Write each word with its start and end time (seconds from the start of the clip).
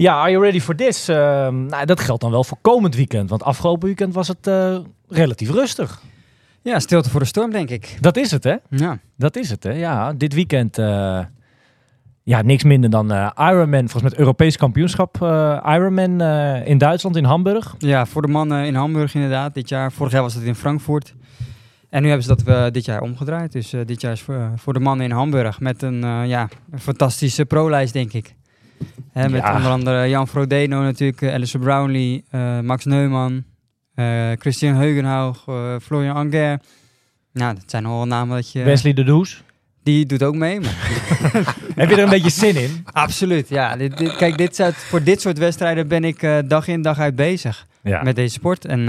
Ja, 0.00 0.14
are 0.14 0.30
you 0.30 0.42
ready 0.42 0.60
for 0.60 0.74
this? 0.74 1.08
Ehm, 1.08 1.66
nou, 1.66 1.84
dat 1.84 2.00
geldt 2.00 2.20
dan 2.22 2.30
wel 2.30 2.44
voor 2.44 2.58
komend 2.60 2.94
weekend. 2.94 3.30
Want 3.30 3.42
afgelopen 3.42 3.86
weekend 3.86 4.14
was 4.14 4.28
het 4.28 4.46
eh, 4.46 4.78
relatief 5.08 5.50
rustig. 5.50 6.02
Ja, 6.62 6.78
stilte 6.78 7.10
voor 7.10 7.20
de 7.20 7.26
storm, 7.26 7.50
denk 7.50 7.70
ik. 7.70 7.96
Dat 8.00 8.16
is 8.16 8.30
het, 8.30 8.44
hè? 8.44 8.56
Ja. 8.70 8.98
Dat 9.16 9.36
is 9.36 9.50
het, 9.50 9.62
hè? 9.62 9.72
Ja, 9.72 10.12
dit 10.12 10.34
weekend... 10.34 10.78
eh, 10.78 11.20
ja, 12.22 12.42
niks 12.42 12.64
minder 12.64 12.90
dan 12.90 13.12
eh, 13.12 13.30
Ironman. 13.36 13.78
Volgens 13.88 14.02
mij 14.02 14.10
het 14.10 14.18
Europees 14.18 14.56
kampioenschap 14.56 15.16
Ironman 15.64 16.20
in 16.64 16.78
Duitsland, 16.78 17.16
in 17.16 17.24
Hamburg. 17.24 17.74
ja, 17.78 18.06
voor 18.06 18.22
de 18.22 18.28
mannen 18.28 18.64
in 18.66 18.74
Hamburg 18.74 19.14
inderdaad. 19.14 19.54
Dit 19.54 19.68
jaar, 19.68 19.92
vorig 19.92 20.12
jaar 20.12 20.22
was 20.22 20.34
het 20.34 20.44
in 20.44 20.54
Frankfurt. 20.54 21.14
En 21.90 22.02
nu 22.02 22.08
hebben 22.08 22.26
ze 22.26 22.34
dat 22.34 22.42
we 22.42 22.70
dit 22.70 22.84
jaar 22.84 23.00
omgedraaid. 23.00 23.52
Dus 23.52 23.70
dit 23.70 24.00
jaar 24.00 24.12
is 24.12 24.20
voor, 24.20 24.52
voor 24.56 24.72
de 24.72 24.80
mannen 24.80 25.06
in 25.06 25.12
Hamburg. 25.12 25.60
Met 25.60 25.82
een, 25.82 26.00
ja, 26.26 26.48
een 26.70 26.80
fantastische 26.80 27.44
pro-lijst, 27.44 27.92
denk 27.92 28.12
ik. 28.12 28.36
Hè, 29.12 29.28
met 29.28 29.40
Ja. 29.42 29.56
onder 29.56 29.70
andere 29.70 30.08
Jan 30.08 30.28
Frodeno 30.28 30.82
natuurlijk, 30.82 31.20
uh, 31.20 31.32
Alistair 31.32 31.64
Brownlee, 31.64 32.24
eh, 32.30 32.60
Max 32.60 32.84
Neumann, 32.84 33.44
eh, 33.94 34.30
Christian 34.38 34.74
Heugenhaug, 34.74 35.42
eh, 35.46 35.74
Florian 35.82 36.16
Anger. 36.16 36.60
Nou, 37.32 37.54
dat 37.54 37.62
zijn 37.66 37.86
al 37.86 38.06
namen 38.06 38.36
dat 38.36 38.52
je... 38.52 38.62
Wesley 38.62 38.92
de 38.92 39.04
Does. 39.04 39.42
Die 39.82 40.06
doet 40.06 40.22
ook 40.22 40.34
mee. 40.34 40.60
Maar 40.60 40.76
Heb 41.76 41.88
je 41.90 41.96
er 41.96 42.02
een 42.02 42.08
beetje 42.10 42.30
zin 42.30 42.56
in? 42.56 42.84
Absoluut, 42.92 43.48
ja. 43.48 43.76
Dit, 43.76 43.96
dit- 43.98 44.16
kijk, 44.16 44.38
dit 44.38 44.56
soort, 44.56 44.74
voor 44.74 45.02
dit 45.02 45.20
soort 45.20 45.38
wedstrijden 45.38 45.88
ben 45.88 46.04
ik 46.04 46.22
eh, 46.22 46.38
dag 46.46 46.68
in 46.68 46.82
dag 46.82 46.98
uit 46.98 47.16
bezig 47.16 47.66
Ja. 47.82 48.02
met 48.02 48.16
deze 48.16 48.32
sport. 48.32 48.64
En 48.64 48.88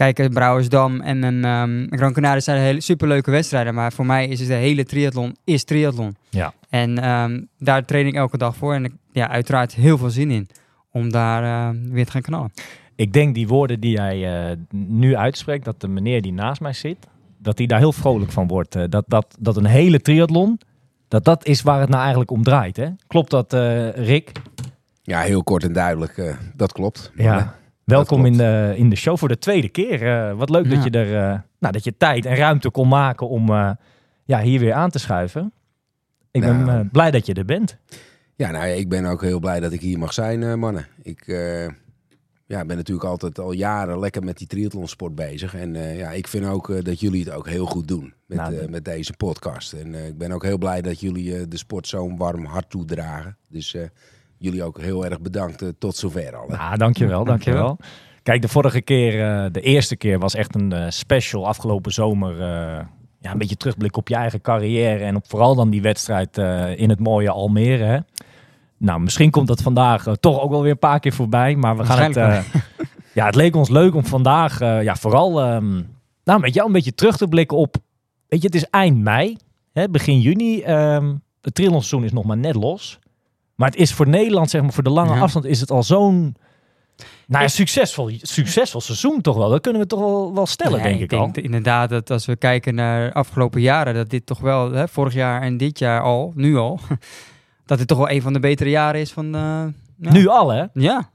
ehm, 0.00 0.12
kijk, 0.14 0.18
eh, 0.28 0.34
Brouwersdam 0.34 1.00
en 1.00 1.22
een 1.22 1.44
ehm 1.44 1.98
Gran 1.98 2.12
Canaria 2.12 2.40
zijn 2.40 2.60
hele 2.60 2.80
superleuke 2.80 3.30
wedstrijden. 3.30 3.74
Maar 3.74 3.92
voor 3.92 4.06
mij 4.06 4.28
is 4.28 4.38
het 4.38 4.48
de 4.48 4.54
hele 4.54 4.84
triathlon 4.84 5.36
is 5.44 5.64
triathlon. 5.64 6.16
Ja. 6.28 6.52
En 6.68 6.98
ehm, 6.98 7.40
daar 7.58 7.84
train 7.84 8.06
ik 8.06 8.14
elke 8.14 8.38
dag 8.38 8.56
voor. 8.56 8.74
En 8.74 8.84
ik 8.84 8.92
ja, 9.12 9.28
uiteraard 9.28 9.74
heel 9.74 9.98
veel 9.98 10.10
zin 10.10 10.30
in 10.30 10.48
om 10.92 11.10
daar 11.12 11.44
ehm, 11.44 11.90
weer 11.90 12.04
te 12.04 12.10
gaan 12.10 12.22
knallen. 12.22 12.52
Ik 12.96 13.12
denk 13.12 13.34
die 13.34 13.48
woorden 13.48 13.80
die 13.80 13.92
jij 13.92 14.48
eh, 14.50 14.56
nu 14.74 15.16
uitspreekt, 15.16 15.64
dat 15.64 15.80
de 15.80 15.88
meneer 15.88 16.22
die 16.22 16.32
naast 16.32 16.60
mij 16.60 16.72
zit, 16.72 16.96
dat 17.38 17.58
hij 17.58 17.66
daar 17.66 17.78
heel 17.78 17.92
vrolijk 17.92 18.32
van 18.32 18.46
wordt. 18.46 18.74
Eh, 18.74 18.84
dat, 18.88 19.04
dat, 19.06 19.36
dat 19.38 19.56
een 19.56 19.66
hele 19.66 20.00
triathlon, 20.00 20.60
dat 21.08 21.24
dat 21.24 21.46
is 21.46 21.62
waar 21.62 21.80
het 21.80 21.88
nou 21.88 22.00
eigenlijk 22.00 22.30
om 22.30 22.42
draait. 22.42 22.76
Hè? 22.76 22.88
Klopt 23.06 23.30
dat, 23.30 23.52
eh, 23.52 23.88
Rick? 23.90 24.32
Ja, 25.02 25.20
heel 25.20 25.42
kort 25.42 25.64
en 25.64 25.72
duidelijk. 25.72 26.18
eh, 26.18 26.34
dat 26.54 26.72
klopt. 26.72 27.12
Ja. 27.14 27.54
Welkom 27.90 28.26
in 28.26 28.36
de, 28.36 28.72
in 28.76 28.90
de 28.90 28.96
show 28.96 29.18
voor 29.18 29.28
de 29.28 29.38
tweede 29.38 29.68
keer. 29.68 30.06
Eh, 30.06 30.36
wat 30.36 30.50
leuk 30.50 30.70
dat, 30.70 30.84
je 30.84 30.90
er, 30.90 31.16
eh, 31.16 31.38
nou, 31.58 31.72
dat 31.72 31.84
je 31.84 31.96
tijd 31.96 32.26
en 32.26 32.36
ruimte 32.36 32.70
kon 32.70 32.88
maken 32.88 33.28
om 33.28 33.48
eh, 33.48 33.70
ja, 34.24 34.40
hier 34.40 34.60
weer 34.60 34.72
aan 34.72 34.90
te 34.90 34.98
schuiven. 34.98 35.52
Ik 36.30 36.40
ben 36.40 36.64
Nou. 36.64 36.84
blij 36.84 37.10
dat 37.10 37.26
je 37.26 37.34
er 37.34 37.44
bent. 37.44 37.76
ja, 38.36 38.50
nou 38.50 38.66
ja, 38.66 38.74
ik 38.74 38.88
ben 38.88 39.04
ook 39.04 39.22
heel 39.22 39.38
blij 39.38 39.60
dat 39.60 39.72
ik 39.72 39.80
hier 39.80 39.98
mag 39.98 40.12
zijn, 40.12 40.58
mannen. 40.58 40.86
Ik 41.02 41.22
ja, 42.46 42.64
ben 42.64 42.76
natuurlijk 42.76 43.08
altijd 43.08 43.38
al 43.38 43.52
jaren 43.52 43.98
lekker 43.98 44.22
met 44.22 44.38
die 44.38 44.46
triathlonsport 44.46 45.14
bezig. 45.14 45.54
En 45.54 45.74
ja, 45.74 46.10
ik 46.10 46.28
vind 46.28 46.46
ook 46.46 46.84
dat 46.84 47.00
jullie 47.00 47.24
het 47.24 47.34
ook 47.34 47.48
heel 47.48 47.66
goed 47.66 47.88
doen 47.88 48.14
met, 48.26 48.38
Nou, 48.38 48.68
met 48.68 48.84
deze 48.84 49.12
podcast. 49.16 49.72
En 49.72 49.94
ik 49.94 50.18
ben 50.18 50.32
ook 50.32 50.44
heel 50.44 50.58
blij 50.58 50.82
dat 50.82 51.00
jullie 51.00 51.48
de 51.48 51.56
sport 51.56 51.86
zo'n 51.86 52.16
warm 52.16 52.44
hart 52.44 52.70
toedragen. 52.70 53.36
Dus 53.48 53.76
jullie 54.40 54.62
ook 54.64 54.80
heel 54.80 55.04
erg 55.04 55.20
bedankt. 55.20 55.62
eh, 55.62 55.68
tot 55.78 55.96
zover 55.96 56.36
al. 56.36 56.48
hè. 56.48 56.56
Ah, 56.56 56.74
dankjewel, 56.76 57.24
dankjewel. 57.24 57.76
Kijk, 58.22 58.42
de 58.42 58.48
vorige 58.48 58.80
keer, 58.80 59.28
eh, 59.44 59.46
de 59.52 59.60
eerste 59.60 59.96
keer 59.96 60.18
was 60.18 60.34
echt 60.34 60.54
een 60.54 60.72
eh, 60.72 60.84
special 60.88 61.46
afgelopen 61.46 61.92
zomer. 61.92 62.32
eh, 62.40 62.84
ja, 63.20 63.32
een 63.32 63.38
beetje 63.38 63.56
terugblik 63.56 63.96
op 63.96 64.08
je 64.08 64.14
eigen 64.14 64.40
carrière 64.40 65.04
en 65.04 65.16
op 65.16 65.24
vooral 65.28 65.54
dan 65.54 65.70
die 65.70 65.82
wedstrijd 65.82 66.38
eh, 66.38 66.78
in 66.78 66.88
het 66.88 67.00
mooie 67.00 67.30
Almere. 67.30 67.84
Hè? 67.84 67.98
Nou, 68.76 69.00
misschien 69.00 69.30
komt 69.30 69.46
dat 69.48 69.62
vandaag 69.62 70.04
toch 70.20 70.40
ook 70.40 70.50
wel 70.50 70.62
weer 70.62 70.70
een 70.70 70.78
paar 70.78 71.00
keer 71.00 71.12
voorbij. 71.12 71.56
Maar 71.56 71.76
we 71.76 71.84
gaan 71.84 72.02
het. 72.02 72.16
Eh, 72.16 72.38
ja, 73.14 73.26
het 73.26 73.34
leek 73.34 73.56
ons 73.56 73.68
leuk 73.68 73.94
om 73.94 74.04
vandaag 74.04 74.60
eh, 74.60 74.82
ja, 74.82 74.96
vooral 74.96 75.40
ehm, 75.40 75.82
nou, 76.24 76.40
met 76.40 76.54
jou 76.54 76.66
een 76.66 76.72
beetje 76.72 76.94
terug 76.94 77.16
te 77.16 77.28
blikken 77.28 77.56
op. 77.56 77.76
Weet 78.28 78.40
je, 78.40 78.46
het 78.46 78.54
is 78.56 78.66
eind 78.70 78.98
mei, 78.98 79.36
hè, 79.72 79.88
begin 79.88 80.20
juni. 80.20 80.60
ehm 80.60 81.14
het 81.40 81.54
triathlonseizoen 81.54 82.04
is 82.04 82.12
nog 82.12 82.24
maar 82.24 82.36
net 82.36 82.54
los. 82.54 82.98
Maar 83.60 83.70
het 83.70 83.78
is 83.78 83.92
voor 83.94 84.08
Nederland, 84.08 84.50
zeg 84.50 84.62
maar, 84.62 84.72
voor 84.72 84.82
de 84.82 84.90
lange 84.90 85.14
Ja. 85.14 85.20
afstand, 85.20 85.44
is 85.44 85.60
het 85.60 85.70
al 85.70 85.82
zo'n 85.82 86.36
nou 87.26 87.42
ja, 87.42 87.48
Ik- 87.48 87.48
succesvol, 87.48 88.10
succesvol 88.22 88.80
seizoen 88.80 89.20
toch 89.20 89.36
wel. 89.36 89.48
Dat 89.48 89.60
kunnen 89.60 89.80
we 89.82 89.86
toch 89.86 89.98
wel, 90.00 90.34
wel 90.34 90.46
stellen, 90.46 90.78
Ja, 90.78 90.84
denk 90.84 91.00
ik, 91.00 91.12
al. 91.12 91.30
inderdaad 91.32 91.90
dat 91.90 92.10
als 92.10 92.26
we 92.26 92.36
kijken 92.36 92.74
naar 92.74 93.12
afgelopen 93.12 93.60
jaren, 93.60 93.94
dat 93.94 94.10
dit 94.10 94.26
toch 94.26 94.38
wel, 94.40 94.72
hè, 94.72 94.88
vorig 94.88 95.14
jaar 95.14 95.42
en 95.42 95.56
dit 95.56 95.78
jaar 95.78 96.00
al, 96.02 96.32
nu 96.34 96.56
al, 96.56 96.80
dat 97.66 97.78
dit 97.78 97.86
toch 97.88 97.98
wel 97.98 98.10
een 98.10 98.22
van 98.22 98.32
de 98.32 98.40
betere 98.40 98.70
jaren 98.70 99.00
is 99.00 99.12
van... 99.12 99.24
eh, 99.34 99.64
ja. 99.96 100.12
Nu 100.12 100.26
al, 100.28 100.48
hè? 100.50 100.64
Ja, 100.72 101.10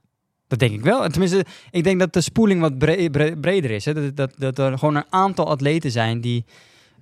dat 0.48 0.60
denk 0.60 0.72
ik 0.74 0.82
wel. 0.84 1.04
En 1.04 1.12
Tenminste, 1.12 1.46
ik 1.72 1.84
denk 1.84 2.00
dat 2.00 2.14
de 2.14 2.22
spoeling 2.22 2.62
wat 2.62 2.78
bre- 2.78 3.10
bre- 3.10 3.36
breder 3.38 3.72
is. 3.72 3.86
Hè? 3.86 3.94
Dat, 3.94 4.16
dat, 4.16 4.34
dat 4.38 4.60
er 4.72 4.78
gewoon 4.80 4.96
een 4.96 5.06
aantal 5.10 5.48
atleten 5.50 5.92
zijn 5.92 6.22
die, 6.22 6.46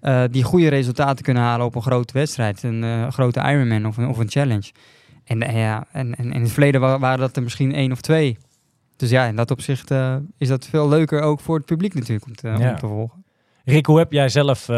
eh, 0.02 0.24
die 0.32 0.44
goede 0.44 0.68
resultaten 0.68 1.24
kunnen 1.24 1.44
halen 1.44 1.66
op 1.66 1.76
een 1.76 1.82
grote 1.82 2.14
wedstrijd. 2.14 2.64
Een 2.64 2.84
eh, 2.84 3.08
grote 3.12 3.40
Ironman 3.40 3.86
of 3.86 3.98
een, 3.98 4.08
of 4.08 4.18
een 4.18 4.30
challenge. 4.30 4.72
En, 5.24 5.40
ja, 5.40 5.86
en, 5.92 6.16
en 6.16 6.32
in 6.34 6.42
het 6.42 6.52
verleden 6.52 6.82
wa- 6.82 7.00
waren 7.00 7.20
dat 7.20 7.36
er 7.36 7.44
misschien 7.44 7.74
één 7.74 7.92
of 7.92 8.02
twee. 8.02 8.38
Dus 8.96 9.10
ja, 9.10 9.26
in 9.26 9.36
dat 9.36 9.52
opzicht 9.52 9.92
eh, 9.92 10.16
is 10.38 10.48
dat 10.48 10.66
veel 10.68 10.90
leuker 10.90 11.22
ook 11.22 11.40
voor 11.40 11.56
het 11.58 11.66
publiek 11.66 11.94
natuurlijk 11.94 12.26
om 12.26 12.36
te, 12.36 12.48
Ja. 12.48 12.70
om 12.72 12.78
te 12.78 12.88
volgen. 12.88 13.24
Rick, 13.66 13.86
hoe 13.86 13.98
heb 13.98 14.12
jij 14.12 14.30
zelf 14.30 14.70
eh, 14.70 14.76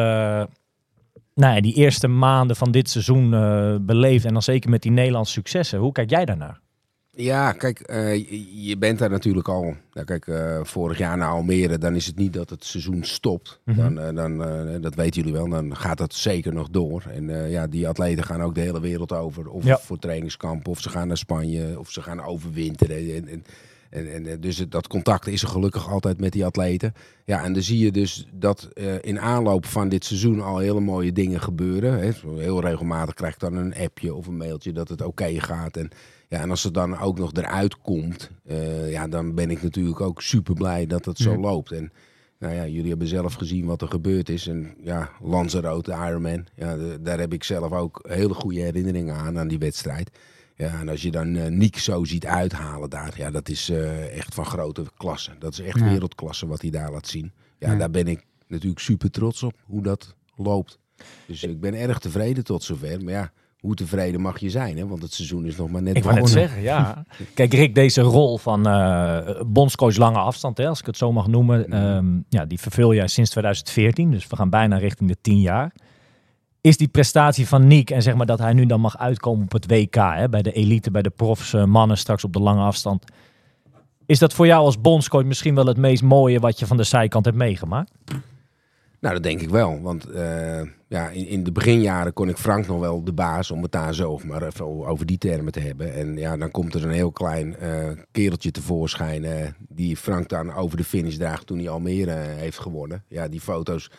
nou 1.33 1.55
ja, 1.55 1.61
die 1.61 1.73
eerste 1.73 2.07
maanden 2.07 2.55
van 2.55 2.71
dit 2.71 2.89
seizoen 2.89 3.33
eh, 3.33 3.75
beleefd? 3.81 4.25
En 4.25 4.33
dan 4.33 4.41
zeker 4.41 4.69
met 4.69 4.81
die 4.81 4.91
Nederlandse 4.91 5.33
successen. 5.33 5.79
Hoe 5.79 5.91
kijk 5.91 6.09
jij 6.09 6.25
daarnaar? 6.25 6.59
Ja, 7.17 7.51
kijk, 7.51 7.79
eh, 7.79 8.15
je- 8.65 8.77
bent 8.77 8.99
daar 8.99 9.09
natuurlijk 9.09 9.47
al. 9.47 9.75
Nou, 9.93 10.05
kijk, 10.05 10.27
eh, 10.27 10.59
vorig 10.63 10.97
jaar 10.97 11.17
naar 11.17 11.29
Almere, 11.29 11.77
dan 11.77 11.95
is 11.95 12.05
het 12.05 12.15
niet 12.15 12.33
dat 12.33 12.49
het 12.49 12.65
seizoen 12.65 13.03
stopt. 13.03 13.59
Mhm. 13.65 13.77
Dan, 13.95 13.99
eh, 13.99 14.15
dan 14.15 14.81
dat 14.81 14.95
weten 14.95 15.21
jullie 15.21 15.33
wel, 15.37 15.49
dan 15.49 15.75
gaat 15.75 15.97
dat 15.97 16.13
zeker 16.13 16.53
nog 16.53 16.69
door. 16.69 17.03
En 17.11 17.49
ja, 17.49 17.67
die 17.67 17.87
atleten 17.87 18.23
gaan 18.23 18.41
ook 18.41 18.55
de 18.55 18.61
hele 18.61 18.79
wereld 18.79 19.11
over. 19.11 19.49
Of 19.49 19.63
Ja. 19.65 19.77
voor 19.77 19.97
trainingskampen, 19.97 20.71
of 20.71 20.79
ze 20.81 20.89
gaan 20.89 21.07
naar 21.07 21.17
Spanje, 21.17 21.79
of 21.79 21.89
ze 21.91 22.01
gaan 22.01 22.21
overwinteren. 22.23 23.15
En, 23.15 23.27
en, 23.27 23.43
en, 23.89 24.25
en, 24.27 24.41
dus 24.41 24.57
het- 24.57 24.71
dat 24.71 24.87
contact 24.87 25.27
is 25.27 25.41
er 25.41 25.47
gelukkig 25.47 25.89
altijd 25.89 26.19
met 26.19 26.31
die 26.31 26.45
atleten. 26.45 26.93
Ja, 27.25 27.43
en 27.43 27.53
dan 27.53 27.61
zie 27.61 27.79
je 27.79 27.91
dus 27.91 28.27
dat 28.33 28.69
in 29.01 29.19
aanloop 29.19 29.65
van 29.65 29.89
dit 29.89 30.05
seizoen 30.05 30.41
al 30.41 30.57
hele 30.57 30.79
mooie 30.79 31.11
dingen 31.11 31.41
gebeuren. 31.41 31.99
Hè. 31.99 32.11
Heel 32.37 32.61
regelmatig 32.61 33.13
krijg 33.13 33.33
ik 33.33 33.39
dan 33.39 33.55
een 33.55 33.75
appje 33.75 34.13
of 34.13 34.27
een 34.27 34.37
mailtje 34.37 34.71
dat 34.71 34.89
het 34.89 35.01
oké 35.01 35.39
gaat. 35.39 35.77
En, 35.77 35.89
ja, 36.29 36.39
en 36.41 36.49
als 36.49 36.63
het 36.63 36.73
dan 36.73 36.97
ook 36.99 37.17
nog 37.17 37.33
eruit 37.33 37.77
komt, 37.77 38.29
eh, 38.45 38.91
ja, 38.91 39.07
dan 39.07 39.35
ben 39.35 39.49
ik 39.49 39.63
natuurlijk 39.63 40.01
ook 40.01 40.21
super 40.21 40.53
blij 40.53 40.85
dat 40.87 41.05
het 41.05 41.17
zo 41.17 41.31
Ja. 41.31 41.37
loopt. 41.37 41.71
En 41.71 41.91
nou 42.39 42.53
ja, 42.53 42.67
jullie 42.67 42.89
hebben 42.89 43.07
zelf 43.07 43.33
gezien 43.33 43.65
wat 43.65 43.81
er 43.81 43.87
gebeurd 43.87 44.29
is. 44.29 44.47
En 44.47 44.73
ja, 44.83 45.09
Lanzarote, 45.21 45.91
Ironman, 45.91 46.45
ja, 46.55 46.75
de- 46.75 46.99
daar 47.01 47.19
heb 47.19 47.33
ik 47.33 47.43
zelf 47.43 47.71
ook 47.71 47.99
hele 48.07 48.33
goede 48.33 48.59
herinneringen 48.59 49.15
aan, 49.15 49.39
aan 49.39 49.47
die 49.47 49.59
wedstrijd. 49.59 50.09
Ja, 50.55 50.79
en 50.79 50.89
als 50.89 51.01
je 51.01 51.11
dan 51.11 51.57
Niek 51.57 51.77
zo 51.77 52.03
ziet 52.03 52.25
uithalen 52.25 52.89
daar, 52.89 53.13
ja, 53.17 53.31
dat 53.31 53.49
is 53.49 53.69
eh, 53.69 54.17
echt 54.17 54.33
van 54.33 54.45
grote 54.45 54.83
klasse. 54.97 55.31
Dat 55.39 55.51
is 55.53 55.59
echt 55.59 55.79
Ja. 55.79 55.89
wereldklasse 55.89 56.47
wat 56.47 56.61
hij 56.61 56.69
daar 56.69 56.91
laat 56.91 57.07
zien. 57.07 57.31
Ja, 57.59 57.71
Ja. 57.71 57.77
daar 57.77 57.91
ben 57.91 58.07
ik 58.07 58.23
natuurlijk 58.47 58.79
super 58.81 59.11
trots 59.11 59.43
op, 59.43 59.53
hoe 59.65 59.81
dat 59.83 60.15
loopt. 60.35 60.79
Dus 61.27 61.43
ik 61.43 61.59
ben 61.59 61.73
erg 61.73 61.99
tevreden 61.99 62.43
tot 62.43 62.63
zover. 62.63 63.03
Maar 63.03 63.13
ja, 63.13 63.31
hoe 63.65 63.75
tevreden 63.75 64.21
mag 64.21 64.39
je 64.39 64.49
zijn, 64.49 64.77
hè? 64.77 64.87
Want 64.87 65.01
het 65.01 65.13
seizoen 65.13 65.45
is 65.45 65.55
nog 65.55 65.69
maar 65.69 65.81
net 65.81 65.95
Ik 65.95 66.03
wou 66.03 66.15
net 66.15 66.29
zeggen, 66.29 66.61
ja. 66.61 67.05
Kijk, 67.33 67.53
Rick, 67.53 67.75
deze 67.75 68.01
rol 68.01 68.37
van 68.37 68.67
eh 68.67 69.41
bondscoach 69.47 69.95
lange 69.95 70.17
afstand, 70.17 70.57
hè, 70.57 70.67
als 70.67 70.79
ik 70.79 70.85
het 70.85 70.97
zo 70.97 71.11
mag 71.11 71.27
noemen, 71.27 71.69
ehm, 71.69 72.05
ja, 72.29 72.45
die 72.45 72.59
vervul 72.59 72.93
jij 72.93 73.07
sinds 73.07 73.29
2014. 73.29 74.11
Dus 74.11 74.27
we 74.27 74.35
gaan 74.35 74.49
bijna 74.49 74.77
richting 74.77 75.09
de 75.09 75.17
10 75.21 75.41
jaar. 75.41 75.73
Is 76.61 76.77
die 76.77 76.87
prestatie 76.87 77.47
van 77.47 77.67
Niek 77.67 77.89
en 77.89 78.01
zeg 78.01 78.15
maar 78.15 78.25
dat 78.25 78.39
hij 78.39 78.53
nu 78.53 78.65
dan 78.65 78.79
mag 78.79 78.97
uitkomen 78.97 79.43
op 79.43 79.51
het 79.51 79.67
WK, 79.67 79.95
hè, 79.95 80.29
bij 80.29 80.41
de 80.41 80.51
elite, 80.51 80.91
bij 80.91 81.01
de 81.01 81.09
profs, 81.09 81.53
eh, 81.53 81.63
mannen 81.63 81.97
straks 81.97 82.23
op 82.23 82.33
de 82.33 82.39
lange 82.39 82.63
afstand. 82.63 83.03
Is 84.05 84.19
dat 84.19 84.33
voor 84.33 84.45
jou 84.45 84.65
als 84.65 84.81
bondscoach 84.81 85.23
misschien 85.23 85.55
wel 85.55 85.65
het 85.65 85.77
meest 85.77 86.03
mooie 86.03 86.39
wat 86.39 86.59
je 86.59 86.65
van 86.65 86.77
de 86.77 86.83
zijkant 86.83 87.25
hebt 87.25 87.37
meegemaakt? 87.37 87.91
Nou, 88.99 89.13
dat 89.13 89.23
denk 89.23 89.41
ik 89.41 89.49
wel. 89.49 89.81
Want 89.81 90.05
eh, 90.05 90.61
ja, 90.87 91.09
in, 91.09 91.27
in 91.27 91.43
de 91.43 91.51
beginjaren 91.51 92.13
kon 92.13 92.29
ik 92.29 92.37
Frank 92.37 92.67
nog 92.67 92.79
wel 92.79 93.03
de 93.03 93.13
baas, 93.13 93.51
om 93.51 93.61
het 93.61 93.71
daar 93.71 93.93
zo 93.93 94.19
maar 94.25 94.43
even 94.43 94.65
over 94.65 95.05
die 95.05 95.17
termen 95.17 95.51
te 95.51 95.59
hebben. 95.59 95.93
En 95.93 96.17
ja, 96.17 96.37
dan 96.37 96.51
komt 96.51 96.73
er 96.73 96.83
een 96.83 96.91
heel 96.91 97.11
klein 97.11 97.55
eh, 97.55 97.89
kereltje 98.11 98.51
tevoorschijn 98.51 99.25
eh, 99.25 99.47
die 99.67 99.97
Frank 99.97 100.29
dan 100.29 100.53
over 100.53 100.77
de 100.77 100.83
finish 100.83 101.15
draagt 101.15 101.47
toen 101.47 101.57
hij 101.57 101.69
Almere 101.69 102.11
heeft 102.11 102.59
gewonnen. 102.59 103.03
Ja, 103.07 103.27
die 103.27 103.41
foto's, 103.41 103.91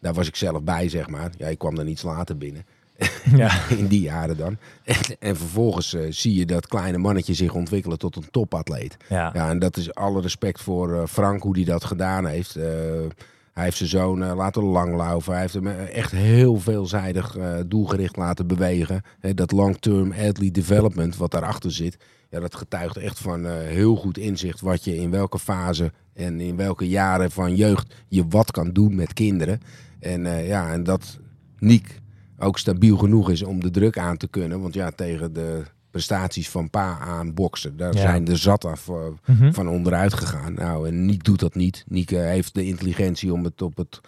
daar 0.00 0.14
was 0.14 0.28
ik 0.28 0.36
zelf 0.36 0.62
bij, 0.62 0.88
zeg 0.88 1.08
maar. 1.08 1.30
Ja, 1.36 1.46
ik 1.46 1.58
kwam 1.58 1.74
dan 1.74 1.86
iets 1.86 2.02
later 2.02 2.36
binnen. 2.36 2.64
Ja. 3.36 3.68
in 3.68 3.86
die 3.86 4.00
jaren 4.00 4.36
dan. 4.36 4.58
En, 4.84 4.96
en 5.18 5.36
vervolgens 5.36 5.96
zie 6.08 6.34
je 6.34 6.46
dat 6.46 6.66
kleine 6.66 6.98
mannetje 6.98 7.34
zich 7.34 7.54
ontwikkelen 7.54 7.98
tot 7.98 8.16
een 8.16 8.30
topatleet. 8.30 8.96
Ja. 9.08 9.30
Ja, 9.32 9.50
en 9.50 9.58
dat 9.58 9.76
is 9.76 9.94
alle 9.94 10.20
respect 10.20 10.60
voor 10.60 11.08
Frank, 11.08 11.42
hoe 11.42 11.56
hij 11.56 11.64
dat 11.64 11.84
gedaan 11.84 12.26
heeft. 12.26 12.58
Hij 13.54 13.64
heeft 13.64 13.76
zijn 13.76 13.88
zoon 13.88 14.22
eh, 14.22 14.36
laten 14.36 14.62
langlaufen. 14.62 15.32
Hij 15.32 15.40
heeft 15.40 15.54
hem 15.54 15.66
eh, 15.66 15.96
echt 15.96 16.12
heel 16.12 16.56
veelzijdig 16.56 17.36
eh, 17.36 17.54
doelgericht 17.66 18.16
laten 18.16 18.46
bewegen. 18.46 19.02
Dat 19.34 19.52
long-term 19.52 20.12
athlete 20.12 20.50
development 20.50 21.16
wat 21.16 21.30
daarachter 21.30 21.72
zit. 21.72 21.96
Ja, 22.30 22.40
dat 22.40 22.54
getuigt 22.54 22.96
echt 22.96 23.18
van 23.18 23.46
heel 23.46 23.96
goed 23.96 24.18
inzicht 24.18 24.60
wat 24.60 24.84
je 24.84 24.96
in 24.96 25.10
welke 25.10 25.38
fase 25.38 25.92
en 26.12 26.40
in 26.40 26.56
welke 26.56 26.88
jaren 26.88 27.30
van 27.30 27.54
jeugd 27.54 27.94
je 28.08 28.26
wat 28.28 28.50
kan 28.50 28.72
doen 28.72 28.94
met 28.94 29.12
kinderen. 29.12 29.60
En 30.00 30.44
ja, 30.46 30.72
en 30.72 30.84
dat 30.84 31.18
Niek 31.58 32.00
ook 32.38 32.58
stabiel 32.58 32.96
genoeg 32.96 33.30
is 33.30 33.42
om 33.42 33.60
de 33.60 33.70
druk 33.70 33.98
aan 33.98 34.16
te 34.16 34.28
kunnen. 34.28 34.60
Want 34.60 34.74
ja, 34.74 34.90
tegen 34.90 35.32
de 35.32 35.62
prestaties 35.94 36.48
van 36.48 36.70
pa 36.70 36.98
aan 36.98 37.34
boksen, 37.34 37.76
daar 37.76 37.94
Ja. 37.94 38.00
zijn 38.00 38.24
de 38.24 38.36
zat 38.36 38.64
af 38.64 38.88
Mhm. 39.26 39.52
van 39.52 39.68
onderuit 39.68 40.14
gegaan. 40.14 40.54
Nou, 40.54 40.88
en 40.88 41.04
Niek 41.06 41.24
doet 41.24 41.40
dat 41.40 41.54
niet. 41.54 41.84
Niek 41.88 42.10
eh, 42.10 42.20
heeft 42.20 42.54
de 42.54 42.64
intelligentie 42.66 43.32
om 43.32 43.44
het 43.44 43.62
op, 43.62 43.76
het 43.76 44.00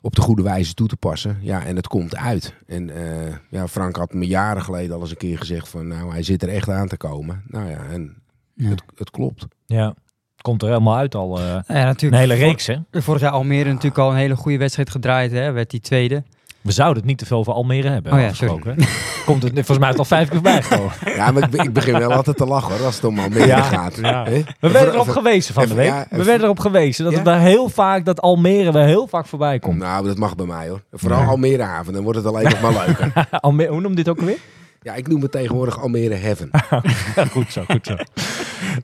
op 0.00 0.14
de 0.16 0.20
goede 0.20 0.42
wijze 0.42 0.74
toe 0.74 0.88
te 0.88 0.96
passen. 0.96 1.38
Ja, 1.40 1.64
en 1.64 1.76
het 1.76 1.86
komt 1.86 2.16
uit. 2.16 2.54
En 2.66 2.90
eh, 2.90 3.34
ja, 3.50 3.68
Frank 3.68 3.96
had 3.96 4.12
me 4.14 4.26
jaren 4.26 4.62
geleden 4.62 4.94
al 4.94 5.00
eens 5.00 5.10
een 5.10 5.16
keer 5.16 5.38
gezegd 5.38 5.68
van... 5.68 5.86
nou, 5.88 6.10
hij 6.10 6.22
zit 6.22 6.42
er 6.42 6.48
echt 6.48 6.68
aan 6.68 6.88
te 6.88 6.96
komen. 6.96 7.42
Nou 7.46 7.70
ja, 7.70 7.84
en 7.90 8.22
Ja. 8.54 8.68
Het, 8.68 8.82
het 8.94 9.10
klopt. 9.10 9.46
ja. 9.66 9.94
Komt 10.40 10.62
er 10.62 10.68
helemaal 10.68 10.96
uit 10.96 11.14
al. 11.14 11.38
eh, 11.38 11.44
Ja, 11.46 11.62
een 11.66 11.84
natuurlijk. 11.84 12.22
hele 12.22 12.36
Vor- 12.36 12.44
reeks, 12.46 12.66
hè? 12.66 12.76
Vorig 12.90 13.20
jaar 13.20 13.30
Almere 13.30 13.68
natuurlijk 13.68 13.98
al 13.98 14.10
een 14.10 14.16
hele 14.16 14.36
goede 14.36 14.58
wedstrijd 14.58 14.90
gedraaid. 14.90 15.30
Hè? 15.32 15.50
Werd 15.52 15.70
die 15.70 15.80
tweede. 15.80 16.24
We 16.66 16.72
zouden 16.72 16.96
het 16.96 17.06
niet 17.06 17.18
te 17.18 17.26
veel 17.26 17.38
over 17.38 17.52
Almere 17.52 17.88
hebben. 17.88 18.12
Oh 18.12 18.18
ja, 18.18 18.30
hè? 18.38 18.46
Komt 19.26 19.42
het 19.42 19.52
volgens 19.54 19.78
mij 19.78 19.88
is 19.88 19.88
het 19.88 19.98
al 19.98 20.04
vijf 20.04 20.24
keer 20.28 20.34
voorbij 20.34 20.62
gekomen. 20.62 20.92
Ja, 21.16 21.30
maar 21.30 21.42
ik, 21.42 21.50
be- 21.50 21.62
ik 21.62 21.72
begin 21.72 21.98
wel 21.98 22.12
altijd 22.12 22.36
te 22.36 22.46
lachen 22.46 22.76
hoor, 22.76 22.84
als 22.86 22.94
het 22.94 23.04
om 23.04 23.18
Almere 23.18 23.46
Ja, 23.46 23.62
gaat. 23.62 23.96
ja. 23.96 24.24
We 24.60 24.70
werden 24.70 24.94
erop 24.94 25.08
gewezen 25.08 25.54
van 25.54 25.66
de 25.68 25.74
week. 25.74 25.86
ja, 25.86 26.06
We 26.10 26.24
werden 26.24 26.44
erop 26.44 26.58
gewezen 26.58 27.02
dat 27.04 27.12
Ja? 27.12 27.18
het 27.18 27.26
daar 27.26 27.40
heel 27.40 27.68
vaak, 27.68 28.04
dat 28.04 28.20
Almere 28.20 28.72
wel 28.72 28.84
heel 28.84 29.06
vaak 29.06 29.26
voorbij 29.26 29.58
komt. 29.58 29.78
Nou, 29.78 30.06
dat 30.06 30.18
mag 30.18 30.34
bij 30.34 30.46
mij 30.46 30.68
hoor. 30.68 30.82
Vooral 30.92 31.20
Ja. 31.20 31.26
Almere 31.26 31.62
Haven, 31.62 31.92
dan 31.92 32.02
wordt 32.02 32.18
het 32.18 32.26
alleen 32.28 32.44
nog 32.44 32.60
maar 32.60 32.72
leuker. 32.86 33.12
Almere, 33.30 33.70
hoe 33.70 33.80
noem 33.80 33.90
je 33.90 33.96
dit 33.96 34.08
ook 34.08 34.18
alweer? 34.18 34.38
Ja, 34.82 34.94
ik 34.94 35.08
noem 35.08 35.22
het 35.22 35.32
tegenwoordig 35.32 35.80
Almere 35.80 36.14
Heaven. 36.14 36.50
goed 37.32 37.52
zo, 37.52 37.62
goed 37.68 37.86
zo. 37.86 37.96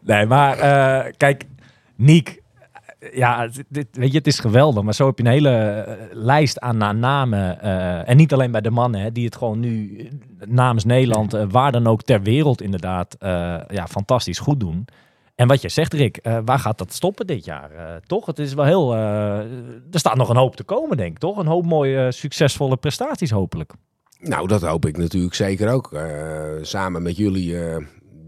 Nee, 0.03 0.27
maar 0.27 0.59
eh, 0.59 1.13
kijk, 1.17 1.45
Niek. 1.97 2.41
Ja, 3.13 3.41
het- 3.43 3.65
dit, 3.69 3.87
weet 3.91 4.11
je, 4.13 4.19
het 4.19 4.27
is 4.27 4.39
geweldig. 4.39 4.83
Maar 4.83 4.95
zo 4.95 5.07
heb 5.07 5.19
je 5.19 5.25
een 5.25 5.31
hele 5.31 5.51
eh, 5.51 5.95
lijst 6.13 6.61
aan 6.61 6.77
na- 6.77 6.93
namen. 6.93 7.61
eh, 7.61 8.09
en 8.09 8.17
niet 8.17 8.33
alleen 8.33 8.51
bij 8.51 8.61
de 8.61 8.71
mannen, 8.71 9.01
hè, 9.01 9.13
die 9.13 9.25
het 9.25 9.37
gewoon 9.37 9.61
nu 9.61 9.97
eh, 9.99 10.07
namens 10.49 10.85
Nederland, 10.85 11.33
waar 11.51 11.73
dan 11.73 11.87
ook 11.87 12.03
ter 12.03 12.23
wereld 12.23 12.63
inderdaad, 12.63 13.17
eh, 13.19 13.29
ja, 13.69 13.87
fantastisch 13.89 14.39
goed 14.39 14.61
doen. 14.61 14.85
En 15.35 15.49
wat 15.49 15.63
je 15.63 15.69
zegt, 15.69 15.95
Rick, 15.95 16.17
eh, 16.17 16.39
waar 16.45 16.59
gaat 16.59 16.79
dat 16.79 16.93
stoppen 16.93 17.27
dit 17.27 17.45
jaar? 17.45 17.71
Toch? 18.07 18.27
Het 18.27 18.39
is 18.39 18.55
wel 18.55 18.65
heel. 18.65 18.95
eh, 18.95 19.39
er 19.91 19.99
staat 19.99 20.17
nog 20.17 20.29
een 20.29 20.37
hoop 20.37 20.57
te 20.57 20.65
komen, 20.65 20.97
denk 20.97 21.11
ik, 21.11 21.19
toch? 21.19 21.37
Een 21.39 21.47
hoop 21.47 21.67
mooie, 21.67 22.13
succesvolle 22.13 22.77
prestaties, 22.77 23.31
hopelijk. 23.31 23.73
Nou, 24.21 24.49
dat 24.49 24.63
hoop 24.63 24.87
ik 24.87 24.97
natuurlijk 24.97 25.35
zeker 25.35 25.73
ook. 25.73 25.93
Eh, 25.93 26.05
samen 26.63 27.03
met 27.03 27.17
jullie 27.17 27.61
eh, 27.67 27.77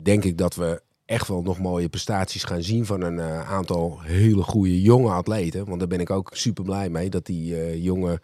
denk 0.02 0.24
ik 0.24 0.38
dat 0.38 0.54
we 0.54 0.82
echt 1.06 1.28
wel 1.28 1.42
nog 1.42 1.58
mooie 1.58 1.88
prestaties 1.88 2.44
gaan 2.44 2.62
zien 2.62 2.86
van 2.86 3.00
een 3.02 3.18
eh, 3.18 3.50
aantal 3.52 3.98
hele 4.02 4.42
goede 4.42 4.80
jonge 4.82 5.10
atleten. 5.10 5.64
Want 5.66 5.78
daar 5.78 5.88
ben 5.88 6.00
ik 6.00 6.10
ook 6.10 6.30
super 6.34 6.64
blij 6.64 6.88
mee 6.90 7.10
dat 7.10 7.26
die 7.26 7.56
eh, 7.60 7.84
jonge 7.84 8.20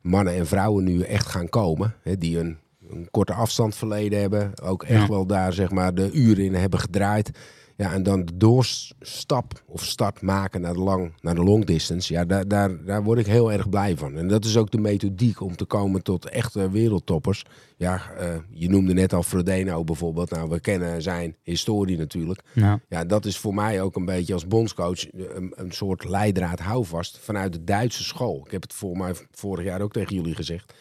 mannen 0.00 0.34
en 0.34 0.46
vrouwen 0.46 0.84
nu 0.84 1.00
echt 1.02 1.26
gaan 1.26 1.48
komen. 1.48 1.94
Hè, 2.02 2.18
die 2.18 2.38
een, 2.38 2.56
een 2.90 3.08
korte 3.10 3.32
afstand 3.32 3.74
verleden 3.74 4.20
hebben. 4.20 4.52
Ook 4.62 4.82
echt 4.82 5.00
Ja. 5.02 5.08
wel 5.08 5.26
daar 5.26 5.52
zeg 5.52 5.70
maar 5.70 5.94
de 5.94 6.10
uren 6.12 6.44
in 6.44 6.54
hebben 6.54 6.80
gedraaid. 6.80 7.30
Ja, 7.76 7.92
en 7.92 8.02
dan 8.02 8.24
de 8.24 8.36
doorstap 8.36 9.62
of 9.66 9.84
start 9.84 10.22
maken 10.22 10.60
naar 10.60 10.72
de, 10.72 10.80
lang, 10.80 11.12
naar 11.20 11.34
de 11.34 11.42
long 11.42 11.64
distance. 11.64 12.12
Ja, 12.12 12.24
daar, 12.24 12.48
daar, 12.48 12.84
daar 12.84 13.02
word 13.02 13.18
ik 13.18 13.26
heel 13.26 13.52
erg 13.52 13.68
blij 13.68 13.96
van. 13.96 14.16
En 14.16 14.28
dat 14.28 14.44
is 14.44 14.56
ook 14.56 14.70
de 14.70 14.78
methodiek 14.78 15.40
om 15.40 15.56
te 15.56 15.64
komen 15.64 16.02
tot 16.02 16.28
echte 16.28 16.70
wereldtoppers. 16.70 17.44
Ja, 17.76 18.10
eh, 18.18 18.34
je 18.50 18.68
noemde 18.68 18.92
net 18.92 19.12
al 19.12 19.22
Frodeno 19.22 19.84
bijvoorbeeld. 19.84 20.30
Nou, 20.30 20.48
we 20.48 20.60
kennen 20.60 21.02
zijn 21.02 21.36
historie 21.42 21.98
natuurlijk. 21.98 22.40
Ja, 22.88 23.04
dat 23.04 23.24
is 23.24 23.38
voor 23.38 23.54
mij 23.54 23.80
ook 23.82 23.96
een 23.96 24.04
beetje 24.04 24.32
als 24.32 24.46
bondscoach 24.46 25.12
een, 25.12 25.52
een 25.56 25.72
soort 25.72 26.04
leidraad 26.04 26.60
houvast 26.60 27.18
vanuit 27.18 27.52
de 27.52 27.64
Duitse 27.64 28.04
school. 28.04 28.42
Ik 28.44 28.50
heb 28.50 28.62
het 28.62 28.72
voor 28.72 28.96
mij 28.96 29.14
vorig 29.30 29.64
jaar 29.64 29.80
ook 29.80 29.92
tegen 29.92 30.14
jullie 30.14 30.34
gezegd. 30.34 30.74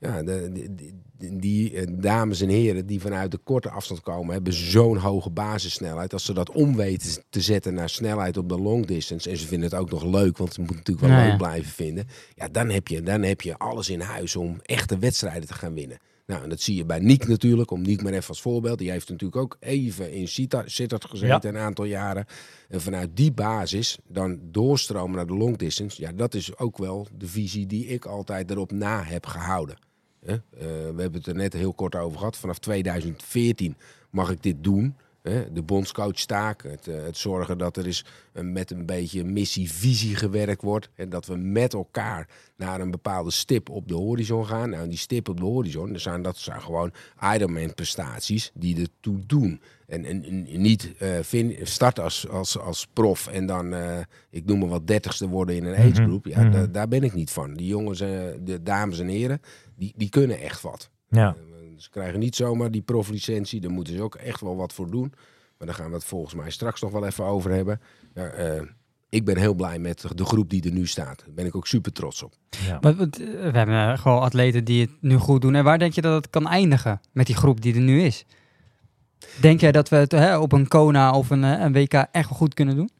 Ja, 0.00 0.22
de, 0.22 0.50
die, 0.52 0.94
die, 1.38 1.76
eh, 1.76 1.86
dames 1.90 2.40
en 2.40 2.48
heren 2.48 2.86
die 2.86 3.00
vanuit 3.00 3.30
de 3.30 3.38
korte 3.38 3.70
afstand 3.70 4.00
komen, 4.00 4.32
hebben 4.32 4.52
zo'n 4.52 4.96
hoge 4.96 5.30
basissnelheid. 5.30 6.12
Als 6.12 6.24
ze 6.24 6.32
dat 6.32 6.50
om 6.50 6.76
weten 6.76 7.22
te 7.30 7.40
zetten 7.40 7.74
naar 7.74 7.88
snelheid 7.88 8.36
op 8.36 8.48
de 8.48 8.58
long 8.58 8.86
distance. 8.86 9.30
En 9.30 9.36
ze 9.36 9.46
vinden 9.46 9.70
het 9.70 9.78
ook 9.78 9.90
nog 9.90 10.04
leuk, 10.04 10.36
want 10.36 10.54
ze 10.54 10.60
moeten 10.60 10.76
natuurlijk 10.76 11.06
wel 11.06 11.16
Nou 11.16 11.28
leuk 11.28 11.38
blijven 11.38 11.72
vinden. 11.72 12.06
Ja, 12.34 12.48
dan 12.48 12.68
heb, 12.70 12.88
je, 12.88 13.02
dan 13.02 13.22
heb 13.22 13.40
je 13.40 13.58
alles 13.58 13.88
in 13.88 14.00
huis 14.00 14.36
om 14.36 14.58
echte 14.62 14.98
wedstrijden 14.98 15.46
te 15.46 15.54
gaan 15.54 15.74
winnen. 15.74 15.98
Nou, 16.26 16.42
en 16.42 16.48
dat 16.48 16.60
zie 16.60 16.76
je 16.76 16.84
bij 16.84 16.98
Niek 16.98 17.26
natuurlijk. 17.26 17.70
Om 17.70 17.82
Niek 17.82 18.02
maar 18.02 18.12
even 18.12 18.28
als 18.28 18.40
voorbeeld. 18.40 18.78
Die 18.78 18.90
heeft 18.90 19.08
natuurlijk 19.08 19.42
ook 19.42 19.56
even 19.60 20.12
in 20.12 20.28
Sittard 20.28 20.70
Sittard 20.70 21.04
gezeten 21.04 21.54
een 21.54 21.60
aantal 21.60 21.84
jaren. 21.84 22.26
En 22.68 22.80
vanuit 22.80 23.16
die 23.16 23.32
basis 23.32 23.98
dan 24.08 24.38
doorstromen 24.42 25.16
naar 25.16 25.26
de 25.26 25.36
long 25.36 25.56
distance. 25.56 26.00
Ja, 26.00 26.12
dat 26.12 26.34
is 26.34 26.58
ook 26.58 26.78
wel 26.78 27.06
de 27.16 27.26
visie 27.26 27.66
die 27.66 27.86
ik 27.86 28.04
altijd 28.04 28.50
erop 28.50 28.72
na 28.72 29.02
heb 29.02 29.26
gehouden. 29.26 29.87
Eh, 30.24 30.34
we 30.50 30.94
hebben 30.96 31.12
het 31.12 31.26
er 31.26 31.34
net 31.34 31.52
heel 31.52 31.72
kort 31.72 31.94
over 31.94 32.18
gehad. 32.18 32.36
Vanaf 32.36 32.58
2014 32.58 33.76
mag 34.10 34.30
ik 34.30 34.42
dit 34.42 34.64
doen. 34.64 34.96
Hè? 35.28 35.52
De 35.52 35.62
bondscoach 35.62 36.12
taak. 36.24 36.62
Het, 36.62 36.88
eh, 36.88 37.02
het 37.02 37.16
zorgen 37.16 37.58
dat 37.58 37.76
er 37.76 37.86
is 37.86 38.04
een, 38.32 38.52
met 38.52 38.70
een 38.70 38.86
beetje 38.86 39.24
missie-visie 39.24 40.16
gewerkt 40.16 40.62
wordt. 40.62 40.88
En 40.94 41.08
dat 41.08 41.26
we 41.26 41.36
met 41.36 41.72
elkaar 41.74 42.28
naar 42.56 42.80
een 42.80 42.90
bepaalde 42.90 43.30
stip 43.30 43.70
op 43.70 43.88
de 43.88 43.94
horizon 43.94 44.46
gaan. 44.46 44.70
Nou, 44.70 44.88
die 44.88 44.98
stip 44.98 45.28
op 45.28 45.36
de 45.40 45.44
horizon, 45.46 45.92
dat 45.92 46.00
zijn, 46.00 46.22
dat 46.22 46.36
zijn 46.36 46.60
gewoon 46.62 46.92
Ironman 47.34 47.74
prestaties 47.74 48.50
die 48.54 48.80
ertoe 48.80 49.18
doen. 49.26 49.60
En, 49.86 50.04
en, 50.04 50.24
en 50.24 50.60
niet 50.60 50.92
fin- 51.22 51.56
start 51.62 52.00
als, 52.00 52.28
als, 52.28 52.58
als 52.58 52.86
prof 52.92 53.26
en 53.26 53.46
dan, 53.46 53.74
eh, 53.74 53.98
ik 54.30 54.44
noem 54.44 54.58
maar 54.58 54.68
wat, 54.68 54.86
dertigste 54.86 55.28
worden 55.28 55.56
in 55.56 55.64
een 55.64 55.76
age 55.76 56.02
group. 56.02 56.26
Ja, 56.26 56.40
mhm. 56.42 56.50
da- 56.50 56.66
daar 56.66 56.88
ben 56.88 57.02
ik 57.02 57.14
niet 57.14 57.30
van. 57.30 57.54
Die 57.54 57.66
jongens, 57.66 58.00
eh, 58.00 58.08
de 58.40 58.62
dames 58.62 58.98
en 58.98 59.08
heren, 59.08 59.40
die, 59.76 59.92
die 59.96 60.08
kunnen 60.08 60.40
echt 60.40 60.60
wat. 60.60 60.90
Ja. 61.08 61.36
Ze 61.78 61.90
krijgen 61.90 62.18
niet 62.18 62.36
zomaar 62.36 62.70
die 62.70 62.82
proflicentie. 62.82 63.60
Daar 63.60 63.70
moeten 63.70 63.94
ze 63.94 64.02
ook 64.02 64.14
echt 64.14 64.40
wel 64.40 64.56
wat 64.56 64.72
voor 64.72 64.90
doen. 64.90 65.12
Maar 65.58 65.66
daar 65.66 65.76
gaan 65.76 65.88
we 65.88 65.94
het 65.94 66.04
volgens 66.04 66.34
mij 66.34 66.50
straks 66.50 66.80
nog 66.80 66.90
wel 66.90 67.06
even 67.06 67.24
over 67.24 67.50
hebben. 67.50 67.80
Ja, 68.14 68.24
eh, 68.26 68.62
ik 69.08 69.24
ben 69.24 69.36
heel 69.36 69.54
blij 69.54 69.78
met 69.78 70.04
de 70.14 70.24
groep 70.24 70.50
die 70.50 70.64
er 70.64 70.72
nu 70.72 70.86
staat. 70.86 71.18
Daar 71.18 71.34
ben 71.34 71.46
ik 71.46 71.56
ook 71.56 71.66
super 71.66 71.92
trots 71.92 72.22
op. 72.22 72.34
Ja. 72.66 72.78
wat, 72.80 72.96
eh, 73.18 73.26
we 73.26 73.50
hebben 73.58 73.90
eh, 73.92 73.98
gewoon 73.98 74.20
atleten 74.20 74.64
die 74.64 74.80
het 74.80 74.90
nu 75.00 75.16
goed 75.16 75.40
doen. 75.40 75.54
En 75.54 75.64
waar 75.64 75.78
denk 75.78 75.92
je 75.92 76.00
dat 76.00 76.14
het 76.14 76.30
kan 76.30 76.48
eindigen 76.48 77.00
met 77.12 77.26
die 77.26 77.36
groep 77.36 77.60
die 77.60 77.74
er 77.74 77.80
nu 77.80 78.02
is? 78.02 78.24
Denk 79.40 79.60
jij 79.60 79.72
dat 79.72 79.88
we 79.88 79.96
het 79.96 80.12
hè, 80.12 80.38
op 80.38 80.52
een 80.52 80.68
Kona 80.68 81.12
of 81.12 81.30
een, 81.30 81.42
een 81.42 81.72
WK 81.72 81.92
echt 81.92 82.28
wel 82.28 82.38
goed 82.38 82.54
kunnen 82.54 82.76
doen? 82.76 82.90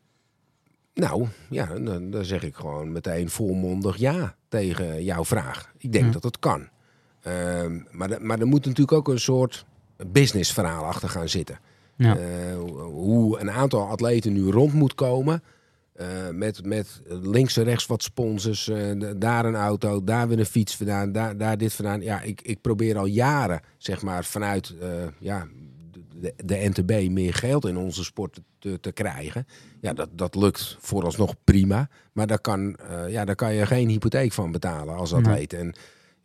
Nou, 0.95 1.27
ja, 1.51 1.67
dan, 1.79 2.11
dan 2.11 2.25
zeg 2.25 2.43
ik 2.43 2.55
gewoon 2.55 2.93
meteen 2.93 3.31
volmondig 3.31 3.97
ja 3.97 4.35
tegen 4.49 5.05
jouw 5.05 5.25
vraag. 5.25 5.73
Ik 5.79 5.93
denk 5.93 6.05
Ja. 6.05 6.11
dat 6.11 6.23
het 6.23 6.39
kan. 6.39 6.69
Ehm, 7.23 7.79
maar, 7.91 8.11
er- 8.11 8.23
maar 8.27 8.39
er 8.41 8.47
moet 8.47 8.65
natuurlijk 8.67 8.93
ook 8.99 9.09
een 9.09 9.21
soort 9.21 9.65
businessverhaal 10.07 10.85
achter 10.85 11.09
gaan 11.09 11.29
zitten. 11.29 11.59
Ja. 11.97 12.17
Eh, 12.17 12.25
hoe 12.85 13.41
een 13.41 13.51
aantal 13.51 13.87
atleten 13.89 14.33
nu 14.33 14.51
rond 14.51 14.73
moet 14.73 14.95
komen. 14.95 15.43
eh, 15.93 16.07
met, 16.33 16.65
met 16.65 17.01
links 17.09 17.57
en 17.57 17.65
rechts 17.65 17.87
wat 17.87 18.03
sponsors. 18.03 18.69
eh, 18.69 18.91
daar 19.17 19.45
een 19.45 19.55
auto, 19.57 20.05
daar 20.05 20.29
weer 20.29 20.39
een 20.39 20.47
fiets 20.47 20.77
vandaan, 20.77 21.13
daar, 21.13 21.37
daar 21.37 21.59
dit 21.59 21.73
vandaan. 21.73 22.01
Ja, 22.01 22.21
ik, 22.21 22.41
ik 22.43 22.61
probeer 22.61 22.99
al 22.99 23.05
jaren, 23.07 23.61
zeg 23.79 24.03
maar, 24.03 24.25
vanuit 24.25 24.75
ja, 25.19 25.47
de, 26.21 26.35
de 26.45 26.71
NTB 26.75 27.09
meer 27.11 27.35
geld 27.35 27.67
in 27.67 27.77
onze 27.77 28.05
sport 28.05 28.41
te, 28.59 28.81
te 28.81 28.93
krijgen. 28.93 29.47
Ja, 29.81 29.93
dat, 29.93 30.09
dat 30.13 30.35
lukt 30.35 30.77
vooralsnog 30.81 31.35
prima. 31.45 31.89
Maar 32.13 32.27
daar 32.27 32.41
kan, 32.41 32.77
ja, 33.09 33.25
daar 33.25 33.35
kan 33.35 33.55
je 33.55 33.67
geen 33.67 33.89
hypotheek 33.89 34.33
van 34.33 34.53
betalen 34.53 34.95
als 34.97 35.13
atleet. 35.15 35.53
En 35.53 35.75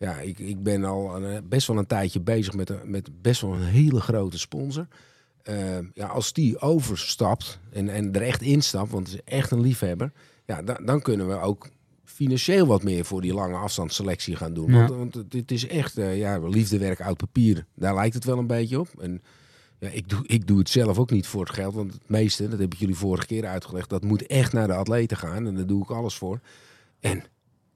ja, 0.03 0.19
ik, 0.19 0.39
ik 0.39 0.63
ben 0.63 0.83
al 0.83 1.23
een- 1.23 1.47
best 1.49 1.67
wel 1.67 1.77
een 1.77 1.85
tijdje 1.87 2.19
bezig 2.21 2.53
met, 2.53 2.69
een- 2.69 2.89
met 2.91 3.09
best 3.21 3.41
wel 3.41 3.53
een 3.53 3.63
hele 3.63 4.01
grote 4.01 4.39
sponsor. 4.39 4.87
Eh, 5.43 5.77
ja, 5.93 6.07
als 6.07 6.33
die 6.33 6.59
overstapt 6.59 7.59
en, 7.71 7.89
en 7.89 8.13
er 8.13 8.21
echt 8.21 8.41
instapt, 8.41 8.91
want 8.91 9.07
het 9.07 9.15
is 9.15 9.33
echt 9.33 9.51
een 9.51 9.61
liefhebber, 9.61 10.11
ja, 10.45 10.61
dan, 10.61 10.77
dan 10.85 11.01
kunnen 11.01 11.27
we 11.27 11.39
ook 11.39 11.69
financieel 12.03 12.65
wat 12.67 12.83
meer 12.83 13.05
voor 13.05 13.21
die 13.21 13.33
lange 13.33 13.55
afstandsselectie 13.55 14.35
gaan 14.35 14.53
doen. 14.53 14.71
Ja. 14.71 14.87
Want, 14.87 15.13
want 15.13 15.33
het- 15.33 15.51
is 15.51 15.67
echt 15.67 15.97
eh, 15.97 16.17
ja, 16.17 16.39
liefdewerk 16.47 17.01
oud 17.01 17.17
papier. 17.17 17.65
Daar 17.75 17.93
lijkt 17.95 18.13
het 18.15 18.23
wel 18.23 18.37
een 18.37 18.47
beetje 18.47 18.79
op. 18.79 18.87
En 18.99 19.21
ja, 19.79 19.89
ik, 19.89 20.09
doe, 20.09 20.19
ik 20.27 20.47
doe 20.47 20.57
het 20.59 20.69
zelf 20.69 20.97
ook 20.99 21.11
niet 21.11 21.27
voor 21.27 21.45
het 21.45 21.53
geld. 21.53 21.73
Want 21.73 21.93
het 21.93 22.09
meeste, 22.09 22.47
dat 22.49 22.59
heb 22.59 22.73
ik 22.73 22.79
jullie 22.79 22.95
vorige 22.95 23.25
keer 23.25 23.45
uitgelegd, 23.45 23.89
dat 23.89 24.03
moet 24.03 24.25
echt 24.25 24.53
naar 24.53 24.67
de 24.67 24.73
atleten 24.75 25.17
gaan. 25.17 25.47
En 25.47 25.55
daar 25.55 25.65
doe 25.65 25.83
ik 25.83 25.89
alles 25.91 26.15
voor. 26.15 26.39
En 26.99 27.23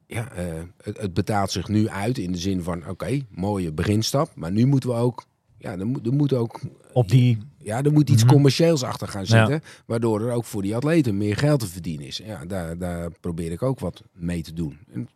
ja, 0.07 0.31
eh, 0.31 0.45
het, 0.83 0.97
het 0.97 1.13
betaalt 1.13 1.51
zich 1.51 1.67
nu 1.67 1.87
uit 1.89 2.17
in 2.17 2.31
de 2.31 2.37
zin 2.37 2.63
van, 2.63 2.89
oké, 2.89 3.19
mooie 3.29 3.71
beginstap. 3.71 4.31
Maar 4.35 4.51
nu 4.51 4.65
moeten 4.65 4.89
we 4.89 4.95
ook, 4.95 5.25
ja, 5.57 5.71
er 5.77 5.87
moet, 5.87 6.05
er 6.05 6.13
moet 6.13 6.33
ook 6.33 6.59
Op 6.93 7.09
die, 7.09 7.37
ja, 7.57 7.83
er 7.83 7.91
moet 7.93 8.09
iets 8.09 8.23
Mhm. 8.23 8.31
commercieels 8.33 8.83
achter 8.83 9.07
gaan 9.07 9.23
Ja. 9.27 9.45
zitten. 9.45 9.61
Waardoor 9.85 10.21
er 10.21 10.31
ook 10.33 10.45
voor 10.45 10.61
die 10.61 10.75
atleten 10.75 11.17
meer 11.17 11.37
geld 11.37 11.59
te 11.59 11.67
verdienen 11.67 12.07
is. 12.07 12.17
Ja, 12.17 12.45
daar, 12.45 12.77
daar 12.77 13.11
probeer 13.19 13.51
ik 13.51 13.61
ook 13.61 13.79
wat 13.79 14.03
mee 14.13 14.41
te 14.41 14.53
doen. 14.53 14.77
En 14.93 15.09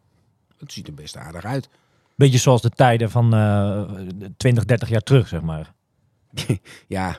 het 0.58 0.72
ziet 0.72 0.88
er 0.88 0.94
best 0.94 1.18
aardig 1.18 1.46
uit. 1.46 1.70
beetje 2.16 2.38
zoals 2.38 2.62
de 2.62 2.70
tijden 2.70 3.10
van 3.12 3.34
eh 3.34 3.92
20, 4.38 4.66
30 4.66 4.90
jaar 4.90 5.02
terug, 5.02 5.28
zeg 5.28 5.42
maar. 5.42 5.74
Ja, 6.88 7.18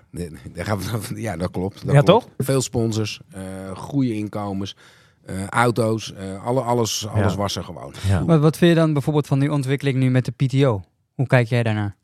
daar 0.52 0.64
gaan 0.64 0.78
we, 0.78 1.20
ja 1.20 1.36
dat 1.36 1.50
klopt. 1.50 1.86
Dat 1.86 1.94
Ja, 1.94 2.00
klopt. 2.00 2.24
toch? 2.24 2.46
Veel 2.46 2.60
sponsors, 2.60 3.20
eh 3.30 3.76
goede 3.76 4.14
inkomens, 4.14 4.76
eh, 5.24 5.46
auto's, 5.46 6.12
eh, 6.14 6.44
alle, 6.46 6.60
alles, 6.60 7.06
alles 7.08 7.32
Ja. 7.32 7.38
was 7.38 7.56
er 7.56 7.64
gewoon. 7.64 7.94
Ja. 8.08 8.24
Wat, 8.24 8.40
wat 8.40 8.56
vind 8.56 8.70
je 8.70 8.76
dan 8.76 8.92
bijvoorbeeld 8.92 9.26
van 9.26 9.38
die 9.38 9.52
ontwikkeling 9.52 9.96
nu 9.98 10.10
met 10.10 10.24
de 10.24 10.32
PTO? 10.32 10.82
Hoe 11.14 11.26
kijk 11.26 11.48
jij 11.48 11.62
daarnaar? 11.62 11.96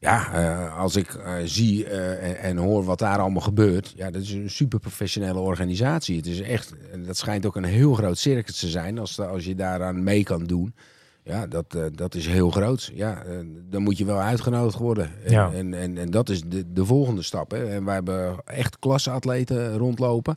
Ja, 0.00 0.32
eh, 0.32 0.78
als 0.78 0.96
ik 0.96 1.18
zie 1.44 1.84
eh, 1.86 2.28
en, 2.28 2.38
en 2.38 2.56
hoor 2.56 2.84
wat 2.84 2.98
daar 2.98 3.18
allemaal 3.18 3.42
gebeurt. 3.42 3.92
Ja, 3.96 4.10
dat 4.10 4.22
is 4.22 4.32
een 4.32 4.50
super 4.50 4.78
professionele 4.78 5.38
organisatie. 5.38 6.16
Het 6.16 6.26
is 6.26 6.40
echt, 6.40 6.74
dat 7.06 7.16
schijnt 7.16 7.46
ook 7.46 7.56
een 7.56 7.64
heel 7.64 7.94
groot 7.94 8.18
circus 8.18 8.58
te 8.58 8.68
zijn. 8.68 8.98
Als, 8.98 9.20
als 9.20 9.44
je 9.44 9.54
daaraan 9.54 10.02
mee 10.02 10.22
kan 10.22 10.44
doen. 10.44 10.74
Ja, 11.22 11.46
dat, 11.46 11.74
eh, 11.74 11.82
dat 11.94 12.14
is 12.14 12.26
heel 12.26 12.50
groot. 12.50 12.90
Ja, 12.94 13.22
dan 13.70 13.82
moet 13.82 13.98
je 13.98 14.04
wel 14.04 14.18
uitgenodigd 14.20 14.78
worden. 14.78 15.10
En, 15.24 15.32
Ja. 15.32 15.50
en, 15.52 15.74
en, 15.74 15.98
en 15.98 16.10
dat 16.10 16.28
is 16.28 16.42
de, 16.42 16.72
de 16.72 16.84
volgende 16.84 17.22
stap. 17.22 17.50
Hè. 17.50 17.64
En 17.70 17.84
wij 17.84 17.94
hebben 17.94 18.36
echt 18.44 18.78
klasseatleten 18.78 19.76
rondlopen. 19.76 20.36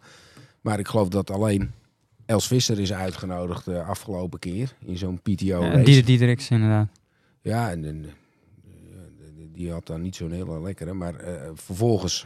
Maar 0.61 0.79
ik 0.79 0.87
geloof 0.87 1.07
dat 1.07 1.31
alleen 1.31 1.71
Els 2.27 2.47
Visser 2.47 2.79
is 2.79 2.93
uitgenodigd 2.93 3.65
de 3.65 3.81
afgelopen 3.83 4.39
keer. 4.39 4.75
In 4.85 4.97
zo'n 4.97 5.21
PTO 5.21 5.61
Uh, 5.61 5.71
race. 5.71 5.83
Dieder 5.83 6.05
Diedericks 6.05 6.49
inderdaad. 6.49 6.87
Ja, 7.41 7.71
en, 7.71 7.85
en, 7.85 8.05
eh, 8.05 8.11
die 9.53 9.71
had 9.71 9.85
dan 9.87 10.01
niet 10.01 10.15
zo'n 10.15 10.31
hele 10.31 10.61
lekkere. 10.61 10.93
Maar 10.93 11.15
eh, 11.15 11.49
vervolgens 11.53 12.25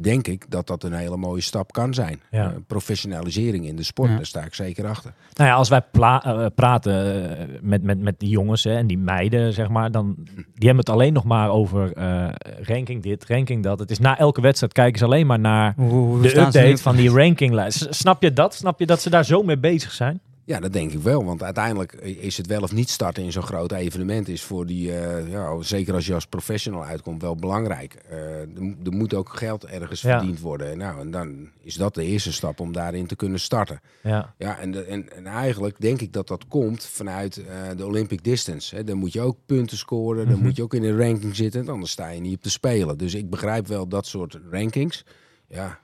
denk 0.00 0.26
ik 0.28 0.50
dat 0.50 0.66
dat 0.66 0.82
een 0.82 0.92
hele 0.92 1.16
mooie 1.16 1.40
stap 1.40 1.72
kan 1.72 1.94
zijn. 1.94 2.20
Ja. 2.30 2.44
Eh, 2.44 2.56
professionalisering 2.66 3.66
in 3.66 3.76
de 3.76 3.82
sport, 3.82 4.10
Ja. 4.10 4.16
daar 4.16 4.26
sta 4.26 4.42
ik 4.44 4.54
zeker 4.54 4.86
achter. 4.86 5.12
Nou 5.34 5.48
ja, 5.50 5.54
als 5.56 5.68
wij 5.68 5.82
pla- 5.90 6.24
eh, 6.24 6.46
praten 6.54 7.38
eh, 7.38 7.44
met, 7.60 7.82
met, 7.82 7.98
met 8.00 8.18
die 8.18 8.28
jongens 8.28 8.64
hè, 8.64 8.74
en 8.76 8.86
die 8.86 8.98
meiden, 8.98 9.52
zeg 9.52 9.68
maar, 9.68 9.90
dan 9.90 10.14
die 10.34 10.68
hebben 10.68 10.76
het 10.76 10.88
alleen 10.90 11.12
nog 11.12 11.24
maar 11.24 11.50
over 11.50 11.92
eh, 11.92 12.28
ranking 12.62 13.02
dit, 13.02 13.24
ranking 13.28 13.62
dat. 13.62 13.78
Het 13.78 13.90
is 13.90 13.98
na 13.98 14.18
elke 14.18 14.40
wedstrijd 14.40 14.72
kijken 14.72 14.98
ze 14.98 15.04
alleen 15.04 15.26
maar 15.26 15.38
naar 15.40 15.72
Hoe, 15.76 15.90
hoe 15.90 16.20
de 16.22 16.28
update 16.40 16.76
van 16.76 16.96
die 16.96 17.10
rankinglijst. 17.10 17.86
Snap 17.94 18.22
je 18.22 18.32
dat? 18.32 18.54
Snap 18.54 18.78
je 18.78 18.86
dat 18.86 19.00
ze 19.02 19.10
daar 19.10 19.24
zo 19.24 19.42
mee 19.42 19.58
bezig 19.58 19.92
zijn? 19.92 20.20
Ja, 20.46 20.60
dat 20.60 20.72
denk 20.72 20.92
ik 20.92 20.98
wel. 21.00 21.24
Want 21.24 21.42
uiteindelijk 21.42 21.92
is 21.92 22.36
het 22.36 22.46
wel 22.46 22.62
of 22.62 22.72
niet 22.72 22.90
starten 22.90 23.22
in 23.22 23.32
zo'n 23.32 23.42
groot 23.42 23.72
evenement... 23.72 24.28
is 24.28 24.42
voor 24.42 24.66
die, 24.66 24.92
eh, 24.98 25.30
ja, 25.30 25.62
zeker 25.62 25.94
als 25.94 26.06
je 26.06 26.14
als 26.14 26.26
professional 26.26 26.84
uitkomt, 26.84 27.22
wel 27.22 27.34
belangrijk. 27.36 27.94
Eh, 27.94 28.40
er, 28.40 28.48
mo- 28.58 28.74
er 28.84 28.92
moet 28.92 29.14
ook 29.14 29.28
geld 29.36 29.64
ergens 29.64 30.00
Ja. 30.02 30.18
verdiend 30.18 30.40
worden. 30.40 30.78
Nou, 30.78 31.00
en 31.00 31.10
dan 31.10 31.48
is 31.60 31.74
dat 31.74 31.94
de 31.94 32.04
eerste 32.04 32.32
stap 32.32 32.60
om 32.60 32.72
daarin 32.72 33.06
te 33.06 33.16
kunnen 33.16 33.40
starten. 33.40 33.80
Ja, 34.02 34.34
Ja, 34.38 34.58
en, 34.58 34.70
de, 34.70 34.82
en, 34.82 35.12
en 35.12 35.26
eigenlijk 35.26 35.80
denk 35.80 36.00
ik 36.00 36.12
dat 36.12 36.28
dat 36.28 36.48
komt 36.48 36.84
vanuit 36.84 37.36
eh, 37.36 37.76
de 37.76 37.86
Olympic 37.86 38.24
Distance. 38.24 38.74
Hè. 38.76 38.84
Dan 38.84 38.96
moet 38.96 39.12
je 39.12 39.20
ook 39.20 39.36
punten 39.46 39.76
scoren, 39.76 40.24
dan 40.26 40.34
Mhm. 40.34 40.44
moet 40.44 40.56
je 40.56 40.62
ook 40.62 40.74
in 40.74 40.84
een 40.84 40.98
ranking 40.98 41.36
zitten, 41.36 41.68
anders 41.68 41.92
sta 41.92 42.08
je 42.08 42.20
niet 42.20 42.36
op 42.36 42.42
te 42.42 42.50
spelen. 42.50 42.98
Dus 42.98 43.14
ik 43.14 43.30
begrijp 43.30 43.66
wel 43.66 43.88
dat 43.88 44.06
soort 44.06 44.38
rankings. 44.50 45.04
Ja, 45.48 45.78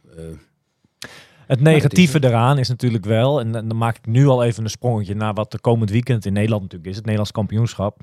Het 1.51 1.61
negatieve 1.61 2.25
eraan 2.25 2.59
is 2.59 2.69
natuurlijk 2.69 3.05
wel, 3.05 3.41
en 3.41 3.53
dan 3.53 3.69
dan 3.69 3.77
maak 3.77 3.97
ik 3.97 4.07
nu 4.07 4.27
al 4.27 4.45
even 4.45 4.65
een 4.65 4.71
sprongetje 4.71 5.15
naar 5.15 5.35
wat 5.35 5.51
de 5.51 5.61
komend 5.61 5.91
weekend 5.91 6.27
in 6.27 6.33
Nederland 6.33 6.63
natuurlijk 6.63 6.91
is, 6.91 6.97
het 6.97 7.05
Nederlands 7.05 7.33
kampioenschap, 7.33 8.01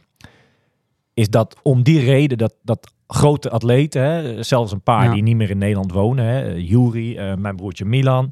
is 1.14 1.30
dat 1.30 1.56
om 1.64 1.84
die 1.84 2.00
reden 2.00 2.38
dat, 2.38 2.56
dat 2.62 2.92
grote 3.08 3.50
atleten, 3.50 4.02
hè, 4.02 4.44
zelfs 4.44 4.72
een 4.72 4.82
paar 4.82 5.04
Ja. 5.04 5.14
die 5.14 5.24
niet 5.24 5.36
meer 5.36 5.50
in 5.50 5.58
Nederland 5.58 5.92
wonen, 5.92 6.26
hè, 6.26 6.54
Jury, 6.54 7.18
eh, 7.18 7.36
mijn 7.36 7.56
broertje 7.56 7.86
Milan, 7.86 8.32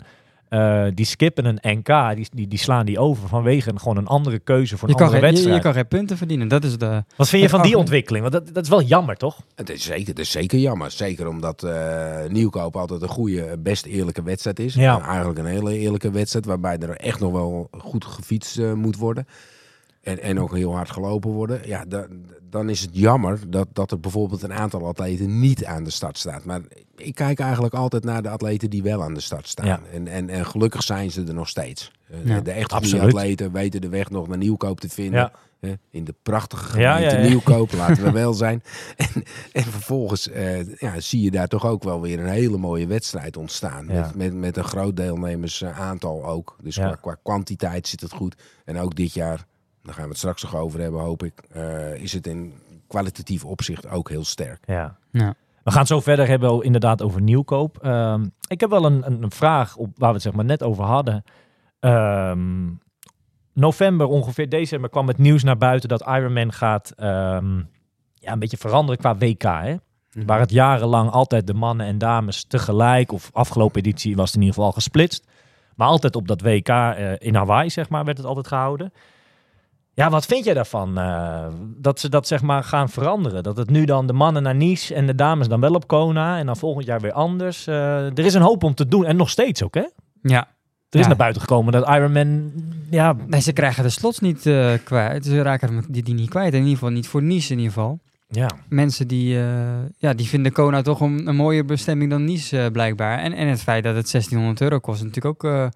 eh, 0.49 0.85
die 0.93 1.05
skippen 1.05 1.45
een 1.45 1.77
NK, 1.77 2.15
die, 2.15 2.27
die, 2.33 2.47
die 2.47 2.59
slaan 2.59 2.85
die 2.85 2.99
over 2.99 3.27
vanwege 3.27 3.69
een, 3.69 3.79
gewoon 3.79 3.97
een 3.97 4.07
andere 4.07 4.39
keuze 4.39 4.77
voor 4.77 4.87
Je 4.87 4.93
een 4.93 4.99
kan, 4.99 5.07
andere 5.09 5.25
geen, 5.25 5.35
je, 5.35 5.41
je 5.41 5.47
wedstrijd. 5.49 5.63
kan 5.63 5.81
geen 5.81 5.99
punten 5.99 6.17
verdienen. 6.17 6.47
Dat 6.47 6.63
is 6.63 6.77
de... 6.77 7.03
Wat 7.15 7.29
vind 7.29 7.41
je 7.41 7.49
van 7.49 7.61
die 7.61 7.77
ontwikkeling? 7.77 8.29
Want 8.29 8.45
dat, 8.45 8.53
dat 8.53 8.63
is 8.63 8.69
wel 8.69 8.81
jammer, 8.81 9.15
toch? 9.17 9.41
het, 9.55 9.69
is 9.69 9.83
zeker, 9.83 10.07
het 10.07 10.19
is 10.19 10.31
zeker 10.31 10.59
jammer. 10.59 10.91
Zeker 10.91 11.27
omdat 11.27 11.63
eh, 11.63 12.25
Nieuwkoop 12.27 12.75
altijd 12.75 13.01
een 13.01 13.07
goede, 13.07 13.57
best 13.59 13.85
eerlijke 13.85 14.23
wedstrijd 14.23 14.59
is. 14.59 14.73
Ja. 14.73 14.95
En 14.99 15.05
eigenlijk 15.05 15.39
een 15.39 15.45
hele 15.45 15.77
eerlijke 15.77 16.11
wedstrijd, 16.11 16.45
waarbij 16.45 16.77
er 16.77 16.89
echt 16.95 17.19
nog 17.19 17.31
wel 17.31 17.67
goed 17.77 18.05
gefietst 18.05 18.57
eh, 18.59 18.73
moet 18.73 18.97
worden. 18.97 19.27
En, 20.01 20.21
en 20.21 20.39
ook 20.39 20.55
heel 20.55 20.75
hard 20.75 20.89
gelopen 20.91 21.31
worden. 21.31 21.59
Ja, 21.65 21.85
da- 21.87 22.07
dan 22.49 22.69
is 22.69 22.81
het 22.81 22.89
jammer 22.93 23.39
dat, 23.49 23.67
dat 23.73 23.91
er 23.91 23.99
bijvoorbeeld 23.99 24.43
een 24.43 24.53
aantal 24.53 24.85
atleten 24.87 25.39
niet 25.39 25.65
aan 25.65 25.83
de 25.83 25.89
start 25.89 26.17
staat. 26.17 26.45
Maar 26.45 26.61
ik 26.95 27.15
kijk 27.15 27.39
eigenlijk 27.39 27.73
altijd 27.73 28.03
naar 28.03 28.21
de 28.23 28.29
atleten 28.29 28.69
die 28.69 28.83
wel 28.83 29.03
aan 29.03 29.13
de 29.13 29.19
start 29.19 29.47
staan. 29.47 29.65
Ja. 29.65 29.79
En, 29.91 30.07
en, 30.07 30.29
en 30.29 30.45
gelukkig 30.45 30.83
zijn 30.83 31.11
ze 31.11 31.23
er 31.23 31.33
nog 31.33 31.47
steeds. 31.49 31.91
Eh, 32.09 32.25
Ja, 32.25 32.35
de, 32.35 32.41
de 32.41 32.51
echt 32.51 32.71
goede 32.71 32.85
absoluut. 32.85 33.03
atleten 33.15 33.51
weten 33.51 33.81
de 33.81 33.89
weg 33.89 34.09
nog 34.09 34.27
naar 34.27 34.37
Nieuwkoop 34.37 34.79
te 34.79 34.89
vinden. 34.89 35.19
Ja. 35.19 35.31
In 35.89 36.03
de 36.03 36.15
prachtige 36.23 36.65
gemeente. 36.65 37.15
Nieuwkoop, 37.15 37.71
laten 37.73 38.03
we 38.03 38.11
wel 38.23 38.33
zijn. 38.33 38.63
En, 38.95 39.23
en 39.51 39.63
vervolgens 39.63 40.29
eh, 40.29 40.77
ja, 40.79 40.99
zie 40.99 41.21
je 41.21 41.31
daar 41.31 41.47
toch 41.47 41.65
ook 41.65 41.83
wel 41.83 42.01
weer 42.01 42.19
een 42.19 42.29
hele 42.29 42.57
mooie 42.57 42.87
wedstrijd 42.87 43.37
ontstaan. 43.37 43.85
Met, 43.85 44.15
met, 44.15 44.33
met 44.33 44.57
een 44.57 44.63
groot 44.63 44.95
deelnemersaantal 44.97 46.25
ook. 46.25 46.55
Dus 46.61 46.75
qua, 46.75 46.95
qua 47.01 47.17
kwantiteit 47.23 47.87
zit 47.87 48.01
het 48.01 48.11
goed. 48.11 48.35
En 48.65 48.77
ook 48.79 48.95
dit 48.95 49.13
jaar, 49.13 49.45
daar 49.85 49.93
gaan 49.93 50.03
we 50.03 50.09
het 50.09 50.17
straks 50.17 50.43
nog 50.43 50.55
over 50.55 50.79
hebben, 50.79 51.01
hoop 51.01 51.23
ik, 51.23 51.43
eh, 51.51 51.93
is 51.93 52.13
het 52.13 52.27
in 52.27 52.53
kwalitatief 52.87 53.45
opzicht 53.45 53.89
ook 53.89 54.09
heel 54.09 54.23
sterk. 54.23 54.63
Ja. 54.65 54.97
Ja. 55.11 55.33
We 55.63 55.71
gaan 55.71 55.79
het 55.79 55.89
zo 55.89 55.99
verder 55.99 56.27
hebben 56.27 56.61
inderdaad 56.61 57.01
over 57.01 57.21
nieuwkoop. 57.21 57.77
Ehm, 57.77 58.25
ik 58.47 58.59
heb 58.59 58.69
wel 58.69 58.85
een, 58.85 59.05
een, 59.05 59.23
een 59.23 59.31
vraag 59.31 59.75
op, 59.75 59.89
waar 59.95 60.07
we 60.09 60.13
het 60.13 60.23
zeg 60.23 60.33
maar 60.33 60.45
net 60.45 60.63
over 60.63 60.83
hadden. 60.83 61.23
Ehm, 61.79 62.67
november, 63.53 64.07
ongeveer 64.07 64.49
december, 64.49 64.89
kwam 64.89 65.07
het 65.07 65.17
nieuws 65.17 65.43
naar 65.43 65.57
buiten 65.57 65.89
dat 65.89 66.01
Ironman 66.01 66.53
gaat 66.53 66.93
ehm, 66.95 67.57
ja, 68.13 68.31
een 68.31 68.39
beetje 68.39 68.57
veranderen 68.57 68.99
qua 68.99 69.17
WK. 69.17 69.43
Hè? 69.43 69.75
Waar 70.25 70.39
het 70.39 70.51
jarenlang 70.51 71.11
altijd 71.11 71.47
de 71.47 71.53
mannen 71.53 71.85
en 71.85 71.97
dames 71.97 72.43
tegelijk, 72.43 73.11
of 73.11 73.29
afgelopen 73.33 73.79
editie 73.81 74.15
was 74.15 74.25
het 74.25 74.35
in 74.35 74.41
ieder 74.41 74.55
geval 74.55 74.69
al 74.69 74.75
gesplitst. 74.75 75.27
Maar 75.75 75.87
altijd 75.87 76.15
op 76.15 76.27
dat 76.27 76.41
WK 76.41 76.69
eh, 76.69 77.11
in 77.17 77.35
Hawaii, 77.35 77.69
zeg 77.69 77.89
maar, 77.89 78.05
werd 78.05 78.17
het 78.17 78.25
altijd 78.25 78.47
gehouden. 78.47 78.93
Ja, 79.95 80.09
wat 80.09 80.25
vind 80.25 80.45
jij 80.45 80.53
daarvan? 80.53 80.97
eh, 80.97 81.47
dat 81.77 81.99
ze 81.99 82.09
dat 82.09 82.27
zeg 82.27 82.41
maar 82.41 82.63
gaan 82.63 82.89
veranderen. 82.89 83.43
Dat 83.43 83.57
het 83.57 83.69
nu 83.69 83.85
dan 83.85 84.07
de 84.07 84.13
mannen 84.13 84.43
naar 84.43 84.55
Nice 84.55 84.93
en 84.95 85.05
de 85.05 85.15
dames 85.15 85.47
dan 85.47 85.59
wel 85.59 85.73
op 85.73 85.87
Kona. 85.87 86.37
En 86.37 86.45
dan 86.45 86.57
volgend 86.57 86.85
jaar 86.85 86.99
weer 87.01 87.11
anders. 87.11 87.67
Eh, 87.67 88.05
er 88.05 88.19
is 88.25 88.33
een 88.33 88.41
hoop 88.41 88.63
om 88.63 88.73
te 88.75 88.87
doen. 88.87 89.05
En 89.05 89.15
nog 89.15 89.29
steeds 89.29 89.63
ook, 89.63 89.73
hè? 89.73 89.85
Ja. 90.21 90.47
Er 90.89 91.01
is 91.01 91.01
Ja. 91.01 91.07
naar 91.07 91.15
buiten 91.15 91.41
gekomen 91.41 91.71
dat 91.73 91.87
Ironman... 91.89 92.51
Ja, 92.89 93.15
Nee, 93.27 93.41
ze 93.41 93.53
krijgen 93.53 93.83
de 93.83 93.89
slots 93.89 94.19
niet 94.19 94.45
eh, 94.45 94.73
kwijt. 94.83 95.25
Ze 95.25 95.41
raken 95.41 95.85
die, 95.89 96.03
die 96.03 96.13
niet 96.13 96.29
kwijt. 96.29 96.53
In 96.53 96.59
ieder 96.59 96.73
geval 96.73 96.89
niet 96.89 97.07
voor 97.07 97.23
Nice 97.23 97.51
in 97.51 97.57
ieder 97.59 97.73
geval. 97.73 97.99
ja. 98.27 98.49
Mensen 98.69 99.07
die, 99.07 99.37
ja, 99.97 100.13
die 100.15 100.27
vinden 100.27 100.51
Kona 100.51 100.81
toch 100.81 100.99
een, 101.01 101.27
een 101.27 101.35
mooier 101.35 101.65
bestemming 101.65 102.09
dan 102.09 102.23
Nice 102.25 102.69
blijkbaar. 102.71 103.19
En, 103.19 103.33
en 103.33 103.47
het 103.47 103.61
feit 103.61 103.83
dat 103.83 103.95
het 103.95 104.11
1600 104.11 104.61
euro 104.61 104.79
kost 104.79 105.03
natuurlijk 105.03 105.43
ook 105.43 105.69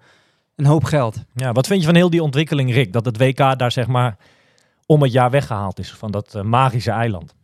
een 0.60 0.66
hoop 0.66 0.84
geld. 0.84 1.16
ja, 1.34 1.52
wat 1.52 1.66
vind 1.66 1.80
je 1.80 1.86
van 1.86 1.94
heel 1.94 2.10
die 2.10 2.22
ontwikkeling, 2.22 2.72
Rick? 2.72 2.92
Dat 2.92 3.04
het 3.04 3.16
WK 3.18 3.58
daar 3.58 3.72
zeg 3.72 3.86
maar 3.86 4.16
om 4.86 5.02
het 5.02 5.12
jaar 5.12 5.30
weggehaald 5.30 5.78
is 5.78 5.92
van 5.92 6.10
dat 6.10 6.34
eh, 6.34 6.42
magische 6.42 6.90
eiland. 6.90 7.34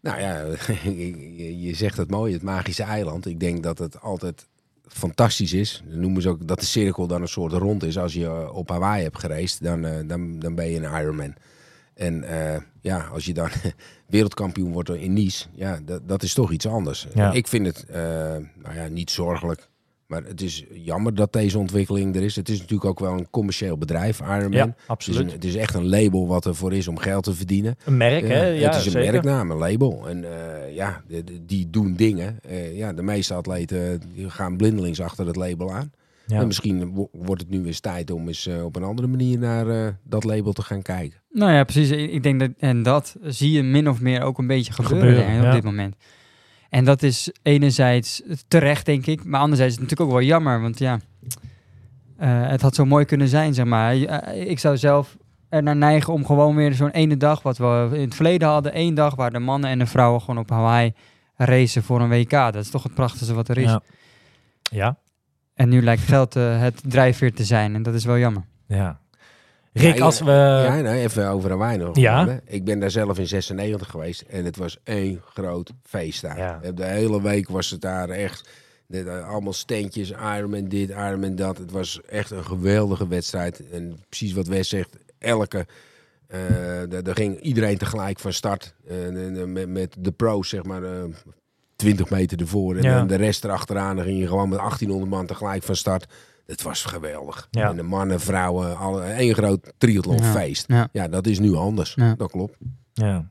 Nou 0.00 0.20
ja, 0.20 0.44
je, 1.64 1.74
zegt 1.74 1.96
het 1.96 2.10
mooi, 2.10 2.32
het 2.32 2.42
magische 2.42 2.82
eiland. 2.82 3.26
Ik 3.26 3.40
denk 3.40 3.62
dat 3.62 3.78
het 3.78 4.00
altijd 4.00 4.46
fantastisch 4.86 5.52
is. 5.52 5.82
Dan 5.88 6.00
noemen 6.00 6.22
ze 6.22 6.28
ook 6.28 6.46
dat 6.46 6.60
de 6.60 6.66
cirkel 6.66 7.06
dan 7.06 7.22
een 7.22 7.28
soort 7.28 7.52
rond 7.52 7.84
is. 7.84 7.98
Als 7.98 8.12
je 8.12 8.24
eh, 8.24 8.54
op 8.56 8.68
Hawaii 8.68 9.02
hebt 9.02 9.18
gereisd, 9.18 9.62
dan, 9.62 9.84
eh, 9.84 10.08
dan, 10.08 10.38
dan 10.38 10.54
ben 10.54 10.70
je 10.70 10.76
een 10.76 11.00
Ironman. 11.00 11.34
En 11.94 12.24
eh, 12.24 12.60
ja, 12.80 13.06
als 13.12 13.24
je 13.24 13.34
dan 13.34 13.48
wereldkampioen 14.06 14.72
wordt 14.72 14.90
in 14.90 15.12
Nice, 15.12 15.46
ja, 15.54 15.80
dat, 15.84 16.08
dat 16.08 16.22
is 16.22 16.34
toch 16.34 16.52
iets 16.52 16.66
anders. 16.66 17.06
Ja. 17.14 17.32
Ik 17.32 17.46
vind 17.46 17.66
het, 17.66 17.84
eh, 17.84 18.00
nou 18.62 18.74
ja, 18.74 18.86
niet 18.86 19.10
zorgelijk. 19.10 19.68
Maar 20.12 20.24
het 20.24 20.40
is 20.42 20.64
jammer 20.72 21.14
dat 21.14 21.32
deze 21.32 21.58
ontwikkeling 21.58 22.16
er 22.16 22.22
is. 22.22 22.36
Het 22.36 22.48
is 22.48 22.58
natuurlijk 22.58 22.84
ook 22.90 23.00
wel 23.00 23.12
een 23.12 23.30
commercieel 23.30 23.78
bedrijf, 23.78 24.20
Ironman. 24.20 24.50
Ja, 24.52 24.64
Het 24.66 24.74
is, 24.78 24.86
absoluut. 24.86 25.20
een, 25.20 25.30
het 25.30 25.44
is 25.44 25.54
echt 25.54 25.74
een 25.74 25.88
label 25.88 26.26
wat 26.26 26.46
ervoor 26.46 26.72
is 26.72 26.88
om 26.88 26.98
geld 26.98 27.24
te 27.24 27.34
verdienen. 27.34 27.76
Een 27.84 27.96
merk, 27.96 28.28
hè? 28.28 28.44
Ja, 28.46 28.66
het 28.70 28.74
is 28.78 28.84
een 28.84 28.90
zeker. 28.90 29.12
merknaam, 29.12 29.50
een 29.50 29.56
label. 29.58 30.08
En 30.08 30.24
eh, 30.24 30.74
ja, 30.74 31.02
de- 31.08 31.24
de- 31.24 31.44
die 31.46 31.70
doen 31.70 31.94
dingen. 31.94 32.38
Eh, 32.42 32.76
ja, 32.76 32.92
de 32.92 33.02
meeste 33.02 33.34
atleten 33.34 34.00
die 34.14 34.30
gaan 34.30 34.56
blindelings 34.56 35.00
achter 35.00 35.26
het 35.26 35.36
label 35.36 35.72
aan. 35.72 35.92
Ja. 36.26 36.40
En 36.40 36.46
misschien 36.46 36.92
wo- 36.94 37.08
wordt 37.12 37.40
het 37.42 37.50
nu 37.50 37.58
weer 37.58 37.66
eens 37.66 37.80
tijd 37.80 38.10
om 38.10 38.26
eens 38.28 38.46
eh, 38.46 38.64
op 38.64 38.76
een 38.76 38.82
andere 38.82 39.08
manier 39.08 39.38
naar 39.38 39.68
eh, 39.68 39.92
dat 40.04 40.24
label 40.24 40.52
te 40.52 40.62
gaan 40.62 40.82
kijken. 40.82 41.20
Nou 41.30 41.52
ja, 41.52 41.64
precies. 41.64 41.90
Ik 41.90 42.22
denk 42.22 42.40
dat, 42.40 42.50
en 42.58 42.82
dat 42.82 43.16
zie 43.22 43.50
je 43.50 43.62
min 43.62 43.88
of 43.88 44.00
meer 44.00 44.22
ook 44.22 44.38
een 44.38 44.46
beetje 44.46 44.72
gebeuren, 44.72 45.36
op 45.36 45.42
ja. 45.42 45.52
dit 45.52 45.62
moment. 45.64 45.96
En 46.72 46.84
dat 46.84 47.02
is 47.02 47.30
enerzijds 47.42 48.22
terecht, 48.48 48.86
denk 48.86 49.06
ik, 49.06 49.24
maar 49.24 49.40
anderzijds 49.40 49.74
is 49.74 49.80
het 49.80 49.90
natuurlijk 49.90 50.10
ook 50.10 50.18
wel 50.18 50.28
jammer, 50.28 50.60
want 50.60 50.78
ja, 50.78 50.98
eh, 52.16 52.48
het 52.48 52.62
had 52.62 52.74
zo 52.74 52.84
mooi 52.84 53.04
kunnen 53.04 53.28
zijn, 53.28 53.54
zeg 53.54 53.64
maar. 53.64 53.94
Eh, 54.02 54.50
Ik 54.50 54.58
zou 54.58 54.76
zelf 54.76 55.16
er 55.48 55.62
naar 55.62 55.76
neigen 55.76 56.12
om 56.12 56.26
gewoon 56.26 56.56
weer 56.56 56.74
zo'n 56.74 56.90
ene 56.90 57.16
dag, 57.16 57.42
wat 57.42 57.58
we 57.58 57.88
in 57.92 58.00
het 58.00 58.14
verleden 58.14 58.48
hadden, 58.48 58.72
één 58.72 58.94
dag 58.94 59.14
waar 59.14 59.30
de 59.30 59.38
mannen 59.38 59.70
en 59.70 59.78
de 59.78 59.86
vrouwen 59.86 60.20
gewoon 60.20 60.38
op 60.38 60.50
Hawaii 60.50 60.92
racen 61.36 61.82
voor 61.82 62.00
een 62.00 62.08
WK. 62.08 62.30
Dat 62.30 62.54
is 62.56 62.70
toch 62.70 62.82
het 62.82 62.94
prachtigste 62.94 63.34
wat 63.34 63.48
er 63.48 63.58
is. 63.58 63.70
Ja. 63.70 63.80
ja. 64.62 64.96
En 65.54 65.68
nu 65.68 65.82
lijkt 65.82 66.02
geld 66.02 66.36
eh, 66.36 66.60
het 66.60 66.82
drijfveer 66.86 67.34
te 67.34 67.44
zijn 67.44 67.74
en 67.74 67.82
dat 67.82 67.94
is 67.94 68.04
wel 68.04 68.18
jammer. 68.18 68.42
ja. 68.66 69.00
Rick, 69.72 69.96
Ja, 69.98 70.04
als 70.04 70.20
we... 70.20 70.30
ja, 70.30 70.80
nou, 70.80 70.96
even 70.96 71.28
over 71.28 71.50
Hawaii 71.50 71.78
nog. 71.78 71.96
Ja. 71.96 72.40
Ik 72.46 72.64
ben 72.64 72.78
daar 72.78 72.90
zelf 72.90 73.18
in 73.18 73.26
96 73.26 73.90
geweest 73.90 74.20
en 74.20 74.44
het 74.44 74.56
was 74.56 74.78
één 74.84 75.20
groot 75.34 75.72
feest 75.82 76.22
daar. 76.22 76.38
Ja. 76.38 76.60
De 76.74 76.84
hele 76.84 77.22
week 77.22 77.48
was 77.48 77.70
het 77.70 77.80
daar 77.80 78.08
echt... 78.08 78.48
de- 78.86 79.22
allemaal 79.22 79.52
steentjes, 79.52 80.10
Ironman 80.10 80.64
dit, 80.68 80.90
Ironman 80.90 81.34
dat. 81.36 81.58
Het 81.58 81.70
was 81.70 82.00
echt 82.08 82.30
een 82.30 82.44
geweldige 82.44 83.08
wedstrijd. 83.08 83.70
En 83.70 83.98
precies 84.08 84.32
wat 84.32 84.46
Wes 84.46 84.68
zegt, 84.68 84.96
elke... 85.18 85.66
eh 86.26 86.38
daar 86.88 87.02
daar 87.02 87.14
ging 87.16 87.40
iedereen 87.40 87.78
tegelijk 87.78 88.18
van 88.18 88.32
start. 88.32 88.74
Eh, 88.88 88.96
met, 89.46 89.68
met 89.68 89.96
de 89.98 90.12
pro's, 90.12 90.48
zeg 90.48 90.62
maar, 90.64 90.82
eh 90.82 90.90
20 91.76 92.10
meter 92.10 92.40
ervoor. 92.40 92.76
En 92.76 92.82
Ja. 92.82 92.96
dan 92.96 93.06
de 93.06 93.14
rest 93.14 93.44
erachteraan. 93.44 93.96
Dan 93.96 94.04
ging 94.04 94.18
je 94.18 94.26
gewoon 94.28 94.48
met 94.48 94.58
1800 94.58 95.10
man 95.10 95.26
tegelijk 95.26 95.62
van 95.62 95.76
start. 95.76 96.06
Het 96.46 96.62
was 96.62 96.84
geweldig. 96.84 97.48
Ja. 97.50 97.68
En 97.68 97.76
de 97.76 97.82
mannen, 97.82 98.20
vrouwen, 98.20 98.76
alle, 98.78 99.02
één 99.02 99.34
groot 99.34 99.72
triathlonfeest. 99.78 100.64
Ja. 100.68 100.88
Ja, 100.92 101.08
dat 101.08 101.26
is 101.26 101.38
nu 101.38 101.54
anders. 101.54 101.92
Ja. 101.94 102.14
Dat 102.14 102.30
klopt. 102.30 102.56
Ja. 102.92 103.24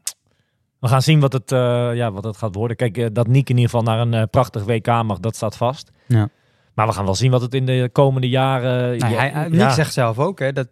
We 0.79 0.87
gaan 0.87 1.01
zien 1.01 1.19
wat 1.19 1.33
het, 1.33 1.51
eh, 1.51 1.95
ja, 1.95 2.11
wat 2.11 2.23
het 2.23 2.37
gaat 2.37 2.55
worden. 2.55 2.77
Kijk, 2.77 2.97
eh, 2.97 3.07
dat 3.13 3.27
Nick 3.27 3.49
in 3.49 3.55
ieder 3.57 3.69
geval 3.71 3.83
naar 3.83 3.99
een 3.99 4.13
eh, 4.13 4.23
prachtig 4.31 4.63
WK 4.63 4.87
mag, 4.87 5.19
dat 5.19 5.35
staat 5.35 5.57
vast. 5.57 5.91
Ja. 6.07 6.29
Maar 6.73 6.87
we 6.87 6.93
gaan 6.93 7.05
wel 7.05 7.15
zien 7.15 7.31
wat 7.31 7.41
het 7.41 7.53
in 7.53 7.65
de 7.65 7.89
komende 7.91 8.29
jaren... 8.29 8.97
Nou, 8.97 9.13
hij, 9.13 9.29
hij- 9.29 9.49
ja. 9.49 9.65
Nick 9.65 9.69
zegt 9.73 9.93
zelf 9.93 10.19
ook, 10.19 10.39
hè, 10.39 10.53
dat 10.53 10.67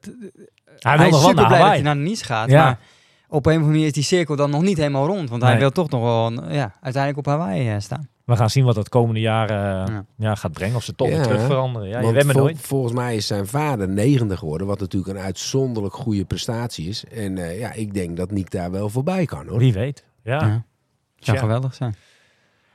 hij 0.79 0.97
wil 0.97 1.05
is 1.05 1.11
nog 1.11 1.19
super 1.21 1.35
naar 1.35 1.45
blij 1.45 1.57
dat 1.57 1.67
Hawaii. 1.67 1.83
hij 1.83 1.93
naar 1.93 2.03
Nice 2.03 2.23
gaat. 2.25 2.49
Ja. 2.49 2.63
Maar 2.63 2.79
op 3.27 3.45
een 3.45 3.51
of 3.51 3.57
andere 3.57 3.71
manier 3.71 3.85
is 3.85 3.93
die 3.93 4.03
cirkel 4.03 4.35
dan 4.35 4.49
nog 4.49 4.61
niet 4.61 4.77
helemaal 4.77 5.05
rond. 5.07 5.29
Want 5.29 5.41
hij 5.41 5.51
Nee. 5.51 5.59
wil 5.59 5.71
toch 5.71 5.89
nog 5.89 6.01
wel 6.01 6.31
ja, 6.51 6.73
uiteindelijk 6.81 7.17
op 7.17 7.25
Hawaii 7.25 7.81
staan. 7.81 8.07
We 8.29 8.35
gaan 8.35 8.49
zien 8.49 8.65
wat 8.65 8.75
het 8.75 8.89
komende 8.89 9.19
jaar 9.19 9.49
eh, 9.49 9.55
Ja. 9.95 10.05
ja, 10.17 10.35
gaat 10.35 10.51
brengen. 10.51 10.75
Of 10.75 10.83
ze 10.83 10.95
toch 10.95 11.07
Ja. 11.07 11.13
weer 11.15 11.23
terug 11.23 11.41
veranderen. 11.41 11.87
Ja, 11.87 11.97
je 11.97 12.03
Want 12.03 12.15
weet 12.15 12.25
maar 12.25 12.33
vol- 12.33 12.43
nooit. 12.43 12.59
volgens 12.59 12.93
mij 12.93 13.15
is 13.15 13.27
zijn 13.27 13.47
vader 13.47 13.89
negende 13.89 14.37
geworden. 14.37 14.67
Wat 14.67 14.79
natuurlijk 14.79 15.17
een 15.17 15.23
uitzonderlijk 15.23 15.93
goede 15.95 16.25
prestatie 16.25 16.87
is. 16.87 17.05
En 17.05 17.37
eh, 17.37 17.59
ja, 17.59 17.71
ik 17.73 17.93
denk 17.93 18.17
dat 18.17 18.31
Nick 18.31 18.51
daar 18.51 18.71
wel 18.71 18.89
voorbij 18.89 19.25
kan 19.25 19.47
hoor. 19.47 19.59
Wie 19.59 19.73
weet. 19.73 20.05
Ja. 20.23 20.45
Ja. 20.45 20.63
Zou 21.15 21.37
geweldig 21.37 21.73
zijn. 21.73 21.95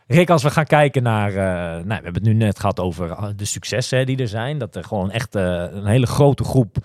Rick, 0.07 0.31
als 0.31 0.43
we 0.43 0.51
gaan 0.51 0.65
kijken 0.65 1.03
naar... 1.03 1.29
eh, 1.31 1.35
nou, 1.75 1.85
we 1.87 1.95
hebben 1.95 2.15
het 2.15 2.23
nu 2.23 2.33
net 2.33 2.59
gehad 2.61 2.81
over 2.81 3.11
eh, 3.11 3.25
de 3.37 3.45
successen 3.45 3.99
hè, 3.99 4.05
die 4.05 4.17
er 4.19 4.29
zijn. 4.29 4.59
Dat 4.59 4.77
er 4.77 4.85
gewoon 4.85 5.11
echt 5.11 5.35
een 5.35 5.87
hele 5.87 6.07
grote 6.07 6.45
groep 6.45 6.77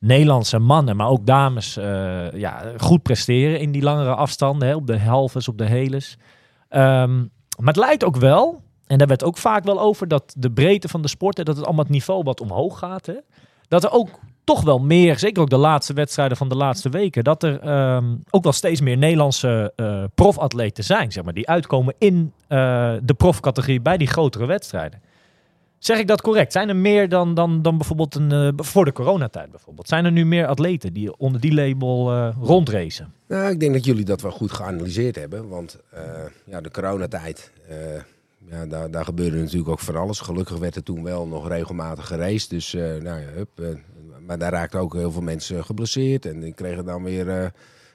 Nederlandse 0.00 0.58
mannen, 0.58 0.96
maar 0.96 1.08
ook 1.08 1.26
dames, 1.26 1.76
eh, 1.76 2.32
ja, 2.32 2.62
goed 2.76 3.02
presteren 3.02 3.60
in 3.60 3.72
die 3.72 3.82
langere 3.82 4.14
afstanden. 4.14 4.68
Hè, 4.68 4.74
op 4.74 4.86
de 4.86 4.98
halves, 4.98 5.48
op 5.48 5.58
de 5.58 5.64
heles. 5.66 6.16
Ehm, 6.68 7.24
maar 7.58 7.74
het 7.74 7.84
lijkt 7.84 8.04
ook 8.04 8.16
wel, 8.16 8.62
en 8.86 8.98
daar 8.98 9.06
werd 9.06 9.24
ook 9.24 9.38
vaak 9.38 9.64
wel 9.64 9.80
over, 9.80 10.08
dat 10.08 10.34
de 10.36 10.50
breedte 10.50 10.88
van 10.88 11.02
de 11.02 11.08
sporten, 11.08 11.44
dat 11.44 11.56
het 11.56 11.64
allemaal 11.64 11.84
het 11.84 11.92
niveau 11.92 12.22
wat 12.22 12.40
omhoog 12.40 12.78
gaat. 12.78 13.06
Hè, 13.06 13.14
dat 13.68 13.84
er 13.84 13.90
ook 13.90 14.08
toch 14.44 14.62
wel 14.62 14.78
meer, 14.78 15.18
zeker 15.18 15.42
ook 15.42 15.50
de 15.50 15.56
laatste 15.56 15.92
wedstrijden 15.92 16.36
van 16.36 16.48
de 16.48 16.54
laatste 16.54 16.88
weken, 16.88 17.24
dat 17.24 17.42
er 17.42 17.60
ehm, 17.60 18.14
ook 18.30 18.42
wel 18.42 18.52
steeds 18.52 18.80
meer 18.80 18.96
Nederlandse 18.96 19.72
eh 19.76 20.04
profatleten 20.14 20.84
zijn, 20.84 21.12
zeg 21.12 21.24
maar, 21.24 21.34
die 21.34 21.48
uitkomen 21.48 21.94
in 21.98 22.32
eh, 22.48 22.92
de 23.02 23.14
profcategorie 23.14 23.80
bij 23.80 23.96
die 23.96 24.06
grotere 24.06 24.46
wedstrijden. 24.46 25.02
Zeg 25.78 25.98
ik 25.98 26.06
dat 26.06 26.20
correct? 26.20 26.52
Zijn 26.52 26.68
er 26.68 26.76
meer 26.76 27.08
dan, 27.08 27.34
dan, 27.34 27.62
dan 27.62 27.76
bijvoorbeeld 27.76 28.14
een, 28.14 28.32
eh, 28.32 28.48
voor 28.56 28.84
de 28.84 28.92
coronatijd 28.92 29.50
bijvoorbeeld? 29.50 29.88
Zijn 29.88 30.04
er 30.04 30.12
nu 30.12 30.26
meer 30.26 30.46
atleten 30.46 30.92
die 30.92 31.16
onder 31.16 31.40
die 31.40 31.54
label 31.54 32.12
eh 32.12 32.36
rondracen? 32.42 33.12
Nou, 33.26 33.50
ik 33.50 33.60
denk 33.60 33.72
dat 33.72 33.84
jullie 33.84 34.04
dat 34.04 34.20
wel 34.20 34.30
goed 34.30 34.52
geanalyseerd 34.52 35.16
hebben. 35.16 35.48
Want 35.48 35.78
eh, 35.90 36.02
ja, 36.44 36.60
de 36.60 36.70
coronatijd, 36.70 37.52
ja, 38.50 38.66
daar, 38.66 38.90
daar 38.90 39.04
gebeurde 39.04 39.38
natuurlijk 39.38 39.68
ook 39.68 39.78
van 39.78 39.96
alles. 39.96 40.20
Gelukkig 40.20 40.58
werd 40.58 40.76
er 40.76 40.82
toen 40.82 41.02
wel 41.02 41.26
nog 41.26 41.48
regelmatig 41.48 42.06
geraced. 42.06 42.50
Dus, 42.50 42.72
nou 42.72 43.20
ja, 43.20 43.28
hup, 43.34 43.76
maar 44.26 44.38
daar 44.38 44.52
raakten 44.52 44.80
ook 44.80 44.94
heel 44.94 45.12
veel 45.12 45.22
mensen 45.22 45.64
geblesseerd. 45.64 46.26
En 46.26 46.40
die 46.40 46.54
kregen 46.54 46.84
dan 46.84 47.02
weer, 47.02 47.52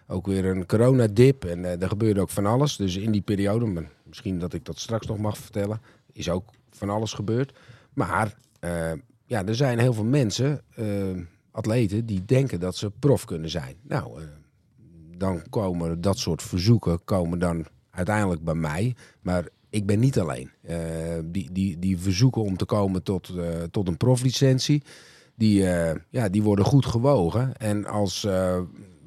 ook 0.08 0.26
weer 0.26 0.46
een 0.46 0.66
coronadip. 0.66 1.46
En 1.46 1.82
er 1.82 1.88
gebeurde 1.88 2.22
ook 2.22 2.30
van 2.30 2.46
alles. 2.46 2.76
Dus 2.76 2.96
in 2.96 3.12
die 3.12 3.22
periode, 3.22 3.86
misschien 4.04 4.40
dat 4.40 4.54
ik 4.54 4.66
dat 4.66 4.80
straks 4.80 5.08
nog 5.08 5.18
mag 5.18 5.38
vertellen, 5.38 5.82
is 6.12 6.30
ook 6.30 6.50
van 6.70 6.90
alles 6.90 7.14
gebeurd. 7.14 7.54
Maar 7.94 8.36
eh, 8.60 8.92
ja, 9.26 9.46
er 9.46 9.56
zijn 9.56 9.80
heel 9.80 9.94
veel 9.94 10.04
mensen, 10.04 10.62
eh, 10.76 10.86
atleten, 11.52 12.06
die 12.06 12.26
denken 12.26 12.60
dat 12.60 12.76
ze 12.76 12.92
prof 13.00 13.26
kunnen 13.26 13.50
zijn. 13.50 13.76
Nou, 13.82 14.22
eh, 14.22 14.28
dan 15.18 15.42
komen 15.50 16.02
dat 16.02 16.18
soort 16.18 16.44
verzoeken 16.44 17.04
komen 17.04 17.40
dan 17.40 17.66
uiteindelijk 17.90 18.44
bij 18.44 18.56
mij. 18.56 18.96
Maar 19.22 19.48
ik 19.70 19.86
ben 19.86 20.00
niet 20.00 20.20
alleen. 20.20 20.52
Die, 21.26 21.52
die, 21.52 21.80
die 21.80 21.98
verzoeken 21.98 22.42
om 22.42 22.58
te 22.58 22.66
komen 22.66 23.04
tot, 23.04 23.34
tot 23.72 23.88
een 23.88 23.98
proflicentie, 23.98 24.84
die, 25.36 25.64
ja, 26.10 26.30
die 26.30 26.44
worden 26.44 26.66
goed 26.66 26.86
gewogen. 26.86 27.58
En 27.58 27.86
als 27.86 28.28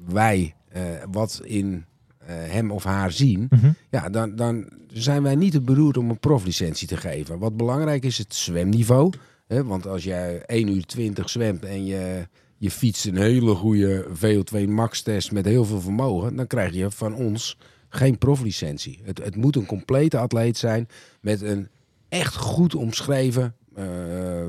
wij 0.05 0.55
wat 1.11 1.41
in 1.43 1.85
hem 2.33 2.71
of 2.71 2.83
haar 2.83 3.11
zien, 3.11 3.49
ja, 3.89 4.09
dan, 4.09 4.35
dan 4.35 4.69
zijn 4.87 5.23
wij 5.23 5.35
niet 5.35 5.51
te 5.51 5.61
beroerd 5.61 5.97
om 5.97 6.09
een 6.09 6.19
proflicentie 6.19 6.87
te 6.87 6.97
geven. 6.97 7.39
Wat 7.39 7.57
belangrijk 7.57 8.05
is, 8.05 8.17
het 8.17 8.35
zwemniveau. 8.35 9.13
Hè? 9.47 9.63
Want 9.63 9.87
als 9.87 10.03
jij 10.03 10.41
1 10.45 10.67
uur 10.67 10.85
20 10.85 11.29
zwemt 11.29 11.65
en 11.65 11.85
je, 11.85 12.27
je 12.57 12.71
fietst 12.71 13.05
een 13.05 13.17
hele 13.17 13.55
goede 13.55 14.05
VO2 14.25 14.67
max 14.67 15.01
test 15.01 15.31
met 15.31 15.45
heel 15.45 15.65
veel 15.65 15.81
vermogen, 15.81 16.35
dan 16.35 16.47
krijg 16.47 16.73
je 16.73 16.91
van 16.91 17.15
ons 17.15 17.57
geen 17.89 18.17
proflicentie. 18.17 18.99
Het, 19.03 19.23
het 19.23 19.35
moet 19.35 19.55
een 19.55 19.65
complete 19.65 20.17
atleet 20.17 20.57
zijn 20.57 20.87
met 21.21 21.41
een 21.41 21.67
echt 22.09 22.35
goed 22.35 22.75
omschreven 22.75 23.55
eh, 23.75 24.45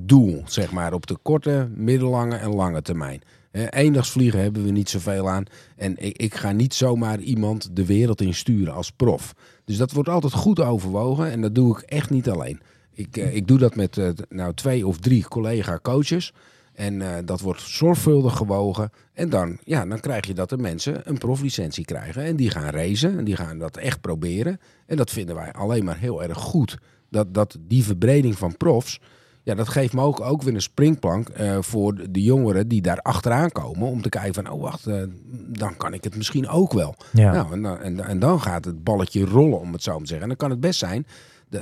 doel, 0.00 0.42
zeg 0.46 0.72
maar, 0.72 0.92
op 0.92 1.06
de 1.06 1.16
korte, 1.22 1.68
middellange 1.74 2.36
en 2.36 2.54
lange 2.54 2.82
termijn. 2.82 3.22
Eh, 3.50 3.66
eendagsvliegen 3.70 4.40
hebben 4.40 4.64
we 4.64 4.70
niet 4.70 4.88
zoveel 4.88 5.28
aan. 5.28 5.44
En 5.76 5.96
ik, 5.96 6.18
ik 6.18 6.34
ga 6.34 6.52
niet 6.52 6.74
zomaar 6.74 7.20
iemand 7.20 7.76
de 7.76 7.86
wereld 7.86 8.20
in 8.20 8.34
sturen 8.34 8.74
als 8.74 8.90
prof. 8.90 9.34
Dus 9.64 9.76
dat 9.76 9.92
wordt 9.92 10.08
altijd 10.08 10.32
goed 10.32 10.60
overwogen 10.60 11.30
en 11.30 11.40
dat 11.40 11.54
doe 11.54 11.78
ik 11.78 11.82
echt 11.82 12.10
niet 12.10 12.28
alleen. 12.28 12.60
Ik, 12.92 13.16
eh, 13.16 13.34
ik 13.34 13.48
doe 13.48 13.58
dat 13.58 13.76
met 13.76 13.98
eh, 13.98 14.08
nou, 14.28 14.54
twee 14.54 14.86
of 14.86 14.98
drie 14.98 15.28
collega-coaches. 15.28 16.32
En 16.72 17.24
dat 17.24 17.40
wordt 17.40 17.60
zorgvuldig 17.60 18.36
gewogen. 18.36 18.90
En 19.12 19.30
dan, 19.30 19.58
ja, 19.64 19.86
dan 19.86 20.00
krijg 20.00 20.26
je 20.26 20.34
dat 20.34 20.48
de 20.48 20.58
mensen 20.58 21.00
een 21.04 21.18
proflicentie 21.18 21.84
krijgen. 21.84 22.22
En 22.22 22.36
die 22.36 22.50
gaan 22.50 22.70
racen 22.70 23.18
en 23.18 23.24
die 23.24 23.36
gaan 23.36 23.58
dat 23.58 23.76
echt 23.76 24.00
proberen. 24.00 24.60
En 24.86 24.96
dat 24.96 25.10
vinden 25.10 25.34
wij 25.34 25.52
alleen 25.52 25.84
maar 25.84 25.98
heel 25.98 26.22
erg 26.22 26.38
goed. 26.38 26.78
Dat, 27.10 27.34
dat 27.34 27.56
die 27.60 27.84
verbreding 27.84 28.38
van 28.38 28.56
profs, 28.56 29.00
ja, 29.48 29.54
dat 29.54 29.68
geeft 29.68 29.92
me 29.92 30.02
ook, 30.02 30.20
ook 30.20 30.42
weer 30.42 30.54
een 30.54 30.62
springplank 30.62 31.28
eh, 31.28 31.56
voor 31.60 32.10
de, 32.10 32.22
jongeren 32.22 32.68
die 32.68 32.82
daar 32.82 33.00
achteraan 33.00 33.50
komen. 33.50 33.88
Om 33.88 34.02
te 34.02 34.08
kijken 34.08 34.34
van, 34.34 34.50
oh 34.50 34.62
wacht, 34.62 34.86
eh, 34.86 35.02
dan 35.48 35.76
kan 35.76 35.94
ik 35.94 36.04
het 36.04 36.16
misschien 36.16 36.48
ook 36.48 36.72
wel. 36.72 36.94
Ja. 37.12 37.32
Nou, 37.32 37.52
en, 37.52 37.62
dan, 37.62 37.78
en, 37.78 38.04
en 38.04 38.18
dan 38.18 38.40
gaat 38.40 38.64
het 38.64 38.84
balletje 38.84 39.24
rollen, 39.24 39.60
om 39.60 39.72
het 39.72 39.82
zo 39.82 39.98
te 39.98 40.06
zeggen. 40.06 40.22
En 40.22 40.28
dan 40.28 40.36
kan 40.36 40.50
het 40.50 40.60
best 40.60 40.78
zijn 40.78 41.06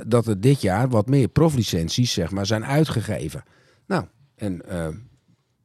dat 0.07 0.27
er 0.27 0.41
dit 0.41 0.61
jaar 0.61 0.89
wat 0.89 1.07
meer 1.07 1.27
proflicenties 1.27 2.13
zeg 2.13 2.31
maar, 2.31 2.45
zijn 2.45 2.65
uitgegeven. 2.65 3.43
Nou, 3.85 4.05
en 4.35 4.69
eh, 4.69 4.87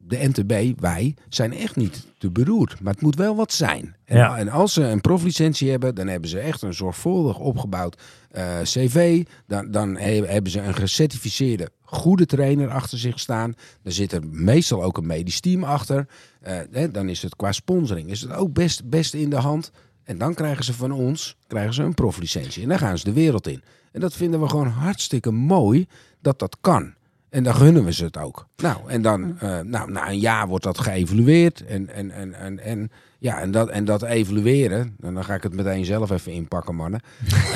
de 0.04 0.28
NTB, 0.28 0.80
wij, 0.80 1.14
zijn 1.28 1.52
echt 1.52 1.76
niet 1.76 2.06
te 2.18 2.30
beroerd. 2.30 2.80
Maar 2.80 2.92
het 2.92 3.02
moet 3.02 3.16
wel 3.16 3.36
wat 3.36 3.52
zijn. 3.52 3.96
En, 4.04 4.16
Ja. 4.16 4.36
en 4.38 4.48
als 4.48 4.72
ze 4.72 4.82
een 4.82 5.00
proflicentie 5.00 5.70
hebben, 5.70 5.94
dan 5.94 6.06
hebben 6.06 6.30
ze 6.30 6.38
echt 6.38 6.62
een 6.62 6.74
zorgvuldig 6.74 7.38
opgebouwd 7.38 8.02
eh, 8.30 8.60
cv. 8.62 9.24
Dan, 9.46 9.70
dan 9.70 9.96
he- 9.96 10.26
hebben 10.26 10.52
ze 10.52 10.60
een 10.60 10.74
gecertificeerde 10.74 11.68
goede 11.84 12.26
trainer 12.26 12.68
achter 12.70 12.98
zich 12.98 13.18
staan. 13.20 13.54
Er 13.82 13.92
zit 13.92 14.12
er 14.12 14.26
meestal 14.30 14.82
ook 14.82 14.96
een 14.98 15.06
medisch 15.06 15.40
team 15.40 15.64
achter. 15.64 16.06
Eh, 16.40 16.58
hè, 16.70 16.90
dan 16.90 17.08
is 17.08 17.22
het 17.22 17.36
qua 17.36 17.52
sponsoring 17.52 18.10
is 18.10 18.20
het 18.20 18.32
ook 18.32 18.52
best, 18.52 18.88
best 18.88 19.14
in 19.14 19.30
de 19.30 19.36
hand. 19.36 19.70
En 20.04 20.18
dan 20.18 20.34
krijgen 20.34 20.64
ze 20.64 20.72
van 20.74 20.92
ons 20.92 21.36
krijgen 21.46 21.74
ze 21.74 21.82
een 21.82 21.94
proflicentie. 21.94 22.62
En 22.62 22.68
dan 22.68 22.78
gaan 22.78 22.98
ze 22.98 23.04
de 23.04 23.12
wereld 23.12 23.46
in. 23.46 23.62
En 23.92 24.00
dat 24.00 24.14
vinden 24.14 24.40
we 24.40 24.48
gewoon 24.48 24.66
hartstikke 24.68 25.30
mooi 25.30 25.86
dat 26.20 26.38
dat 26.38 26.56
kan. 26.60 26.94
En 27.32 27.42
dan 27.42 27.54
gunnen 27.54 27.84
we 27.84 27.92
ze 27.92 28.04
het 28.04 28.16
ook. 28.16 28.46
Nou, 28.56 28.76
en 28.86 29.02
dan, 29.02 29.38
eh, 29.38 29.60
nou, 29.60 29.90
na 29.92 30.08
een 30.08 30.18
jaar 30.18 30.48
wordt 30.48 30.64
dat 30.64 30.78
geëvalueerd. 30.78 31.64
En, 31.64 31.88
en, 31.88 32.10
en, 32.10 32.34
en, 32.34 32.58
en, 32.58 32.90
ja, 33.18 33.40
en, 33.40 33.50
dat, 33.50 33.68
en 33.68 33.84
dat 33.84 34.02
evalueren, 34.02 34.96
en 35.00 35.14
dan 35.14 35.24
ga 35.24 35.34
ik 35.34 35.42
het 35.42 35.54
meteen 35.54 35.84
zelf 35.84 36.10
even 36.10 36.32
inpakken, 36.32 36.74
mannen. 36.74 37.00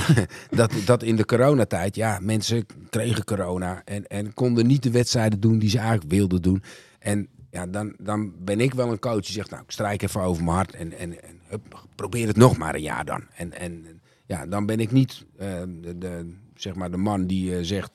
dat, 0.51 0.73
dat 0.85 1.03
in 1.03 1.17
de 1.17 1.25
coronatijd, 1.25 1.97
ja, 1.97 2.19
mensen 2.23 2.67
kregen 2.91 3.25
corona 3.25 3.83
en, 3.85 4.07
en 4.07 4.35
konden 4.35 4.67
niet 4.67 4.83
de 4.83 4.91
wedstrijden 4.91 5.41
doen 5.41 5.59
die 5.59 5.71
ze 5.71 5.79
eigenlijk 5.79 6.11
wilden 6.11 6.43
doen. 6.43 6.63
En 6.99 7.29
ja, 7.51 7.67
dan, 7.67 7.95
dan 7.99 8.33
ben 8.39 8.61
ik 8.61 8.75
wel 8.75 8.91
een 8.91 8.99
coach 8.99 9.23
die 9.25 9.33
zegt, 9.35 9.51
nou, 9.51 9.63
ik 9.63 9.71
strijk 9.71 10.03
even 10.03 10.21
over 10.21 10.45
mijn 10.45 10.57
hart 10.57 10.75
en, 10.75 10.93
en, 10.99 11.23
en 11.23 11.41
hup, 11.49 11.87
probeer 11.95 12.27
het 12.27 12.37
nog 12.37 12.57
maar 12.57 12.75
een 12.75 12.83
jaar 12.83 13.05
dan. 13.05 13.23
En, 13.37 13.53
en 13.53 14.01
ja, 14.27 14.47
dan 14.47 14.67
ben 14.67 14.81
ik 14.81 14.93
niet 14.93 15.25
eh, 15.39 15.49
de, 15.81 15.99
de, 15.99 16.35
zeg 16.55 16.75
maar 16.75 16.91
de 16.91 16.97
man 16.97 17.27
die 17.27 17.57
eh, 17.57 17.63
zegt, 17.63 17.91
"N- 17.91 17.95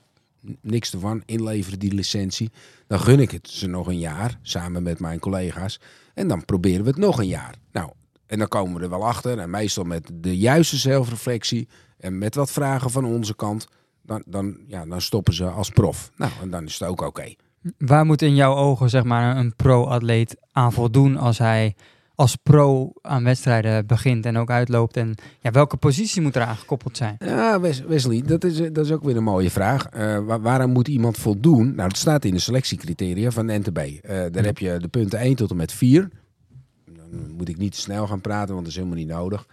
niks 0.61 0.93
ervan, 0.93 1.23
inleveren 1.25 1.79
die 1.79 1.93
licentie. 1.93 2.51
Dan 2.87 2.99
gun 2.99 3.19
ik 3.19 3.31
het 3.31 3.49
ze 3.49 3.67
nog 3.67 3.87
een 3.87 3.99
jaar, 3.99 4.37
samen 4.41 4.83
met 4.83 4.99
mijn 4.99 5.19
collega's. 5.19 5.79
En 6.13 6.27
dan 6.27 6.45
proberen 6.45 6.83
we 6.83 6.89
het 6.89 6.99
nog 6.99 7.19
een 7.19 7.27
jaar. 7.27 7.55
Nou, 7.71 7.91
en 8.25 8.39
dan 8.39 8.47
komen 8.47 8.77
we 8.77 8.83
er 8.83 8.89
wel 8.89 9.05
achter. 9.05 9.39
En 9.39 9.49
meestal 9.49 9.83
met 9.83 10.09
de 10.13 10.37
juiste 10.37 10.77
zelfreflectie 10.77 11.67
en 11.97 12.17
met 12.17 12.35
wat 12.35 12.51
vragen 12.51 12.89
van 12.89 13.05
onze 13.05 13.35
kant. 13.35 13.67
Dan, 14.03 14.23
dan, 14.25 14.57
ja, 14.67 14.85
dan 14.85 15.01
stoppen 15.01 15.33
ze 15.33 15.45
als 15.45 15.69
prof. 15.69 16.11
Nou, 16.15 16.31
en 16.41 16.49
dan 16.49 16.65
is 16.65 16.79
het 16.79 16.89
ook 16.89 17.01
oké. 17.01 17.33
Waar 17.77 18.05
moet 18.05 18.21
in 18.21 18.35
jouw 18.35 18.55
ogen 18.55 18.89
zeg 18.89 19.03
maar, 19.03 19.37
een 19.37 19.55
pro-atleet 19.55 20.37
aan 20.51 20.73
voldoen 20.73 21.17
als 21.17 21.37
hij 21.37 21.75
als 22.15 22.35
pro 22.35 22.91
aan 23.01 23.23
wedstrijden 23.23 23.85
begint 23.85 24.25
en 24.25 24.37
ook 24.37 24.49
uitloopt? 24.49 24.97
En 24.97 25.15
ja, 25.41 25.51
welke 25.51 25.77
positie 25.77 26.21
moet 26.21 26.35
eraan 26.35 26.55
gekoppeld 26.55 26.97
zijn? 26.97 27.15
Ja, 27.19 27.59
Wes- 27.59 27.81
Wesley, 27.81 28.21
dat 28.21 28.43
is, 28.43 28.57
dat 28.57 28.85
is 28.85 28.91
ook 28.91 29.03
weer 29.03 29.17
een 29.17 29.23
mooie 29.23 29.51
vraag. 29.51 29.85
Eh, 29.85 30.19
waar, 30.25 30.41
waaraan 30.41 30.71
moet 30.71 30.87
iemand 30.87 31.17
voldoen? 31.17 31.75
Nou, 31.75 31.89
dat 31.89 31.97
staat 31.97 32.25
in 32.25 32.33
de 32.33 32.39
selectiecriteria 32.39 33.31
van 33.31 33.47
de 33.47 33.57
NTB. 33.59 33.77
Eh, 33.77 34.25
daar 34.31 34.43
heb 34.43 34.57
je 34.57 34.77
de 34.79 34.87
punten 34.87 35.19
1 35.19 35.35
tot 35.35 35.49
en 35.49 35.55
met 35.55 35.71
4. 35.71 36.09
Dan 36.85 37.31
moet 37.37 37.49
ik 37.49 37.57
niet 37.57 37.71
te 37.71 37.79
snel 37.81 38.07
gaan 38.07 38.21
praten, 38.21 38.47
want 38.53 38.59
dat 38.59 38.67
is 38.69 38.75
helemaal 38.75 38.97
niet 38.97 39.07
nodig. 39.07 39.47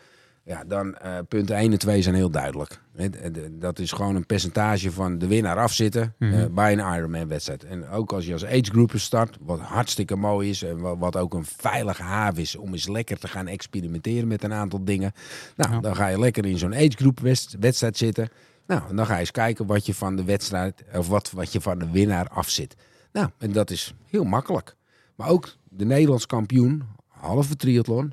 Ja, 0.49 0.65
dan 0.67 0.95
eh, 0.97 1.19
punten 1.29 1.57
1 1.57 1.73
en 1.73 1.79
2 1.79 2.03
zijn 2.03 2.15
heel 2.15 2.31
duidelijk. 2.31 2.81
De- 2.93 3.57
Dat 3.59 3.79
is 3.79 3.93
gewoon 3.93 4.15
een 4.17 4.27
percentage 4.27 4.93
van 4.93 5.19
de 5.19 5.27
winnaar 5.27 5.57
afzitten 5.59 6.15
eh, 6.19 6.29
Mhm. 6.31 6.55
bij 6.55 6.73
een 6.73 6.95
Ironman-wedstrijd. 6.97 7.65
En 7.65 7.89
ook 7.89 8.13
als 8.13 8.27
je 8.27 8.33
als 8.33 8.45
agegroeper 8.45 9.01
start, 9.01 9.37
wat 9.41 9.61
hartstikke 9.61 10.17
mooi 10.17 10.49
is 10.51 10.63
en 10.63 10.99
wat, 10.99 11.17
ook 11.17 11.35
een 11.35 11.45
veilige 11.45 12.03
haven 12.03 12.43
is 12.43 12.57
om 12.57 12.73
eens 12.73 12.89
lekker 12.89 13.19
te 13.19 13.29
gaan 13.29 13.47
experimenteren 13.47 14.29
met 14.29 14.43
een 14.45 14.53
aantal 14.53 14.85
dingen. 14.85 15.13
Nou, 15.57 15.73
Ja. 15.73 15.81
dan 15.81 15.97
ga 15.97 16.07
je 16.07 16.19
lekker 16.19 16.47
in 16.47 16.59
zo'n 16.59 16.75
agegroep 16.75 17.21
west- 17.21 17.57
wedstrijd 17.61 17.97
zitten. 17.97 18.29
Nou, 18.67 18.83
en 18.89 18.97
dan 18.97 19.07
ga 19.07 19.15
je 19.15 19.21
eens 19.21 19.31
kijken 19.31 19.67
wat 19.67 19.87
je 19.87 19.95
van 19.95 20.17
de 20.17 20.25
wedstrijd, 20.25 20.83
of 20.95 21.09
wat, 21.09 21.31
wat 21.31 21.53
je 21.53 21.61
van 21.61 21.79
de 21.79 21.91
winnaar 21.91 22.29
afzit. 22.29 22.77
Nou, 23.13 23.29
en 23.39 23.53
dat 23.53 23.71
is 23.71 23.95
heel 24.07 24.25
makkelijk. 24.25 24.75
Maar 25.15 25.29
ook 25.29 25.55
de 25.69 25.85
Nederlands 25.85 26.27
kampioen, 26.27 26.83
halve 27.09 27.57
triathlon, 27.57 28.13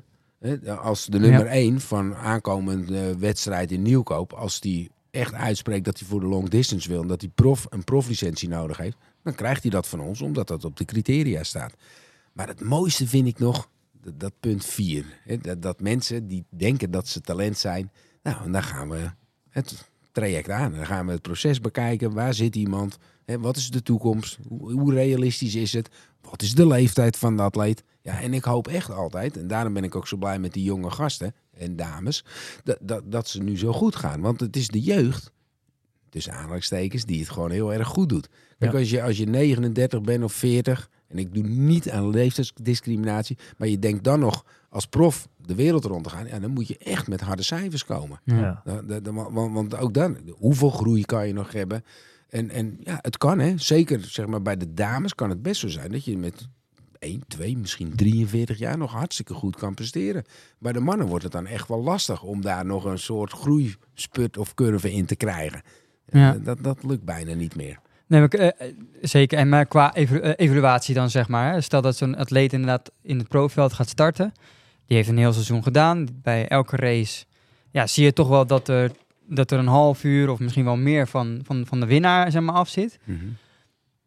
als 0.80 1.06
de 1.06 1.18
nummer 1.18 1.44
Ja. 1.44 1.50
1 1.50 1.80
van 1.80 2.14
aankomende 2.14 3.18
wedstrijd 3.18 3.72
in 3.72 3.82
Nieuwkoop, 3.82 4.32
als 4.32 4.60
die 4.60 4.90
echt 5.10 5.34
uitspreekt 5.34 5.84
dat 5.84 5.98
hij 5.98 6.08
voor 6.08 6.20
de 6.20 6.26
long 6.26 6.48
distance 6.48 6.88
wil 6.88 7.02
en 7.02 7.08
dat 7.08 7.20
hij 7.20 7.30
prof, 7.34 7.66
een 7.68 7.84
proflicentie 7.84 8.48
nodig 8.48 8.76
heeft, 8.76 8.96
dan 9.22 9.34
krijgt 9.34 9.62
hij 9.62 9.70
dat 9.70 9.86
van 9.86 10.00
ons, 10.00 10.20
omdat 10.20 10.48
dat 10.48 10.64
op 10.64 10.76
de 10.76 10.84
criteria 10.84 11.42
staat. 11.42 11.74
Maar 12.32 12.48
het 12.48 12.60
mooiste 12.60 13.06
vind 13.06 13.26
ik 13.26 13.38
nog 13.38 13.68
dat, 14.02 14.20
dat 14.20 14.32
punt 14.40 14.64
4. 14.64 15.04
Dat, 15.42 15.62
dat 15.62 15.80
mensen 15.80 16.26
die 16.26 16.44
denken 16.48 16.90
dat 16.90 17.08
ze 17.08 17.20
talent 17.20 17.58
zijn, 17.58 17.90
nou, 18.22 18.44
en 18.44 18.52
dan 18.52 18.62
gaan 18.62 18.88
we 18.88 19.10
het 19.48 19.88
traject 20.12 20.50
aan. 20.50 20.72
Dan 20.72 20.86
gaan 20.86 21.06
we 21.06 21.12
het 21.12 21.22
proces 21.22 21.60
bekijken. 21.60 22.12
Waar 22.12 22.34
zit 22.34 22.56
iemand? 22.56 22.98
Hè, 23.24 23.38
wat 23.38 23.56
is 23.56 23.70
de 23.70 23.82
toekomst? 23.82 24.38
Hoe, 24.48 24.72
hoe 24.72 24.94
realistisch 24.94 25.54
is 25.54 25.72
het? 25.72 25.88
Wat 26.20 26.42
is 26.42 26.54
de 26.54 26.66
leeftijd 26.66 27.16
van 27.16 27.36
de 27.36 27.42
atleet? 27.42 27.82
Ja, 28.06 28.20
en 28.20 28.34
ik 28.34 28.44
hoop 28.44 28.68
echt 28.68 28.90
altijd, 28.90 29.36
en 29.36 29.46
daarom 29.46 29.72
ben 29.72 29.84
ik 29.84 29.94
ook 29.96 30.06
zo 30.06 30.16
blij 30.16 30.38
met 30.38 30.52
die 30.52 30.64
jonge 30.64 30.90
gasten 30.90 31.34
en 31.58 31.76
dames, 31.76 32.24
dat, 32.64 32.78
dat, 32.80 33.02
dat 33.06 33.28
ze 33.28 33.42
nu 33.42 33.58
zo 33.58 33.72
goed 33.72 33.96
gaan. 33.96 34.20
Want 34.20 34.40
het 34.40 34.56
is 34.56 34.68
de 34.68 34.80
jeugd, 34.80 35.32
tussen 36.08 36.32
aanhalingstekens, 36.32 37.04
die 37.04 37.20
het 37.20 37.30
gewoon 37.30 37.50
heel 37.50 37.72
erg 37.72 37.88
goed 37.88 38.08
doet. 38.08 38.28
Kijk, 38.58 38.72
Ja. 38.72 38.78
als, 38.78 38.90
je, 38.90 39.02
als 39.02 39.16
je 39.16 39.26
39 39.26 40.00
bent 40.00 40.24
of 40.24 40.32
40, 40.32 40.90
en 41.08 41.18
ik 41.18 41.34
doe 41.34 41.42
niet 41.42 41.90
aan 41.90 42.10
leeftijdsdiscriminatie, 42.10 43.38
maar 43.56 43.68
je 43.68 43.78
denkt 43.78 44.04
dan 44.04 44.20
nog 44.20 44.44
als 44.68 44.86
prof 44.86 45.28
de 45.46 45.54
wereld 45.54 45.84
rond 45.84 46.04
te 46.04 46.10
gaan, 46.10 46.26
ja, 46.26 46.38
dan 46.38 46.50
moet 46.50 46.68
je 46.68 46.78
echt 46.78 47.08
met 47.08 47.20
harde 47.20 47.42
cijfers 47.42 47.84
komen. 47.84 48.20
Ja. 48.24 48.62
Want, 49.10 49.52
want 49.52 49.76
ook 49.76 49.94
dan, 49.94 50.16
hoeveel 50.36 50.70
groei 50.70 51.04
kan 51.04 51.26
je 51.26 51.32
nog 51.32 51.52
hebben? 51.52 51.84
En, 52.28 52.50
en 52.50 52.76
ja, 52.84 52.98
het 53.00 53.16
kan 53.18 53.38
hè. 53.38 53.58
Zeker 53.58 54.04
zeg 54.04 54.26
maar, 54.26 54.42
bij 54.42 54.56
de 54.56 54.74
dames 54.74 55.14
kan 55.14 55.30
het 55.30 55.42
best 55.42 55.60
zo 55.60 55.68
zijn 55.68 55.92
dat 55.92 56.04
je 56.04 56.18
met 56.18 56.48
1, 56.98 57.22
2, 57.28 57.56
misschien 57.58 57.94
43 57.96 58.58
jaar 58.58 58.78
nog 58.78 58.92
hartstikke 58.92 59.34
goed 59.34 59.56
kan 59.56 59.74
presteren. 59.74 60.24
Bij 60.58 60.72
de 60.72 60.80
mannen 60.80 61.06
wordt 61.06 61.24
het 61.24 61.32
dan 61.32 61.46
echt 61.46 61.68
wel 61.68 61.82
lastig 61.82 62.22
om 62.22 62.40
daar 62.42 62.64
nog 62.66 62.84
een 62.84 62.98
soort 62.98 63.32
groeisput 63.32 64.36
of 64.38 64.54
curve 64.54 64.92
in 64.92 65.06
te 65.06 65.16
krijgen. 65.16 65.62
Ja. 66.08 66.34
Eh, 66.34 66.44
Dat, 66.44 66.62
dat 66.62 66.82
lukt 66.84 67.04
bijna 67.04 67.34
niet 67.34 67.56
meer. 67.56 67.78
Nee, 68.06 68.20
maar, 68.20 68.28
eh, 68.28 68.46
eh, 68.46 68.74
zeker. 69.00 69.38
En 69.38 69.48
maar 69.48 69.66
qua 69.66 69.94
evalu- 69.94 70.20
evaluatie 70.36 70.94
dan 70.94 71.10
zeg 71.10 71.28
maar. 71.28 71.52
hè. 71.52 71.60
Stel 71.60 71.82
dat 71.82 71.96
zo'n 71.96 72.16
atleet 72.16 72.52
inderdaad 72.52 72.90
in 73.02 73.18
het 73.18 73.28
profveld 73.28 73.72
gaat 73.72 73.88
starten. 73.88 74.32
Die 74.86 74.96
heeft 74.96 75.08
een 75.08 75.18
heel 75.18 75.32
seizoen 75.32 75.62
gedaan. 75.62 76.06
Bij 76.22 76.48
elke 76.48 76.76
race 76.76 77.24
ja, 77.70 77.86
zie 77.86 78.04
je 78.04 78.12
toch 78.12 78.28
wel 78.28 78.46
dat 78.46 78.68
er, 78.68 78.90
dat 79.28 79.50
er 79.50 79.58
een 79.58 79.66
half 79.66 80.04
uur 80.04 80.30
of 80.30 80.38
misschien 80.38 80.64
wel 80.64 80.76
meer 80.76 81.08
van, 81.08 81.40
van, 81.44 81.66
van 81.66 81.80
de 81.80 81.86
winnaar 81.86 82.30
zeg 82.30 82.42
maar, 82.42 82.54
af 82.54 82.68
zit. 82.68 82.98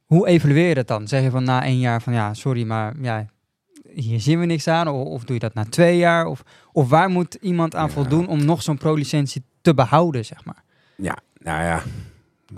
Hoe 0.10 0.28
evalueer 0.28 0.67
je 0.67 0.74
dat 0.74 0.88
dan? 0.88 1.08
Zeg 1.08 1.24
je 1.24 1.30
van 1.30 1.43
na 1.43 1.63
één 1.63 1.80
jaar 1.80 2.02
van 2.02 2.13
ja, 2.13 2.34
sorry, 2.34 2.63
maar 2.63 2.93
ja, 3.02 3.26
hier 3.93 4.19
zien 4.19 4.39
we 4.39 4.45
niks 4.45 4.67
aan. 4.67 4.88
Of, 4.88 5.08
of 5.08 5.24
doe 5.24 5.34
je 5.34 5.39
dat 5.39 5.54
na 5.54 5.63
twee 5.65 5.98
jaar? 5.98 6.26
Of, 6.26 6.43
of 6.72 6.89
waar 6.89 7.10
moet 7.10 7.38
iemand 7.41 7.76
aan 7.76 7.88
Ja. 7.88 7.93
voldoen 7.93 8.28
om 8.28 8.45
nog 8.45 8.62
zo'n 8.62 8.78
pro-licentie 8.78 9.43
te 9.62 9.74
behouden, 9.74 10.26
zeg 10.26 10.45
maar? 10.45 10.63
Ja, 10.95 11.17
nou 11.38 11.63
ja, 11.63 11.84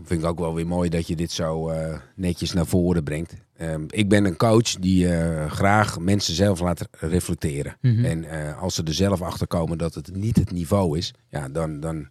vind 0.04 0.22
ik 0.22 0.28
ook 0.28 0.40
wel 0.40 0.54
weer 0.56 0.68
mooi 0.68 0.90
dat 0.90 1.08
je 1.08 1.16
dit 1.16 1.32
zo 1.32 1.70
eh, 1.70 1.98
netjes 2.16 2.54
naar 2.54 2.66
voren 2.66 3.04
brengt. 3.04 3.34
Ehm, 3.58 3.84
ik 3.88 4.10
ben 4.10 4.26
een 4.26 4.38
coach 4.38 4.76
die 4.80 5.16
eh, 5.16 5.52
graag 5.52 6.00
mensen 6.00 6.34
zelf 6.34 6.60
laat 6.60 6.88
reflecteren. 6.92 7.76
Mhm. 7.82 8.06
En 8.06 8.24
eh, 8.24 8.62
als 8.62 8.76
ze 8.76 8.84
er 8.84 8.94
zelf 8.94 9.22
achter 9.22 9.48
komen 9.48 9.78
dat 9.78 9.96
het 9.96 10.16
niet 10.16 10.36
het 10.36 10.52
niveau 10.52 10.98
is, 10.98 11.14
ja, 11.30 11.50
dan, 11.50 11.80
dan, 11.80 12.08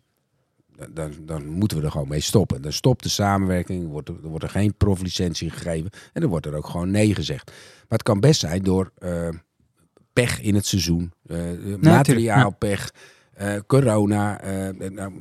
dan, 0.92 1.12
dan 1.20 1.46
moeten 1.46 1.78
we 1.78 1.84
er 1.84 1.90
gewoon 1.90 2.08
mee 2.08 2.20
stoppen. 2.20 2.62
Dan 2.62 2.72
stopt 2.72 3.02
de 3.02 3.08
samenwerking, 3.08 3.88
wordt 3.88 4.08
er, 4.08 4.20
wordt 4.22 4.44
er 4.44 4.50
geen 4.50 4.74
proflicentie 4.74 5.50
gegeven 5.50 5.90
en 6.12 6.20
dan 6.20 6.30
wordt 6.30 6.46
er 6.46 6.54
ook 6.54 6.66
gewoon 6.66 6.90
nee 6.90 7.14
gezegd. 7.14 7.46
Maar 7.46 7.98
het 7.98 8.02
kan 8.02 8.20
best 8.20 8.40
zijn 8.40 8.62
door 8.62 8.92
eh, 8.98 9.28
pech 10.12 10.40
in 10.40 10.54
het 10.54 10.66
seizoen, 10.66 11.12
eh 11.26 11.38
materiaalpech, 11.80 12.92
eh, 13.32 13.56
corona. 13.66 14.40
nou, 14.88 15.12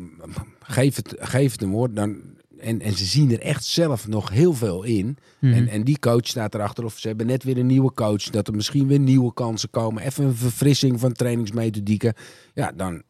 geef, 0.59 0.95
het, 0.95 1.15
geef 1.19 1.51
het 1.51 1.61
een 1.61 1.69
woord. 1.69 1.95
Dan, 1.95 2.21
en, 2.59 2.81
en 2.81 2.93
ze 2.93 3.05
zien 3.05 3.31
er 3.31 3.39
echt 3.39 3.65
zelf 3.65 4.07
nog 4.07 4.29
heel 4.29 4.53
veel 4.53 4.83
in. 4.83 5.17
Mhm. 5.39 5.53
En, 5.53 5.67
en 5.67 5.83
die 5.83 5.99
coach 5.99 6.27
staat 6.27 6.53
erachter. 6.53 6.83
Of 6.83 6.97
ze 6.97 7.07
hebben 7.07 7.25
net 7.25 7.43
weer 7.43 7.57
een 7.57 7.65
nieuwe 7.65 7.93
coach. 7.93 8.23
Dat 8.23 8.47
er 8.47 8.55
misschien 8.55 8.87
weer 8.87 8.99
nieuwe 8.99 9.33
kansen 9.33 9.69
komen. 9.69 10.03
Even 10.03 10.25
een 10.25 10.35
verfrissing 10.35 10.99
van 10.99 11.11
trainingsmethodieken. 11.11 12.13
Ja, 12.53 12.71
dan 12.71 13.03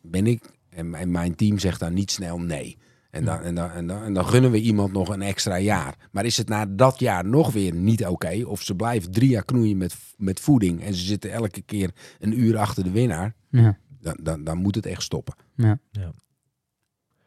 ben 0.00 0.26
ik 0.26 0.42
en, 0.78 0.94
en 0.94 1.10
mijn 1.10 1.34
team 1.34 1.58
zegt 1.58 1.80
dan 1.80 1.94
niet 1.94 2.10
snel 2.10 2.38
nee. 2.38 2.78
En 3.10 3.24
dan, 3.24 3.40
en, 3.40 3.54
dan, 3.54 3.70
en, 3.70 3.86
dan, 3.86 4.02
en 4.02 4.14
dan 4.14 4.26
gunnen 4.26 4.50
we 4.50 4.60
iemand 4.60 4.92
nog 4.92 5.08
een 5.08 5.22
extra 5.22 5.58
jaar. 5.58 6.08
Maar 6.10 6.24
is 6.24 6.36
het 6.36 6.48
na 6.48 6.66
dat 6.66 6.98
jaar 6.98 7.24
nog 7.24 7.52
weer 7.52 7.74
niet 7.74 8.06
oké? 8.06 8.42
of 8.44 8.62
ze 8.62 8.74
blijven 8.74 9.10
drie 9.10 9.28
jaar 9.28 9.44
knoeien 9.44 9.76
met, 9.76 9.96
met 10.16 10.40
voeding. 10.40 10.82
En 10.82 10.94
ze 10.94 11.04
zitten 11.04 11.32
elke 11.32 11.62
keer 11.62 11.90
een 12.18 12.40
uur 12.40 12.58
achter 12.58 12.84
de 12.84 12.90
winnaar. 12.90 13.34
ja. 13.50 13.78
Dan, 14.00 14.18
dan, 14.22 14.44
dan 14.44 14.58
moet 14.58 14.74
het 14.74 14.86
echt 14.86 15.02
stoppen. 15.02 15.34
Ja. 15.54 15.78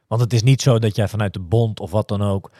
Want 0.08 0.22
het 0.22 0.34
is 0.34 0.44
niet 0.44 0.62
zo 0.62 0.80
dat 0.80 0.96
jij 0.96 1.08
vanuit 1.08 1.34
de 1.34 1.40
bond 1.40 1.80
of 1.80 1.92
wat 1.92 2.08
dan 2.08 2.22
ook 2.22 2.52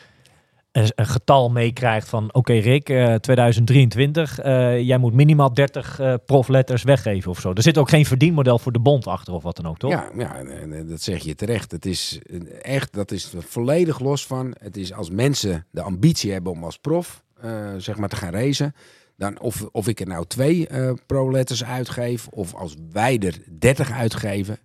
een, 0.72 0.92
getal 0.96 1.50
meekrijgt 1.50 2.10
van 2.10 2.34
oké 2.34 2.54
Rick, 2.54 2.90
eh, 2.90 3.16
2023, 3.16 4.40
eh, 4.40 4.80
jij 4.80 4.98
moet 4.98 5.14
minimaal 5.14 5.54
30 5.54 6.00
eh, 6.00 6.14
profletters 6.26 6.84
weggeven 6.84 7.32
of 7.32 7.40
zo. 7.40 7.54
Er 7.54 7.62
zit 7.62 7.78
ook 7.78 7.90
geen 7.90 8.06
verdienmodel 8.06 8.60
voor 8.60 8.72
de 8.72 8.80
bond 8.80 9.08
achter 9.08 9.34
of 9.34 9.44
wat 9.44 9.56
dan 9.56 9.68
ook, 9.68 9.78
toch? 9.78 9.92
Ja, 9.92 10.10
ja 10.18 10.44
dat 10.84 11.02
zeg 11.02 11.24
je 11.24 11.36
terecht. 11.36 11.72
Het 11.72 11.86
is 11.86 12.20
eh, 12.26 12.40
echt, 12.62 12.94
dat 12.94 13.12
is 13.12 13.34
volledig 13.38 14.00
los 14.00 14.26
van. 14.26 14.56
Het 14.60 14.78
is 14.78 14.94
als 14.94 15.10
mensen 15.10 15.66
de 15.72 15.82
ambitie 15.82 16.32
hebben 16.32 16.52
om 16.52 16.64
als 16.64 16.78
prof 16.78 17.24
eh, 17.42 17.74
zeg 17.78 17.98
maar 17.98 18.10
te 18.10 18.16
gaan 18.16 18.34
racen. 18.34 18.76
Dan 19.18 19.40
of, 19.40 19.66
of 19.72 19.88
ik 19.88 20.00
er 20.00 20.08
nou 20.08 20.26
twee 20.28 20.68
eh 20.68 20.92
pro-letters 21.06 21.64
uitgeef 21.64 22.28
of 22.28 22.56
als 22.56 22.76
wij 22.92 23.20
er 23.20 23.38
30 23.60 23.92
uitgeven, 23.92 24.60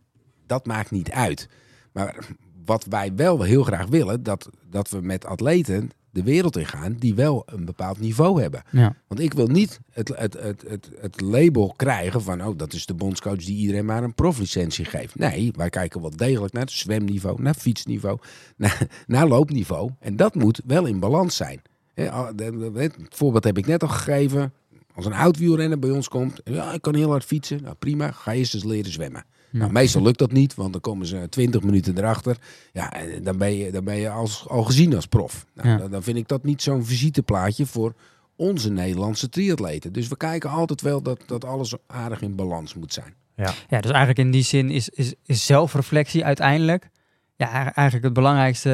dat 0.47 0.67
maakt 0.67 0.91
niet 0.91 1.11
uit. 1.11 1.49
Maar 1.93 2.27
wat 2.67 2.85
wij 2.85 3.15
wel 3.15 3.43
heel 3.43 3.63
graag 3.63 3.87
willen, 3.87 4.23
dat, 4.23 4.49
dat 4.71 4.91
we 4.91 5.01
met 5.01 5.25
atleten 5.25 5.91
de 6.17 6.23
wereld 6.23 6.57
in 6.57 6.67
gaan 6.67 6.97
die 6.99 7.15
wel 7.15 7.43
een 7.47 7.65
bepaald 7.65 7.99
niveau 8.01 8.41
hebben. 8.41 8.63
Ja. 8.71 8.97
Want 9.07 9.21
ik 9.21 9.33
wil 9.33 9.47
niet 9.47 9.81
het, 9.93 10.09
het, 10.09 10.35
het, 10.41 10.65
het, 10.69 10.91
het 11.01 11.21
label 11.21 11.75
krijgen 11.77 12.23
van, 12.23 12.45
oh, 12.45 12.59
dat 12.59 12.73
is 12.73 12.87
de 12.87 12.95
bondscoach 12.95 13.45
die 13.45 13.57
iedereen 13.57 13.85
maar 13.85 14.03
een 14.03 14.15
proflicentie 14.15 14.85
geeft. 14.85 15.19
Nee, 15.19 15.53
wij 15.57 15.71
kijken 15.71 16.01
wel 16.01 16.17
degelijk 16.17 16.53
naar 16.53 16.63
het 16.63 16.71
zwemniveau, 16.71 17.43
naar 17.43 17.55
fietsniveau, 17.55 18.19
naar, 18.57 19.05
naar 19.07 19.29
loopniveau. 19.29 19.91
En 20.01 20.17
dat 20.17 20.35
moet 20.35 20.61
wel 20.67 20.87
in 20.87 21.01
balans 21.01 21.37
zijn. 21.37 21.63
Het 21.95 22.95
voorbeeld 23.09 23.45
heb 23.45 23.59
ik 23.59 23.67
net 23.67 23.83
al 23.83 23.89
gegeven. 23.89 24.53
Als 24.95 25.07
een 25.07 25.13
oud 25.13 25.39
wielrenner 25.39 25.79
bij 25.79 25.91
ons 25.91 26.09
komt, 26.09 26.41
ja, 26.45 26.73
ik 26.73 26.83
kan 26.83 26.95
heel 26.95 27.11
hard 27.11 27.25
fietsen. 27.25 27.63
Nou 27.63 27.75
prima, 27.75 28.11
ga 28.11 28.33
eerst 28.33 28.55
eens 28.55 28.65
leren 28.65 28.93
zwemmen. 28.93 29.25
Nou, 29.59 29.73
meestal 29.73 30.03
lukt 30.03 30.19
dat 30.19 30.33
niet, 30.33 30.55
want 30.55 30.73
dan 30.73 30.81
komen 30.81 31.07
ze 31.07 31.27
20 31.31 31.63
minuten 31.63 31.99
erachter. 31.99 32.37
Ja, 32.73 32.93
en 32.93 33.23
dan 33.23 33.39
ben 33.39 33.57
je, 33.57 33.71
dan 33.73 33.85
ben 33.85 33.97
je 33.97 34.11
als, 34.11 34.45
al 34.49 34.63
gezien 34.63 34.95
als 34.95 35.07
prof. 35.07 35.47
Nou, 35.55 35.69
Ja. 35.69 35.77
dan, 35.77 35.91
dan 35.91 36.03
vind 36.03 36.17
ik 36.17 36.29
dat 36.29 36.45
niet 36.45 36.63
zo'n 36.63 36.85
visiteplaatje 36.85 37.67
voor 37.67 37.95
onze 38.37 38.71
Nederlandse 38.71 39.29
triatleten. 39.29 39.93
Dus 39.93 40.09
we 40.09 40.17
kijken 40.17 40.51
altijd 40.51 40.81
wel 40.83 41.03
dat, 41.03 41.21
dat 41.27 41.45
alles 41.45 41.75
aardig 41.87 42.23
in 42.23 42.35
balans 42.35 42.75
moet 42.75 42.93
zijn. 42.93 43.15
Ja. 43.37 43.53
Ja, 43.69 43.81
dus 43.81 43.91
eigenlijk 43.91 44.19
in 44.19 44.31
die 44.31 44.43
zin 44.43 44.71
is, 44.71 44.89
is, 44.89 45.15
is 45.25 45.47
zelfreflectie 45.47 46.25
uiteindelijk 46.25 46.89
ja, 47.37 47.51
eigen- 47.53 47.73
eigenlijk 47.75 48.05
het 48.05 48.15
belangrijkste. 48.15 48.71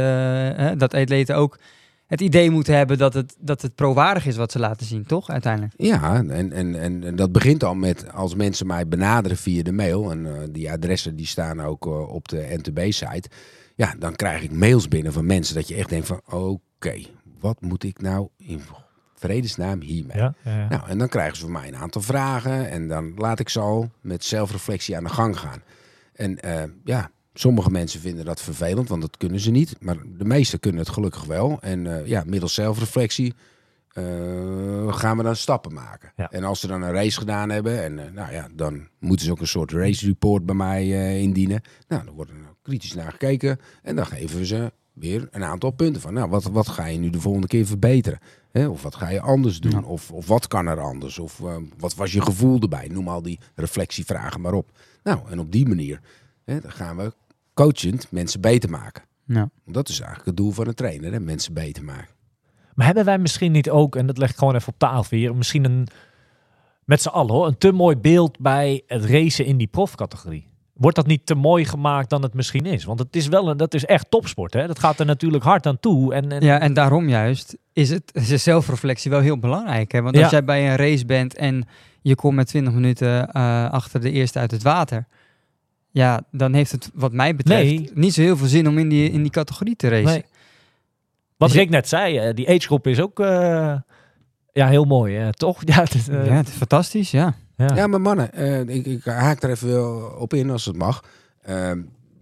eh, 0.56 0.64
hè, 0.64 0.76
dat 0.76 0.94
atleten 0.94 1.36
ook 1.36 1.58
het 2.12 2.20
idee 2.20 2.50
moeten 2.50 2.76
hebben 2.76 2.98
dat 2.98 3.14
het, 3.14 3.36
dat 3.38 3.62
het 3.62 3.74
prowaardig 3.74 4.26
is 4.26 4.36
wat 4.36 4.52
ze 4.52 4.58
laten 4.58 4.86
zien, 4.86 5.06
toch? 5.06 5.30
Uiteindelijk. 5.30 5.74
Ja, 5.76 6.14
en, 6.16 6.52
en, 6.52 6.74
en, 6.74 7.16
dat 7.16 7.32
begint 7.32 7.64
al 7.64 7.74
met 7.74 8.12
als 8.12 8.34
mensen 8.34 8.66
mij 8.66 8.88
benaderen 8.88 9.36
via 9.36 9.62
de 9.62 9.72
mail. 9.72 10.10
En 10.10 10.26
eh, 10.26 10.42
die 10.50 10.70
adressen 10.70 11.16
die 11.16 11.26
staan 11.26 11.60
ook 11.60 11.86
eh, 11.86 12.08
op 12.08 12.28
de 12.28 12.60
NTB-site. 12.62 13.28
Ja, 13.74 13.94
dan 13.98 14.16
krijg 14.16 14.42
ik 14.42 14.50
mails 14.50 14.88
binnen 14.88 15.12
van 15.12 15.26
mensen 15.26 15.54
dat 15.54 15.68
je 15.68 15.74
echt 15.74 15.88
denkt 15.88 16.06
van... 16.06 16.20
Oké, 16.30 17.02
wat 17.40 17.60
moet 17.60 17.84
ik 17.84 18.00
nou 18.00 18.28
in 18.36 18.60
vredesnaam 19.14 19.80
hiermee? 19.80 20.16
Ja, 20.16 20.34
ja, 20.44 20.58
ja. 20.58 20.68
Nou, 20.68 20.88
en 20.88 20.98
dan 20.98 21.08
krijgen 21.08 21.36
ze 21.36 21.42
van 21.42 21.52
mij 21.52 21.68
een 21.68 21.76
aantal 21.76 22.02
vragen. 22.02 22.70
En 22.70 22.88
dan 22.88 23.12
laat 23.16 23.38
ik 23.38 23.48
ze 23.48 23.60
al 23.60 23.90
met 24.00 24.24
zelfreflectie 24.24 24.96
aan 24.96 25.04
de 25.04 25.10
gang 25.10 25.38
gaan. 25.38 25.62
En 26.12 26.40
eh, 26.40 26.62
ja, 26.84 27.10
sommige 27.34 27.70
mensen 27.70 28.00
vinden 28.00 28.24
dat 28.24 28.40
vervelend, 28.40 28.88
want 28.88 29.00
dat 29.00 29.16
kunnen 29.16 29.40
ze 29.40 29.50
niet. 29.50 29.76
Maar 29.80 29.96
de 30.18 30.24
meesten 30.24 30.60
kunnen 30.60 30.80
het 30.80 30.90
gelukkig 30.90 31.24
wel. 31.24 31.58
En 31.60 31.86
eh, 31.86 32.06
ja, 32.06 32.22
middels 32.26 32.54
zelfreflectie 32.54 33.34
eh, 33.92 34.92
gaan 34.92 35.16
we 35.16 35.22
dan 35.22 35.36
stappen 35.36 35.72
maken. 35.72 36.12
Ja. 36.16 36.30
En 36.30 36.44
als 36.44 36.60
ze 36.60 36.66
dan 36.66 36.82
een 36.82 36.92
race 36.92 37.18
gedaan 37.18 37.50
hebben, 37.50 37.82
en 37.82 37.98
eh, 37.98 38.12
nou 38.12 38.32
ja, 38.32 38.48
dan 38.54 38.88
moeten 38.98 39.26
ze 39.26 39.32
ook 39.32 39.40
een 39.40 39.46
soort 39.46 39.72
race 39.72 40.06
report 40.06 40.46
bij 40.46 40.54
mij 40.54 41.18
indienen. 41.20 41.62
Nou, 41.88 42.04
dan 42.04 42.14
wordt 42.14 42.30
er 42.30 42.36
kritisch 42.62 42.94
naar 42.94 43.10
gekeken. 43.10 43.60
En 43.82 43.96
dan 43.96 44.06
geven 44.06 44.38
we 44.38 44.46
ze 44.46 44.72
weer 44.92 45.28
een 45.30 45.44
aantal 45.44 45.70
punten 45.70 46.02
van, 46.02 46.14
nou, 46.14 46.30
wat, 46.30 46.44
wat 46.44 46.68
ga 46.68 46.86
je 46.86 46.98
nu 46.98 47.10
de 47.10 47.20
volgende 47.20 47.46
keer 47.46 47.66
verbeteren? 47.66 48.18
Hè? 48.50 48.68
Of 48.68 48.82
wat 48.82 48.94
ga 48.94 49.08
je 49.08 49.20
anders 49.20 49.60
doen? 49.60 49.70
Ja. 49.70 49.82
Of, 49.82 50.10
of 50.10 50.26
wat 50.26 50.46
kan 50.46 50.66
er 50.66 50.80
anders? 50.80 51.18
Of 51.18 51.40
wat 51.78 51.94
was 51.94 52.12
je 52.12 52.22
gevoel 52.22 52.60
erbij? 52.60 52.88
Noem 52.88 53.08
al 53.08 53.22
die 53.22 53.40
reflectievragen 53.54 54.40
maar 54.40 54.52
op. 54.52 54.70
Nou, 55.02 55.20
en 55.30 55.38
op 55.38 55.52
die 55.52 55.68
manier 55.68 56.00
hè, 56.44 56.60
dan 56.60 56.72
gaan 56.72 56.96
we 56.96 57.14
coachend 57.62 58.06
mensen 58.10 58.40
beter 58.40 58.70
maken. 58.70 59.02
Ja. 59.26 59.50
Dat 59.66 59.88
is 59.88 59.96
eigenlijk 59.98 60.28
het 60.28 60.36
doel 60.36 60.50
van 60.50 60.66
een 60.66 60.74
trainer, 60.74 61.12
hè? 61.12 61.20
mensen 61.20 61.54
beter 61.54 61.84
maken. 61.84 62.08
Maar 62.74 62.86
hebben 62.86 63.04
wij 63.04 63.18
misschien 63.18 63.52
niet 63.52 63.70
ook, 63.70 63.96
en 63.96 64.06
dat 64.06 64.18
leg 64.18 64.30
ik 64.30 64.36
gewoon 64.36 64.54
even 64.54 64.72
op 64.72 64.78
tafel 64.78 65.16
hier, 65.16 65.34
misschien 65.34 65.64
een, 65.64 65.86
met 66.84 67.02
z'n 67.02 67.08
allen 67.08 67.34
hoor, 67.34 67.46
een 67.46 67.58
te 67.58 67.72
mooi 67.72 67.96
beeld 67.96 68.38
bij 68.40 68.82
het 68.86 69.04
racen 69.04 69.44
in 69.44 69.56
die 69.56 69.66
profcategorie? 69.66 70.50
Wordt 70.72 70.96
dat 70.96 71.06
niet 71.06 71.26
te 71.26 71.34
mooi 71.34 71.64
gemaakt 71.64 72.10
dan 72.10 72.22
het 72.22 72.34
misschien 72.34 72.66
is? 72.66 72.84
Want 72.84 72.98
het 72.98 73.16
is 73.16 73.28
wel 73.28 73.48
een, 73.48 73.56
dat 73.56 73.74
is 73.74 73.84
echt 73.84 74.10
topsport, 74.10 74.52
hè? 74.52 74.66
Dat 74.66 74.78
gaat 74.78 75.00
er 75.00 75.06
natuurlijk 75.06 75.44
hard 75.44 75.66
aan 75.66 75.80
toe. 75.80 76.14
En, 76.14 76.32
en 76.32 76.44
ja, 76.44 76.60
en 76.60 76.74
daarom 76.74 77.08
juist 77.08 77.56
is 77.72 77.90
het 77.90 78.10
is 78.14 78.28
de 78.28 78.36
zelfreflectie 78.36 79.10
wel 79.10 79.20
heel 79.20 79.38
belangrijk. 79.38 79.92
Hè? 79.92 80.02
Want 80.02 80.14
als 80.16 80.24
Ja. 80.24 80.30
jij 80.30 80.44
bij 80.44 80.70
een 80.70 80.76
race 80.76 81.04
bent 81.06 81.36
en 81.36 81.66
je 82.00 82.14
komt 82.14 82.34
met 82.36 82.46
20 82.46 82.72
minuten 82.72 83.28
eh, 83.32 83.70
achter 83.70 84.00
de 84.00 84.10
eerste 84.10 84.38
uit 84.38 84.50
het 84.50 84.62
water. 84.62 85.06
Ja, 85.92 86.20
dan 86.30 86.54
heeft 86.54 86.72
het 86.72 86.90
wat 86.94 87.12
mij 87.12 87.36
betreft 87.36 87.62
Nee. 87.62 87.90
niet 87.94 88.14
zo 88.14 88.20
heel 88.20 88.36
veel 88.36 88.46
zin 88.46 88.68
om 88.68 88.78
in 88.78 88.88
die, 88.88 89.10
in 89.10 89.22
die 89.22 89.30
categorie 89.30 89.76
te 89.76 89.88
racen. 89.88 90.04
Nee. 90.04 90.24
Wat 91.36 91.48
Dus 91.48 91.58
Rick 91.58 91.70
net 91.70 91.88
zei, 91.88 92.18
eh, 92.18 92.34
die 92.34 92.48
agegroep 92.48 92.86
is 92.86 93.00
ook 93.00 93.20
eh, 93.20 93.74
ja, 94.52 94.68
heel 94.68 94.84
mooi, 94.84 95.16
hè? 95.16 95.32
toch? 95.32 95.62
Ja, 95.70 95.80
het 95.80 95.94
is, 95.94 96.08
eh, 96.08 96.26
Ja, 96.26 96.32
het 96.34 96.48
is 96.48 96.54
fantastisch, 96.54 97.10
ja. 97.10 97.34
ja. 97.56 97.74
Ja, 97.74 97.86
maar 97.86 98.00
mannen, 98.00 98.32
eh, 98.32 98.60
ik, 98.60 98.86
ik 98.86 99.04
haak 99.04 99.42
er 99.42 99.50
even 99.50 99.68
wel 99.68 100.16
op 100.18 100.34
in 100.34 100.50
als 100.50 100.64
het 100.64 100.76
mag. 100.76 101.04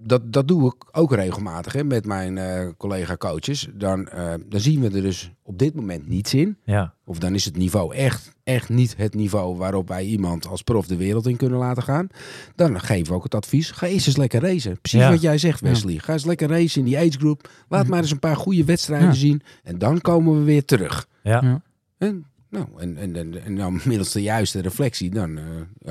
Dat, 0.03 0.33
dat 0.33 0.49
doe 0.49 0.67
ik 0.67 0.85
ook 0.93 1.15
regelmatig 1.15 1.73
hè, 1.73 1.85
met 1.85 2.07
mijn 2.07 2.39
eh, 2.39 2.69
collega-coaches. 2.77 3.69
Dan, 3.75 4.09
eh, 4.09 4.35
dan 4.49 4.61
zien 4.61 4.81
we 4.81 4.87
er 4.87 5.03
dus 5.03 5.33
op 5.43 5.59
dit 5.59 5.75
moment 5.75 6.09
niets 6.09 6.35
in. 6.35 6.57
ja. 6.65 6.95
Of 7.05 7.19
dan 7.19 7.35
is 7.35 7.45
het 7.45 7.57
niveau 7.57 7.95
echt, 7.95 8.33
echt 8.45 8.69
niet 8.69 8.97
het 8.97 9.15
niveau 9.15 9.57
waarop 9.57 9.89
wij 9.89 10.05
iemand 10.05 10.47
als 10.47 10.63
prof 10.63 10.87
de 10.87 10.97
wereld 10.97 11.27
in 11.27 11.37
kunnen 11.37 11.59
laten 11.59 11.83
gaan. 11.83 12.07
Dan 12.55 12.81
geven 12.81 13.07
we 13.07 13.15
ook 13.15 13.23
het 13.23 13.35
advies. 13.35 13.71
Ga 13.71 13.87
eerst 13.87 14.07
eens 14.07 14.17
lekker 14.17 14.41
racen. 14.41 14.81
Precies 14.81 15.01
Ja. 15.01 15.11
wat 15.11 15.21
jij 15.21 15.39
zegt, 15.39 15.61
Wesley. 15.61 15.99
Ga 15.99 16.13
eens 16.13 16.25
lekker 16.25 16.49
racen 16.49 16.81
in 16.81 16.87
die 16.87 16.99
age 16.99 17.19
group. 17.19 17.51
Laat 17.69 17.87
maar 17.87 17.99
eens 18.01 18.11
een 18.11 18.19
paar 18.19 18.37
goede 18.37 18.65
wedstrijden 18.65 19.09
Ja. 19.09 19.15
zien. 19.15 19.43
En 19.63 19.79
dan 19.79 20.01
komen 20.01 20.39
we 20.39 20.45
weer 20.45 20.65
terug. 20.65 21.07
Ja. 21.23 21.41
Ja. 21.43 21.63
En, 21.99 22.25
nou, 22.51 22.67
en, 22.79 22.97
en, 22.97 23.17
en, 23.17 23.45
en 23.45 23.57
dan 23.57 23.81
middels 23.85 24.13
de 24.13 24.23
juiste 24.23 24.61
reflectie, 24.61 25.11
dan... 25.11 25.37
eh, 25.39 25.45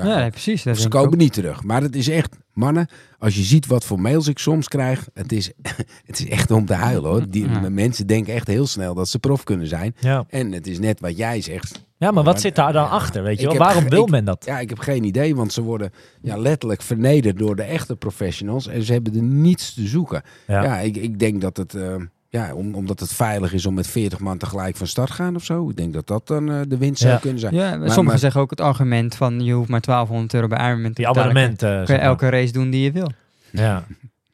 ja, 0.04 0.18
nee, 0.18 0.30
precies. 0.30 0.62
Dat 0.62 0.78
ze 0.78 0.88
komen 0.88 1.18
niet 1.18 1.32
terug. 1.32 1.62
Maar 1.62 1.82
het 1.82 1.96
is 1.96 2.08
echt, 2.08 2.36
mannen, 2.52 2.88
als 3.18 3.34
je 3.36 3.42
ziet 3.42 3.66
wat 3.66 3.84
voor 3.84 4.00
mails 4.00 4.28
ik 4.28 4.38
soms 4.38 4.68
krijg, 4.68 5.08
het 5.14 5.32
is, 5.32 5.50
het 6.06 6.18
is 6.20 6.28
echt 6.28 6.50
om 6.50 6.66
te 6.66 6.74
huilen 6.74 7.10
hoor. 7.10 7.30
Die, 7.30 7.48
Ja. 7.48 7.68
Mensen 7.68 8.06
denken 8.06 8.34
echt 8.34 8.46
heel 8.46 8.66
snel 8.66 8.94
dat 8.94 9.08
ze 9.08 9.18
prof 9.18 9.44
kunnen 9.44 9.66
zijn. 9.66 9.94
Ja. 10.00 10.24
En 10.28 10.52
het 10.52 10.66
is 10.66 10.78
net 10.78 11.00
wat 11.00 11.16
jij 11.16 11.40
zegt. 11.40 11.84
ja, 11.98 12.10
maar 12.10 12.24
wat 12.24 12.40
zit 12.40 12.54
daar 12.56 12.72
dan 12.72 12.88
achter? 12.90 13.22
Weet 13.22 13.40
je 13.40 13.46
wel? 13.46 13.56
Waarom 13.56 13.88
wil 13.88 14.02
ik- 14.04 14.10
men 14.10 14.24
dat? 14.24 14.44
Ja, 14.44 14.58
ik 14.60 14.68
heb 14.68 14.78
geen 14.78 15.04
idee, 15.04 15.34
want 15.36 15.52
ze 15.52 15.62
worden 15.62 15.90
ja, 16.22 16.36
letterlijk 16.36 16.82
vernederd 16.82 17.38
door 17.38 17.56
de 17.56 17.62
echte 17.62 17.96
professionals. 17.96 18.66
En 18.66 18.82
ze 18.82 18.92
hebben 18.92 19.14
er 19.16 19.22
niets 19.22 19.74
te 19.74 19.86
zoeken. 19.86 20.22
Ja. 20.46 20.62
Ja, 20.64 20.78
ik, 20.78 20.96
ik 20.96 21.18
denk 21.18 21.40
dat 21.40 21.56
het, 21.56 21.74
eh, 21.74 21.94
ja, 22.32 22.54
om, 22.54 22.74
omdat 22.74 23.00
het 23.00 23.12
veilig 23.12 23.52
is 23.52 23.66
om 23.66 23.74
met 23.74 23.86
40 23.86 24.18
man 24.18 24.38
tegelijk 24.38 24.76
van 24.76 24.86
start 24.86 25.10
gaan 25.10 25.34
of 25.36 25.44
zo. 25.44 25.68
Ik 25.70 25.76
denk 25.76 25.92
dat 25.92 26.06
dat 26.06 26.26
dan 26.26 26.50
eh, 26.50 26.60
de 26.68 26.76
winst 26.78 27.00
zou 27.00 27.12
Ja. 27.12 27.18
kunnen 27.18 27.40
zijn. 27.40 27.54
Ja, 27.54 27.60
Maar- 27.60 27.72
sommigen 27.78 28.04
maar- 28.04 28.18
zeggen 28.18 28.40
ook 28.40 28.50
het 28.50 28.60
argument 28.60 29.14
van 29.14 29.40
je 29.44 29.52
hoeft 29.52 29.68
maar 29.68 29.80
1200 29.80 30.34
euro 30.34 30.46
bij 30.46 30.58
Ironman 30.68 30.92
te 30.92 31.02
Die 31.02 31.06
betalen. 31.06 31.56
Kun 31.56 31.66
je 31.86 31.86
maar. 31.86 32.00
elke 32.00 32.28
race 32.28 32.52
doen 32.52 32.70
die 32.70 32.82
je 32.82 32.92
wil. 32.92 33.10
Ja. 33.52 33.84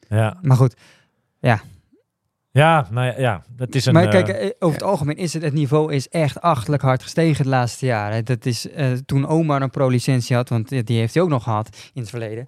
Ja. 0.09 0.37
Maar 0.41 0.57
goed, 0.57 0.75
Ja, 2.51 2.87
nou 2.91 3.05
ja, 3.05 3.13
ja, 3.19 3.43
dat 3.55 3.75
is 3.75 3.85
een... 3.85 3.93
maar 3.93 4.03
eh, 4.03 4.09
kijk, 4.09 4.27
eh, 4.27 4.49
over 4.59 4.77
het 4.79 4.87
algemeen 4.87 5.17
is 5.17 5.33
het, 5.33 5.43
het 5.43 5.53
niveau 5.53 5.93
is 5.93 6.07
echt 6.09 6.41
achtelijk 6.41 6.81
hard 6.81 7.03
gestegen 7.03 7.43
de 7.43 7.49
laatste 7.49 7.85
jaren. 7.85 8.25
Dat 8.25 8.45
is 8.45 8.69
eh, 8.71 8.91
toen 9.05 9.27
Omar 9.27 9.61
een 9.61 9.69
pro-licentie 9.69 10.35
had, 10.35 10.49
want 10.49 10.69
die 10.69 10.97
heeft 10.99 11.13
hij 11.13 11.23
ook 11.23 11.29
nog 11.29 11.43
gehad 11.43 11.69
in 11.93 12.01
het 12.01 12.09
verleden. 12.09 12.47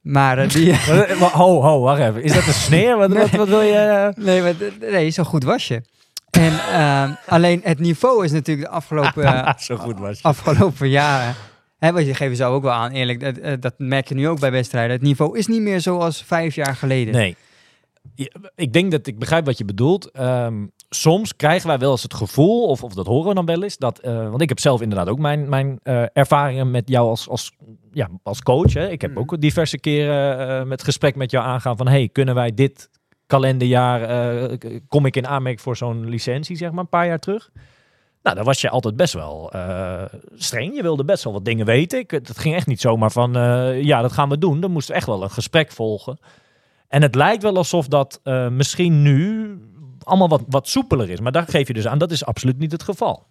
Maar 0.00 0.38
eh, 0.38 0.48
die... 0.48 0.76
ho, 1.32 1.62
ho, 1.62 1.80
wacht 1.80 2.00
even. 2.00 2.22
Is 2.22 2.32
dat 2.32 2.46
een 2.46 2.52
sneer? 2.52 2.96
Wat, 2.96 3.12
wat, 3.12 3.30
wat 3.30 3.48
wil 3.48 3.60
je... 3.60 3.74
eh? 3.74 4.24
nee, 4.24 4.42
maar, 4.42 4.54
nee, 4.80 5.10
zo 5.10 5.24
goed 5.24 5.44
was 5.44 5.68
je. 5.68 5.82
En 6.30 6.52
ehm, 6.72 7.12
alleen 7.26 7.60
het 7.64 7.78
niveau 7.78 8.24
is 8.24 8.32
natuurlijk 8.32 8.68
de 8.68 8.74
afgelopen, 8.74 9.54
Zo 9.58 9.76
goed 9.76 9.98
was 9.98 10.22
afgelopen 10.22 10.88
jaren. 10.88 11.34
Hè, 11.78 11.92
want 11.92 12.06
je 12.06 12.14
geeft 12.14 12.36
zelf 12.36 12.54
ook 12.54 12.62
wel 12.62 12.72
aan, 12.72 12.90
eerlijk, 12.90 13.20
dat, 13.20 13.36
eh, 13.36 13.52
dat 13.60 13.74
merk 13.76 14.08
je 14.08 14.14
nu 14.14 14.28
ook 14.28 14.40
bij 14.40 14.50
wedstrijden. 14.50 14.90
Het 14.92 15.02
niveau 15.02 15.38
is 15.38 15.46
niet 15.46 15.60
meer 15.60 15.80
zoals 15.80 16.24
vijf 16.26 16.54
jaar 16.54 16.76
geleden. 16.76 17.14
Nee. 17.14 17.36
Ik 18.54 18.72
denk 18.72 18.90
dat 18.90 19.06
ik 19.06 19.18
begrijp 19.18 19.44
wat 19.44 19.58
je 19.58 19.64
bedoelt. 19.64 20.10
Ehm, 20.10 20.66
soms 20.88 21.36
krijgen 21.36 21.68
wij 21.68 21.78
wel 21.78 21.90
eens 21.90 22.02
het 22.02 22.14
gevoel, 22.14 22.66
of, 22.66 22.82
of 22.84 22.94
dat 22.94 23.06
horen 23.06 23.28
we 23.28 23.34
dan 23.34 23.46
wel 23.46 23.62
eens, 23.62 23.76
dat, 23.76 23.98
eh, 23.98 24.28
want 24.28 24.42
ik 24.42 24.48
heb 24.48 24.58
zelf 24.58 24.80
inderdaad 24.80 25.08
ook 25.08 25.18
mijn, 25.18 25.48
mijn 25.48 25.78
eh, 25.82 26.02
ervaringen 26.12 26.70
met 26.70 26.88
jou 26.88 27.08
als, 27.08 27.28
als, 27.28 27.52
ja, 27.92 28.08
als 28.22 28.42
coach. 28.42 28.72
Hè. 28.72 28.88
Ik 28.88 29.00
heb 29.00 29.10
Mhm. 29.10 29.20
ook 29.20 29.40
diverse 29.40 29.78
keren 29.78 30.48
eh, 30.60 30.66
met 30.66 30.82
gesprek 30.84 31.16
met 31.16 31.30
jou 31.30 31.44
aangaan 31.44 31.76
van, 31.76 31.88
hey, 31.88 32.08
kunnen 32.12 32.34
wij 32.34 32.54
dit 32.54 32.90
kalenderjaar, 33.26 34.58
kom 34.88 35.06
ik 35.06 35.16
in 35.16 35.26
aanmerking 35.26 35.62
voor 35.62 35.76
zo'n 35.76 36.08
licentie, 36.08 36.56
zeg 36.56 36.70
maar, 36.70 36.80
een 36.80 36.88
paar 36.88 37.06
jaar 37.06 37.18
terug. 37.18 37.50
Nou, 38.22 38.36
dan 38.36 38.44
was 38.44 38.60
je 38.60 38.70
altijd 38.70 38.96
best 38.96 39.12
wel 39.14 39.52
eh, 39.52 40.02
streng. 40.34 40.74
Je 40.74 40.82
wilde 40.82 41.04
best 41.04 41.24
wel 41.24 41.32
wat 41.32 41.44
dingen 41.44 41.66
weten. 41.66 41.98
Ik, 41.98 42.10
het 42.10 42.38
ging 42.38 42.54
echt 42.54 42.66
niet 42.66 42.80
zomaar 42.80 43.10
van, 43.10 43.32
ja, 43.82 44.02
dat 44.02 44.12
gaan 44.12 44.28
we 44.28 44.38
doen. 44.38 44.62
Er 44.62 44.70
moest 44.70 44.90
echt 44.90 45.06
wel 45.06 45.22
een 45.22 45.30
gesprek 45.30 45.70
volgen. 45.72 46.18
En 46.90 47.02
het 47.02 47.14
lijkt 47.14 47.42
wel 47.42 47.56
alsof 47.56 47.88
dat 47.88 48.20
eh, 48.22 48.48
misschien 48.48 49.02
nu 49.02 49.50
allemaal 50.02 50.28
wat, 50.28 50.42
wat 50.48 50.68
soepeler 50.68 51.10
is. 51.10 51.20
Maar 51.20 51.32
daar 51.32 51.46
geef 51.48 51.66
je 51.66 51.72
dus 51.72 51.86
aan, 51.86 51.98
dat 51.98 52.10
is 52.10 52.24
absoluut 52.24 52.58
niet 52.58 52.72
het 52.72 52.82
geval. 52.82 53.26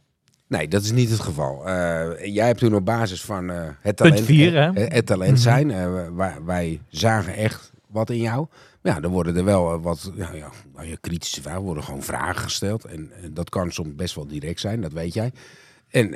Nee, 0.48 0.68
dat 0.68 0.82
is 0.82 0.92
niet 0.92 1.10
het 1.10 1.20
geval. 1.20 1.68
Eh, 1.68 2.26
jij 2.34 2.46
hebt 2.46 2.60
toen 2.60 2.76
op 2.76 2.86
basis 2.86 3.22
van 3.22 3.50
eh, 3.50 3.68
het 3.82 3.96
talent, 3.98 4.16
Punt 4.16 4.28
vier, 4.28 4.54
hè? 4.54 4.84
het 4.84 5.06
talent 5.06 5.40
zijn. 5.40 5.72
eh, 5.72 6.08
wij, 6.16 6.36
wij 6.46 6.82
zagen 6.88 7.34
echt 7.34 7.72
wat 7.88 8.10
in 8.10 8.18
jou. 8.18 8.48
Ja, 8.84 9.00
dan 9.00 9.12
worden 9.12 9.36
er 9.36 9.44
wel 9.44 9.82
wat 9.82 10.12
ja, 10.16 10.34
ja, 10.34 10.50
nou 10.76 10.88
ja, 10.88 10.96
kritische 11.02 11.42
vragen. 11.42 11.62
worden 11.62 11.84
gewoon 11.84 12.04
vragen 12.04 12.42
gesteld. 12.42 12.86
En, 12.86 13.12
dat 13.32 13.50
kan 13.50 13.72
soms 13.72 13.96
best 13.96 14.16
wel 14.16 14.28
direct 14.28 14.60
zijn, 14.60 14.82
dat 14.82 14.94
weet 14.94 15.14
jij. 15.14 15.32
En, 15.90 16.14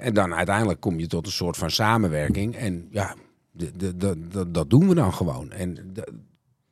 en 0.00 0.14
dan 0.14 0.34
uiteindelijk 0.34 0.80
kom 0.80 0.98
je 0.98 1.06
tot 1.06 1.26
een 1.26 1.32
soort 1.32 1.56
van 1.56 1.70
samenwerking. 1.70 2.56
En 2.56 2.88
ja, 2.90 3.14
dat 4.48 4.70
doen 4.70 4.88
we 4.88 4.94
dan 4.94 5.12
gewoon. 5.14 5.52
En 5.52 5.94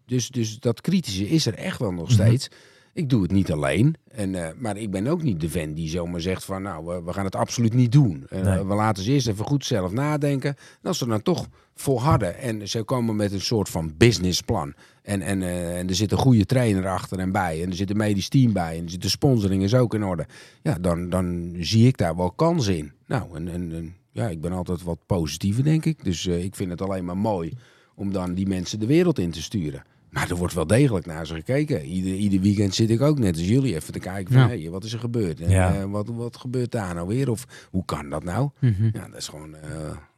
dus, 0.07 0.29
dus 0.29 0.59
dat 0.59 0.81
kritische 0.81 1.29
is 1.29 1.47
er 1.47 1.55
echt 1.55 1.79
wel 1.79 1.93
nog 1.93 2.05
Mhm. 2.05 2.13
steeds. 2.13 2.49
Ik 2.93 3.09
doe 3.11 3.23
het 3.23 3.33
niet 3.33 3.53
alleen. 3.53 3.95
En, 4.11 4.35
eh, 4.35 4.49
maar 4.57 4.77
ik 4.77 4.91
ben 4.91 5.07
ook 5.07 5.23
niet 5.23 5.41
de 5.41 5.51
fan 5.51 5.73
die 5.73 5.89
zomaar 5.89 6.21
zegt 6.21 6.45
van 6.45 6.63
nou, 6.63 6.87
we, 6.87 7.03
we 7.03 7.13
gaan 7.13 7.25
het 7.25 7.37
absoluut 7.37 7.75
niet 7.75 7.93
doen. 7.93 8.27
Eh, 8.29 8.41
Nee. 8.43 8.65
We 8.65 8.75
laten 8.75 9.03
ze 9.03 9.13
eerst 9.13 9.29
even 9.29 9.45
goed 9.45 9.65
zelf 9.65 9.93
nadenken. 9.93 10.51
En 10.83 10.89
als 10.89 10.99
ze 10.99 11.07
dan 11.07 11.23
toch 11.23 11.47
volharden 11.75 12.39
en 12.39 12.69
ze 12.69 12.83
komen 12.83 13.17
met 13.17 13.33
een 13.33 13.41
soort 13.41 13.69
van 13.69 13.95
businessplan. 13.97 14.75
En, 15.03 15.23
en, 15.23 15.43
eh, 15.43 15.79
en 15.79 15.89
er 15.89 15.95
zit 15.95 16.13
een 16.13 16.19
goede 16.19 16.47
trainer 16.47 16.87
achter 16.89 17.19
en 17.19 17.33
bij. 17.33 17.63
En 17.63 17.69
er 17.71 17.77
zit 17.77 17.91
een 17.91 17.97
medisch 17.97 18.29
team 18.29 18.53
bij. 18.53 18.77
En 18.79 18.85
er 18.85 18.91
zit 18.91 19.03
de 19.03 19.09
sponsoring 19.09 19.63
is 19.63 19.75
ook 19.75 19.95
in 19.95 20.05
orde. 20.05 20.27
Ja, 20.63 20.79
dan, 20.81 21.09
dan 21.11 21.55
zie 21.59 21.87
ik 21.87 21.97
daar 21.97 22.17
wel 22.17 22.31
kansen 22.31 22.77
in. 22.77 22.93
Nou, 23.07 23.37
en, 23.37 23.49
en, 23.49 23.73
en 23.73 23.95
ja, 24.13 24.29
ik 24.29 24.41
ben 24.41 24.53
altijd 24.53 24.83
wat 24.83 24.99
positiever, 25.07 25.65
denk 25.65 25.85
ik. 25.85 26.05
Dus 26.05 26.27
ik 26.27 26.55
vind 26.57 26.71
het 26.71 26.83
alleen 26.83 27.05
maar 27.05 27.17
mooi 27.17 27.53
om 27.95 28.13
dan 28.13 28.35
die 28.35 28.47
mensen 28.47 28.79
de 28.81 28.87
wereld 28.87 29.19
in 29.19 29.31
te 29.31 29.43
sturen. 29.43 29.85
Maar 30.15 30.31
er 30.31 30.37
wordt 30.37 30.55
wel 30.55 30.67
degelijk 30.67 31.07
naar 31.07 31.27
ze 31.27 31.35
gekeken. 31.35 31.85
Ieder, 31.85 32.15
ieder 32.15 32.41
weekend 32.41 32.75
zit 32.75 32.91
ik 32.91 33.01
ook 33.01 33.19
net 33.19 33.37
als 33.37 33.47
jullie 33.49 33.75
even 33.75 33.93
te 33.93 33.99
kijken 33.99 34.33
van... 34.35 34.43
Ja. 34.43 34.49
Hé, 34.49 34.71
wat 34.71 34.85
is 34.85 34.93
er 34.93 34.99
gebeurd? 34.99 35.41
En, 35.41 35.51
Ja. 35.51 35.75
eh, 35.75 35.85
wat, 35.85 36.09
wat 36.09 36.37
gebeurt 36.37 36.71
daar 36.71 36.95
nou 36.95 37.07
weer? 37.07 37.31
Of 37.31 37.69
hoe 37.71 37.85
kan 37.85 38.09
dat 38.09 38.25
nou? 38.25 38.51
Mhm. 38.59 38.85
Ja, 38.93 39.09
dat 39.09 39.17
is 39.17 39.29
gewoon 39.29 39.55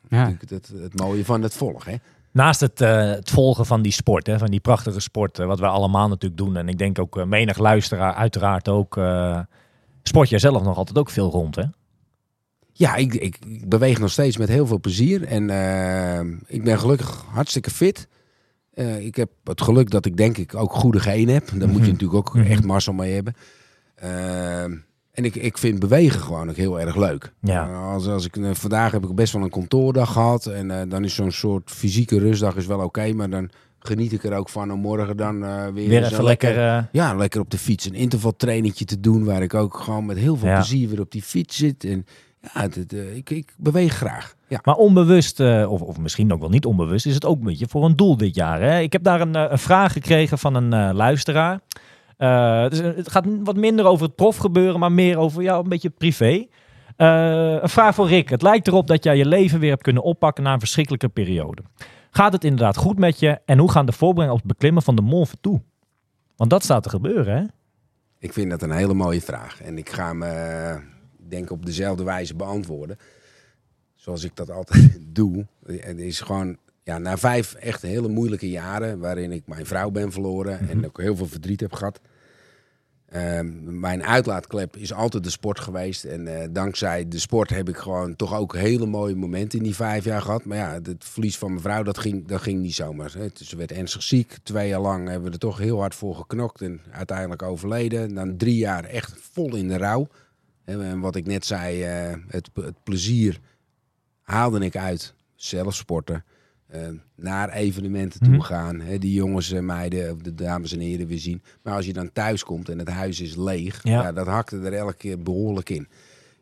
eh, 0.08 0.28
het, 0.48 0.72
het 0.80 1.00
mooie 1.00 1.24
van 1.24 1.42
het 1.42 1.54
volg, 1.54 1.84
hè? 1.84 1.94
Naast 2.30 2.60
het, 2.60 2.80
eh, 2.80 3.10
het 3.10 3.30
volgen 3.30 3.66
van 3.66 3.82
die 3.82 3.92
sport, 3.92 4.26
hè, 4.26 4.38
van 4.38 4.50
die 4.50 4.60
prachtige 4.60 5.00
sport, 5.00 5.36
wat 5.36 5.58
wij 5.58 5.68
allemaal 5.68 6.08
natuurlijk 6.08 6.40
doen. 6.42 6.56
En 6.56 6.68
ik 6.68 6.78
denk 6.78 6.98
ook 6.98 7.24
menig 7.24 7.58
luisteraar 7.58 8.14
uiteraard 8.14 8.68
ook. 8.68 9.00
sport 10.02 10.28
jij 10.28 10.38
zelf 10.38 10.62
nog 10.62 10.76
altijd 10.76 10.98
ook 10.98 11.10
veel 11.10 11.30
rond, 11.30 11.56
hè? 11.56 11.64
Ja, 12.72 12.94
ik, 12.94 13.14
ik, 13.14 13.38
beweeg 13.68 13.98
nog 13.98 14.10
steeds 14.10 14.36
met 14.36 14.48
heel 14.48 14.66
veel 14.66 14.80
plezier. 14.80 15.24
En 15.24 15.42
ik 16.46 16.64
ben 16.64 16.78
gelukkig 16.78 17.24
hartstikke 17.28 17.70
fit. 17.70 18.08
Eh, 18.76 19.04
ik 19.04 19.16
heb 19.16 19.30
het 19.44 19.60
geluk 19.62 19.90
dat 19.90 20.06
ik 20.06 20.16
denk 20.16 20.38
ik 20.38 20.54
ook 20.54 20.72
goede 20.72 21.00
genen 21.00 21.34
heb. 21.34 21.46
Daar 21.46 21.68
moet 21.68 21.76
je 21.76 21.82
Mhm. 21.82 21.90
natuurlijk 21.90 22.14
ook 22.28 22.34
Mhm. 22.34 22.44
echt 22.46 22.64
mazzel 22.64 22.92
mee 22.92 23.12
hebben. 23.14 23.34
Eh, 23.94 24.62
en 24.62 25.24
ik, 25.24 25.34
ik 25.34 25.58
vind 25.58 25.78
bewegen 25.78 26.20
gewoon 26.20 26.48
ook 26.50 26.56
heel 26.56 26.80
erg 26.80 26.96
leuk. 26.96 27.32
Ja. 27.40 27.68
Eh, 27.68 27.92
als, 27.92 28.06
als 28.06 28.24
ik, 28.24 28.36
eh, 28.36 28.50
vandaag 28.52 28.92
heb 28.92 29.04
ik 29.04 29.14
best 29.14 29.32
wel 29.32 29.42
een 29.42 29.50
kantoordag 29.50 30.12
gehad. 30.12 30.46
En 30.46 30.88
dan 30.88 31.04
is 31.04 31.14
zo'n 31.14 31.30
soort 31.30 31.70
fysieke 31.70 32.18
rustdag 32.18 32.56
is 32.56 32.66
wel 32.66 32.80
oké. 32.80 33.12
maar 33.12 33.30
dan 33.30 33.50
geniet 33.78 34.12
ik 34.12 34.24
er 34.24 34.32
ook 34.36 34.48
van 34.48 34.72
om 34.72 34.80
morgen 34.80 35.16
dan 35.16 35.40
weer, 35.72 35.88
Weer 35.88 36.04
even 36.04 36.24
lekker. 36.24 36.88
ja, 36.92 37.14
lekker 37.14 37.40
op 37.40 37.50
de 37.50 37.58
fiets 37.58 37.86
een 37.86 37.94
intervaltrainingje 37.94 38.84
te 38.84 39.00
doen. 39.00 39.24
Waar 39.24 39.42
ik 39.42 39.54
ook 39.54 39.76
gewoon 39.78 40.06
met 40.06 40.16
heel 40.16 40.36
veel 40.36 40.48
Ja. 40.48 40.54
plezier 40.54 40.88
weer 40.88 41.00
op 41.00 41.10
die 41.12 41.22
fiets 41.22 41.56
zit. 41.56 41.84
En 41.84 42.06
ja, 42.54 42.68
eh, 42.90 43.16
ik, 43.16 43.30
ik 43.30 43.54
beweeg 43.56 43.94
graag. 43.94 44.34
Ja. 44.48 44.60
Maar 44.64 44.74
onbewust, 44.74 45.40
eh, 45.40 45.72
of, 45.72 45.80
of 45.82 45.98
misschien 45.98 46.32
ook 46.32 46.40
wel 46.40 46.48
niet 46.48 46.66
onbewust, 46.66 47.06
is 47.06 47.14
het 47.14 47.24
ook 47.24 47.38
een 47.38 47.44
beetje 47.44 47.68
voor 47.68 47.84
een 47.84 47.96
doel 47.96 48.16
dit 48.16 48.34
jaar. 48.34 48.60
Hè? 48.60 48.78
Ik 48.80 48.92
heb 48.92 49.02
daar 49.02 49.20
een, 49.20 49.34
eh, 49.34 49.44
een 49.48 49.58
vraag 49.58 49.92
gekregen 49.92 50.38
van 50.38 50.54
een 50.54 50.72
eh, 50.72 50.94
luisteraar. 50.94 51.60
Eh, 52.16 52.62
het, 52.62 52.72
is, 52.72 52.78
een- 52.78 52.94
het 52.96 53.10
gaat 53.10 53.24
wat 53.44 53.56
minder 53.56 53.84
over 53.84 54.06
het 54.06 54.14
profgebeuren, 54.14 54.80
maar 54.80 54.92
meer 54.92 55.16
over 55.18 55.42
jou, 55.42 55.62
een 55.62 55.68
beetje 55.68 55.90
privé. 55.90 56.46
Eh, 56.96 57.58
een 57.62 57.68
vraag 57.68 57.94
voor 57.94 58.08
Rick. 58.08 58.28
Het 58.28 58.42
lijkt 58.42 58.66
erop 58.68 58.86
dat 58.86 59.04
jij 59.04 59.16
je 59.16 59.26
leven 59.26 59.60
weer 59.60 59.70
hebt 59.70 59.82
kunnen 59.82 60.02
oppakken 60.02 60.44
na 60.44 60.52
een 60.52 60.58
verschrikkelijke 60.58 61.08
periode. 61.08 61.62
Gaat 62.10 62.32
het 62.32 62.44
inderdaad 62.44 62.76
goed 62.76 62.98
met 62.98 63.18
je? 63.20 63.38
En 63.44 63.58
hoe 63.58 63.70
gaan 63.70 63.86
de 63.86 63.92
voorbereidingen 63.92 64.42
op 64.42 64.48
het 64.48 64.56
beklimmen 64.58 64.82
van 64.82 64.96
de 64.96 65.02
Mont 65.02 65.28
Ventoux? 65.28 65.62
Want 66.36 66.50
dat 66.50 66.62
staat 66.62 66.82
te 66.82 66.88
gebeuren, 66.88 67.36
hè? 67.36 67.42
Ik 68.18 68.32
vind 68.32 68.50
dat 68.50 68.62
een 68.62 68.70
hele 68.70 68.94
mooie 68.94 69.20
vraag. 69.20 69.62
En 69.62 69.78
ik 69.78 69.90
ga 69.90 70.10
ik 70.10 70.24
denk 71.28 71.50
op 71.50 71.66
dezelfde 71.66 72.04
wijze 72.04 72.34
beantwoorden. 72.34 72.98
Zoals 73.94 74.24
ik 74.24 74.36
dat 74.36 74.50
altijd 74.50 74.98
doe. 75.18 75.46
Het 75.66 75.98
is 75.98 76.20
gewoon, 76.20 76.56
ja, 76.82 76.98
na 76.98 77.16
vijf 77.18 77.54
echt 77.54 77.82
hele 77.82 78.08
moeilijke 78.08 78.50
jaren... 78.50 78.98
waarin 78.98 79.32
ik 79.32 79.46
mijn 79.46 79.66
vrouw 79.66 79.90
ben 79.90 80.12
verloren 80.12 80.68
en 80.68 80.86
ook 80.86 81.00
heel 81.00 81.16
veel 81.16 81.26
verdriet 81.26 81.60
heb 81.60 81.72
gehad... 81.72 82.00
Ehm, 83.06 83.80
mijn 83.80 84.04
uitlaatklep 84.04 84.76
is 84.76 84.92
altijd 84.92 85.24
de 85.24 85.30
sport 85.30 85.60
geweest. 85.60 86.04
En 86.04 86.40
eh, 86.40 86.48
dankzij 86.50 87.08
de 87.08 87.18
sport 87.18 87.50
heb 87.50 87.68
ik 87.68 87.76
gewoon 87.76 88.16
toch 88.16 88.34
ook 88.34 88.54
hele 88.54 88.86
mooie 88.86 89.14
momenten 89.14 89.58
in 89.58 89.64
die 89.64 89.74
vijf 89.74 90.04
jaar 90.04 90.22
gehad. 90.22 90.44
Maar 90.44 90.56
ja, 90.56 90.80
het 90.82 91.04
verlies 91.04 91.38
van 91.38 91.50
mijn 91.50 91.62
vrouw, 91.62 91.82
dat 91.82 91.98
ging, 91.98 92.26
dat 92.26 92.40
ging 92.40 92.60
niet 92.60 92.74
zomaar. 92.74 93.12
Hè. 93.18 93.26
Ze 93.34 93.56
werd 93.56 93.72
ernstig 93.72 94.02
ziek. 94.02 94.36
Twee 94.42 94.68
jaar 94.68 94.80
lang 94.80 95.08
hebben 95.08 95.26
we 95.26 95.32
er 95.32 95.38
toch 95.38 95.58
heel 95.58 95.80
hard 95.80 95.94
voor 95.94 96.14
geknokt. 96.14 96.60
En 96.60 96.80
uiteindelijk 96.90 97.42
overleden. 97.42 98.14
Dan 98.14 98.36
drie 98.36 98.56
jaar 98.56 98.84
echt 98.84 99.14
vol 99.32 99.56
in 99.56 99.68
de 99.68 99.76
rouw. 99.76 100.08
En 100.66 101.00
wat 101.00 101.16
ik 101.16 101.26
net 101.26 101.44
zei, 101.46 101.82
eh, 101.82 102.14
het, 102.28 102.50
het 102.54 102.82
plezier 102.82 103.40
haalde 104.22 104.64
ik 104.64 104.76
uit. 104.76 105.14
Zelf 105.34 105.74
sporten. 105.74 106.24
eh, 106.66 106.88
naar 107.14 107.52
evenementen 107.52 108.20
toe 108.20 108.32
Mhm. 108.32 108.40
gaan. 108.40 108.80
Hè, 108.80 108.98
die 108.98 109.12
jongens 109.12 109.52
en 109.52 109.64
meiden, 109.64 110.22
de 110.22 110.34
dames 110.34 110.72
en 110.72 110.80
heren 110.80 111.06
weer 111.06 111.18
zien. 111.18 111.42
Maar 111.62 111.74
als 111.74 111.86
je 111.86 111.92
dan 111.92 112.12
thuis 112.12 112.44
komt 112.44 112.68
en 112.68 112.78
het 112.78 112.88
huis 112.88 113.20
is 113.20 113.36
leeg, 113.36 113.82
Ja. 113.82 114.02
ja. 114.02 114.12
dat 114.12 114.26
hakte 114.26 114.58
er 114.58 114.72
elke 114.72 114.94
keer 114.96 115.22
behoorlijk 115.22 115.70
in. 115.70 115.88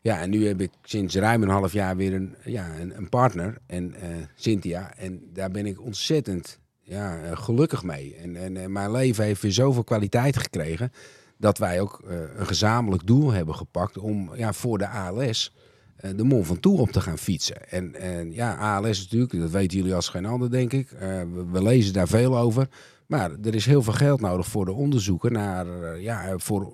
Ja, 0.00 0.20
en 0.20 0.30
nu 0.30 0.46
heb 0.46 0.60
ik 0.60 0.70
sinds 0.82 1.14
ruim 1.14 1.42
een 1.42 1.48
half 1.48 1.72
jaar 1.72 1.96
weer 1.96 2.14
een, 2.14 2.34
ja, 2.44 2.78
een, 2.80 2.96
een 2.96 3.08
partner, 3.08 3.58
en, 3.66 3.94
eh, 3.94 4.08
Cynthia. 4.34 4.94
En 4.96 5.20
daar 5.32 5.50
ben 5.50 5.66
ik 5.66 5.80
ontzettend 5.80 6.58
ja, 6.80 7.34
gelukkig 7.34 7.82
mee. 7.82 8.14
En, 8.16 8.36
en, 8.36 8.56
en 8.56 8.72
mijn 8.72 8.90
leven 8.90 9.24
heeft 9.24 9.42
weer 9.42 9.52
zoveel 9.52 9.84
kwaliteit 9.84 10.36
gekregen... 10.36 10.92
dat 11.38 11.58
wij 11.58 11.80
ook 11.80 12.02
eh, 12.08 12.16
een 12.36 12.46
gezamenlijk 12.46 13.06
doel 13.06 13.32
hebben 13.32 13.54
gepakt 13.54 13.98
om 13.98 14.34
ja, 14.34 14.52
voor 14.52 14.78
de 14.78 14.88
ALS 14.88 15.54
eh, 15.96 16.10
de 16.16 16.24
Mont 16.24 16.46
Ventoux 16.46 16.80
op 16.80 16.90
te 16.90 17.00
gaan 17.00 17.18
fietsen. 17.18 17.70
En, 17.70 17.94
en 17.94 18.32
ja, 18.32 18.54
ALS 18.54 19.02
natuurlijk, 19.02 19.40
dat 19.40 19.50
weten 19.50 19.78
jullie 19.78 19.94
als 19.94 20.08
geen 20.08 20.26
ander, 20.26 20.50
denk 20.50 20.72
ik. 20.72 20.90
Eh, 20.90 21.00
we, 21.08 21.44
we 21.52 21.62
lezen 21.62 21.92
daar 21.92 22.08
veel 22.08 22.38
over. 22.38 22.68
Maar 23.06 23.30
er 23.42 23.54
is 23.54 23.66
heel 23.66 23.82
veel 23.82 23.92
geld 23.92 24.20
nodig 24.20 24.46
voor 24.46 24.64
de 24.64 24.72
onderzoeken 24.72 25.32
naar, 25.32 25.66
ja, 26.00 26.38
voor, 26.38 26.72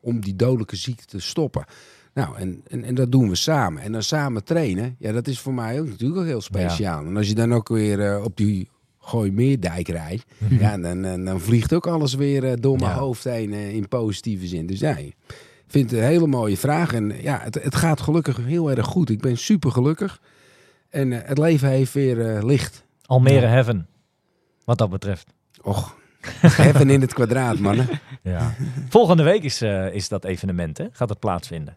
om 0.00 0.20
die 0.20 0.36
dodelijke 0.36 0.76
ziekte 0.76 1.04
te 1.04 1.20
stoppen. 1.20 1.64
Nou, 2.14 2.36
en, 2.36 2.62
en, 2.66 2.84
en 2.84 2.94
dat 2.94 3.12
doen 3.12 3.28
we 3.28 3.34
samen. 3.34 3.82
En 3.82 3.92
dan 3.92 4.02
samen 4.02 4.44
trainen, 4.44 4.96
ja, 4.98 5.12
dat 5.12 5.26
is 5.26 5.40
voor 5.40 5.54
mij 5.54 5.80
ook 5.80 5.86
natuurlijk 5.86 6.20
ook 6.20 6.26
heel 6.26 6.40
speciaal. 6.40 7.04
En 7.04 7.16
als 7.16 7.28
je 7.28 7.34
dan 7.34 7.54
ook 7.54 7.68
weer 7.68 8.22
op 8.24 8.36
die 8.36 8.68
Gooimeerdijk 9.04 9.88
rijdt, 9.88 10.24
ja, 10.48 10.78
dan, 10.78 11.02
dan, 11.02 11.24
dan 11.24 11.40
vliegt 11.40 11.72
ook 11.72 11.86
alles 11.86 12.14
weer 12.14 12.44
eh, 12.44 12.52
door 12.60 12.76
mijn 12.78 12.90
Ja. 12.90 12.98
hoofd 12.98 13.24
heen 13.24 13.52
eh, 13.52 13.74
in 13.74 13.88
positieve 13.88 14.46
zin. 14.46 14.66
Dus 14.66 14.80
ja, 14.80 14.96
ik 14.96 15.14
vind 15.66 15.90
het 15.90 16.00
een 16.00 16.06
hele 16.06 16.26
mooie 16.26 16.56
vraag. 16.56 16.92
En 16.92 17.22
ja, 17.22 17.40
het, 17.42 17.54
het 17.62 17.74
gaat 17.74 18.00
gelukkig 18.00 18.36
heel 18.44 18.70
erg 18.70 18.86
goed. 18.86 19.10
Ik 19.10 19.20
ben 19.20 19.36
super 19.38 19.70
gelukkig. 19.70 20.20
En 20.90 21.12
eh, 21.12 21.28
het 21.28 21.38
leven 21.38 21.68
heeft 21.68 21.92
weer 21.92 22.34
eh, 22.36 22.44
licht. 22.44 22.84
Almere 23.06 23.46
Heaven, 23.46 23.86
wat 24.64 24.78
dat 24.78 24.90
betreft. 24.90 25.26
Och, 25.62 25.96
heaven 26.40 26.90
in 26.90 27.00
het 27.00 27.14
kwadraat, 27.14 27.58
mannen. 27.58 27.88
Ja. 28.22 28.54
Volgende 28.88 29.22
week 29.22 29.42
is, 29.42 29.60
eh, 29.60 29.94
is 29.94 30.08
dat 30.08 30.24
evenement, 30.24 30.78
hè? 30.78 30.86
Gaat 30.92 31.08
het 31.08 31.18
plaatsvinden? 31.18 31.76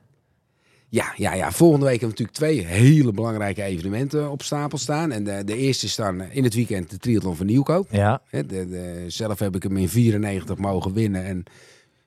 Ja, 0.96 1.14
ja, 1.16 1.34
ja, 1.34 1.52
volgende 1.52 1.86
week 1.86 2.00
hebben 2.00 2.18
we 2.18 2.24
natuurlijk 2.24 2.38
twee 2.66 2.80
hele 2.80 3.12
belangrijke 3.12 3.64
evenementen 3.64 4.32
op 4.32 4.42
stapel 4.44 4.78
staan. 4.78 5.12
En 5.12 5.24
de, 5.24 5.42
de 5.46 5.58
eerste 5.58 5.86
is 5.86 5.96
dan 5.96 6.22
in 6.22 6.44
het 6.44 6.54
weekend 6.54 6.90
de 6.90 6.98
Triathlon 6.98 7.36
van 7.36 7.46
Nieuwkoop. 7.46 7.88
Ja, 8.32 8.42
de, 8.44 8.46
de- 8.70 9.04
zelf 9.08 9.40
heb 9.40 9.56
ik 9.56 9.64
hem 9.64 9.78
in 9.78 9.90
94 9.90 10.58
mogen 10.58 10.94
winnen. 10.94 11.24
En 11.26 11.44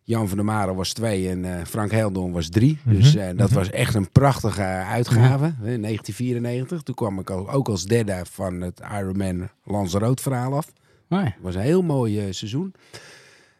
Jan 0.03 0.29
van 0.29 0.37
der 0.37 0.45
Maren 0.47 0.75
was 0.75 0.93
twee 0.93 1.29
en 1.29 1.45
eh, 1.59 1.65
Frank 1.65 1.91
Heldon 1.91 2.33
was 2.33 2.49
drie. 2.49 2.79
Dus 2.85 3.15
eh, 3.17 3.29
dat 3.37 3.51
was 3.51 3.71
echt 3.71 3.95
een 3.95 4.11
prachtige 4.11 4.63
uitgave. 4.63 5.45
hè, 5.45 5.73
In 5.73 5.83
1994. 5.83 6.83
Toen 6.83 6.95
kwam 6.95 7.19
ik 7.19 7.31
ook 7.31 7.69
als 7.69 7.85
derde 7.85 8.21
van 8.31 8.61
het 8.61 8.81
Ironman 8.99 9.49
Lanzarote 9.65 10.23
verhaal 10.23 10.57
af. 10.57 10.73
Het 11.25 11.35
was 11.41 11.55
een 11.55 11.61
heel 11.61 11.83
mooi 11.83 12.19
eh, 12.19 12.25
seizoen. 12.31 12.75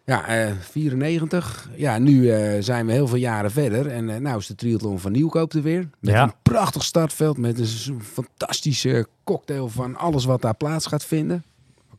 Ja, 0.09 0.27
eh 0.27 0.53
94. 0.61 1.69
Ja, 1.77 1.99
nu 1.99 2.31
eh, 2.31 2.63
zijn 2.63 2.87
we 2.87 2.93
heel 2.93 3.07
veel 3.09 3.17
jaren 3.19 3.51
verder. 3.51 3.87
En 3.87 4.09
eh 4.11 4.17
nou 4.21 4.39
is 4.39 4.47
de 4.47 4.55
triathlon 4.55 4.99
van 4.99 5.13
Nieuwkoop 5.13 5.53
er 5.53 5.63
weer. 5.63 5.89
Met 6.01 6.15
Ja. 6.15 6.23
een 6.23 6.33
prachtig 6.43 6.85
startveld. 6.85 7.39
Met 7.39 7.59
een 7.59 8.01
fantastische 8.03 9.07
cocktail 9.25 9.69
van 9.69 9.97
alles 9.97 10.25
wat 10.25 10.43
daar 10.43 10.55
plaats 10.57 10.87
gaat 10.87 11.05
vinden. 11.05 11.45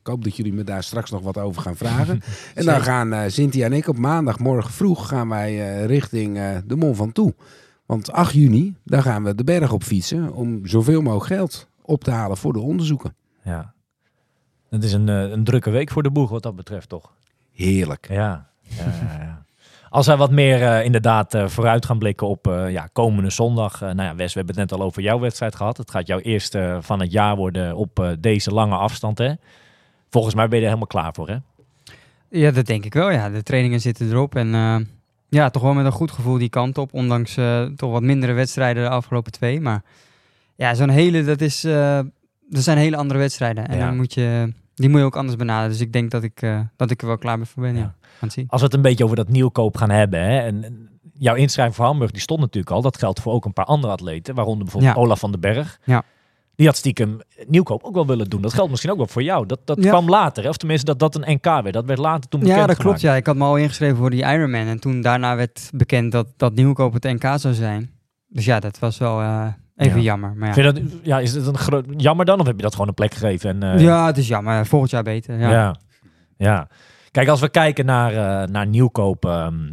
Ik 0.01 0.07
hoop 0.07 0.23
dat 0.23 0.35
jullie 0.35 0.53
me 0.53 0.63
daar 0.63 0.83
straks 0.83 1.11
nog 1.11 1.21
wat 1.21 1.37
over 1.37 1.61
gaan 1.61 1.75
vragen. 1.75 2.21
en 2.55 2.65
dan 2.65 2.81
gaan 2.81 3.31
Cynthia 3.31 3.65
en 3.65 3.73
ik 3.73 3.87
op 3.87 3.97
maandagmorgen 3.97 4.71
vroeg 4.71 5.07
gaan 5.07 5.29
wij 5.29 5.85
richting 5.85 6.39
de 6.67 6.75
Mont 6.75 6.95
Ventoux. 6.95 7.35
Want 7.85 8.11
8 8.11 8.33
juni, 8.33 8.75
daar 8.83 9.01
gaan 9.01 9.23
we 9.23 9.35
de 9.35 9.43
berg 9.43 9.71
op 9.71 9.83
fietsen. 9.83 10.33
Om 10.33 10.65
zoveel 10.67 11.01
mogelijk 11.01 11.25
geld 11.33 11.67
op 11.81 12.03
te 12.03 12.11
halen 12.11 12.37
voor 12.37 12.53
de 12.53 12.59
onderzoeken. 12.59 13.15
ja. 13.43 13.73
Het 14.69 14.83
is 14.83 14.93
een, 14.93 15.07
een 15.07 15.43
drukke 15.43 15.69
week 15.69 15.89
voor 15.91 16.03
de 16.03 16.11
boeg 16.11 16.29
wat 16.29 16.43
dat 16.43 16.55
betreft, 16.55 16.89
toch? 16.89 17.11
Heerlijk. 17.65 18.07
Ja. 18.09 18.47
ja, 18.61 18.83
ja, 18.83 19.17
ja. 19.19 19.43
Als 19.89 20.07
wij 20.07 20.17
wat 20.17 20.31
meer 20.31 20.63
eh, 20.63 20.85
inderdaad 20.85 21.33
eh, 21.33 21.47
vooruit 21.47 21.85
gaan 21.85 21.97
blikken 21.99 22.27
op 22.27 22.47
eh, 22.47 22.71
ja, 22.71 22.89
komende 22.93 23.29
zondag. 23.29 23.73
eh, 23.81 23.87
nou 23.91 24.01
ja, 24.09 24.15
Wes, 24.15 24.33
we 24.33 24.39
hebben 24.39 24.59
het 24.59 24.69
net 24.69 24.79
al 24.79 24.85
over 24.85 25.01
jouw 25.01 25.19
wedstrijd 25.19 25.55
gehad. 25.55 25.77
Het 25.77 25.91
gaat 25.91 26.07
jouw 26.07 26.19
eerste 26.19 26.77
van 26.81 26.99
het 26.99 27.11
jaar 27.11 27.35
worden 27.35 27.75
op 27.75 27.99
eh, 27.99 28.09
deze 28.19 28.51
lange 28.51 28.75
afstand, 28.75 29.17
hè? 29.17 29.33
Volgens 30.09 30.35
mij 30.35 30.47
ben 30.47 30.55
je 30.57 30.63
er 30.63 30.67
helemaal 30.69 30.87
klaar 30.87 31.13
voor, 31.13 31.27
hè? 31.29 31.35
Ja, 32.29 32.51
dat 32.51 32.65
denk 32.65 32.85
ik 32.85 32.93
wel. 32.93 33.09
Ja, 33.11 33.29
de 33.29 33.43
trainingen 33.43 33.81
zitten 33.81 34.09
erop. 34.09 34.35
En 34.35 34.53
eh, 34.53 34.75
ja, 35.29 35.49
toch 35.49 35.61
wel 35.61 35.73
met 35.73 35.85
een 35.85 35.91
goed 35.91 36.11
gevoel 36.11 36.37
die 36.37 36.49
kant 36.49 36.77
op. 36.77 36.93
Ondanks 36.93 37.37
eh, 37.37 37.63
toch 37.65 37.91
wat 37.91 38.01
mindere 38.01 38.33
wedstrijden 38.33 38.83
de 38.83 38.89
afgelopen 38.89 39.31
twee. 39.31 39.61
Maar 39.61 39.81
ja, 40.55 40.73
zo'n 40.73 40.89
hele, 40.89 41.23
dat 41.23 41.41
is, 41.41 41.63
eh, 41.63 41.99
dat 42.49 42.63
zijn 42.63 42.77
hele 42.77 42.97
andere 42.97 43.19
wedstrijden. 43.19 43.67
En 43.67 43.77
Ja. 43.77 43.85
dan 43.85 43.95
moet 43.95 44.13
je 44.13 44.53
Die 44.79 44.89
moet 44.89 44.99
je 44.99 45.05
ook 45.05 45.15
anders 45.17 45.35
benaderen. 45.37 45.69
Dus 45.71 45.81
ik 45.81 45.93
denk 45.93 46.11
dat 46.11 46.23
ik, 46.23 46.41
eh, 46.41 46.59
dat 46.75 46.91
ik 46.91 47.01
er 47.01 47.07
wel 47.07 47.17
klaar 47.17 47.37
mee 47.37 47.45
voor 47.47 47.63
ben. 47.63 47.75
Ja. 47.75 47.95
Ja. 48.21 48.29
Zien. 48.29 48.45
Als 48.47 48.59
we 48.61 48.65
het 48.67 48.75
een 48.75 48.81
beetje 48.81 49.03
over 49.03 49.15
dat 49.15 49.29
nieuwkoop 49.29 49.77
gaan 49.77 49.89
hebben. 49.89 50.19
Hè, 50.19 50.39
en, 50.39 50.63
en 50.63 50.89
jouw 51.13 51.35
inschrijving 51.35 51.75
voor 51.75 51.85
Hamburg, 51.85 52.11
die 52.11 52.21
stond 52.21 52.39
natuurlijk 52.39 52.75
al. 52.75 52.81
Dat 52.81 52.97
geldt 52.97 53.19
voor 53.21 53.33
ook 53.33 53.45
een 53.45 53.53
paar 53.53 53.65
andere 53.65 53.93
atleten. 53.93 54.35
Waaronder 54.35 54.63
bijvoorbeeld 54.63 54.95
Ja. 54.95 55.01
Olaf 55.01 55.19
van 55.19 55.31
den 55.31 55.39
Berg. 55.39 55.79
Ja. 55.83 56.03
Die 56.55 56.67
had 56.67 56.77
stiekem 56.77 57.19
nieuwkoop 57.47 57.83
ook 57.83 57.93
wel 57.93 58.05
willen 58.07 58.29
doen. 58.29 58.41
Dat 58.41 58.53
geldt 58.53 58.69
misschien 58.69 58.91
ook 58.91 58.97
wel 58.97 59.07
voor 59.07 59.23
jou. 59.23 59.45
Dat, 59.45 59.59
dat 59.65 59.83
Ja. 59.83 59.89
kwam 59.89 60.09
later. 60.09 60.43
Hè? 60.43 60.49
Of 60.49 60.57
tenminste 60.57 60.85
dat 60.85 60.99
dat 60.99 61.15
een 61.15 61.33
NK 61.33 61.43
werd. 61.45 61.73
Dat 61.73 61.85
werd 61.85 61.99
later 61.99 62.29
toen 62.29 62.39
bekend 62.39 62.59
Ja, 62.59 62.65
dat 62.67 62.77
klopt. 62.77 63.01
Ja. 63.01 63.15
Ik 63.15 63.25
had 63.25 63.35
me 63.35 63.43
al 63.43 63.57
ingeschreven 63.57 63.97
voor 63.97 64.09
die 64.09 64.23
Ironman. 64.23 64.67
En 64.67 64.79
toen 64.79 65.01
daarna 65.01 65.35
werd 65.35 65.69
bekend 65.73 66.11
dat, 66.11 66.27
dat 66.37 66.53
Nieuwkoop 66.53 66.93
het 66.93 67.03
NK 67.03 67.23
zou 67.35 67.53
zijn. 67.53 67.91
Dus 68.27 68.45
ja, 68.45 68.59
dat 68.59 68.79
was 68.79 68.97
wel 68.97 69.21
eh, 69.21 69.47
even 69.79 69.97
Ja. 69.97 70.03
jammer. 70.03 70.33
Maar 70.35 70.47
ja. 70.47 70.53
Vind 70.53 70.65
je 70.65 70.73
dat, 70.83 70.91
ja, 71.03 71.19
is 71.19 71.33
het 71.33 71.47
een 71.47 71.57
groot 71.57 71.85
jammer 71.97 72.25
dan? 72.25 72.39
Of 72.39 72.45
heb 72.45 72.55
je 72.55 72.61
dat 72.61 72.71
gewoon 72.73 72.87
een 72.87 72.93
plek 72.93 73.13
gegeven? 73.13 73.49
En, 73.63 73.73
eh, 73.73 73.81
ja, 73.81 74.05
het 74.05 74.17
is 74.17 74.27
jammer. 74.27 74.65
Volgend 74.65 74.91
jaar 74.91 75.03
beter. 75.03 75.39
Ja. 75.39 75.51
Ja. 75.51 75.75
ja. 76.37 76.67
Kijk, 77.11 77.27
als 77.27 77.39
we 77.39 77.49
kijken 77.49 77.85
naar, 77.85 78.11
eh, 78.13 78.47
naar 78.49 78.67
nieuwkoop. 78.67 79.25
ehm, 79.25 79.71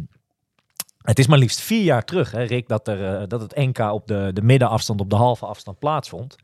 het 1.01 1.19
is 1.19 1.27
maar 1.27 1.37
liefst 1.37 1.59
vier 1.61 1.83
jaar 1.83 2.03
terug, 2.03 2.31
hè, 2.31 2.43
Rick, 2.43 2.67
dat, 2.67 2.87
er, 2.87 3.15
eh, 3.15 3.27
dat 3.27 3.41
het 3.41 3.55
NK 3.55 3.79
op 3.79 4.07
de, 4.07 4.29
de 4.33 4.41
middenafstand, 4.41 4.99
op 4.99 5.09
de 5.09 5.15
halve 5.15 5.45
afstand 5.45 5.79
plaatsvond. 5.79 6.35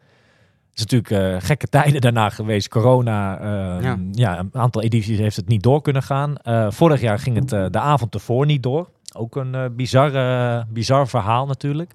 Het 0.70 0.80
is 0.86 0.91
natuurlijk 0.91 1.43
gekke 1.43 1.68
tijden 1.68 2.01
daarna 2.01 2.30
geweest. 2.30 2.68
Corona, 2.68 3.39
ehm, 3.39 3.84
ja. 3.84 3.97
Ja. 4.11 4.39
een 4.39 4.49
aantal 4.53 4.82
edities 4.82 5.18
heeft 5.18 5.36
het 5.36 5.47
niet 5.47 5.64
door 5.64 5.82
kunnen 5.82 6.03
gaan. 6.03 6.36
Vorig 6.70 7.01
jaar 7.01 7.20
ging 7.20 7.36
het 7.36 7.74
de 7.74 7.80
avond 7.80 8.14
ervoor 8.14 8.45
niet 8.45 8.64
door. 8.64 8.89
Ook 9.18 9.36
een 9.36 9.74
bizar, 9.76 10.16
eh, 10.16 10.64
bizar 10.70 11.07
verhaal 11.07 11.45
natuurlijk. 11.45 11.93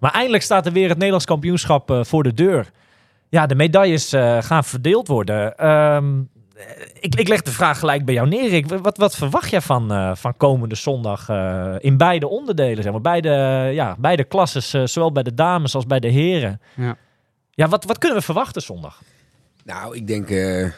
Maar 0.00 0.12
eindelijk 0.12 0.42
staat 0.42 0.66
er 0.66 0.72
weer 0.72 0.88
het 0.88 0.96
Nederlands 0.96 1.26
kampioenschap 1.26 1.90
eh, 1.90 2.04
voor 2.04 2.22
de 2.22 2.34
deur. 2.34 2.70
Ja, 3.28 3.46
de 3.46 3.54
medailles 3.54 4.12
eh, 4.12 4.42
gaan 4.42 4.64
verdeeld 4.64 5.08
worden. 5.08 5.56
Ehm, 5.56 6.20
ik, 7.00 7.14
ik 7.14 7.28
leg 7.28 7.42
de 7.42 7.50
vraag 7.50 7.78
gelijk 7.78 8.04
bij 8.04 8.14
jou 8.14 8.28
neer, 8.28 8.48
Rick. 8.48 8.66
Wat, 8.68 8.96
wat 8.96 9.16
verwacht 9.16 9.50
jij 9.50 9.60
van, 9.60 9.92
eh, 9.92 10.14
van 10.14 10.36
komende 10.36 10.74
zondag 10.74 11.28
eh, 11.28 11.74
in 11.78 11.96
beide 11.96 12.28
onderdelen? 12.28 12.82
Zeg 12.82 12.92
maar, 12.92 13.00
beide, 13.00 13.30
ja, 13.72 13.96
beide 13.98 14.24
klasses, 14.24 14.74
eh, 14.74 14.82
zowel 14.84 15.12
bij 15.12 15.22
de 15.22 15.34
dames 15.34 15.74
als 15.74 15.86
bij 15.86 16.00
de 16.00 16.08
heren. 16.08 16.60
Ja. 16.76 16.96
Ja, 17.50 17.68
wat, 17.68 17.84
wat 17.84 17.98
kunnen 17.98 18.18
we 18.18 18.24
verwachten 18.24 18.62
zondag? 18.62 19.02
Nou, 19.64 19.96
ik 19.96 20.06
denk 20.06 20.30
eh, 20.30 20.70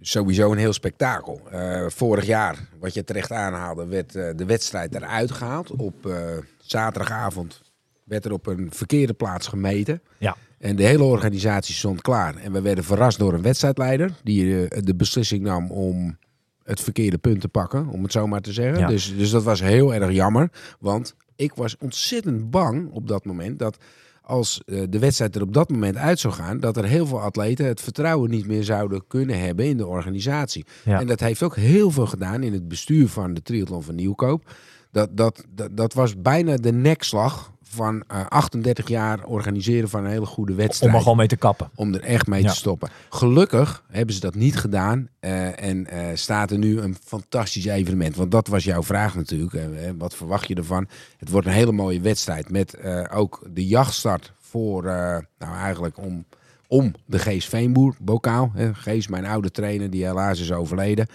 sowieso 0.00 0.52
een 0.52 0.58
heel 0.58 0.72
spektakel. 0.72 1.40
Eh, 1.50 1.86
vorig 1.88 2.26
jaar, 2.26 2.56
wat 2.80 2.94
je 2.94 3.04
terecht 3.04 3.32
aanhaalde, 3.32 3.86
werd 3.86 4.14
eh, 4.14 4.30
de 4.36 4.44
wedstrijd 4.44 4.94
eruit 4.94 5.30
gehaald. 5.30 5.70
Op 5.70 6.06
eh, 6.06 6.14
zaterdagavond 6.58 7.62
werd 8.06 8.24
er 8.24 8.32
op 8.32 8.46
een 8.46 8.68
verkeerde 8.72 9.14
plaats 9.14 9.46
gemeten. 9.46 10.02
Ja. 10.18 10.36
En 10.58 10.76
de 10.76 10.84
hele 10.84 11.02
organisatie 11.02 11.74
stond 11.74 12.02
klaar. 12.02 12.36
En 12.36 12.52
we 12.52 12.60
werden 12.60 12.84
verrast 12.84 13.18
door 13.18 13.34
een 13.34 13.42
wedstrijdleider 13.42 14.10
die 14.22 14.68
eh, 14.68 14.82
de 14.82 14.94
beslissing 14.94 15.42
nam 15.42 15.70
om 15.70 16.18
het 16.62 16.80
verkeerde 16.80 17.18
punt 17.18 17.40
te 17.40 17.48
pakken, 17.48 17.88
om 17.88 18.02
het 18.02 18.12
zo 18.12 18.26
maar 18.26 18.40
te 18.40 18.52
zeggen. 18.52 18.78
Ja. 18.78 18.86
Dus, 18.86 19.16
dus 19.16 19.30
dat 19.30 19.42
was 19.42 19.60
heel 19.60 19.94
erg 19.94 20.12
jammer. 20.12 20.50
Want 20.80 21.14
ik 21.36 21.54
was 21.54 21.76
ontzettend 21.78 22.50
bang 22.50 22.90
op 22.90 23.08
dat 23.08 23.24
moment 23.24 23.58
dat 23.58 23.78
als 24.22 24.62
eh, 24.66 24.82
de 24.88 24.98
wedstrijd 24.98 25.36
er 25.36 25.42
op 25.42 25.52
dat 25.52 25.70
moment 25.70 25.96
uit 25.96 26.18
zou 26.18 26.34
gaan, 26.34 26.60
dat 26.60 26.76
er 26.76 26.84
heel 26.84 27.06
veel 27.06 27.20
atleten 27.20 27.66
het 27.66 27.80
vertrouwen 27.80 28.30
niet 28.30 28.46
meer 28.46 28.64
zouden 28.64 29.06
kunnen 29.06 29.40
hebben 29.40 29.64
in 29.64 29.76
de 29.76 29.86
organisatie. 29.86 30.66
Ja. 30.84 31.00
En 31.00 31.06
dat 31.06 31.20
heeft 31.20 31.42
ook 31.42 31.56
heel 31.56 31.90
veel 31.90 32.06
gedaan 32.06 32.42
in 32.42 32.52
het 32.52 32.68
bestuur 32.68 33.08
van 33.08 33.34
de 33.34 33.42
triathlon 33.42 33.82
van 33.82 33.94
Nieuwkoop. 33.94 34.54
Dat, 34.90 35.16
dat, 35.16 35.44
dat, 35.48 35.76
dat 35.76 35.92
was 35.92 36.20
bijna 36.20 36.56
de 36.56 36.72
nekslag 36.72 37.52
van 37.76 38.02
eh, 38.08 38.26
38 38.28 38.88
jaar 38.88 39.24
organiseren 39.24 39.88
van 39.88 40.04
een 40.04 40.10
hele 40.10 40.26
goede 40.26 40.52
Om 40.52 40.58
wedstrijd 40.58 40.94
er 40.94 41.00
gewoon 41.00 41.16
mee 41.16 41.26
te 41.26 41.36
kappen. 41.36 41.70
om 41.74 41.94
er 41.94 42.00
echt 42.02 42.26
mee 42.26 42.42
Ja. 42.42 42.48
te 42.48 42.54
stoppen. 42.56 42.88
Gelukkig 43.10 43.84
hebben 43.90 44.14
ze 44.14 44.20
dat 44.20 44.34
niet 44.34 44.56
gedaan 44.56 45.08
eh, 45.20 45.62
en 45.62 45.86
eh, 45.86 46.06
staat 46.14 46.50
er 46.50 46.58
nu 46.58 46.80
een 46.80 46.96
fantastisch 47.04 47.64
evenement. 47.64 48.16
Want 48.16 48.30
dat 48.30 48.46
was 48.48 48.64
jouw 48.64 48.82
vraag 48.82 49.14
natuurlijk. 49.14 49.54
eh, 49.54 49.90
wat 49.98 50.14
verwacht 50.14 50.48
je 50.48 50.54
ervan? 50.54 50.88
Het 51.18 51.30
wordt 51.30 51.46
een 51.46 51.52
hele 51.52 51.72
mooie 51.72 52.00
wedstrijd 52.00 52.50
met 52.50 52.74
eh, 52.74 53.04
ook 53.14 53.42
de 53.52 53.66
jachtstart 53.66 54.32
voor, 54.40 54.84
eh, 54.84 55.18
nou 55.38 55.56
eigenlijk 55.56 55.98
om, 55.98 56.24
om 56.68 56.94
de 57.06 57.18
Gees 57.18 57.46
Veenboer 57.46 57.94
bokaal. 58.00 58.52
Gees, 58.72 59.08
mijn 59.08 59.26
oude 59.26 59.50
trainer 59.50 59.90
die 59.90 60.04
helaas 60.04 60.40
is 60.40 60.52
overleden. 60.52 61.06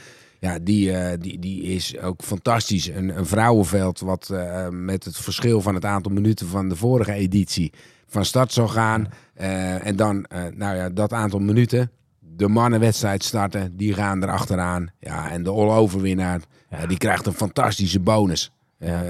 Ja, 0.41 0.59
die, 0.59 0.91
eh, 0.91 1.17
die, 1.19 1.39
die 1.39 1.61
is 1.61 1.99
ook 1.99 2.23
fantastisch. 2.23 2.87
Een, 2.87 3.17
een 3.17 3.25
vrouwenveld 3.25 3.99
wat 3.99 4.29
eh, 4.29 4.67
met 4.69 5.05
het 5.05 5.17
verschil 5.17 5.61
van 5.61 5.75
het 5.75 5.85
aantal 5.85 6.11
minuten 6.11 6.47
van 6.47 6.69
de 6.69 6.75
vorige 6.75 7.13
editie 7.13 7.73
van 8.07 8.25
start 8.25 8.53
zou 8.53 8.67
gaan. 8.69 9.07
Eh, 9.33 9.85
en 9.85 9.95
dan, 9.95 10.25
nou 10.55 10.75
ja, 10.75 10.89
dat 10.89 11.13
aantal 11.13 11.39
minuten. 11.39 11.91
De 12.19 12.47
mannenwedstrijd 12.47 13.23
starten, 13.23 13.77
die 13.77 13.93
gaan 13.93 14.23
erachteraan. 14.23 14.91
Ja, 14.99 15.31
en 15.31 15.43
de 15.43 15.49
all-over 15.49 16.01
winnaar, 16.01 16.41
ja, 16.69 16.85
die 16.85 16.97
krijgt 16.97 17.25
een 17.25 17.33
fantastische 17.33 17.99
bonus. 17.99 18.51
Ja, 18.77 19.03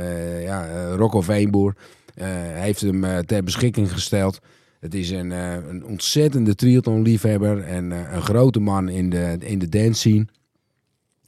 eh, 0.67 0.93
Rocco 0.95 1.21
Veenboer 1.21 1.75
heeft 2.53 2.81
hem 2.81 3.25
ter 3.25 3.43
beschikking 3.43 3.91
gesteld. 3.91 4.39
Het 4.79 4.93
is 4.93 5.09
een, 5.09 5.31
een 5.31 5.85
ontzettende 5.85 6.55
triathlon-liefhebber 6.55 7.63
en 7.63 7.91
een 7.91 8.21
grote 8.21 8.59
man 8.59 8.89
in 8.89 9.09
de, 9.09 9.35
in 9.39 9.59
de 9.59 9.69
dance 9.69 9.93
scene. 9.93 10.25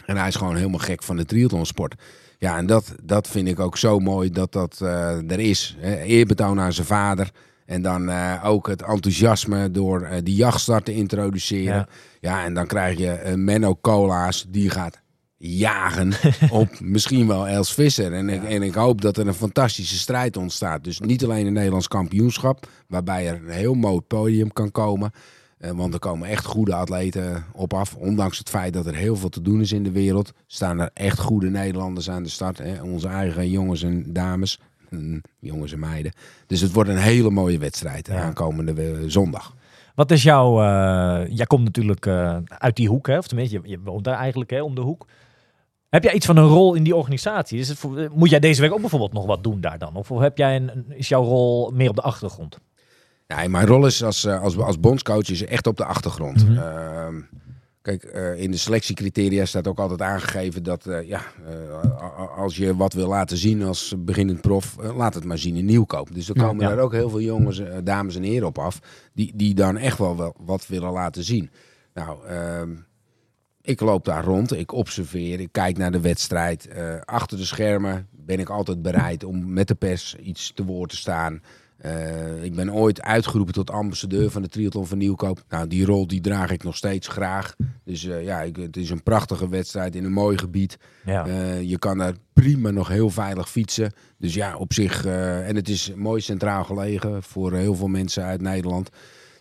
En 0.05 0.17
hij 0.17 0.27
is 0.27 0.35
gewoon 0.35 0.55
helemaal 0.55 0.79
gek 0.79 1.03
van 1.03 1.17
de 1.17 1.25
triathlonsport. 1.25 1.95
Ja, 2.37 2.57
en 2.57 2.65
dat, 2.65 2.95
dat 3.03 3.27
vind 3.27 3.47
ik 3.47 3.59
ook 3.59 3.77
zo 3.77 3.99
mooi 3.99 4.29
dat 4.29 4.51
dat 4.51 4.79
eh, 4.81 5.31
er 5.31 5.39
is. 5.39 5.75
Hè. 5.79 6.01
Eerbetoon 6.01 6.59
aan 6.59 6.73
zijn 6.73 6.87
vader. 6.87 7.31
En 7.65 7.81
dan 7.81 8.09
eh, 8.09 8.41
ook 8.43 8.67
het 8.67 8.81
enthousiasme 8.81 9.71
door 9.71 10.01
eh, 10.01 10.17
die 10.23 10.35
jachtstart 10.35 10.85
te 10.85 10.93
introduceren. 10.93 11.75
Ja. 11.75 11.87
Ja, 12.19 12.43
en 12.43 12.53
dan 12.53 12.67
krijg 12.67 12.97
je 12.97 13.33
Menno 13.35 13.77
Cola's. 13.81 14.45
Die 14.49 14.69
gaat 14.69 15.01
jagen 15.37 16.13
op 16.49 16.79
misschien 16.79 17.27
wel 17.27 17.47
Els 17.47 17.73
Visser. 17.73 18.13
En, 18.13 18.29
ik, 18.29 18.43
en 18.43 18.61
ik 18.63 18.73
hoop 18.73 19.01
dat 19.01 19.17
er 19.17 19.27
een 19.27 19.33
fantastische 19.33 19.97
strijd 19.97 20.37
ontstaat. 20.37 20.83
Dus 20.83 20.99
niet 20.99 21.23
alleen 21.23 21.45
een 21.45 21.53
Nederlands 21.53 21.87
kampioenschap. 21.87 22.67
Waarbij 22.87 23.27
er 23.27 23.35
een 23.35 23.49
heel 23.49 23.73
mooi 23.73 24.01
podium 24.01 24.53
kan 24.53 24.71
komen. 24.71 25.11
Eh, 25.63 25.71
want 25.71 25.93
er 25.93 25.99
komen 25.99 26.27
echt 26.27 26.45
goede 26.45 26.73
atleten 26.75 27.45
op 27.53 27.73
af. 27.73 27.95
Ondanks 27.95 28.37
het 28.37 28.49
feit 28.49 28.73
dat 28.73 28.85
er 28.85 28.95
heel 28.95 29.15
veel 29.15 29.29
te 29.29 29.41
doen 29.41 29.61
is 29.61 29.71
in 29.71 29.83
de 29.83 29.91
wereld. 29.91 30.31
Staan 30.47 30.79
er 30.79 30.89
echt 30.93 31.19
goede 31.19 31.49
Nederlanders 31.49 32.09
aan 32.09 32.23
de 32.23 32.29
start. 32.29 32.57
Hè? 32.57 32.81
Onze 32.81 33.07
eigen 33.07 33.49
jongens 33.49 33.83
en 33.83 34.13
dames. 34.13 34.59
Mm, 34.89 35.21
Jongens 35.39 35.71
en 35.73 35.79
meiden. 35.79 36.11
Dus 36.47 36.61
het 36.61 36.71
wordt 36.73 36.89
een 36.89 36.97
hele 36.97 37.29
mooie 37.29 37.57
wedstrijd 37.57 38.07
Ja. 38.07 38.21
aankomende 38.23 38.73
eh, 38.81 38.97
zondag. 39.07 39.55
Wat 39.95 40.11
is 40.11 40.23
jouw... 40.23 40.61
eh, 40.61 41.27
jij 41.35 41.45
komt 41.45 41.63
natuurlijk 41.63 42.07
uit 42.47 42.75
die 42.75 42.87
hoek, 42.87 43.07
hè? 43.07 43.17
of 43.17 43.27
tenminste, 43.27 43.59
je, 43.63 43.69
je 43.69 43.79
woont 43.83 44.03
daar 44.03 44.17
eigenlijk 44.17 44.49
hè, 44.49 44.61
om 44.61 44.75
de 44.75 44.81
hoek. 44.81 45.07
Heb 45.89 46.03
jij 46.03 46.13
iets 46.13 46.25
van 46.25 46.37
een 46.37 46.47
rol 46.47 46.73
in 46.73 46.83
die 46.83 46.95
organisatie? 46.95 47.59
Is 47.59 47.67
het 47.69 47.77
voor, 47.77 48.09
moet 48.13 48.29
jij 48.29 48.39
deze 48.39 48.61
week 48.61 48.71
ook 48.73 48.79
bijvoorbeeld 48.81 49.13
nog 49.13 49.25
wat 49.25 49.43
doen 49.43 49.61
daar 49.61 49.79
dan? 49.79 49.95
Of 49.95 50.09
heb 50.09 50.37
jij 50.37 50.55
een- 50.55 50.85
is 50.89 51.07
jouw 51.07 51.23
rol 51.23 51.71
meer 51.71 51.89
op 51.89 51.95
de 51.95 52.01
achtergrond? 52.01 52.57
Ja, 53.37 53.47
mijn 53.47 53.67
rol 53.67 53.85
is 53.85 54.03
als, 54.03 54.25
eh, 54.25 54.41
als, 54.41 54.57
als 54.57 54.79
bondscoach 54.79 55.29
is 55.29 55.45
echt 55.45 55.67
op 55.67 55.77
de 55.77 55.85
achtergrond. 55.85 56.49
Mhm. 56.49 56.57
Ehm, 56.57 57.21
kijk, 57.81 58.03
eh, 58.03 58.41
in 58.41 58.51
de 58.51 58.57
selectiecriteria 58.57 59.45
staat 59.45 59.67
ook 59.67 59.79
altijd 59.79 60.01
aangegeven 60.01 60.63
dat 60.63 60.85
eh, 60.85 61.07
ja, 61.07 61.21
als 62.35 62.57
je 62.57 62.75
wat 62.75 62.93
wil 62.93 63.07
laten 63.07 63.37
zien 63.37 63.63
als 63.63 63.93
beginnend 63.97 64.41
prof, 64.41 64.75
laat 64.95 65.13
het 65.13 65.23
maar 65.23 65.37
zien 65.37 65.55
in 65.55 65.65
nieuwkoop. 65.65 66.13
Dus 66.13 66.29
er 66.29 66.35
komen 66.35 66.63
ja. 66.63 66.69
daar 66.69 66.83
ook 66.83 66.91
heel 66.91 67.09
veel 67.09 67.21
jongens, 67.21 67.61
dames 67.83 68.15
en 68.15 68.23
heren 68.23 68.47
op 68.47 68.57
af, 68.57 68.79
die, 69.13 69.31
die 69.35 69.53
dan 69.53 69.77
echt 69.77 69.97
wel, 69.97 70.17
wel 70.17 70.35
wat 70.39 70.67
willen 70.67 70.91
laten 70.91 71.23
zien. 71.23 71.49
Nou, 71.93 72.27
ehm, 72.27 72.71
ik 73.61 73.79
loop 73.79 74.05
daar 74.05 74.23
rond, 74.23 74.53
ik 74.53 74.71
observeer, 74.71 75.39
ik 75.39 75.51
kijk 75.51 75.77
naar 75.77 75.91
de 75.91 76.01
wedstrijd. 76.01 76.69
Achter 77.05 77.37
de 77.37 77.45
schermen 77.45 78.07
ben 78.11 78.39
ik 78.39 78.49
altijd 78.49 78.81
bereid 78.81 79.23
om 79.23 79.53
met 79.53 79.67
de 79.67 79.75
pers 79.75 80.15
iets 80.15 80.51
te 80.55 80.65
woord 80.65 80.89
te 80.89 80.95
staan. 80.95 81.41
Eh, 81.83 82.43
ik 82.43 82.55
ben 82.55 82.73
ooit 82.73 83.01
uitgeroepen 83.01 83.53
tot 83.53 83.71
ambassadeur 83.71 84.29
van 84.29 84.41
de 84.41 84.47
triathlon 84.47 84.87
van 84.87 84.97
Nieuwkoop. 84.97 85.43
Nou, 85.49 85.67
die 85.67 85.85
rol 85.85 86.07
die 86.07 86.21
draag 86.21 86.51
ik 86.51 86.63
nog 86.63 86.75
steeds 86.75 87.07
graag. 87.07 87.55
Dus 87.83 88.05
eh, 88.05 88.23
ja, 88.23 88.41
ik, 88.41 88.55
het 88.55 88.77
is 88.77 88.89
een 88.89 89.03
prachtige 89.03 89.49
wedstrijd 89.49 89.95
in 89.95 90.03
een 90.03 90.11
mooi 90.11 90.37
gebied. 90.37 90.77
Ja. 91.05 91.25
Eh, 91.25 91.61
je 91.61 91.79
kan 91.79 91.97
daar 91.97 92.13
prima 92.33 92.69
nog 92.69 92.87
heel 92.87 93.09
veilig 93.09 93.49
fietsen. 93.49 93.93
Dus 94.17 94.33
ja, 94.33 94.55
op 94.55 94.73
zich. 94.73 95.05
en 95.05 95.55
het 95.55 95.69
is 95.69 95.93
mooi 95.95 96.21
centraal 96.21 96.63
gelegen 96.63 97.23
voor 97.23 97.53
heel 97.53 97.75
veel 97.75 97.87
mensen 97.87 98.23
uit 98.23 98.41
Nederland. 98.41 98.89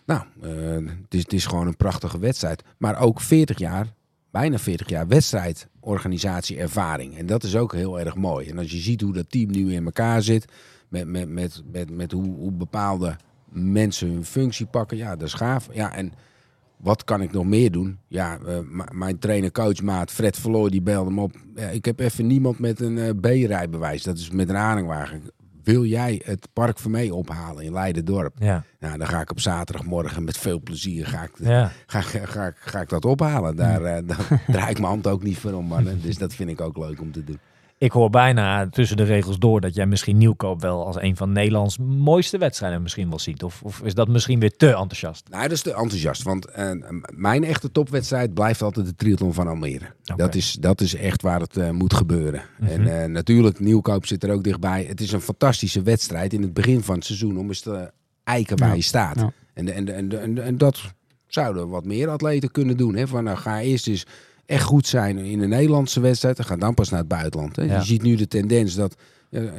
Nou, 0.05 0.21
het, 0.41 1.13
is, 1.13 1.21
het 1.21 1.33
is 1.33 1.45
gewoon 1.45 1.67
een 1.67 1.77
prachtige 1.77 2.19
wedstrijd. 2.19 2.63
Maar 2.77 2.99
ook 2.99 3.21
40 3.21 3.57
jaar, 3.57 3.93
bijna 4.33 4.57
40 4.57 4.89
jaar 4.89 5.07
wedstrijdorganisatieervaring. 5.07 7.17
En 7.17 7.25
dat 7.25 7.43
is 7.43 7.55
ook 7.55 7.73
heel 7.73 7.99
erg 7.99 8.15
mooi. 8.15 8.49
En 8.49 8.57
als 8.57 8.71
je 8.71 8.77
ziet 8.77 9.01
hoe 9.01 9.13
dat 9.13 9.29
team 9.29 9.51
nu 9.51 9.73
in 9.73 9.85
elkaar 9.85 10.21
zit. 10.21 10.45
Met, 10.89 11.07
met, 11.07 11.29
met, 11.29 11.63
met, 11.71 11.89
met 11.89 12.11
hoe, 12.11 12.35
hoe 12.35 12.51
bepaalde 12.51 13.15
mensen 13.49 14.09
hun 14.09 14.25
functie 14.25 14.65
pakken. 14.65 14.97
Ja, 14.97 15.15
dat 15.15 15.27
is 15.27 15.33
gaaf. 15.33 15.67
Ja, 15.71 15.95
en 15.95 16.13
wat 16.77 17.03
kan 17.03 17.21
ik 17.21 17.31
nog 17.31 17.45
meer 17.45 17.71
doen? 17.71 17.99
Ja, 18.07 18.39
eh, 18.39 18.59
mijn 18.91 19.19
trainer-coach 19.19 19.81
maat 19.81 20.11
Fred 20.11 20.37
Verlooy 20.37 20.69
die 20.69 20.81
belde 20.81 21.11
me 21.11 21.21
op. 21.21 21.35
Ja, 21.55 21.67
ik 21.67 21.85
heb 21.85 21.99
even 21.99 22.27
niemand 22.27 22.59
met 22.59 22.79
een 22.79 22.97
eh, 22.97 23.09
B-rijbewijs. 23.21 24.03
Dat 24.03 24.17
is 24.17 24.29
met 24.29 24.49
een 24.49 24.57
aanhangwagen. 24.57 25.21
Wil 25.63 25.85
jij 25.85 26.21
het 26.25 26.47
Park 26.53 26.79
Vermee 26.79 27.13
ophalen 27.13 27.63
in 27.63 27.73
Leiden-dorp? 27.73 28.35
Ja. 28.39 28.63
Nou, 28.79 28.97
dan 28.97 29.07
ga 29.07 29.21
ik 29.21 29.31
op 29.31 29.39
zaterdagmorgen 29.39 30.23
met 30.23 30.37
veel 30.37 30.59
plezier 30.61 31.07
ga 31.07 31.23
ik, 31.23 31.31
Ja. 31.37 31.71
ga, 31.85 32.01
ga, 32.01 32.25
ga, 32.25 32.45
ik- 32.47 32.55
ga 32.59 32.81
ik 32.81 32.89
dat 32.89 33.05
ophalen. 33.05 33.55
Daar, 33.55 33.83
eh, 33.83 34.07
dan 34.07 34.17
draai 34.55 34.69
ik 34.69 34.77
mijn 34.79 34.89
hand 34.91 35.07
ook 35.07 35.23
niet 35.23 35.37
voor 35.37 35.53
om, 35.53 35.65
mannen. 35.65 36.01
Dus 36.01 36.17
dat 36.17 36.33
vind 36.33 36.49
ik 36.49 36.61
ook 36.61 36.77
leuk 36.77 37.01
om 37.01 37.11
te 37.11 37.23
doen. 37.23 37.39
Ik 37.83 37.91
hoor 37.91 38.09
bijna 38.09 38.69
tussen 38.69 38.97
de 38.97 39.03
regels 39.03 39.39
door 39.39 39.61
dat 39.61 39.75
jij 39.75 39.85
misschien 39.85 40.17
Nieuwkoop 40.17 40.61
wel 40.61 40.85
als 40.85 40.95
een 41.01 41.15
van 41.15 41.31
Nederlands 41.31 41.77
mooiste 41.77 42.37
wedstrijden 42.37 42.81
misschien 42.81 43.09
wel 43.09 43.19
ziet. 43.19 43.43
Of, 43.43 43.61
of 43.63 43.81
is 43.81 43.93
dat 43.93 44.07
misschien 44.07 44.39
weer 44.39 44.55
te 44.55 44.67
enthousiast? 44.67 45.27
Nou, 45.29 45.41
dat 45.43 45.51
is 45.51 45.61
te 45.61 45.73
enthousiast. 45.73 46.23
Want 46.23 46.45
eh, 46.45 46.71
mijn 47.15 47.43
echte 47.43 47.71
topwedstrijd 47.71 48.33
blijft 48.33 48.61
altijd 48.61 48.85
de 48.85 48.95
triathlon 48.95 49.33
van 49.33 49.47
Almere. 49.47 49.85
Dat, 50.15 50.35
is, 50.35 50.53
dat 50.59 50.81
is 50.81 50.95
echt 50.95 51.21
waar 51.21 51.39
het 51.39 51.57
eh, 51.57 51.69
moet 51.69 51.93
gebeuren. 51.93 52.43
Mhm. 52.59 52.71
En 52.71 53.01
eh, 53.01 53.09
natuurlijk, 53.09 53.59
Nieuwkoop 53.59 54.05
zit 54.05 54.23
er 54.23 54.31
ook 54.31 54.43
dichtbij. 54.43 54.83
Het 54.83 55.01
is 55.01 55.11
een 55.11 55.21
fantastische 55.21 55.81
wedstrijd 55.81 56.33
in 56.33 56.41
het 56.41 56.53
begin 56.53 56.83
van 56.83 56.95
het 56.95 57.05
seizoen 57.05 57.37
om 57.37 57.47
eens 57.47 57.61
te 57.61 57.91
eiken 58.23 58.57
waar 58.57 58.69
Ja. 58.69 58.75
je 58.75 58.81
staat. 58.81 59.19
Ja. 59.19 59.31
En, 59.53 59.73
en, 59.73 59.95
en, 59.95 60.21
en, 60.21 60.43
en 60.43 60.57
dat 60.57 60.81
zouden 61.27 61.69
wat 61.69 61.85
meer 61.85 62.09
atleten 62.09 62.51
kunnen 62.51 62.77
doen. 62.77 62.95
Hè? 62.95 63.07
Van, 63.07 63.23
nou, 63.23 63.37
ga 63.37 63.61
eerst 63.61 63.87
eens 63.87 64.05
echt 64.53 64.63
goed 64.63 64.87
zijn 64.87 65.17
in 65.17 65.39
de 65.39 65.47
Nederlandse 65.47 65.99
wedstrijd. 65.99 66.37
En 66.39 66.45
ga 66.45 66.55
dan 66.55 66.73
pas 66.73 66.89
naar 66.89 66.99
het 66.99 67.07
buitenland. 67.07 67.55
Hè? 67.55 67.63
Ja. 67.63 67.75
Je 67.77 67.83
ziet 67.85 68.01
nu 68.01 68.15
de 68.15 68.27
tendens 68.27 68.75
dat 68.75 68.95
eh, 69.29 69.43
eh, 69.43 69.53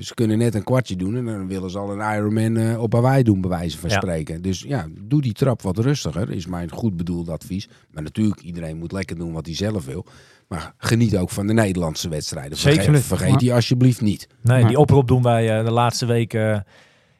ze 0.00 0.14
kunnen 0.14 0.38
net 0.38 0.54
een 0.54 0.64
kwartje 0.64 0.96
doen. 0.96 1.16
En 1.16 1.24
dan 1.24 1.48
willen 1.48 1.70
ze 1.70 1.78
al 1.78 1.90
een 1.92 2.16
Ironman 2.16 2.56
eh, 2.56 2.82
op 2.82 2.92
Hawaii 2.92 3.22
doen, 3.22 3.40
bij 3.40 3.50
wijze 3.50 3.78
van 3.78 3.90
Ja. 3.90 3.96
spreken. 3.96 4.42
Dus 4.42 4.62
ja, 4.66 4.86
doe 5.00 5.22
die 5.22 5.32
trap 5.32 5.62
wat 5.62 5.78
rustiger, 5.78 6.30
is 6.30 6.46
mijn 6.46 6.70
goed 6.70 6.96
bedoeld 6.96 7.28
advies. 7.28 7.68
Maar 7.90 8.02
natuurlijk, 8.02 8.40
iedereen 8.40 8.76
moet 8.78 8.92
lekker 8.92 9.16
doen 9.16 9.32
wat 9.32 9.46
hij 9.46 9.54
zelf 9.54 9.84
wil. 9.84 10.06
Maar 10.48 10.74
geniet 10.78 11.16
ook 11.16 11.30
van 11.30 11.46
de 11.46 11.52
Nederlandse 11.52 12.08
wedstrijden. 12.08 12.58
Zeker. 12.58 12.82
Vergeet, 12.82 13.02
vergeet 13.04 13.38
die 13.38 13.54
alsjeblieft 13.54 14.00
niet. 14.00 14.26
Nee, 14.42 14.60
Maar- 14.60 14.68
die 14.68 14.78
oproep 14.78 15.08
doen 15.08 15.22
wij 15.22 15.58
eh, 15.58 15.64
de 15.64 15.70
laatste 15.72 16.06
weken. 16.06 16.64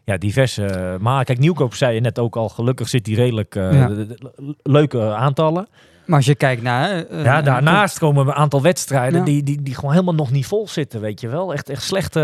ja, 0.04 0.16
diverse. 0.16 0.64
eh, 0.64 0.98
maar 0.98 1.24
kijk, 1.24 1.38
Nieuwkoop 1.38 1.74
zei 1.74 1.94
je 1.94 2.00
net 2.00 2.18
ook 2.18 2.36
al. 2.36 2.48
Gelukkig 2.48 2.88
zit 2.88 3.04
die 3.04 3.16
redelijk 3.16 3.54
eh, 3.54 3.72
Ja. 3.72 4.06
leuke 4.62 5.14
aantallen. 5.14 5.68
Maar 6.05 6.16
als 6.16 6.26
je 6.26 6.34
kijkt 6.34 6.62
naar... 6.62 6.90
eh, 7.07 7.24
ja, 7.24 7.38
eh, 7.38 7.44
daarnaast 7.44 7.98
komen 7.98 8.26
een 8.26 8.32
aantal 8.32 8.62
wedstrijden 8.62 9.18
Ja. 9.18 9.24
die, 9.24 9.42
die, 9.42 9.62
die 9.62 9.74
gewoon 9.74 9.90
helemaal 9.90 10.14
nog 10.14 10.30
niet 10.30 10.46
vol 10.46 10.68
zitten, 10.68 11.00
weet 11.00 11.20
je 11.20 11.28
wel. 11.28 11.53
Echt, 11.53 11.68
echt 11.68 11.82
slechte, 11.82 12.20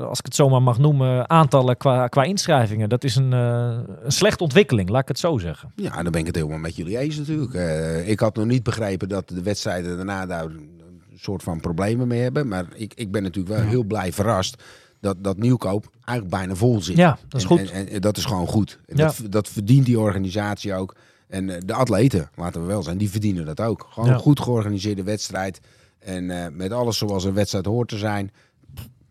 eh, 0.00 0.08
als 0.08 0.18
ik 0.18 0.24
het 0.24 0.34
zo 0.34 0.48
maar 0.48 0.62
mag 0.62 0.78
noemen, 0.78 1.30
aantallen 1.30 1.76
qua, 1.76 2.06
qua 2.08 2.22
inschrijvingen. 2.22 2.88
Dat 2.88 3.04
is 3.04 3.16
een, 3.16 3.32
eh, 3.32 3.78
een 4.02 4.12
slechte 4.12 4.42
ontwikkeling, 4.42 4.88
laat 4.88 5.02
ik 5.02 5.08
het 5.08 5.18
zo 5.18 5.38
zeggen. 5.38 5.72
Ja, 5.76 6.02
dan 6.02 6.12
ben 6.12 6.20
ik 6.20 6.26
het 6.26 6.36
helemaal 6.36 6.58
met 6.58 6.76
jullie 6.76 6.98
eens 6.98 7.16
natuurlijk. 7.16 7.54
Eh, 7.54 8.08
ik 8.08 8.20
had 8.20 8.36
nog 8.36 8.46
niet 8.46 8.62
begrepen 8.62 9.08
dat 9.08 9.28
de 9.28 9.42
wedstrijden 9.42 9.96
daarna 9.96 10.26
daar 10.26 10.44
een 10.44 10.70
soort 11.16 11.42
van 11.42 11.60
problemen 11.60 12.08
mee 12.08 12.20
hebben. 12.20 12.48
Maar 12.48 12.64
ik, 12.74 12.92
ik 12.94 13.10
ben 13.10 13.22
natuurlijk 13.22 13.54
wel 13.54 13.64
Ja. 13.64 13.70
heel 13.70 13.84
blij 13.84 14.12
verrast 14.12 14.62
dat, 15.00 15.16
dat 15.24 15.38
Nieuwkoop 15.38 15.86
eigenlijk 16.04 16.38
bijna 16.38 16.54
vol 16.54 16.82
zit. 16.82 16.96
Ja, 16.96 17.18
dat 17.28 17.40
is 17.42 17.46
En- 17.48 17.58
goed. 17.58 17.70
En, 17.70 17.88
en 17.88 18.00
dat 18.00 18.16
is 18.16 18.24
gewoon 18.24 18.46
goed. 18.46 18.78
En 18.86 18.96
Ja. 18.96 19.06
dat, 19.06 19.20
dat 19.30 19.48
verdient 19.48 19.86
die 19.86 19.98
organisatie 19.98 20.74
ook. 20.74 20.94
En 21.28 21.50
eh, 21.50 21.56
de 21.64 21.72
atleten, 21.72 22.30
laten 22.34 22.60
we 22.60 22.66
wel 22.66 22.82
zijn, 22.82 22.98
die 22.98 23.10
verdienen 23.10 23.44
dat 23.44 23.60
ook. 23.60 23.86
Gewoon 23.90 24.08
Ja. 24.08 24.14
een 24.14 24.20
goed 24.20 24.40
georganiseerde 24.40 25.02
wedstrijd. 25.02 25.60
En 25.98 26.30
eh, 26.30 26.46
met 26.52 26.72
alles 26.72 26.98
zoals 26.98 27.24
een 27.24 27.34
wedstrijd 27.34 27.66
hoort 27.66 27.88
te 27.88 27.98
zijn. 27.98 28.30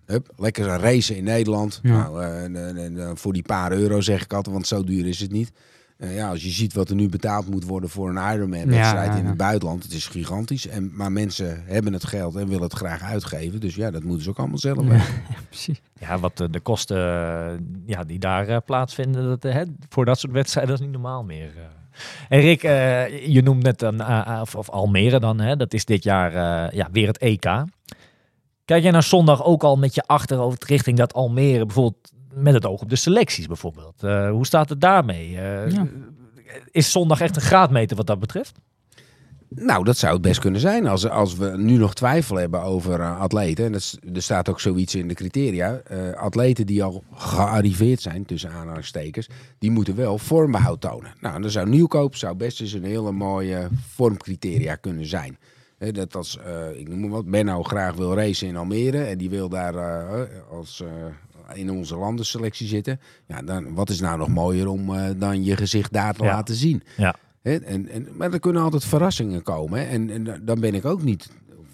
Hup, 0.06 0.30
lekker 0.38 0.66
racen 0.66 1.16
in 1.16 1.24
Nederland. 1.24 1.80
Ja. 1.84 1.92
Nou, 1.98 2.22
eh, 2.24 2.44
en, 2.44 2.56
en, 2.78 2.78
en, 3.00 3.18
voor 3.18 3.34
die 3.34 3.44
paar 3.44 3.72
euro 3.72 4.02
zeg 4.02 4.24
ik 4.24 4.34
altijd, 4.34 4.56
want 4.56 4.68
zo 4.68 4.84
duur 4.84 5.08
is 5.08 5.20
het 5.20 5.32
niet. 5.32 5.52
Eh, 5.98 6.16
ja, 6.16 6.30
als 6.30 6.44
je 6.44 6.50
ziet 6.50 6.74
wat 6.74 6.90
er 6.90 6.96
nu 6.96 7.10
betaald 7.10 7.50
moet 7.50 7.66
worden 7.66 7.90
voor 7.90 8.10
een 8.10 8.34
Ironman-wedstrijd 8.36 8.94
Ja, 9.08 9.12
ja, 9.12 9.16
in 9.16 9.22
ja. 9.24 9.28
het 9.30 9.38
buitenland, 9.38 9.84
het 9.84 9.92
is 9.94 10.08
gigantisch. 10.08 10.68
En, 10.68 10.92
maar 10.96 11.12
mensen 11.12 11.64
hebben 11.66 11.94
het 11.94 12.06
geld 12.06 12.36
en 12.36 12.48
willen 12.48 12.64
het 12.64 12.74
graag 12.74 13.02
uitgeven. 13.02 13.60
Dus 13.60 13.76
ja, 13.76 13.92
dat 13.92 14.04
moeten 14.04 14.24
ze 14.24 14.30
ook 14.30 14.38
allemaal 14.40 14.58
zelf 14.58 14.82
Ja, 14.84 14.90
weten. 14.90 15.06
precies. 15.50 15.82
Ja, 16.00 16.20
wat 16.20 16.38
de 16.38 16.60
kosten 16.64 16.98
ja, 17.86 18.04
die 18.04 18.20
daar 18.20 18.62
plaatsvinden 18.62 19.24
dat, 19.40 19.44
hè, 19.54 19.64
voor 19.90 20.06
dat 20.06 20.20
soort 20.20 20.34
wedstrijden, 20.34 20.72
dat 20.72 20.80
is 20.82 20.86
niet 20.88 20.96
normaal 20.96 21.24
meer. 21.24 21.52
En 22.30 22.40
Rick, 22.40 22.64
eh, 22.64 23.28
je 23.28 23.42
noemt 23.42 23.64
net 23.64 23.82
een, 23.82 24.02
eh, 24.02 24.28
eh, 24.28 24.42
of, 24.42 24.56
of 24.56 24.70
Almere 24.70 25.20
dan, 25.20 25.40
hè, 25.40 25.56
dat 25.56 25.74
is 25.74 25.86
dit 25.86 26.04
jaar 26.04 26.32
ja, 26.76 26.88
weer 26.92 27.08
het 27.08 27.18
EK. 27.18 27.64
Kijk 28.66 28.84
jij 28.84 28.92
naar 28.92 29.04
zondag 29.04 29.44
ook 29.44 29.64
al 29.64 29.76
met 29.76 29.96
je 29.96 30.04
achterhoofd 30.06 30.64
richting 30.64 30.98
dat 30.98 31.14
Almere, 31.14 31.66
bijvoorbeeld 31.66 32.12
met 32.34 32.54
het 32.54 32.66
oog 32.66 32.82
op 32.82 32.90
de 32.90 32.96
selecties 32.96 33.48
bijvoorbeeld? 33.48 34.02
Hoe 34.32 34.46
staat 34.46 34.70
het 34.70 34.82
daarmee? 34.82 35.30
Ja. 35.32 35.88
Is 36.72 36.92
zondag 36.92 37.22
echt 37.22 37.36
een 37.36 37.42
graadmeter 37.42 37.98
wat 37.98 38.08
dat 38.08 38.20
betreft? 38.20 38.60
Nou, 39.50 39.84
dat 39.84 39.98
zou 39.98 40.14
het 40.14 40.22
best 40.22 40.40
kunnen 40.40 40.62
zijn. 40.62 40.88
Als, 40.88 41.10
als 41.10 41.36
we 41.36 41.54
nu 41.58 41.78
nog 41.78 41.94
twijfel 41.94 42.36
hebben 42.36 42.62
over 42.62 43.00
eh, 43.00 43.20
atleten. 43.20 43.66
En 43.66 43.72
dat 43.72 43.82
is- 43.82 43.98
er 44.14 44.22
staat 44.22 44.50
ook 44.50 44.60
zoiets 44.60 44.96
in 44.96 45.08
de 45.08 45.14
criteria. 45.14 45.74
eh, 45.86 46.12
atleten 46.14 46.66
die 46.66 46.84
al 46.84 47.04
gearriveerd 47.14 48.02
zijn, 48.02 48.26
tussen 48.26 48.52
aanhalingstekens. 48.52 49.28
Die 49.60 49.72
moeten 49.72 49.96
wel 49.96 50.18
vormbehoud 50.18 50.82
tonen. 50.82 51.14
Nou, 51.20 51.42
dan 51.42 51.50
zou 51.50 51.70
nieuwkoop 51.70 52.16
zou 52.16 52.36
best 52.36 52.62
eens 52.62 52.74
een 52.74 52.84
hele 52.84 53.12
mooie 53.12 53.68
vormcriteria 53.94 54.76
kunnen 54.76 55.06
zijn. 55.06 55.38
Dat 55.92 56.16
als, 56.16 56.38
eh, 56.40 56.80
ik 56.80 56.88
noem 56.88 57.00
maar 57.00 57.10
wat, 57.10 57.26
Benno 57.30 57.64
graag 57.64 57.96
wil 57.96 58.16
racen 58.16 58.48
in 58.48 58.56
Almere. 58.56 59.04
En 59.04 59.18
die 59.18 59.30
wil 59.30 59.50
daar 59.50 59.74
als, 60.52 60.84
in 61.54 61.72
onze 61.72 61.96
landenselectie 61.96 62.68
zitten. 62.68 63.00
Ja, 63.28 63.42
dan, 63.42 63.74
wat 63.74 63.90
is 63.90 64.00
nou 64.00 64.18
nog 64.18 64.28
mooier 64.28 64.68
om 64.68 64.92
dan 65.18 65.44
je 65.44 65.56
gezicht 65.58 65.94
daar 65.94 66.14
te 66.14 66.24
Ja. 66.24 66.30
laten 66.32 66.56
zien. 66.56 66.84
Ja. 66.98 67.16
Hè, 67.46 67.56
En, 67.56 67.90
en, 67.90 68.08
maar 68.18 68.34
er 68.34 68.40
kunnen 68.40 68.62
altijd 68.62 68.86
verrassingen 68.86 69.42
komen. 69.42 69.80
Hè? 69.80 69.86
En, 69.86 70.10
en 70.10 70.42
dan 70.46 70.60
ben 70.60 70.74
ik 70.74 70.86
ook 70.86 71.04
niet, 71.04 71.30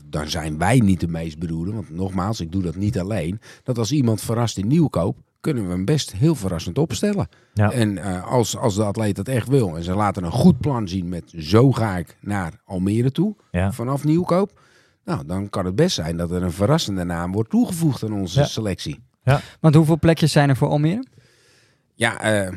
dan 0.05 0.30
zijn 0.30 0.57
wij 0.57 0.80
niet 0.80 0.99
de 0.99 1.07
meest 1.07 1.39
bedoelde. 1.39 1.72
Want 1.74 1.89
nogmaals, 1.89 2.39
ik 2.39 2.51
doe 2.51 2.61
dat 2.61 2.76
niet 2.76 2.99
alleen. 2.99 3.39
Dat 3.63 3.78
als 3.78 3.91
iemand 3.91 4.22
verrast 4.22 4.57
in 4.57 4.67
nieuwkoop, 4.67 5.17
kunnen 5.39 5.63
we 5.65 5.69
hem 5.72 5.86
best 5.86 6.11
heel 6.11 6.36
verrassend 6.36 6.78
opstellen. 6.78 7.28
Ja. 7.53 7.72
En 7.72 7.97
eh, 7.97 8.28
als, 8.28 8.57
als 8.57 8.76
de 8.76 8.84
atleet 8.84 9.15
dat 9.15 9.28
echt 9.28 9.47
wil 9.47 9.76
en 9.78 9.84
ze 9.84 9.93
laten 9.95 10.24
een 10.24 10.32
goed 10.32 10.59
plan 10.59 10.88
zien 10.88 11.09
met 11.09 11.34
zo 11.38 11.72
ga 11.72 11.97
ik 11.97 12.17
naar 12.22 12.53
Almere 12.65 13.11
toe, 13.11 13.36
Ja. 13.51 13.72
vanaf 13.72 14.03
nieuwkoop. 14.03 14.59
Nou, 15.05 15.26
dan 15.26 15.49
kan 15.49 15.65
het 15.65 15.76
best 15.76 15.95
zijn 15.95 16.17
dat 16.17 16.32
er 16.32 16.43
een 16.43 16.51
verrassende 16.51 17.03
naam 17.03 17.32
wordt 17.32 17.49
toegevoegd 17.49 18.03
aan 18.03 18.13
onze 18.13 18.39
Ja. 18.39 18.45
selectie. 18.45 18.99
Want 19.59 19.76
hoeveel 19.76 19.99
plekjes 19.99 20.32
zijn 20.32 20.49
er 20.49 20.55
voor 20.55 20.67
Almere? 20.67 21.05
Ja, 21.95 22.19
eh, 22.22 22.53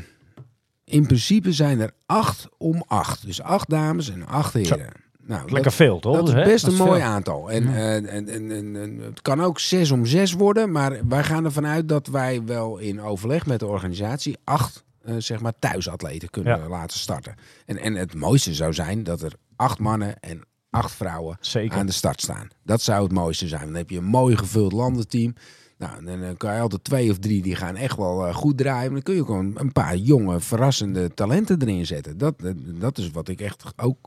in 0.94 1.06
principe 1.06 1.52
zijn 1.52 1.80
er 1.80 1.90
acht 2.06 2.48
om 2.58 2.84
acht. 2.86 3.26
Dus 3.26 3.42
acht 3.42 3.70
dames 3.70 4.10
en 4.10 4.26
acht 4.26 4.52
heren. 4.52 4.92
Nou, 5.26 5.50
Lekker 5.50 5.72
veel, 5.72 5.98
toch? 6.00 6.16
Dat 6.16 6.28
is 6.28 6.34
best 6.34 6.64
Dat 6.64 6.74
een 6.74 6.80
is 6.80 6.84
mooi 6.86 7.00
veel. 7.00 7.08
aantal. 7.10 7.50
En, 7.50 7.74
eh, 7.74 7.94
en, 7.94 8.06
en, 8.06 8.28
en, 8.28 8.76
en 8.76 8.98
het 8.98 9.22
kan 9.22 9.42
ook 9.42 9.60
zes 9.60 9.90
om 9.90 10.06
zes 10.06 10.32
worden. 10.32 10.70
Maar 10.72 11.08
wij 11.08 11.24
gaan 11.24 11.44
ervan 11.44 11.66
uit 11.66 11.88
dat 11.88 12.06
wij 12.06 12.44
wel 12.44 12.78
in 12.78 13.00
overleg 13.00 13.46
met 13.46 13.60
de 13.60 13.66
organisatie 13.66 14.36
acht 14.44 14.84
eh, 15.04 15.14
zeg 15.18 15.40
maar 15.40 15.52
thuisatleten 15.58 16.30
kunnen 16.30 16.58
Ja. 16.58 16.68
laten 16.68 16.98
starten. 16.98 17.34
En, 17.66 17.76
en 17.78 17.94
het 17.94 18.14
mooiste 18.14 18.54
zou 18.54 18.72
zijn 18.72 19.02
dat 19.04 19.22
er 19.22 19.32
acht 19.56 19.78
mannen 19.78 20.20
en 20.20 20.40
acht 20.70 20.92
vrouwen 20.92 21.36
Zeker. 21.40 21.78
aan 21.78 21.86
de 21.86 21.92
start 21.92 22.20
staan. 22.20 22.48
Dat 22.62 22.82
zou 22.82 23.02
het 23.02 23.12
mooiste 23.12 23.48
zijn. 23.48 23.64
Dan 23.66 23.74
heb 23.74 23.90
je 23.90 23.98
een 23.98 24.04
mooi 24.04 24.36
gevuld 24.36 24.72
landenteam. 24.72 25.34
Nou, 25.78 26.04
dan 26.04 26.22
eh, 26.22 26.28
kan 26.36 26.54
je 26.54 26.60
altijd 26.60 26.84
twee 26.84 27.10
of 27.10 27.18
drie 27.18 27.42
die 27.42 27.56
gaan 27.56 27.76
echt 27.76 27.96
wel 27.96 28.26
eh, 28.26 28.34
goed 28.34 28.58
draaien. 28.58 28.92
Maar 28.92 29.02
dan 29.02 29.02
kun 29.02 29.14
je 29.14 29.24
gewoon 29.24 29.52
een 29.58 29.72
paar 29.72 29.96
jonge, 29.96 30.40
verrassende 30.40 31.14
talenten 31.14 31.60
erin 31.62 31.86
zetten. 31.86 32.18
Dat, 32.18 32.40
dat, 32.40 32.54
dat 32.80 32.98
is 32.98 33.10
wat 33.10 33.28
ik 33.28 33.40
echt 33.40 33.64
ook 33.76 33.98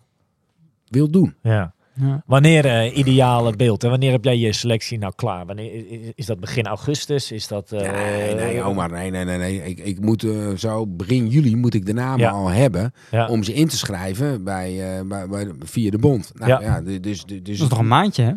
wil 0.87 1.09
doen. 1.11 1.35
Ja. 1.41 1.75
Ja. 2.01 2.23
Wanneer 2.25 2.65
eh, 2.65 2.97
ideale 2.97 3.55
beeld? 3.55 3.83
En 3.83 3.89
wanneer 3.89 4.11
heb 4.11 4.23
jij 4.23 4.37
je 4.37 4.53
selectie 4.53 4.97
nou 4.97 5.13
klaar? 5.15 5.45
Wanneer, 5.45 5.83
is, 6.15 6.25
dat 6.25 6.39
begin 6.39 6.65
augustus? 6.65 7.31
Is 7.31 7.47
dat... 7.47 7.71
eh, 7.71 7.91
Nee, 7.91 8.35
nee, 8.35 8.61
Omar, 8.63 8.91
nee, 8.91 9.11
nee, 9.11 9.25
nee. 9.25 9.37
nee. 9.37 9.63
Ik, 9.63 9.79
ik 9.79 9.99
moet 9.99 10.25
zo 10.57 10.87
begin 10.87 11.27
juli 11.27 11.55
moet 11.55 11.73
ik 11.73 11.85
de 11.85 11.93
namen 11.93 12.19
Ja. 12.19 12.29
al 12.31 12.47
hebben 12.47 12.93
Ja. 13.11 13.27
om 13.27 13.43
ze 13.43 13.53
in 13.53 13.67
te 13.67 13.77
schrijven 13.77 14.43
bij, 14.43 14.97
eh, 14.97 15.07
bij, 15.07 15.27
bij, 15.27 15.51
via 15.59 15.89
de 15.91 15.97
bond. 15.97 16.31
Nou 16.35 16.51
Ja. 16.51 16.61
ja, 16.61 16.81
dus, 16.81 16.99
dus, 17.01 17.23
dus 17.25 17.39
Dat 17.43 17.47
is 17.47 17.67
toch 17.67 17.79
een 17.79 17.87
maandje, 17.87 18.23
hè? 18.23 18.31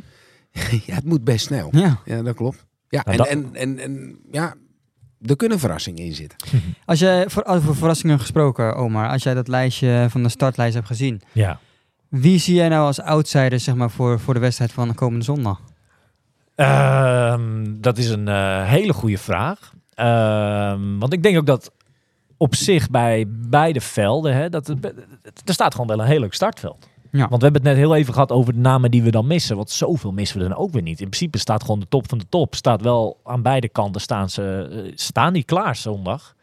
ja, 0.87 0.95
het 0.95 1.05
moet 1.05 1.25
best 1.25 1.45
snel. 1.47 1.69
Ja. 1.73 2.01
Ja, 2.05 2.23
dat 2.23 2.35
klopt. 2.35 2.67
Ja, 2.91 3.03
Nou, 3.05 3.11
en, 3.29 3.43
dat- 3.43 3.53
en, 3.53 3.55
en, 3.55 3.79
en 3.79 4.19
ja, 4.31 4.55
er 5.23 5.37
kunnen 5.37 5.59
verrassingen 5.59 6.05
in 6.05 6.15
zitten. 6.15 6.39
Als 6.85 6.99
je 6.99 7.25
voor, 7.29 7.45
over 7.45 7.77
verrassingen 7.77 8.21
gesproken, 8.21 8.75
Omar, 8.77 9.09
als 9.09 9.23
jij 9.23 9.35
dat 9.35 9.49
lijstje 9.49 10.07
van 10.11 10.23
de 10.23 10.29
startlijst 10.29 10.75
hebt 10.75 10.87
gezien, 10.87 11.21
Ja. 11.33 11.59
wie 12.09 12.39
zie 12.39 12.55
jij 12.55 12.69
nou 12.69 12.87
als 12.87 13.01
outsider 13.01 13.61
zeg 13.61 13.75
maar, 13.75 13.91
voor, 13.91 14.21
voor 14.21 14.35
de 14.35 14.41
wedstrijd 14.41 14.73
van 14.73 14.89
de 14.89 14.95
komende 14.95 15.25
zondag? 15.25 15.61
Ehm, 16.55 17.65
dat 17.81 17.99
is 17.99 18.09
een 18.09 18.29
eh, 18.29 18.65
hele 18.65 18.93
goede 18.93 19.19
vraag. 19.19 19.73
Ehm, 19.95 20.99
want 20.99 21.13
ik 21.13 21.23
denk 21.23 21.37
ook 21.37 21.47
dat 21.47 21.73
op 22.37 22.55
zich 22.55 22.91
bij 22.91 23.25
beide 23.29 23.81
velden, 23.81 24.35
hè, 24.35 24.49
dat 24.49 24.67
het, 24.67 24.85
er 25.45 25.53
staat 25.55 25.73
gewoon 25.73 25.87
wel 25.87 26.01
een 26.01 26.07
heel 26.07 26.21
leuk 26.21 26.35
startveld. 26.35 26.89
Ja. 27.11 27.29
Want 27.29 27.43
we 27.43 27.49
hebben 27.49 27.63
het 27.63 27.77
net 27.77 27.87
heel 27.87 27.95
even 27.95 28.13
gehad 28.13 28.33
over 28.33 28.53
de 28.53 28.59
namen 28.59 28.91
die 28.91 29.03
we 29.03 29.11
dan 29.11 29.27
missen. 29.27 29.57
Want 29.57 29.71
zoveel 29.71 30.13
missen 30.13 30.41
we 30.41 30.49
dan 30.49 30.57
ook 30.57 30.73
weer 30.73 30.83
niet. 30.83 31.01
In 31.01 31.09
principe 31.09 31.39
staat 31.39 31.63
gewoon 31.63 31.81
de 31.81 31.89
top 31.89 32.09
van 32.09 32.19
de 32.19 32.29
top. 32.29 32.55
Staat 32.55 32.83
wel 32.83 33.21
aan 33.25 33.43
beide 33.43 33.69
kanten 33.69 34.01
staan 34.01 34.31
ze 34.31 34.69
eh, 34.73 34.93
staan 34.95 35.33
die 35.33 35.45
klaar 35.45 35.77
zondag. 35.77 36.35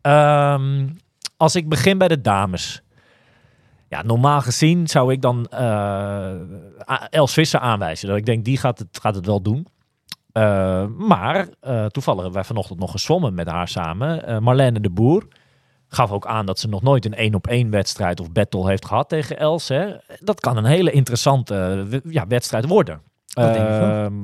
Ehm, 0.00 0.88
als 1.36 1.54
ik 1.54 1.68
begin 1.68 1.98
bij 1.98 2.08
de 2.08 2.20
dames. 2.20 2.82
Ja, 3.88 4.02
normaal 4.02 4.40
gezien 4.40 4.88
zou 4.88 5.12
ik 5.12 5.22
dan 5.22 5.46
eh 5.46 6.32
Els 7.10 7.32
Visser 7.32 7.60
aanwijzen. 7.60 8.08
Dat 8.08 8.16
ik 8.16 8.26
denk, 8.26 8.44
die 8.44 8.56
gaat 8.56 8.78
het, 8.78 8.98
gaat 9.00 9.14
het 9.14 9.26
wel 9.26 9.42
doen. 9.42 9.66
Eh, 10.32 10.86
maar 10.86 11.48
toevallig 11.88 12.20
hebben 12.20 12.32
wij 12.32 12.44
vanochtend 12.44 12.78
nog 12.78 12.90
gezwommen 12.90 13.34
met 13.34 13.48
haar 13.48 13.68
samen. 13.68 14.42
Marlene 14.42 14.80
de 14.80 14.90
Boer 14.90 15.26
gaf 15.90 16.10
ook 16.10 16.26
aan 16.26 16.46
dat 16.46 16.58
ze 16.58 16.68
nog 16.68 16.82
nooit 16.82 17.04
een 17.04 17.14
één 17.14 17.34
op 17.34 17.46
één 17.46 17.70
wedstrijd 17.70 18.20
of 18.20 18.32
battle 18.32 18.68
heeft 18.68 18.86
gehad 18.86 19.08
tegen 19.08 19.38
Els. 19.38 19.68
Hè. 19.68 19.96
Dat 20.18 20.40
kan 20.40 20.56
een 20.56 20.64
hele 20.64 20.90
interessante 20.90 21.86
eh, 21.90 22.12
ja, 22.12 22.26
wedstrijd 22.26 22.66
worden. 22.66 23.00
Ehm, 23.34 24.14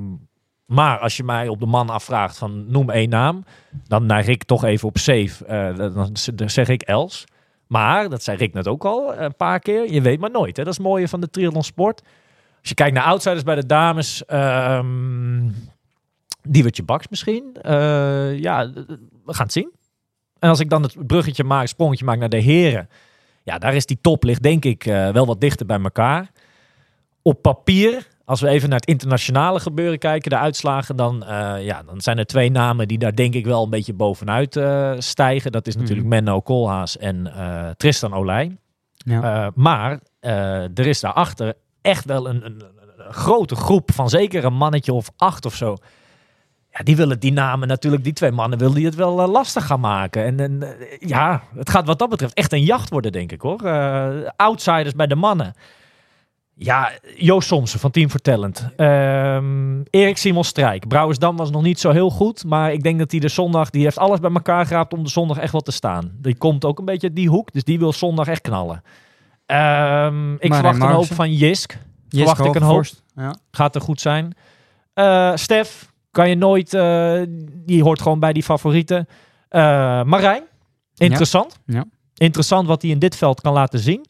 maar 0.66 0.98
als 0.98 1.16
je 1.16 1.24
mij 1.24 1.48
op 1.48 1.60
de 1.60 1.66
man 1.66 1.90
afvraagt 1.90 2.38
van 2.38 2.70
noem 2.70 2.90
één 2.90 3.08
naam, 3.08 3.44
dan 3.84 4.06
neig 4.06 4.26
ik 4.26 4.44
toch 4.44 4.64
even 4.64 4.88
op 4.88 4.98
safe. 4.98 5.44
Eh, 5.44 5.76
dan 6.34 6.50
zeg 6.50 6.68
ik 6.68 6.82
Els. 6.82 7.24
Maar, 7.66 8.08
dat 8.08 8.22
zei 8.22 8.36
Rick 8.36 8.52
net 8.52 8.68
ook 8.68 8.84
al 8.84 9.16
een 9.16 9.36
paar 9.36 9.58
keer, 9.58 9.92
je 9.92 10.00
weet 10.00 10.20
maar 10.20 10.30
nooit. 10.30 10.56
Hè? 10.56 10.62
Dat 10.62 10.72
is 10.72 10.78
het 10.78 10.86
mooie 10.86 11.08
van 11.08 11.20
de 11.20 11.30
triathlon 11.30 11.62
sport. 11.62 12.02
Als 12.60 12.68
je 12.68 12.74
kijkt 12.74 12.94
naar 12.94 13.04
outsiders 13.04 13.42
bij 13.42 13.54
de 13.54 13.66
dames, 13.66 14.24
ehm 14.24 15.48
Diewertje 16.48 16.82
Baks 16.82 17.08
misschien. 17.08 17.56
Eh, 17.62 18.38
ja, 18.38 18.70
we 19.24 19.34
gaan 19.34 19.44
het 19.44 19.52
zien. 19.52 19.72
En 20.38 20.48
als 20.48 20.60
ik 20.60 20.70
dan 20.70 20.82
het 20.82 21.06
bruggetje 21.06 21.44
maak, 21.44 21.60
het 21.60 21.68
sprongetje 21.68 22.04
maak 22.04 22.18
naar 22.18 22.28
de 22.28 22.40
heren. 22.40 22.88
Ja, 23.42 23.58
daar 23.58 23.74
is 23.74 23.86
die 23.86 23.98
top 24.00 24.24
ligt 24.24 24.42
denk 24.42 24.64
ik 24.64 24.86
eh, 24.86 25.08
wel 25.08 25.26
wat 25.26 25.40
dichter 25.40 25.66
bij 25.66 25.80
elkaar. 25.82 26.30
Op 27.22 27.42
papier, 27.42 28.06
als 28.24 28.40
we 28.40 28.48
even 28.48 28.68
naar 28.68 28.78
het 28.78 28.88
internationale 28.88 29.60
gebeuren 29.60 29.98
kijken, 29.98 30.30
de 30.30 30.38
uitslagen, 30.38 30.96
dan, 30.96 31.24
eh, 31.24 31.64
ja, 31.64 31.82
dan 31.82 32.00
zijn 32.00 32.18
er 32.18 32.26
twee 32.26 32.50
namen 32.50 32.88
die 32.88 32.98
daar 32.98 33.14
denk 33.14 33.34
ik 33.34 33.44
wel 33.44 33.62
een 33.64 33.70
beetje 33.70 33.94
bovenuit 33.94 34.56
eh, 34.56 34.92
stijgen. 34.98 35.52
Dat 35.52 35.66
is 35.66 35.72
Mhm. 35.74 35.82
natuurlijk 35.82 36.08
Menno 36.08 36.40
Koolhaas 36.40 36.98
en 36.98 37.32
Tristan 37.76 38.14
Olij. 38.14 38.56
Ja. 38.96 39.50
Maar 39.54 40.00
er 40.74 40.86
is 40.86 41.00
daarachter 41.00 41.54
echt 41.82 42.04
wel 42.04 42.28
een, 42.28 42.44
een, 42.46 42.62
een 42.96 43.12
grote 43.12 43.56
groep 43.56 43.92
van 43.92 44.08
zeker 44.08 44.44
een 44.44 44.54
mannetje 44.54 44.92
of 44.92 45.10
acht 45.16 45.46
of 45.46 45.54
zo. 45.54 45.76
Ja, 46.76 46.84
die 46.84 46.96
willen 46.96 47.20
die 47.20 47.32
namen 47.32 47.68
natuurlijk, 47.68 48.04
die 48.04 48.12
twee 48.12 48.30
mannen 48.30 48.58
willen 48.58 48.74
die 48.74 48.84
het 48.84 48.94
wel 48.94 49.20
eh, 49.20 49.28
lastig 49.28 49.66
gaan 49.66 49.80
maken. 49.80 50.24
En, 50.24 50.40
en 50.40 50.62
eh, 50.62 51.08
ja, 51.08 51.42
het 51.54 51.70
gaat 51.70 51.86
wat 51.86 51.98
dat 51.98 52.08
betreft 52.08 52.34
echt 52.34 52.52
een 52.52 52.62
jacht 52.62 52.90
worden, 52.90 53.12
denk 53.12 53.32
ik 53.32 53.40
hoor. 53.40 53.60
Eh, 53.60 54.08
outsiders 54.36 54.94
bij 54.94 55.06
de 55.06 55.14
mannen. 55.14 55.54
Ja, 56.54 56.92
Joost 57.16 57.48
Somsen 57.48 57.80
van 57.80 57.90
Team 57.90 58.10
Vertellend. 58.10 58.68
Ehm 58.76 59.82
Erik 59.90 60.16
Simon 60.16 60.44
Strijk. 60.44 60.88
Brouwersdam 60.88 61.36
was 61.36 61.50
nog 61.50 61.62
niet 61.62 61.80
zo 61.80 61.90
heel 61.90 62.10
goed. 62.10 62.44
Maar 62.44 62.72
ik 62.72 62.82
denk 62.82 62.98
dat 62.98 63.10
hij 63.10 63.20
de 63.20 63.28
zondag... 63.28 63.70
Die 63.70 63.82
heeft 63.82 63.98
alles 63.98 64.20
bij 64.20 64.32
elkaar 64.32 64.66
geraapt 64.66 64.92
om 64.92 65.02
de 65.02 65.10
zondag 65.10 65.38
echt 65.38 65.52
wat 65.52 65.64
te 65.64 65.72
staan. 65.72 66.12
Die 66.20 66.36
komt 66.36 66.64
ook 66.64 66.78
een 66.78 66.84
beetje 66.84 67.06
uit 67.06 67.16
die 67.16 67.28
hoek. 67.28 67.52
Dus 67.52 67.64
die 67.64 67.78
wil 67.78 67.92
zondag 67.92 68.26
echt 68.26 68.40
knallen. 68.40 68.82
Ehm, 69.46 70.34
ik 70.34 70.54
verwacht 70.54 70.80
een 70.80 70.88
hoop 70.88 71.14
van 71.14 71.32
Jisk. 71.32 71.78
Jiske 72.08 72.34
verwacht 72.34 72.56
ik 72.56 72.62
een 72.62 72.68
hoop. 72.68 72.84
Ja. 73.14 73.36
Gaat 73.50 73.74
er 73.74 73.80
goed 73.80 74.00
zijn. 74.00 74.36
Eh, 74.94 75.32
Stef, 75.34 75.92
kan 76.16 76.28
je 76.28 76.34
nooit... 76.34 76.74
eh, 76.74 77.20
die 77.64 77.82
hoort 77.82 78.02
gewoon 78.02 78.20
bij 78.20 78.32
die 78.32 78.42
favorieten. 78.42 79.08
Eh, 79.48 79.60
Marijn, 80.02 80.42
interessant. 80.96 81.58
Ja. 81.66 81.84
Interessant 82.14 82.66
wat 82.66 82.82
hij 82.82 82.90
in 82.90 82.98
dit 82.98 83.16
veld 83.16 83.40
kan 83.40 83.52
laten 83.52 83.78
zien. 83.78 84.06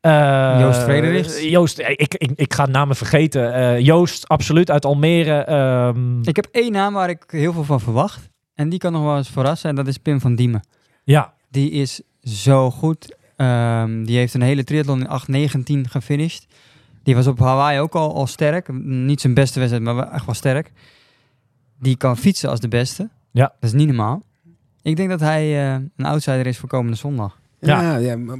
Eh, 0.00 0.56
Joost 0.60 0.82
Frederiks. 0.82 1.42
Joost, 1.42 1.78
ik, 1.78 2.14
ik, 2.14 2.30
ik 2.34 2.54
ga 2.54 2.66
namen 2.66 2.96
vergeten. 2.96 3.54
Eh, 3.54 3.78
Joost, 3.80 4.28
absoluut, 4.28 4.70
uit 4.70 4.84
Almere. 4.84 5.38
Ehm, 5.44 6.20
Ik 6.22 6.36
heb 6.36 6.46
één 6.52 6.72
naam 6.72 6.94
waar 6.94 7.08
ik 7.08 7.24
heel 7.26 7.52
veel 7.52 7.64
van 7.64 7.80
verwacht. 7.80 8.28
En 8.54 8.68
die 8.68 8.78
kan 8.78 8.92
nog 8.92 9.02
wel 9.02 9.16
eens 9.16 9.30
verrassen. 9.30 9.68
En 9.70 9.76
dat 9.76 9.86
is 9.86 9.98
Pim 9.98 10.20
van 10.20 10.34
Diemen. 10.34 10.62
ja, 11.04 11.32
Die 11.50 11.70
is 11.70 12.00
zo 12.22 12.70
goed. 12.70 13.16
Ehm, 13.36 14.04
die 14.04 14.16
heeft 14.16 14.34
een 14.34 14.42
hele 14.42 14.64
triathlon 14.64 15.00
in 15.00 15.08
8.19 15.08 15.90
gefinished. 15.90 16.46
Die 17.02 17.14
was 17.14 17.26
op 17.26 17.38
Hawaii 17.38 17.78
ook 17.80 17.94
al, 17.94 18.14
al 18.14 18.26
sterk. 18.26 18.68
Niet 18.82 19.20
zijn 19.20 19.34
beste 19.34 19.58
wedstrijd, 19.58 19.84
maar 19.86 19.94
wel 19.94 20.10
echt 20.10 20.26
wel 20.26 20.34
sterk. 20.34 20.72
Die 21.84 21.96
kan 21.96 22.16
fietsen 22.16 22.48
als 22.50 22.60
de 22.60 22.68
beste. 22.68 23.08
Ja. 23.30 23.54
Dat 23.60 23.70
is 23.70 23.72
niet 23.72 23.86
normaal. 23.86 24.22
Ik 24.82 24.96
denk 24.96 25.08
dat 25.08 25.20
hij 25.20 25.42
eh, 25.42 25.82
een 25.96 26.04
outsider 26.04 26.46
is 26.46 26.58
voor 26.58 26.68
komende 26.68 26.96
zondag. 26.96 27.40
Ja. 27.58 27.82
Ja, 27.82 27.96
ja, 27.96 28.16
maar 28.16 28.38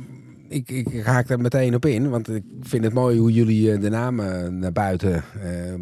ik, 0.48 0.70
ik, 0.70 1.02
haak 1.04 1.26
daar 1.26 1.40
meteen 1.40 1.74
op 1.74 1.86
in, 1.86 2.10
want 2.10 2.28
ik 2.28 2.42
vind 2.60 2.84
het 2.84 2.92
mooi 2.92 3.18
hoe 3.18 3.32
jullie 3.32 3.72
eh, 3.72 3.80
de 3.80 3.88
namen 3.88 4.58
naar 4.58 4.72
buiten 4.72 5.14
eh, 5.14 5.22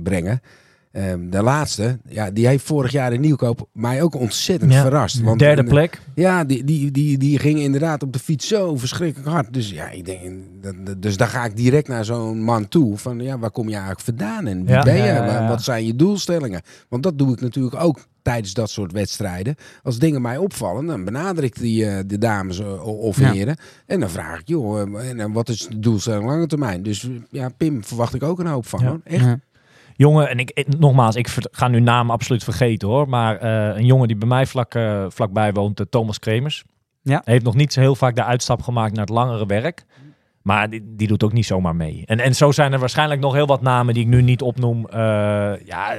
brengen. 0.02 0.40
Ehm, 0.92 1.30
de 1.30 1.42
laatste, 1.42 1.98
ja, 2.08 2.30
die 2.30 2.46
heeft 2.46 2.64
vorig 2.64 2.92
jaar 2.92 3.12
in 3.12 3.20
Nieuwkoop 3.20 3.68
mij 3.72 4.02
ook 4.02 4.14
ontzettend 4.14 4.72
Ja. 4.72 4.82
verrast. 4.82 5.20
Want, 5.20 5.38
derde 5.38 5.62
eh, 5.62 5.68
plek. 5.68 6.00
Ja, 6.14 6.44
die, 6.44 6.64
die, 6.64 6.90
die, 6.90 7.18
die 7.18 7.38
ging 7.38 7.58
inderdaad 7.58 8.02
op 8.02 8.12
de 8.12 8.18
fiets 8.18 8.48
zo 8.48 8.76
verschrikkelijk 8.76 9.30
hard. 9.30 9.52
Dus 9.54 9.70
ja, 9.70 9.90
ik 9.90 10.04
denk, 10.04 10.22
dus 10.98 11.16
daar 11.16 11.28
ga 11.28 11.44
ik 11.44 11.56
direct 11.56 11.88
naar 11.88 12.04
zo'n 12.04 12.42
man 12.42 12.68
toe. 12.68 12.98
Van 12.98 13.20
ja, 13.20 13.38
waar 13.38 13.50
kom 13.50 13.66
je 13.68 13.74
eigenlijk 13.74 14.04
vandaan 14.04 14.46
en 14.46 14.64
wie 14.64 14.74
Ja. 14.74 14.82
ben 14.82 14.96
je? 14.96 15.02
Ja, 15.02 15.48
Wat 15.48 15.62
zijn 15.62 15.86
je 15.86 15.96
doelstellingen? 15.96 16.60
Want 16.88 17.02
dat 17.02 17.18
doe 17.18 17.32
ik 17.32 17.40
natuurlijk 17.40 17.82
ook 17.82 17.98
tijdens 18.22 18.54
dat 18.54 18.70
soort 18.70 18.92
wedstrijden. 18.92 19.54
Als 19.82 19.98
dingen 19.98 20.22
mij 20.22 20.36
opvallen, 20.36 20.86
dan 20.86 21.04
benader 21.04 21.44
ik 21.44 21.58
die, 21.60 21.86
eh, 21.86 21.98
de 22.06 22.18
dames 22.18 22.58
eh, 22.60 22.86
of 22.86 23.20
Ja. 23.20 23.32
heren. 23.32 23.56
En 23.86 24.00
dan 24.00 24.10
vraag 24.10 24.40
ik, 24.40 24.48
joh, 24.48 24.80
en, 25.20 25.32
wat 25.32 25.48
is 25.48 25.66
de 25.66 25.78
doelstelling 25.78 26.24
lange 26.26 26.46
termijn? 26.46 26.82
Dus 26.82 27.08
ja, 27.30 27.48
Pim 27.56 27.84
verwacht 27.84 28.14
ik 28.14 28.22
ook 28.22 28.38
een 28.38 28.46
hoop 28.46 28.66
van. 28.66 28.80
Ja. 28.80 28.86
Hoor. 28.88 29.00
Echt. 29.04 29.24
Ja. 29.24 29.40
Jongen, 30.02 30.28
en 30.28 30.38
ik, 30.38 30.50
ik- 30.54 30.78
nogmaals, 30.78 31.16
ik 31.16 31.28
ga 31.50 31.68
nu 31.68 31.80
namen 31.80 32.14
absoluut 32.14 32.44
vergeten 32.44 32.88
hoor. 32.88 33.08
Maar 33.08 33.36
eh, 33.36 33.76
een 33.76 33.86
jongen 33.86 34.08
die 34.08 34.16
bij 34.16 34.28
mij 34.28 34.46
vlak, 34.46 34.74
eh, 34.74 35.04
vlakbij 35.08 35.52
woont, 35.52 35.80
eh, 35.80 35.86
Thomas 35.90 36.18
Kremers. 36.18 36.64
Ja. 37.02 37.22
Heeft 37.24 37.44
nog 37.44 37.54
niet 37.54 37.72
zo 37.72 37.80
heel 37.80 37.94
vaak 37.94 38.14
de 38.14 38.24
uitstap 38.24 38.62
gemaakt 38.62 38.92
naar 38.92 39.04
het 39.04 39.14
langere 39.14 39.46
werk. 39.46 39.84
Maar 40.42 40.70
die, 40.70 40.82
die 40.96 41.08
doet 41.08 41.24
ook 41.24 41.32
niet 41.32 41.46
zomaar 41.46 41.76
mee. 41.76 42.02
En, 42.06 42.20
en 42.20 42.34
zo 42.34 42.52
zijn 42.52 42.72
er 42.72 42.78
waarschijnlijk 42.78 43.20
nog 43.20 43.32
heel 43.34 43.46
wat 43.46 43.62
namen 43.62 43.94
die 43.94 44.02
ik 44.02 44.08
nu 44.08 44.22
niet 44.22 44.42
opnoem. 44.42 44.86
Ja, 45.64 45.94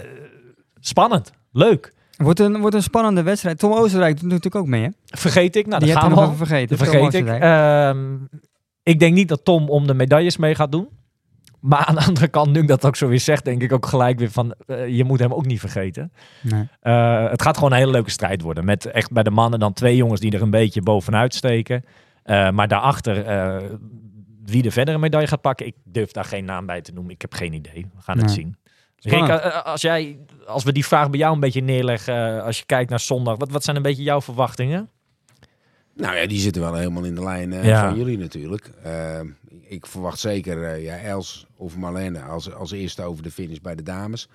spannend. 0.79 1.31
Leuk. 1.51 1.93
Wordt 2.17 2.39
een, 2.39 2.59
wordt 2.59 2.75
een 2.75 2.83
spannende 2.83 3.23
wedstrijd. 3.23 3.59
Tom 3.59 3.71
Oostenrijk 3.73 4.13
doet 4.19 4.29
natuurlijk 4.29 4.55
ook 4.55 4.67
mee, 4.67 4.83
hè? 4.83 4.89
Vergeet 5.05 5.55
ik. 5.55 5.67
Nou, 5.67 5.83
Die 5.83 5.93
dat 5.93 6.01
gaan 6.01 6.09
we 6.09 6.15
nog 6.15 6.29
al. 6.29 6.35
vergeten. 6.35 6.77
Vergeet 6.77 7.13
ik. 7.13 7.27
Ehm, 7.27 8.15
ik 8.83 8.99
denk 8.99 9.13
niet 9.15 9.27
dat 9.27 9.45
Tom 9.45 9.69
om 9.69 9.87
de 9.87 9.93
medailles 9.93 10.37
mee 10.37 10.55
gaat 10.55 10.71
doen. 10.71 10.87
Maar 11.63 11.85
aan 11.85 11.95
de 11.95 12.05
andere 12.07 12.27
kant, 12.27 12.51
nu 12.51 12.59
ik 12.59 12.67
dat 12.67 12.85
ook 12.85 12.95
zo 12.95 13.07
weer 13.07 13.19
zeg, 13.19 13.41
denk 13.41 13.61
ik 13.61 13.73
ook 13.73 13.85
gelijk 13.85 14.19
weer 14.19 14.31
van... 14.31 14.53
eh, 14.67 14.87
je 14.87 15.03
moet 15.03 15.19
hem 15.19 15.33
ook 15.33 15.45
niet 15.45 15.59
vergeten. 15.59 16.13
Nee. 16.41 16.67
Eh, 16.79 17.29
het 17.29 17.41
gaat 17.41 17.55
gewoon 17.55 17.71
een 17.71 17.77
hele 17.77 17.91
leuke 17.91 18.09
strijd 18.09 18.41
worden. 18.41 18.65
Met 18.65 18.85
echt 18.85 19.11
bij 19.11 19.23
de 19.23 19.29
mannen 19.29 19.59
dan 19.59 19.73
twee 19.73 19.95
jongens 19.95 20.19
die 20.19 20.31
er 20.31 20.41
een 20.41 20.49
beetje 20.49 20.81
bovenuit 20.81 21.33
steken. 21.33 21.83
Eh, 22.23 22.49
maar 22.49 22.67
daarachter, 22.67 23.15
wie 24.45 24.61
de 24.61 24.71
verdere 24.71 24.97
medaille 24.97 25.27
gaat 25.27 25.41
pakken, 25.41 25.65
ik 25.65 25.75
durf 25.83 26.11
daar 26.11 26.25
geen 26.25 26.45
naam 26.45 26.65
bij 26.65 26.81
te 26.81 26.91
noemen. 26.91 27.13
Ik 27.13 27.21
heb 27.21 27.33
geen 27.33 27.53
idee. 27.53 27.85
We 27.95 28.01
gaan 28.01 28.17
het 28.17 28.31
zien. 28.31 28.57
Rick, 28.99 29.29
als, 29.63 29.81
jij, 29.81 30.17
als 30.47 30.63
we 30.63 30.71
die 30.71 30.85
vraag 30.85 31.09
bij 31.09 31.19
jou 31.19 31.33
een 31.33 31.39
beetje 31.39 31.61
neerleggen, 31.61 32.43
als 32.43 32.57
je 32.57 32.65
kijkt 32.65 32.89
naar 32.89 32.99
zondag, 32.99 33.37
wat, 33.37 33.51
wat 33.51 33.63
zijn 33.63 33.75
een 33.75 33.81
beetje 33.81 34.03
jouw 34.03 34.21
verwachtingen? 34.21 34.89
Nou 35.95 36.15
ja, 36.15 36.27
die 36.27 36.39
zitten 36.39 36.61
wel 36.61 36.75
helemaal 36.75 37.03
in 37.03 37.15
de 37.15 37.23
lijn 37.23 37.53
eh, 37.53 37.65
Ja. 37.65 37.87
van 37.89 37.97
jullie 37.97 38.17
natuurlijk. 38.17 38.69
Eh, 38.83 39.19
ik 39.61 39.85
verwacht 39.85 40.19
zeker 40.19 40.63
eh, 40.63 40.83
ja, 40.83 40.97
Els 40.97 41.47
of 41.55 41.75
Marlene 41.77 42.21
als, 42.21 42.53
als 42.53 42.71
eerste 42.71 43.01
over 43.03 43.23
de 43.23 43.31
finish 43.31 43.57
bij 43.57 43.75
de 43.75 43.83
dames. 43.83 44.29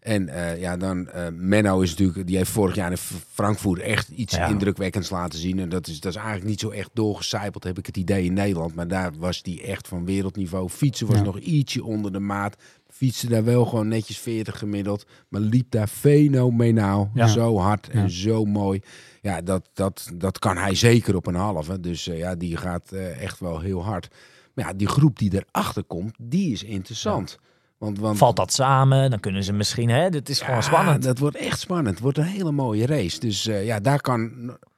En 0.00 0.28
eh, 0.28 0.60
ja, 0.60 0.76
dan 0.76 1.08
Menno 1.32 1.80
is 1.80 1.90
natuurlijk, 1.90 2.26
die 2.26 2.36
heeft 2.36 2.50
vorig 2.50 2.74
jaar 2.74 2.90
in 2.90 2.96
Frankfurt 3.32 3.80
echt 3.80 4.08
iets 4.08 4.34
Ja. 4.36 4.46
indrukwekkends 4.46 5.10
laten 5.10 5.38
zien. 5.38 5.58
En 5.58 5.68
dat 5.68 5.86
is, 5.86 6.00
dat 6.00 6.10
is 6.12 6.18
eigenlijk 6.18 6.48
niet 6.48 6.60
zo 6.60 6.70
echt 6.70 6.90
doorgecijpeld, 6.92 7.64
heb 7.64 7.78
ik 7.78 7.86
het 7.86 7.96
idee 7.96 8.24
in 8.24 8.32
Nederland. 8.32 8.74
Maar 8.74 8.88
daar 8.88 9.10
was 9.18 9.42
die 9.42 9.62
echt 9.62 9.88
van 9.88 10.04
wereldniveau. 10.04 10.68
Fietsen 10.68 11.06
was 11.06 11.22
nog 11.22 11.38
ietsje 11.38 11.84
onder 11.84 12.12
de 12.12 12.18
maat. 12.20 12.56
Fietste 13.00 13.28
daar 13.28 13.44
wel 13.44 13.64
gewoon 13.64 13.88
netjes 13.88 14.18
40 14.18 14.58
gemiddeld. 14.58 15.06
Maar 15.28 15.40
liep 15.40 15.70
daar 15.70 15.86
fenomenaal. 15.86 17.10
Ja. 17.14 17.26
Zo 17.26 17.58
hard 17.58 17.88
en 17.88 18.00
Ja. 18.02 18.08
zo 18.08 18.44
mooi. 18.44 18.80
Ja, 19.22 19.40
dat, 19.40 19.68
dat, 19.74 20.10
dat 20.14 20.38
kan 20.38 20.56
hij 20.56 20.74
zeker 20.74 21.16
op 21.16 21.26
een 21.26 21.34
halve. 21.34 21.80
Dus 21.80 22.08
eh, 22.08 22.18
ja, 22.18 22.34
die 22.34 22.56
gaat 22.56 22.92
eh, 22.92 23.22
echt 23.22 23.40
wel 23.40 23.60
heel 23.60 23.84
hard. 23.84 24.08
Maar 24.54 24.66
ja, 24.66 24.72
die 24.72 24.86
groep 24.88 25.18
die 25.18 25.32
erachter 25.46 25.84
komt, 25.84 26.14
die 26.18 26.52
is 26.52 26.62
interessant. 26.62 27.38
Want, 27.78 27.98
want 27.98 28.18
Valt 28.18 28.36
dat 28.36 28.52
samen? 28.52 29.10
Dan 29.10 29.20
kunnen 29.20 29.44
ze 29.44 29.52
misschien, 29.52 29.88
hè? 29.88 30.10
Dit 30.10 30.28
is 30.28 30.40
gewoon 30.40 30.62
spannend. 30.62 31.02
Dat 31.02 31.18
wordt 31.18 31.36
echt 31.36 31.60
spannend. 31.60 31.88
Het 31.94 32.00
wordt 32.00 32.18
een 32.18 32.24
hele 32.24 32.52
mooie 32.52 32.86
race. 32.86 33.20
Dus 33.20 33.46
eh, 33.46 33.64
ja, 33.66 33.80
daar 33.80 34.00
kan 34.00 34.30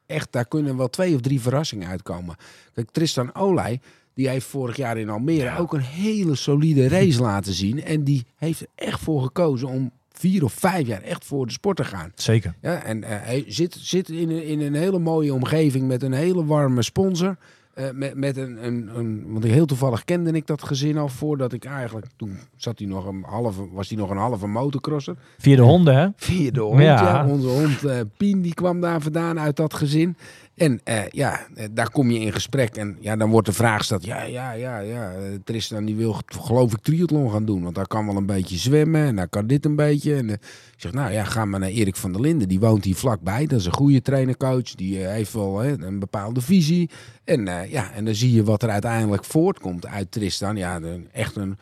echt, 0.07 0.33
daar 0.33 0.47
kunnen 0.49 0.77
wel 0.77 0.89
twee 0.89 1.15
of 1.15 1.21
drie 1.21 1.41
verrassingen 1.41 1.89
uitkomen. 1.89 2.37
Kijk, 2.73 2.91
Tristan 2.91 3.35
Olij, 3.35 3.81
die 4.15 4.29
heeft 4.29 4.47
vorig 4.47 4.77
jaar 4.77 4.97
in 4.99 5.09
Almere 5.09 5.43
Ja. 5.45 5.57
ook 5.57 5.73
een 5.75 5.81
hele 5.81 6.35
solide 6.35 6.89
race 6.89 7.21
laten 7.31 7.53
zien. 7.53 7.85
En 7.85 8.05
die 8.05 8.25
heeft 8.37 8.61
er 8.61 8.67
echt 8.75 9.01
voor 9.01 9.23
gekozen 9.23 9.69
om 9.69 9.91
vier 10.13 10.45
of 10.45 10.53
vijf 10.53 10.87
jaar 10.87 11.03
echt 11.03 11.25
voor 11.25 11.47
de 11.47 11.53
sport 11.53 11.77
te 11.77 11.85
gaan. 11.85 12.13
Zeker. 12.15 12.55
Ja, 12.61 12.83
en 12.83 13.05
eh, 13.05 13.11
hij 13.23 13.45
zit, 13.49 13.77
zit 13.81 14.09
in, 14.09 14.31
een, 14.31 14.47
in 14.47 14.61
een 14.61 14.75
hele 14.75 14.99
mooie 14.99 15.35
omgeving 15.35 15.87
met 15.89 16.03
een 16.03 16.13
hele 16.13 16.45
warme 16.45 16.83
sponsor. 16.83 17.37
eh, 17.75 17.85
met, 17.95 18.15
met 18.15 18.37
een, 18.37 18.67
een, 18.67 18.91
een... 18.99 19.25
Want 19.33 19.45
heel 19.45 19.67
toevallig 19.67 20.05
kende 20.05 20.31
ik 20.33 20.47
dat 20.47 20.63
gezin 20.63 20.97
al 20.99 21.09
voordat 21.09 21.53
ik 21.53 21.65
eigenlijk... 21.65 22.07
Toen 22.17 22.39
zat 22.57 22.79
hij 22.79 22.89
nog 22.89 23.07
een 23.07 23.23
halve, 23.27 23.69
was 23.73 23.89
hij 23.89 23.99
nog 23.99 24.11
een 24.11 24.17
halve 24.17 24.47
motocrosser. 24.47 25.17
Via 25.39 25.57
de 25.57 25.63
honden, 25.63 25.97
hè? 25.97 26.09
Via 26.17 26.51
de 26.51 26.61
hond, 26.61 26.81
Ja. 26.81 27.03
ja. 27.03 27.27
Onze 27.29 27.47
hond 27.49 27.85
eh, 27.85 28.01
Pien, 28.17 28.43
die 28.43 28.55
kwam 28.55 28.81
daar 28.81 29.01
vandaan 29.01 29.39
uit 29.41 29.57
dat 29.57 29.75
gezin. 29.75 30.17
En 30.55 30.81
eh, 30.85 31.07
ja, 31.09 31.47
eh, 31.55 31.67
daar 31.71 31.91
kom 31.91 32.11
je 32.11 32.19
in 32.19 32.33
gesprek. 32.33 32.77
En 32.77 32.97
ja, 33.01 33.17
dan 33.17 33.31
wordt 33.31 33.47
de 33.47 33.53
vraag 33.53 33.79
gesteld. 33.79 34.05
Ja, 34.05 34.23
ja, 34.23 34.53
ja, 34.53 34.79
ja. 34.79 35.13
eh, 35.13 35.23
Tristan 35.45 35.85
die 35.85 35.97
wil 35.97 36.21
geloof 36.27 36.73
ik 36.73 36.83
triathlon 36.83 37.31
gaan 37.31 37.45
doen. 37.45 37.63
Want 37.63 37.77
hij 37.77 37.85
kan 37.85 38.07
wel 38.07 38.17
een 38.17 38.27
beetje 38.27 38.57
zwemmen. 38.57 39.07
En 39.07 39.17
hij 39.17 39.29
kan 39.29 39.47
dit 39.47 39.65
een 39.65 39.77
beetje. 39.77 40.15
En 40.15 40.29
ik 40.29 40.41
zeg, 40.77 40.93
nou 40.93 41.13
ja, 41.13 41.25
ga 41.25 41.45
maar 41.45 41.61
naar 41.61 41.69
Erik 41.69 41.97
van 41.97 42.13
der 42.13 42.21
Linden. 42.21 42.49
Die 42.49 42.61
woont 42.61 42.85
hier 42.85 42.97
vlakbij. 42.97 43.47
Dat 43.47 43.61
is 43.61 43.67
een 43.67 43.73
goede 43.73 44.03
trainercoach. 44.03 44.75
Die 44.75 44.97
heeft 44.97 45.33
wel 45.33 45.65
een 45.65 45.99
bepaalde 45.99 46.41
visie. 46.41 46.91
En 47.25 47.45
ja, 47.69 47.93
en 47.93 48.05
dan 48.05 48.15
zie 48.15 48.33
je 48.33 48.45
wat 48.45 48.63
er 48.63 48.71
uiteindelijk 48.71 49.25
voortkomt 49.25 49.87
uit 49.87 50.11
Tristan. 50.11 50.57
Ja, 50.57 50.81
echt 51.13 51.37
een... 51.37 51.59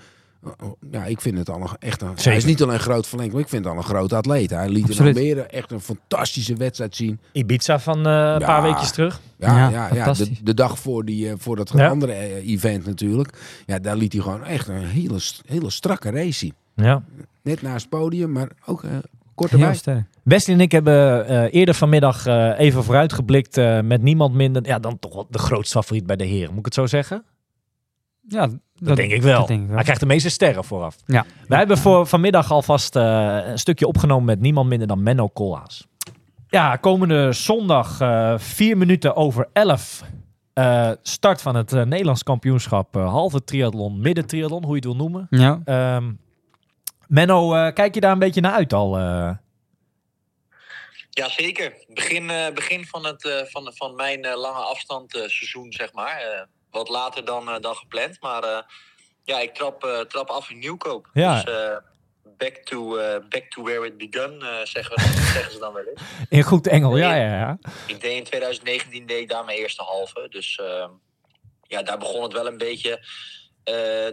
Ja, 0.91 1.05
ik 1.05 1.21
vind 1.21 1.39
het 1.39 1.51
al 1.51 1.61
een, 1.61 1.69
echt 1.79 2.03
een... 2.03 2.09
Hij 2.15 2.37
is 2.37 2.45
niet 2.45 2.63
alleen 2.63 2.75
een 2.75 2.81
groot 2.81 3.07
verlengd, 3.07 3.33
maar 3.33 3.43
ik 3.43 3.49
vind 3.49 3.65
het 3.65 3.73
al 3.73 3.79
een 3.79 3.85
groot 3.87 4.13
atleet. 4.13 4.51
Hij 4.51 4.69
liet 4.69 4.85
in 4.85 4.91
Absoluut. 4.91 5.17
Almere 5.17 5.43
echt 5.43 5.71
een 5.71 5.81
fantastische 5.81 6.55
wedstrijd 6.55 6.97
zien. 6.97 7.21
Ibiza 7.33 7.79
van 7.79 8.07
eh, 8.07 8.33
een 8.39 8.39
paar 8.47 8.63
weekjes 8.63 8.91
terug. 8.91 9.21
Ja, 9.39 9.57
Ja, 9.57 9.69
ja, 9.71 9.95
ja, 9.95 10.15
de, 10.43 10.55
dag 10.55 10.79
voor, 10.79 11.05
die, 11.05 11.29
eh, 11.29 11.35
voor 11.39 11.57
dat 11.57 11.73
Ja. 11.75 11.89
andere 11.89 12.13
eh, 12.13 12.49
event 12.53 12.87
natuurlijk. 12.87 13.63
Ja, 13.67 13.79
daar 13.79 13.97
liet 13.97 14.13
hij 14.13 14.23
gewoon 14.23 14.45
echt 14.45 14.69
een 14.69 14.85
hele, 14.85 15.19
hele 15.47 15.71
strakke 15.71 16.11
race 16.11 16.33
zien. 16.33 16.55
Ja. 16.75 17.03
Net 17.43 17.63
naast 17.63 17.81
het 17.81 17.89
podium, 18.01 18.33
maar 18.33 18.49
ook 18.67 18.85
eh, 18.85 18.91
kort 19.35 19.53
erbij. 19.53 20.05
Wesley 20.23 20.55
en 20.57 20.61
ik 20.63 20.73
hebben 20.73 21.27
eh, 21.27 21.55
eerder 21.55 21.75
vanmiddag 21.75 22.27
eh, 22.27 22.59
even 22.59 22.85
vooruitgeblikt 22.85 23.57
eh, 23.57 23.81
met 23.81 24.03
niemand 24.03 24.35
minder 24.35 24.67
ja, 24.67 24.79
dan 24.79 24.99
toch 24.99 25.15
wel 25.15 25.27
de 25.31 25.39
grootste 25.39 25.79
favoriet 25.79 26.07
bij 26.07 26.17
de 26.17 26.25
heren. 26.25 26.49
Moet 26.51 26.59
ik 26.59 26.65
het 26.65 26.75
zo 26.75 26.87
zeggen? 26.87 27.25
Ja, 28.29 28.49
Dat, 28.81 28.97
denk 28.97 29.13
ik 29.13 29.23
wel. 29.23 29.39
dat 29.39 29.49
denk 29.49 29.61
ik 29.61 29.67
wel. 29.67 29.75
Hij 29.75 29.83
krijgt 29.85 30.01
de 30.01 30.07
meeste 30.07 30.29
sterren 30.29 30.65
vooraf. 30.65 30.97
Ja. 31.07 31.25
Wij 31.49 31.59
hebben 31.59 31.79
voor 31.79 32.07
vanmiddag 32.07 32.51
alvast 32.53 32.97
eh, 32.97 33.39
een 33.45 33.59
stukje 33.59 33.87
opgenomen 33.87 34.25
met 34.25 34.41
niemand 34.41 34.69
minder 34.69 34.89
dan 34.89 35.03
Menno 35.03 35.29
Koolhaas. 35.29 35.87
Ja, 36.49 36.77
komende 36.77 37.33
zondag, 37.33 38.01
eh, 38.01 38.35
vier 38.39 38.77
minuten 38.77 39.17
over 39.17 39.49
elf. 39.53 40.03
eh, 40.53 40.91
start 41.03 41.43
van 41.43 41.55
het 41.55 41.73
eh, 41.73 41.83
Nederlands 41.83 42.23
kampioenschap. 42.23 42.97
eh, 42.97 43.09
halve 43.11 43.45
triathlon, 43.45 44.01
midden 44.01 44.27
triathlon, 44.27 44.61
hoe 44.65 44.71
je 44.71 44.77
het 44.77 44.85
wil 44.85 44.97
noemen. 44.97 45.27
Ja. 45.31 45.61
Ehm, 45.65 46.13
Menno, 47.07 47.55
eh, 47.55 47.73
kijk 47.73 47.95
je 47.95 48.01
daar 48.01 48.13
een 48.13 48.19
beetje 48.19 48.41
naar 48.41 48.53
uit 48.53 48.73
al? 48.73 48.99
eh? 48.99 49.31
Jazeker. 51.11 51.73
Begin, 51.89 52.31
eh, 52.31 52.53
begin 52.55 52.85
van, 52.87 53.07
het, 53.07 53.25
eh, 53.25 53.45
van, 53.45 53.71
van 53.75 53.95
mijn 53.95 54.23
eh, 54.25 54.37
lange 54.41 54.59
afstand 54.63 55.15
eh, 55.15 55.21
seizoen, 55.29 55.73
zeg 55.73 55.93
maar. 55.93 56.47
Wat 56.71 56.89
later 56.89 57.25
dan, 57.25 57.49
eh, 57.49 57.61
dan 57.61 57.77
gepland. 57.77 58.21
Maar 58.21 58.43
eh, 58.43 58.63
ja, 59.25 59.41
ik 59.41 59.55
trap, 59.55 59.85
eh, 59.85 60.01
trap 60.01 60.29
af 60.29 60.51
in 60.51 60.59
Nieuwkoop. 60.59 61.11
Ja. 61.13 61.43
Dus 61.43 61.55
back, 62.37 62.57
to, 62.65 62.97
back 63.29 63.51
to 63.51 63.63
where 63.63 63.87
it 63.87 63.97
begun, 63.97 64.43
eh, 64.43 64.65
zeggen, 64.65 65.01
zeggen 65.35 65.53
ze 65.53 65.59
dan 65.59 65.73
wel 65.73 65.85
eens. 65.85 66.01
in 66.29 66.43
goed 66.43 66.67
Engel, 66.67 66.97
ja, 66.97 67.15
ja, 67.15 67.39
ja. 67.39 67.59
Ik 67.87 68.01
deed 68.01 68.17
in 68.17 68.25
2019 68.25 69.07
deed 69.07 69.21
ik 69.21 69.29
daar 69.29 69.45
mijn 69.45 69.59
eerste 69.59 69.83
halve. 69.83 70.27
Dus 70.31 70.59
eh, 70.59 70.89
ja, 71.63 71.83
daar 71.83 71.99
begon 71.99 72.23
het 72.23 72.33
wel 72.33 72.47
een 72.47 72.59
beetje. 72.59 73.05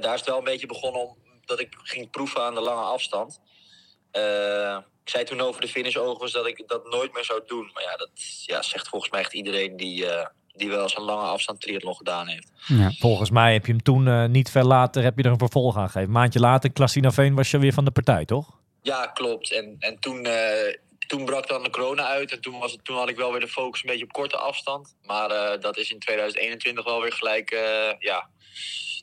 daar 0.01 0.13
is 0.13 0.19
het 0.19 0.25
wel 0.25 0.37
een 0.37 0.43
beetje 0.43 0.67
begonnen 0.67 1.01
om 1.01 1.17
dat 1.45 1.59
ik 1.59 1.75
ging 1.83 2.09
proeven 2.09 2.41
aan 2.41 2.55
de 2.55 2.61
lange 2.61 2.81
afstand. 2.81 3.39
Ik 5.03 5.13
zei 5.13 5.23
toen 5.23 5.41
over 5.41 5.61
de 5.61 5.67
finish 5.67 5.95
overigens 5.95 6.31
dat 6.31 6.47
ik 6.47 6.63
dat 6.67 6.89
nooit 6.89 7.13
meer 7.13 7.23
zou 7.23 7.41
doen. 7.45 7.69
Maar 7.73 7.83
ja, 7.83 7.95
dat 7.95 8.09
ja, 8.45 8.61
zegt 8.61 8.87
volgens 8.87 9.11
mij 9.11 9.19
echt 9.19 9.33
iedereen 9.33 9.77
die, 9.77 10.05
die 10.57 10.69
wel 10.69 10.81
eens 10.81 10.97
een 10.97 11.03
lange 11.03 11.27
afstand 11.27 11.61
triathlon 11.61 11.95
gedaan 11.95 12.27
heeft. 12.27 12.51
ja. 12.67 12.91
Volgens 12.91 13.29
mij 13.29 13.53
heb 13.53 13.65
je 13.65 13.71
hem 13.71 13.83
toen 13.83 14.07
eh, 14.07 14.25
niet 14.25 14.49
ver 14.51 14.65
later 14.65 15.03
heb 15.03 15.17
je 15.17 15.23
er 15.23 15.31
een 15.31 15.37
vervolg 15.37 15.77
aan 15.77 15.85
gegeven. 15.85 16.07
Een 16.07 16.11
maandje 16.11 16.39
later, 16.39 16.71
Klassinaveen, 16.71 17.35
was 17.35 17.51
je 17.51 17.57
weer 17.59 17.73
van 17.73 17.85
de 17.85 17.91
partij, 17.91 18.25
toch? 18.25 18.49
Ja, 18.81 19.05
klopt. 19.05 19.51
En, 19.51 19.75
en 19.79 19.99
toen, 19.99 20.25
eh, 20.25 20.73
toen 21.07 21.25
brak 21.25 21.47
dan 21.47 21.63
de 21.63 21.69
corona 21.69 22.05
uit. 22.07 22.31
En 22.31 22.41
toen, 22.41 22.59
was 22.59 22.71
het, 22.71 22.83
toen 22.85 22.97
had 22.97 23.09
ik 23.09 23.15
wel 23.15 23.31
weer 23.31 23.39
de 23.39 23.47
focus 23.47 23.83
een 23.83 23.89
beetje 23.89 24.03
op 24.05 24.11
korte 24.11 24.37
afstand. 24.37 24.95
Maar 25.03 25.31
eh, 25.31 25.61
dat 25.61 25.77
is 25.77 25.91
in 25.91 25.99
2021 25.99 26.85
wel 26.85 27.01
weer 27.01 27.13
gelijk. 27.13 27.51
eh, 27.51 27.89
ja, 27.99 28.29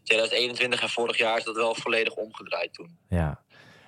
2021 0.04 0.80
en 0.82 0.88
vorig 0.88 1.18
jaar 1.18 1.36
is 1.36 1.44
dat 1.44 1.56
wel 1.56 1.74
volledig 1.74 2.14
omgedraaid 2.14 2.74
toen. 2.74 2.98
Ja. 3.08 3.43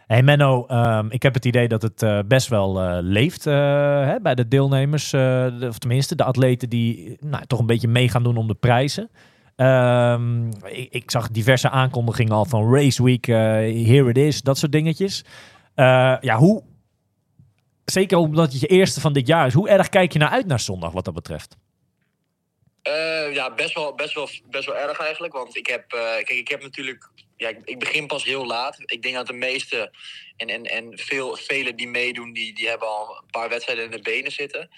Hey 0.06 0.22
Menno, 0.22 0.66
ehm, 0.66 1.06
ik 1.10 1.22
heb 1.22 1.34
het 1.34 1.44
idee 1.44 1.68
dat 1.68 1.82
het 1.82 2.02
eh, 2.02 2.18
best 2.26 2.48
wel 2.48 2.80
eh, 2.80 2.98
leeft 3.00 3.46
eh, 3.46 3.54
hè, 4.04 4.20
bij 4.20 4.34
de 4.34 4.48
deelnemers. 4.48 5.10
de- 5.10 5.66
of 5.68 5.78
tenminste, 5.78 6.14
de 6.14 6.24
atleten 6.24 6.68
die 6.68 7.16
nou, 7.20 7.46
toch 7.46 7.58
een 7.58 7.66
beetje 7.66 7.88
mee 7.88 8.08
gaan 8.08 8.22
doen 8.22 8.36
om 8.36 8.46
de 8.46 8.54
prijzen. 8.54 9.10
Ehm, 9.56 10.48
ik, 10.90 11.10
zag 11.10 11.30
diverse 11.30 11.70
aankondigingen 11.70 12.32
al 12.32 12.44
van 12.44 12.74
Race 12.74 13.02
Week, 13.02 13.26
Here 13.26 14.08
It 14.08 14.18
Is, 14.18 14.42
dat 14.42 14.58
soort 14.58 14.72
dingetjes. 14.72 15.24
Ja, 15.74 16.36
hoe... 16.36 16.62
Zeker 17.84 18.18
omdat 18.18 18.52
het 18.52 18.60
je 18.60 18.66
eerste 18.66 19.00
van 19.00 19.12
dit 19.12 19.26
jaar 19.26 19.46
is. 19.46 19.54
Hoe 19.54 19.68
erg 19.68 19.88
kijk 19.88 20.12
je 20.12 20.18
naar 20.18 20.28
uit 20.30 20.46
naar 20.46 20.60
zondag 20.60 20.92
wat 20.92 21.04
dat 21.04 21.14
betreft? 21.14 21.56
Ja, 23.32 23.54
best 23.54 23.74
wel, 23.74 23.94
best, 23.94 24.14
wel, 24.14 24.28
best 24.50 24.66
wel 24.66 24.76
erg 24.76 24.98
eigenlijk. 24.98 25.32
Want 25.32 25.56
ik 25.56 25.66
heb, 25.66 25.84
kijk, 25.88 26.28
ik 26.30 26.48
heb 26.48 26.62
natuurlijk. 26.62 27.10
Ja, 27.36 27.48
ik, 27.64 27.78
begin 27.78 28.06
pas 28.06 28.24
heel 28.24 28.46
laat. 28.46 28.76
Ik 28.84 29.02
denk 29.02 29.14
dat 29.14 29.26
de 29.26 29.32
meeste 29.32 29.92
en, 30.36 30.48
en, 30.48 30.64
en 30.64 30.98
veel, 30.98 31.36
velen 31.36 31.76
die 31.76 31.88
meedoen, 31.88 32.32
die, 32.32 32.54
die 32.54 32.68
hebben 32.68 32.88
al 32.88 33.16
een 33.16 33.30
paar 33.30 33.48
wedstrijden 33.48 33.84
in 33.84 33.90
de 33.90 34.02
benen 34.02 34.32
zitten. 34.32 34.70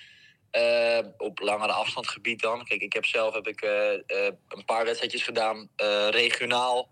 Eh, 0.50 0.98
op 1.18 1.38
langere 1.38 1.72
afstandsgebied 1.72 2.40
dan. 2.40 2.64
Kijk, 2.64 2.82
ik 2.82 2.92
heb 2.92 3.04
zelf 3.04 3.34
heb 3.34 3.46
ik, 3.46 3.60
eh, 3.60 3.94
eh, 3.94 4.32
een 4.48 4.64
paar 4.64 4.84
wedstrijdjes 4.84 5.22
gedaan, 5.22 5.68
regionaal. 6.10 6.88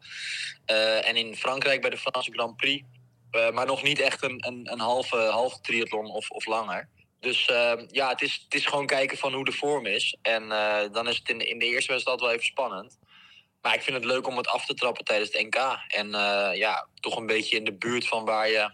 en 0.66 1.16
in 1.16 1.36
Frankrijk 1.36 1.80
bij 1.80 1.90
de 1.90 1.96
Franse 1.96 2.32
Grand 2.32 2.56
Prix. 2.56 2.84
Maar 3.30 3.66
nog 3.66 3.82
niet 3.82 4.00
echt 4.00 4.22
een, 4.22 4.46
een, 4.46 4.72
een 4.72 4.80
halve, 4.80 5.16
halve 5.16 5.60
triathlon 5.60 6.10
of, 6.10 6.30
of 6.30 6.46
langer. 6.46 6.88
Dus 7.20 7.44
ja, 7.90 8.08
het 8.08 8.22
is, 8.22 8.40
het 8.44 8.54
is 8.54 8.66
gewoon 8.66 8.86
kijken 8.86 9.18
van 9.18 9.34
hoe 9.34 9.44
de 9.44 9.52
vorm 9.52 9.86
is. 9.86 10.16
En 10.22 10.48
dan 10.92 11.08
is 11.08 11.16
het 11.16 11.28
in, 11.28 11.40
in 11.40 11.58
de 11.58 11.66
eerste 11.66 11.92
wedstrijd 11.92 12.20
wel 12.20 12.30
even 12.30 12.44
spannend. 12.44 12.98
Maar 13.62 13.74
ik 13.74 13.82
vind 13.82 13.96
het 13.96 14.04
leuk 14.04 14.26
om 14.26 14.36
het 14.36 14.48
af 14.48 14.66
te 14.66 14.74
trappen 14.74 15.04
tijdens 15.04 15.32
het 15.32 15.42
NK. 15.42 15.78
En 15.88 16.14
eh, 16.14 16.58
ja, 16.58 16.88
toch 17.00 17.16
een 17.16 17.26
beetje 17.26 17.56
in 17.56 17.64
de 17.64 17.74
buurt 17.74 18.08
van 18.08 18.24
waar 18.24 18.48
je 18.48 18.70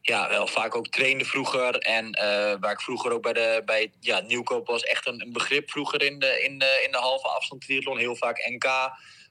ja, 0.00 0.28
wel 0.28 0.46
vaak 0.46 0.74
ook 0.76 0.88
trainde 0.88 1.24
vroeger. 1.24 1.78
En 1.78 2.12
eh, 2.12 2.54
waar 2.60 2.72
ik 2.72 2.80
vroeger 2.80 3.12
ook 3.12 3.22
bij, 3.22 3.32
de, 3.32 3.62
bij 3.64 3.92
ja, 4.00 4.20
Nieuwkoop 4.20 4.66
was 4.66 4.82
echt 4.82 5.06
een, 5.06 5.30
begrip 5.32 5.70
vroeger 5.70 6.02
in 6.02 6.18
de, 6.18 6.42
in, 6.42 6.58
de, 6.58 6.82
in 6.84 6.92
de 6.92 6.98
halve 6.98 7.28
afstand 7.28 7.60
triathlon. 7.60 7.98
Heel 7.98 8.16
vaak 8.16 8.48
NK. 8.50 8.66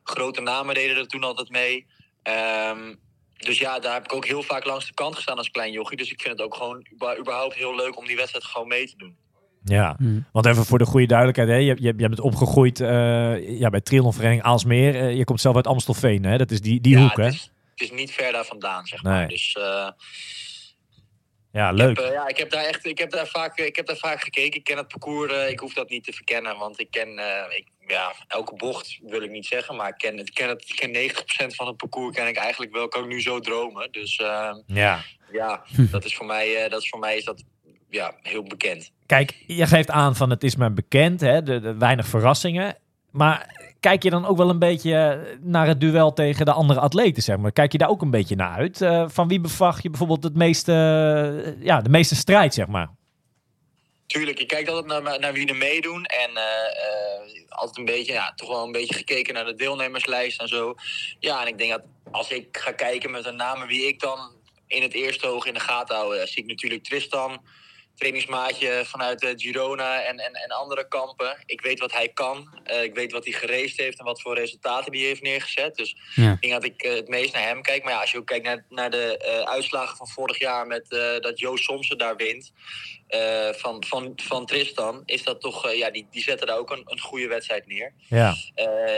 Grote 0.03 0.41
namen 0.41 0.75
deden 0.75 0.97
er 0.97 1.07
toen 1.07 1.23
altijd 1.23 1.49
mee. 1.49 1.87
Ehm, 2.23 2.95
dus 3.37 3.57
ja, 3.57 3.79
daar 3.79 3.93
heb 3.93 4.03
ik 4.03 4.13
ook 4.13 4.25
heel 4.25 4.43
vaak 4.43 4.65
langs 4.65 4.87
de 4.87 4.93
kant 4.93 5.15
gestaan 5.15 5.37
als 5.37 5.51
klein 5.51 5.71
jochie. 5.71 5.97
Dus 5.97 6.11
ik 6.11 6.21
vind 6.21 6.37
het 6.37 6.47
ook 6.47 6.55
gewoon 6.55 6.87
überhaupt 7.19 7.55
heel 7.55 7.75
leuk 7.75 7.97
om 7.97 8.05
die 8.05 8.15
wedstrijd 8.15 8.45
gewoon 8.45 8.67
mee 8.67 8.87
te 8.87 8.97
doen. 8.97 9.17
Ja, 9.63 9.95
Hm. 9.97 10.19
want 10.31 10.45
even 10.45 10.65
voor 10.65 10.77
de 10.77 10.85
goede 10.85 11.05
duidelijkheid. 11.05 11.49
Hè? 11.49 11.55
Je, 11.55 11.65
je, 11.79 11.93
je 11.97 12.07
bent 12.07 12.19
opgegroeid 12.19 12.79
eh, 12.79 13.59
ja, 13.59 13.69
bij 13.69 13.81
Triathlonvereniging 13.81 14.43
Aalsmeer. 14.45 14.95
Eh, 14.95 15.15
je 15.17 15.23
komt 15.23 15.41
zelf 15.41 15.55
uit 15.55 15.67
Amstelveen, 15.67 16.23
hè? 16.23 16.37
Dat 16.37 16.51
is 16.51 16.61
die, 16.61 16.81
die 16.81 16.95
ja, 16.97 17.01
hoek, 17.01 17.17
hè? 17.17 17.23
Het 17.23 17.33
is, 17.33 17.51
het 17.71 17.81
is 17.81 17.91
niet 17.91 18.11
ver 18.11 18.31
daar 18.31 18.45
vandaan, 18.45 18.85
zeg 18.85 19.03
maar. 19.03 19.27
Dus 19.27 19.55
eh, 19.59 19.87
Ja, 21.51 21.69
ik, 21.69 21.75
leuk. 21.75 21.97
heb, 21.97 22.05
eh, 22.05 22.13
ja, 22.13 22.27
ik, 22.27 22.37
heb 22.37 22.49
daar 22.51 22.63
echt, 22.65 22.85
ik, 22.85 22.97
heb 22.97 23.11
daar 23.11 23.27
vaak, 23.27 23.57
ik 23.57 23.75
heb 23.75 23.85
daar 23.87 23.97
vaak 23.97 24.23
gekeken. 24.23 24.59
Ik 24.59 24.63
ken 24.63 24.77
het 24.77 24.87
parcours. 24.87 25.49
ik 25.49 25.59
hoef 25.59 25.73
dat 25.73 25.89
niet 25.89 26.03
te 26.03 26.13
verkennen. 26.13 26.57
Want 26.57 26.79
ik 26.79 26.87
ken 26.91 27.17
eh, 27.17 27.57
ik, 27.57 27.67
ja, 27.87 28.13
elke 28.27 28.55
bocht, 28.55 28.99
wil 29.03 29.21
ik 29.21 29.31
niet 29.31 29.45
zeggen. 29.45 29.75
Maar 29.75 29.87
ik 29.89 29.97
ken, 29.97 30.17
het, 30.17 30.27
ik 30.27 30.33
ken, 30.33 30.49
het, 30.49 30.63
ik 30.69 30.75
ken 30.75 31.11
90% 31.49 31.55
van 31.55 31.67
het 31.67 31.77
parcours 31.77 32.15
ken 32.15 32.27
ik 32.27 32.37
eigenlijk 32.37 32.73
wel. 32.73 32.87
Kan 32.87 33.03
ik 33.03 33.09
nu 33.09 33.21
zo 33.21 33.39
dromen. 33.39 33.91
Dus 33.91 34.15
Ja. 34.67 35.01
ja, 35.31 35.63
dat 35.91 36.05
is 36.05 36.15
voor 36.15 36.25
mij, 36.25 36.63
eh, 36.63 36.69
dat 36.69 36.81
is 36.81 36.89
voor 36.89 36.99
mij 36.99 37.17
is 37.17 37.23
dat, 37.23 37.43
ja, 37.91 38.15
heel 38.21 38.43
bekend. 38.43 38.91
Kijk, 39.05 39.43
je 39.47 39.67
geeft 39.67 39.89
aan 39.89 40.15
van 40.15 40.29
het 40.29 40.43
is 40.43 40.55
maar 40.55 40.73
bekend, 40.73 41.21
hè? 41.21 41.43
De, 41.43 41.59
de 41.59 41.77
weinig 41.77 42.07
verrassingen. 42.07 42.77
Maar 43.11 43.59
kijk 43.79 44.03
je 44.03 44.09
dan 44.09 44.25
ook 44.25 44.37
wel 44.37 44.49
een 44.49 44.59
beetje 44.59 45.27
naar 45.41 45.67
het 45.67 45.79
duel 45.79 46.13
tegen 46.13 46.45
de 46.45 46.51
andere 46.51 46.79
atleten, 46.79 47.23
zeg 47.23 47.37
maar? 47.37 47.51
Kijk 47.51 47.71
je 47.71 47.77
daar 47.77 47.89
ook 47.89 48.01
een 48.01 48.11
beetje 48.11 48.35
naar 48.35 48.57
uit? 48.57 48.81
Eh, 48.81 49.05
van 49.07 49.27
wie 49.27 49.39
bevacht 49.39 49.83
je 49.83 49.89
bijvoorbeeld 49.89 50.23
het 50.23 50.35
meeste, 50.35 50.73
eh, 51.45 51.65
ja, 51.65 51.81
de 51.81 51.89
meeste 51.89 52.15
strijd, 52.15 52.53
zeg 52.53 52.67
maar? 52.67 52.89
Tuurlijk, 54.11 54.37
je 54.37 54.45
kijkt 54.45 54.69
altijd 54.69 55.03
naar, 55.03 55.19
naar 55.19 55.33
wie 55.33 55.47
er 55.47 55.55
meedoen. 55.55 56.03
En 56.05 56.37
eh, 56.37 56.43
eh, 56.43 57.49
altijd 57.49 57.77
een 57.77 57.85
beetje, 57.85 58.13
ja, 58.13 58.33
toch 58.35 58.49
wel 58.49 58.63
een 58.63 58.71
beetje 58.71 58.93
gekeken 58.93 59.33
naar 59.33 59.45
de 59.45 59.55
deelnemerslijst 59.55 60.41
en 60.41 60.47
zo. 60.47 60.75
Ja, 61.19 61.41
en 61.41 61.47
ik 61.47 61.57
denk 61.57 61.71
dat 61.71 61.85
als 62.11 62.29
ik 62.29 62.57
ga 62.57 62.71
kijken 62.71 63.11
met 63.11 63.23
de 63.23 63.31
namen 63.31 63.67
wie 63.67 63.87
ik 63.87 63.99
dan 63.99 64.31
in 64.67 64.81
het 64.81 64.93
eerste 64.93 65.27
oog 65.27 65.45
in 65.45 65.53
de 65.53 65.59
gaten 65.59 65.95
hou, 65.95 66.17
eh, 66.17 66.27
zie 66.27 66.43
ik 66.43 66.49
natuurlijk 66.49 66.83
Tristan, 66.83 67.41
trainingsmaatje 67.95 68.81
vanuit 68.85 69.23
eh, 69.23 69.29
Girona 69.35 70.01
en, 70.03 70.19
en, 70.19 70.33
en 70.33 70.49
andere 70.49 70.87
kampen. 70.87 71.43
Ik 71.45 71.61
weet 71.61 71.79
wat 71.79 71.91
hij 71.93 72.09
kan. 72.09 72.59
Eh, 72.63 72.83
ik 72.83 72.95
weet 72.95 73.11
wat 73.11 73.23
hij 73.23 73.33
gereisd 73.33 73.77
heeft 73.77 73.99
en 73.99 74.05
wat 74.05 74.21
voor 74.21 74.35
resultaten 74.35 74.93
hij 74.93 75.01
heeft 75.01 75.21
neergezet. 75.21 75.75
Dus 75.75 75.95
Ja. 76.15 76.31
ik 76.31 76.41
denk 76.41 76.53
dat 76.53 76.63
ik 76.63 76.81
eh, 76.81 76.93
het 76.93 77.07
meest 77.07 77.33
naar 77.33 77.43
hem 77.43 77.61
kijk. 77.61 77.83
Maar 77.83 77.93
ja, 77.93 77.99
als 77.99 78.11
je 78.11 78.17
ook 78.17 78.25
kijkt 78.25 78.45
naar, 78.45 78.65
naar 78.69 78.89
de 78.89 79.43
uitslagen 79.45 79.97
van 79.97 80.07
vorig 80.07 80.39
jaar 80.39 80.67
met 80.67 80.89
dat 81.19 81.39
Joost 81.39 81.63
Somsen 81.63 81.97
daar 81.97 82.15
wint. 82.15 82.51
van, 83.51 83.83
van, 83.87 84.13
van 84.15 84.45
Tristan, 84.45 85.03
is 85.05 85.23
dat 85.23 85.41
toch, 85.41 85.71
ja, 85.71 85.89
die, 85.91 86.07
die 86.11 86.23
zetten 86.23 86.47
daar 86.47 86.57
ook 86.57 86.71
een, 86.71 86.81
een 86.85 86.99
goede 86.99 87.27
wedstrijd 87.27 87.67
neer. 87.67 87.93
Ja. 88.09 88.35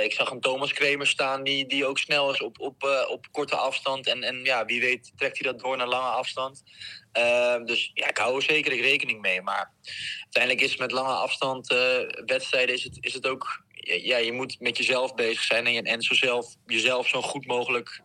Ik 0.03 0.13
zag 0.13 0.31
een 0.31 0.39
Thomas 0.41 0.73
Kremer 0.73 1.07
staan 1.07 1.43
die, 1.43 1.65
die 1.65 1.85
ook 1.85 1.97
snel 1.97 2.31
is 2.31 2.41
op, 2.41 2.59
op, 2.59 3.05
op 3.09 3.27
korte 3.31 3.55
afstand. 3.55 4.07
En, 4.07 4.23
en 4.23 4.43
ja, 4.43 4.65
wie 4.65 4.81
weet 4.81 5.11
trekt 5.15 5.39
hij 5.39 5.51
dat 5.51 5.61
door 5.61 5.77
naar 5.77 5.87
lange 5.87 6.09
afstand. 6.09 6.63
Eh, 7.13 7.55
dus 7.65 7.91
ja, 7.93 8.07
ik 8.09 8.17
hou 8.17 8.35
er 8.35 8.41
zeker 8.41 8.81
rekening 8.81 9.21
mee. 9.21 9.41
Maar 9.41 9.71
uiteindelijk 10.23 10.63
is 10.63 10.71
het 10.71 10.79
met 10.79 10.91
lange 10.91 11.13
afstand 11.13 11.71
eh, 11.71 11.99
wedstrijden 12.25 12.75
is 12.75 12.83
het, 12.83 12.97
is 12.99 13.13
het 13.13 13.27
ook... 13.27 13.63
Ja, 14.03 14.17
je 14.17 14.31
moet 14.31 14.59
met 14.59 14.77
jezelf 14.77 15.13
bezig 15.13 15.43
zijn 15.43 15.67
en, 15.67 15.83
en 15.83 16.01
zo 16.01 16.13
zelf, 16.13 16.55
jezelf 16.65 17.07
zo 17.07 17.21
goed 17.21 17.45
mogelijk, 17.45 18.01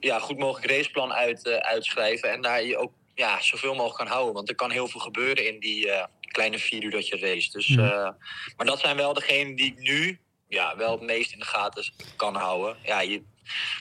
ja, 0.00 0.18
goed 0.18 0.38
mogelijk 0.38 0.72
raceplan 0.72 1.12
uit, 1.12 1.46
eh, 1.46 1.56
uitschrijven. 1.56 2.30
En 2.30 2.42
daar 2.42 2.62
je 2.62 2.78
ook 2.78 2.92
ja, 3.14 3.42
zoveel 3.42 3.74
mogelijk 3.74 3.96
kan 3.96 4.06
houden. 4.06 4.34
Want 4.34 4.48
er 4.48 4.54
kan 4.54 4.70
heel 4.70 4.88
veel 4.88 5.00
gebeuren 5.00 5.46
in 5.46 5.60
die 5.60 5.90
eh, 5.90 6.06
kleine 6.20 6.58
vier 6.58 6.82
uur 6.82 6.90
dat 6.90 7.08
je 7.08 7.18
race. 7.18 7.50
Dus, 7.50 7.68
Mhm. 7.68 8.12
maar 8.56 8.66
dat 8.66 8.80
zijn 8.80 8.96
wel 8.96 9.14
degenen 9.14 9.54
die 9.54 9.66
ik 9.66 9.78
nu 9.78 10.20
ja, 10.48 10.76
wel 10.76 10.90
het 10.90 11.00
meest 11.00 11.32
in 11.32 11.38
de 11.38 11.44
gaten 11.44 11.92
kan 12.16 12.36
houden. 12.36 12.76
Ja, 12.84 13.00
je 13.00 13.22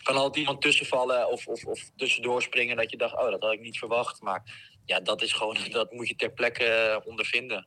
kan 0.04 0.16
altijd 0.16 0.36
iemand 0.36 0.62
tussenvallen 0.62 1.32
of, 1.32 1.48
of, 1.48 1.66
of 1.66 1.80
tussendoor 1.96 2.42
springen 2.42 2.76
dat 2.76 2.92
je 2.92 2.98
dacht, 2.98 3.14
oh, 3.14 3.30
dat 3.30 3.42
had 3.42 3.54
ik 3.54 3.62
niet 3.62 3.78
verwacht. 3.78 4.22
Maar 4.22 4.44
ja, 4.90 5.00
dat 5.00 5.22
is 5.22 5.34
gewoon, 5.34 5.58
dat 5.72 5.92
moet 5.92 6.08
je 6.08 6.16
ter 6.16 6.32
plekke 6.32 6.64
eh, 6.64 7.08
ondervinden. 7.08 7.66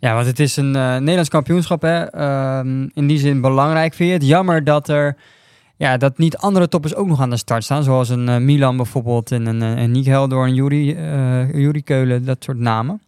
Ja, 0.00 0.14
want 0.14 0.26
het 0.26 0.38
is 0.38 0.56
een 0.56 0.76
eh, 0.76 0.96
Nederlands 0.96 1.28
kampioenschap, 1.28 1.82
hè. 1.82 2.04
Ehm, 2.04 2.88
in 2.94 3.06
die 3.06 3.18
zin 3.18 3.40
belangrijk. 3.40 3.94
Vind 3.94 4.08
je 4.08 4.14
het 4.14 4.26
jammer 4.26 4.64
dat 4.64 4.88
er... 4.88 5.16
Ja, 5.76 5.96
dat 5.96 6.18
niet 6.18 6.36
andere 6.36 6.68
toppers 6.68 6.94
ook 6.94 7.06
nog 7.06 7.20
aan 7.20 7.30
de 7.30 7.36
start 7.36 7.64
staan. 7.64 7.82
Zoals 7.82 8.08
een 8.08 8.28
eh, 8.28 8.36
Milan 8.36 8.76
bijvoorbeeld 8.76 9.32
en 9.32 9.46
een, 9.46 9.60
een 9.60 9.90
Nick 9.90 10.04
Helder, 10.04 10.38
een 10.38 10.54
Juri, 10.54 10.84
Juri 11.58 11.82
Keulen, 11.82 12.24
dat 12.24 12.44
soort 12.44 12.58
namen. 12.58 13.02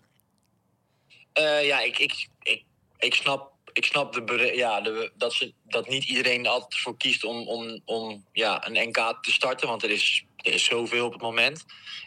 Ja, 1.63 1.81
ik, 1.81 1.99
ik, 1.99 2.29
ik, 2.43 2.65
ik 2.99 3.15
snap, 3.15 3.50
ik 3.81 3.87
snap 3.87 4.13
de, 4.13 4.53
ja, 4.55 4.81
de, 4.81 5.13
dat, 5.17 5.33
ze, 5.33 5.53
dat 5.65 5.89
niet 5.89 6.05
iedereen 6.05 6.45
er 6.45 6.51
altijd 6.51 6.81
voor 6.81 6.97
kiest 6.97 7.25
om, 7.25 7.49
om, 7.49 7.81
om 7.85 8.25
ja, 8.33 8.67
een 8.67 8.89
NK 8.89 8.97
te 9.21 9.33
starten. 9.33 9.69
Want 9.69 9.83
er 9.83 9.91
is, 9.91 10.25
er 10.37 10.53
is 10.53 10.65
zoveel 10.65 11.07
op 11.07 11.13
het 11.13 11.21
moment. 11.23 11.65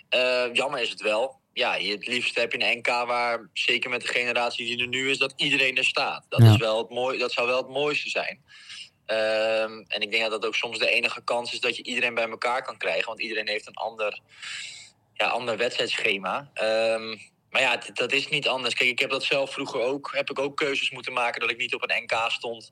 Eh, 0.09 0.45
jammer 0.53 0.81
is 0.81 0.89
het 0.89 1.01
wel. 1.01 1.41
Ja, 1.53 1.75
je, 1.75 1.91
het 1.91 2.07
liefst 2.07 2.35
heb 2.35 2.51
je 2.51 2.63
een 2.63 2.77
NK 2.77 2.87
waar, 2.87 3.49
zeker 3.53 3.89
met 3.89 4.01
de 4.01 4.07
generatie 4.07 4.65
die 4.65 4.79
er 4.79 4.87
nu 4.87 5.09
is, 5.09 5.17
dat 5.17 5.33
iedereen 5.35 5.77
er 5.77 5.85
staat. 5.85 6.25
Dat, 6.29 6.41
Ja. 6.41 6.51
is 6.51 6.57
wel 6.57 6.77
het 6.77 6.89
mooi, 6.89 7.17
dat 7.17 7.31
zou 7.31 7.47
wel 7.47 7.57
het 7.57 7.69
mooiste 7.69 8.09
zijn. 8.09 8.43
Ehm, 9.05 9.83
en 9.87 10.01
ik 10.01 10.11
denk 10.11 10.21
dat 10.23 10.31
dat 10.31 10.45
ook 10.45 10.55
soms 10.55 10.79
de 10.79 10.89
enige 10.89 11.23
kans 11.23 11.53
is 11.53 11.59
dat 11.59 11.75
je 11.77 11.83
iedereen 11.83 12.13
bij 12.13 12.29
elkaar 12.29 12.63
kan 12.63 12.77
krijgen. 12.77 13.05
Want 13.05 13.21
iedereen 13.21 13.47
heeft 13.47 13.67
een 13.67 13.73
ander, 13.73 14.19
ja, 15.13 15.27
ander 15.27 15.57
wedstrijdschema. 15.57 16.49
Ehm, 16.53 17.17
maar 17.53 17.61
ja, 17.61 17.81
dat 17.93 18.11
is 18.11 18.27
niet 18.27 18.47
anders. 18.47 18.73
Kijk, 18.73 18.89
ik 18.89 18.99
heb 18.99 19.09
dat 19.09 19.23
zelf 19.23 19.53
vroeger 19.53 19.81
ook. 19.81 20.11
Heb 20.15 20.29
ik 20.29 20.39
ook 20.39 20.57
keuzes 20.57 20.91
moeten 20.91 21.13
maken 21.13 21.41
dat 21.41 21.49
ik 21.49 21.57
niet 21.57 21.73
op 21.73 21.83
een 21.83 22.03
NK 22.03 22.31
stond. 22.31 22.71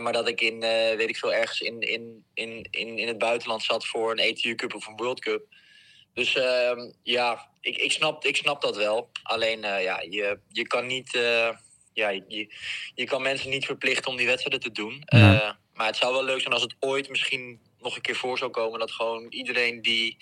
Maar 0.00 0.12
dat 0.12 0.28
ik 0.28 0.40
in, 0.40 0.62
eh, 0.62 0.96
weet 0.96 1.08
ik 1.08 1.16
veel, 1.16 1.32
ergens 1.32 1.60
in, 1.60 1.80
in, 1.80 2.24
in, 2.34 2.66
in, 2.70 2.98
in 2.98 3.08
het 3.08 3.18
buitenland 3.18 3.62
zat 3.62 3.86
voor 3.86 4.10
een 4.10 4.18
ETU 4.18 4.54
Cup 4.54 4.74
of 4.74 4.86
een 4.86 4.96
World 4.96 5.20
Cup. 5.20 5.42
Dus 6.14 6.34
ehm, 6.34 6.92
ja, 7.02 7.50
ik, 7.60 7.76
ik, 7.76 7.92
snap, 7.92 8.24
ik 8.24 8.36
snap 8.36 8.62
dat 8.62 8.76
wel. 8.76 9.10
Alleen, 9.22 9.64
eh, 9.64 9.82
ja, 9.82 10.00
je, 10.00 10.38
je 10.48 10.66
kan 10.66 10.86
niet... 10.86 11.14
eh, 11.14 11.50
ja, 11.92 12.08
je, 12.08 12.54
je 12.94 13.04
kan 13.04 13.22
mensen 13.22 13.50
niet 13.50 13.66
verplichten 13.66 14.10
om 14.10 14.16
die 14.16 14.26
wedstrijden 14.26 14.60
te 14.60 14.82
doen. 14.82 15.02
Maar 15.74 15.86
het 15.86 15.96
zou 15.96 16.12
wel 16.12 16.24
leuk 16.24 16.40
zijn 16.40 16.52
als 16.52 16.62
het 16.62 16.76
ooit 16.80 17.08
misschien 17.08 17.60
nog 17.80 17.96
een 17.96 18.02
keer 18.02 18.16
voor 18.16 18.38
zou 18.38 18.50
komen... 18.50 18.78
dat 18.78 18.90
gewoon 18.90 19.26
iedereen 19.28 19.82
die 19.82 20.16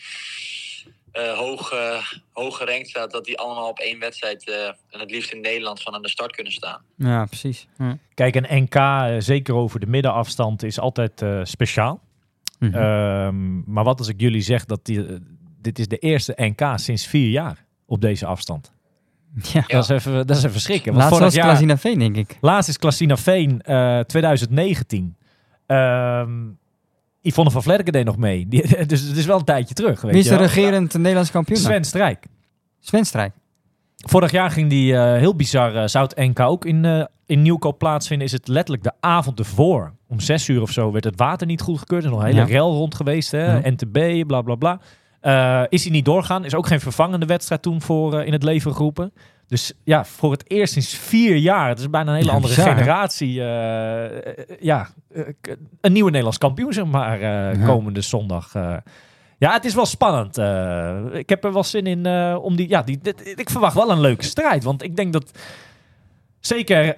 hoog, 1.23 1.71
eh, 1.73 2.03
hoog 2.33 2.57
gerankt 2.57 2.89
staat... 2.89 3.11
dat 3.11 3.25
die 3.25 3.39
allemaal 3.39 3.69
op 3.69 3.79
één 3.79 3.99
wedstrijd... 3.99 4.49
eh, 4.49 4.67
en 4.67 5.01
het 5.01 5.11
liefst 5.11 5.33
in 5.33 5.41
Nederland 5.41 5.83
van 5.83 5.95
aan 5.95 6.03
de 6.03 6.09
start 6.09 6.35
kunnen 6.35 6.53
staan. 6.53 6.83
Ja, 6.97 7.25
precies. 7.25 7.67
Ja. 7.79 7.99
Kijk, 8.15 8.35
een 8.35 8.63
NK, 8.63 8.75
eh, 8.75 9.15
zeker 9.19 9.55
over 9.55 9.81
de 9.81 9.87
middenafstand, 9.87 10.63
is 10.63 10.81
altijd 10.81 11.23
eh, 11.23 11.41
speciaal. 11.43 12.01
Ehm, 12.61 13.73
maar 13.73 13.85
wat 13.85 13.99
als 13.99 14.09
ik 14.09 14.21
jullie 14.21 14.41
zeg 14.41 14.65
dat 14.65 14.85
die, 14.85 15.07
eh, 15.07 15.17
dit 15.61 15.79
is 15.79 15.89
de 15.89 15.99
eerste 15.99 16.33
NK 16.37 16.73
sinds 16.75 17.07
vier 17.07 17.29
jaar 17.31 17.65
op 17.87 18.01
deze 18.01 18.27
afstand. 18.27 18.73
ja. 19.53 19.65
Dat, 19.67 19.83
is 19.83 19.89
even, 19.89 20.27
dat 20.27 20.37
is 20.37 20.43
even 20.43 20.61
schrikken. 20.61 20.93
Want 20.93 21.05
Laatst 21.05 21.21
was 21.21 21.35
jaar, 21.35 21.45
Klasina 21.45 21.77
Veen, 21.77 21.99
denk 21.99 22.17
ik. 22.17 22.37
laatst 22.41 22.69
is 22.69 22.79
Klasina 22.79 23.17
Veen 23.17 23.63
eh 23.63 24.01
2019. 24.01 25.17
Ehm 25.67 26.31
Yvonne 27.27 27.51
van 27.51 27.63
Vlerken 27.63 27.93
deed 27.93 28.05
nog 28.05 28.17
mee. 28.17 28.49
Die, 28.49 28.63
dus 28.87 29.01
het 29.01 29.17
is 29.17 29.27
wel 29.27 29.39
een 29.39 29.45
tijdje 29.45 29.75
terug. 29.75 30.01
Weet 30.01 30.13
Wie 30.13 30.21
is 30.21 30.29
de 30.29 30.37
regerend 30.37 30.95
Nederlands 30.95 31.31
kampioen? 31.31 31.59
Sven 31.59 31.85
Strijk. 31.85 32.27
Sven 32.81 33.05
Strijk. 33.05 33.33
Vorig 33.97 34.31
jaar 34.31 34.51
ging 34.51 34.71
die 34.71 34.97
eh, 34.97 35.19
heel 35.19 35.35
bizar, 35.35 35.77
eh, 35.77 35.87
zou 35.87 36.05
het 36.05 36.17
NK 36.17 36.41
ook 36.41 36.65
in, 36.65 36.85
eh, 36.85 37.05
in 37.27 37.43
Nieuwkoop 37.43 37.79
plaatsvinden. 37.79 38.27
Is 38.27 38.33
het 38.33 38.49
letterlijk 38.49 38.83
de 38.85 38.93
avond 39.01 39.39
ervoor. 39.39 39.93
Om 40.09 40.21
zes 40.21 40.49
uur 40.49 40.63
of 40.63 40.71
zo 40.71 40.93
werd 40.93 41.05
het 41.05 41.17
water 41.17 41.47
niet 41.47 41.61
goedgekeurd. 41.61 42.03
Er 42.05 42.09
is 42.09 42.15
nog 42.15 42.25
een 42.25 42.31
hele 42.31 42.41
Ja. 42.41 42.47
rel 42.47 42.73
rond 42.75 42.95
geweest. 42.95 43.31
Hè? 43.31 43.53
Ja. 43.53 43.71
NTB, 43.71 44.27
bla 44.27 44.43
bla 44.43 44.55
bla. 44.55 44.81
Is 45.69 45.83
hij 45.83 45.93
niet 45.93 46.05
doorgaan. 46.05 46.45
Is 46.45 46.55
ook 46.55 46.67
geen 46.67 46.81
vervangende 46.81 47.27
wedstrijd 47.27 47.63
toen 47.63 47.81
voor 47.83 48.23
in 48.23 48.33
het 48.33 48.43
leven 48.43 48.73
geroepen. 48.75 49.13
Dus 49.49 49.73
ja, 49.85 50.05
voor 50.05 50.31
het 50.33 50.51
eerst 50.51 50.73
sinds 50.73 50.95
vier 50.95 51.37
jaar. 51.37 51.69
Het 51.69 51.79
is 51.79 51.91
bijna 51.91 52.11
een 52.11 52.17
hele 52.17 52.31
andere 52.31 52.55
bizar, 52.55 52.75
generatie. 52.77 53.41
eh, 53.41 54.05
eh, 54.05 54.45
ja, 54.61 54.89
eh, 55.13 55.23
een 55.81 55.93
nieuwe 55.93 56.09
Nederlands 56.09 56.39
kampioen 56.39 56.73
zeg 56.73 56.85
maar 56.85 57.21
Ja. 57.21 57.65
komende 57.67 58.01
zondag. 58.01 58.53
ja, 59.39 59.53
het 59.53 59.65
is 59.65 59.75
wel 59.75 59.87
spannend. 59.87 60.39
ik 61.17 61.29
heb 61.29 61.45
er 61.45 61.53
wel 61.53 61.65
zin 61.65 61.87
in 61.87 62.07
om 62.37 62.57
die... 62.57 62.69
Ja, 62.69 62.83
die, 62.83 62.99
dit- 63.03 63.39
ik 63.39 63.51
verwacht 63.51 63.75
wel 63.75 63.91
een 63.91 64.01
leuke 64.01 64.25
strijd. 64.25 64.65
Want 64.65 64.83
ik 64.83 64.97
denk 64.97 65.13
dat... 65.13 65.39
Zeker 66.41 66.97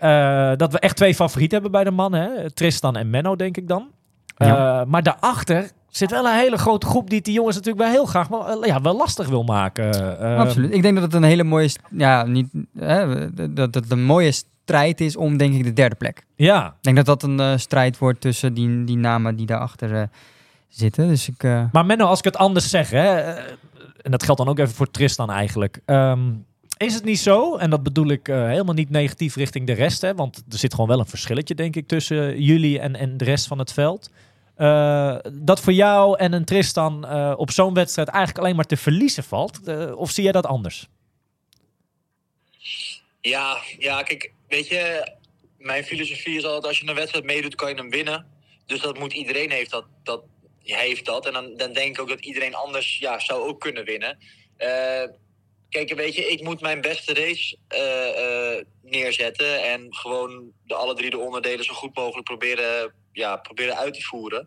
dat 0.57 0.73
we 0.73 0.79
echt 0.79 0.97
twee 0.97 1.15
favorieten 1.15 1.55
hebben 1.61 1.73
bij 1.81 1.85
de 1.91 1.97
mannen. 1.97 2.21
Hè? 2.23 2.51
Tristan 2.51 2.97
en 2.97 3.11
Menno, 3.11 3.37
denk 3.37 3.57
ik 3.57 3.69
dan. 3.69 3.89
Ja. 4.37 4.85
Maar 4.85 5.03
daarachter 5.03 5.71
zit 5.91 6.11
wel 6.11 6.25
een 6.27 6.39
hele 6.39 6.59
grote 6.59 6.87
groep 6.87 7.11
die 7.11 7.21
die 7.21 7.35
jongens 7.35 7.57
natuurlijk 7.57 7.85
wel 7.85 7.93
heel 7.93 8.07
graag 8.07 8.29
wel, 8.29 8.63
eh, 8.63 8.69
ja, 8.69 8.81
wel 8.81 8.97
lastig 8.97 9.29
wil 9.29 9.43
maken. 9.43 10.19
Eh, 10.21 10.39
Absoluut. 10.39 10.75
Ik 10.75 10.83
denk 10.83 10.95
dat 10.95 11.05
het 11.05 11.15
een 11.15 11.23
hele 11.23 11.45
mooie... 11.45 11.71
Ja, 11.91 12.25
niet... 12.25 12.49
Hè, 12.79 13.33
dat 13.55 13.75
het 13.75 13.91
een 13.91 14.05
mooie 14.05 14.33
strijd 14.33 15.01
is 15.01 15.17
om, 15.17 15.37
denk 15.37 15.55
ik, 15.55 15.65
de 15.65 15.73
derde 15.73 15.95
plek. 15.95 16.25
Ja, 16.37 16.67
Ik 16.67 16.83
denk 16.83 16.97
dat 16.97 17.07
dat 17.07 17.23
een 17.23 17.41
eh, 17.41 17.57
strijd 17.57 17.99
wordt 17.99 18.21
tussen 18.21 18.55
die, 18.55 18.85
die 18.85 18.97
namen 18.97 19.37
die 19.37 19.47
daarachter 19.47 19.95
eh 19.95 20.03
zitten. 20.69 21.09
Dus 21.09 21.29
ik... 21.29 21.43
maar 21.73 21.87
Menno, 21.87 22.07
als 22.07 22.19
ik 22.19 22.25
het 22.25 22.37
anders 22.37 22.71
zeg, 22.71 22.91
hè, 22.91 23.19
en 24.03 24.11
dat 24.11 24.23
geldt 24.23 24.41
dan 24.41 24.51
ook 24.51 24.59
even 24.59 24.75
voor 24.75 24.91
Tristan 24.91 25.31
eigenlijk. 25.31 25.81
ehm, 25.85 26.31
is 26.77 26.95
het 26.95 27.05
niet 27.05 27.19
zo, 27.19 27.57
en 27.57 27.71
dat 27.71 27.83
bedoel 27.83 28.09
ik 28.09 28.27
helemaal 28.27 28.75
niet 28.75 28.91
negatief 28.91 29.37
richting 29.37 29.67
de 29.67 29.73
rest, 29.73 30.01
hè, 30.01 30.15
want 30.15 30.43
er 30.49 30.59
zit 30.59 30.75
gewoon 30.75 30.89
wel 30.89 30.99
een 30.99 31.07
verschilletje, 31.07 31.55
denk 31.55 31.77
ik, 31.77 31.87
tussen 31.87 32.43
jullie 32.43 32.79
en, 32.81 32.97
en 32.97 33.17
de 33.17 33.25
rest 33.25 33.47
van 33.47 33.59
het 33.59 33.73
veld. 33.73 34.11
Eh, 34.59 35.17
dat 35.33 35.61
voor 35.61 35.73
jou 35.73 36.19
en 36.19 36.33
een 36.33 36.45
Tristan 36.45 37.07
eh, 37.07 37.35
op 37.37 37.51
zo'n 37.51 37.75
wedstrijd 37.75 38.09
eigenlijk 38.09 38.39
alleen 38.39 38.57
maar 38.57 38.65
te 38.65 38.77
verliezen 38.77 39.25
valt? 39.25 39.61
Eh, 39.65 39.99
of 39.99 40.11
zie 40.11 40.23
jij 40.23 40.33
dat 40.33 40.47
anders? 40.47 40.87
Ja, 43.21 43.59
ja, 43.79 44.03
kijk, 44.03 44.33
weet 44.49 44.69
je, 44.69 45.13
mijn 45.59 45.85
filosofie 45.85 46.37
is 46.37 46.45
altijd 46.45 46.65
als 46.65 46.79
je 46.79 46.89
een 46.89 46.95
wedstrijd 46.95 47.25
meedoet, 47.25 47.55
kan 47.55 47.69
je 47.69 47.75
hem 47.75 47.91
winnen. 47.91 48.27
Dus 48.67 48.81
dat 48.81 48.99
moet 48.99 49.13
iedereen 49.13 49.51
heeft 49.51 49.71
dat, 49.71 49.85
dat 50.03 50.23
heeft 50.63 51.05
dat. 51.05 51.27
En 51.27 51.33
dan, 51.33 51.57
dan 51.57 51.73
denk 51.73 51.95
ik 51.95 52.01
ook 52.01 52.09
dat 52.09 52.25
iedereen 52.25 52.55
anders 52.55 52.99
ja, 52.99 53.19
zou 53.19 53.49
ook 53.49 53.61
kunnen 53.61 53.85
winnen. 53.85 54.19
Kijk, 55.69 55.95
weet 55.95 56.15
je, 56.15 56.31
ik 56.31 56.43
moet 56.43 56.61
mijn 56.61 56.81
beste 56.81 57.15
race 57.15 57.57
neerzetten 58.83 59.63
en 59.63 59.95
gewoon 59.95 60.53
de 60.65 60.75
alle 60.75 60.95
drie 60.95 61.11
de 61.11 61.19
onderdelen 61.19 61.65
zo 61.65 61.75
goed 61.75 61.95
mogelijk 61.95 62.27
proberen, 62.27 62.93
ja, 63.19 63.37
proberen 63.37 63.77
uit 63.77 63.95
te 63.95 64.03
voeren. 64.03 64.47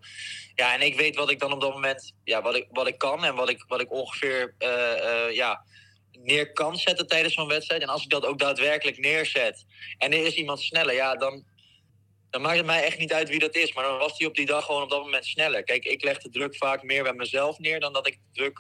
Ja, 0.55 0.73
en 0.73 0.81
ik 0.81 0.95
weet 0.95 1.15
wat 1.15 1.29
ik 1.29 1.39
dan 1.39 1.53
op 1.53 1.61
dat 1.61 1.73
moment, 1.73 2.13
ja, 2.23 2.41
wat 2.41 2.55
ik, 2.55 2.67
wat 2.69 2.87
ik 2.87 2.97
kan 2.97 3.23
en 3.23 3.35
wat 3.35 3.49
ik, 3.49 3.63
wat 3.67 3.81
ik 3.81 3.91
ongeveer, 3.91 4.55
eh, 4.57 5.25
eh, 5.27 5.35
ja, 5.35 5.65
neer 6.11 6.51
kan 6.51 6.77
zetten 6.77 7.07
tijdens 7.07 7.33
zo'n 7.33 7.47
wedstrijd. 7.47 7.81
En 7.81 7.87
als 7.87 8.03
ik 8.03 8.09
dat 8.09 8.25
ook 8.25 8.39
daadwerkelijk 8.39 8.97
neerzet 8.97 9.65
en 9.97 10.11
er 10.11 10.25
is 10.25 10.35
iemand 10.35 10.61
sneller, 10.61 10.93
ja, 10.93 11.15
dan, 11.15 11.45
dan 12.29 12.41
maakt 12.41 12.57
het 12.57 12.65
mij 12.65 12.83
echt 12.83 12.97
niet 12.97 13.13
uit 13.13 13.29
wie 13.29 13.39
dat 13.39 13.55
is. 13.55 13.73
Maar 13.73 13.83
dan 13.83 13.97
was 13.97 14.17
hij 14.17 14.27
op 14.27 14.35
die 14.35 14.45
dag 14.45 14.65
gewoon 14.65 14.83
op 14.83 14.89
dat 14.89 15.03
moment 15.03 15.25
sneller. 15.25 15.63
Kijk, 15.63 15.85
ik 15.85 16.03
leg 16.03 16.17
de 16.17 16.29
druk 16.29 16.55
vaak 16.55 16.83
meer 16.83 17.03
bij 17.03 17.13
mezelf 17.13 17.59
neer 17.59 17.79
dan 17.79 17.93
dat 17.93 18.07
ik 18.07 18.19
druk, 18.33 18.59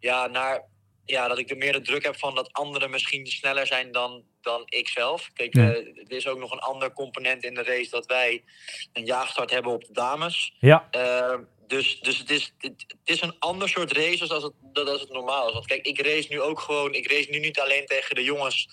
ja, 0.00 0.26
naar, 0.26 0.64
ja, 1.06 1.28
dat 1.28 1.38
ik 1.38 1.50
er 1.50 1.56
meer 1.56 1.72
de 1.72 1.80
druk 1.80 2.02
heb 2.04 2.18
van 2.18 2.34
dat 2.34 2.52
anderen 2.52 2.90
misschien 2.90 3.26
sneller 3.26 3.66
zijn 3.66 3.92
dan, 3.92 4.24
dan 4.40 4.62
ik 4.64 4.88
zelf. 4.88 5.30
Kijk, 5.34 5.54
Ja. 5.54 5.62
eh, 5.62 5.86
er 5.86 6.12
is 6.16 6.26
ook 6.26 6.38
nog 6.38 6.52
een 6.52 6.58
ander 6.58 6.92
component 6.92 7.44
in 7.44 7.54
de 7.54 7.62
race 7.62 7.90
dat 7.90 8.06
wij 8.06 8.44
een 8.92 9.04
jaagstart 9.04 9.50
hebben 9.50 9.72
op 9.72 9.84
de 9.84 9.92
dames. 9.92 10.54
Ja, 10.60 10.88
Uh, 10.96 11.34
dus 11.66 12.00
dus 12.00 12.18
het, 12.18 12.30
is, 12.30 12.52
het, 12.58 12.84
het 12.88 12.96
is 13.04 13.20
een 13.20 13.36
ander 13.38 13.68
soort 13.68 13.92
race 13.92 14.34
als 14.34 14.42
het, 14.42 14.52
dat 14.62 14.88
als 14.88 15.00
het 15.00 15.12
normaal 15.12 15.46
is. 15.46 15.52
Want 15.52 15.66
kijk, 15.66 15.86
ik 15.86 16.00
race 16.00 16.26
nu 16.28 16.40
ook 16.40 16.60
gewoon. 16.60 16.94
Ik 16.94 17.10
race 17.10 17.30
nu 17.30 17.38
niet 17.38 17.60
alleen 17.60 17.86
tegen 17.86 18.14
de 18.14 18.22
jongens 18.22 18.68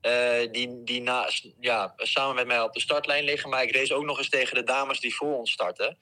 eh, 0.00 0.52
die, 0.52 0.84
die 0.84 1.00
na, 1.02 1.28
ja, 1.60 1.94
samen 1.96 2.34
met 2.34 2.46
mij 2.46 2.60
op 2.62 2.72
de 2.72 2.80
startlijn 2.80 3.24
liggen. 3.24 3.50
Maar 3.50 3.62
ik 3.62 3.74
race 3.76 3.94
ook 3.94 4.04
nog 4.04 4.18
eens 4.18 4.28
tegen 4.28 4.54
de 4.54 4.62
dames 4.62 5.00
die 5.00 5.14
voor 5.14 5.36
ons 5.38 5.50
starten. 5.50 5.98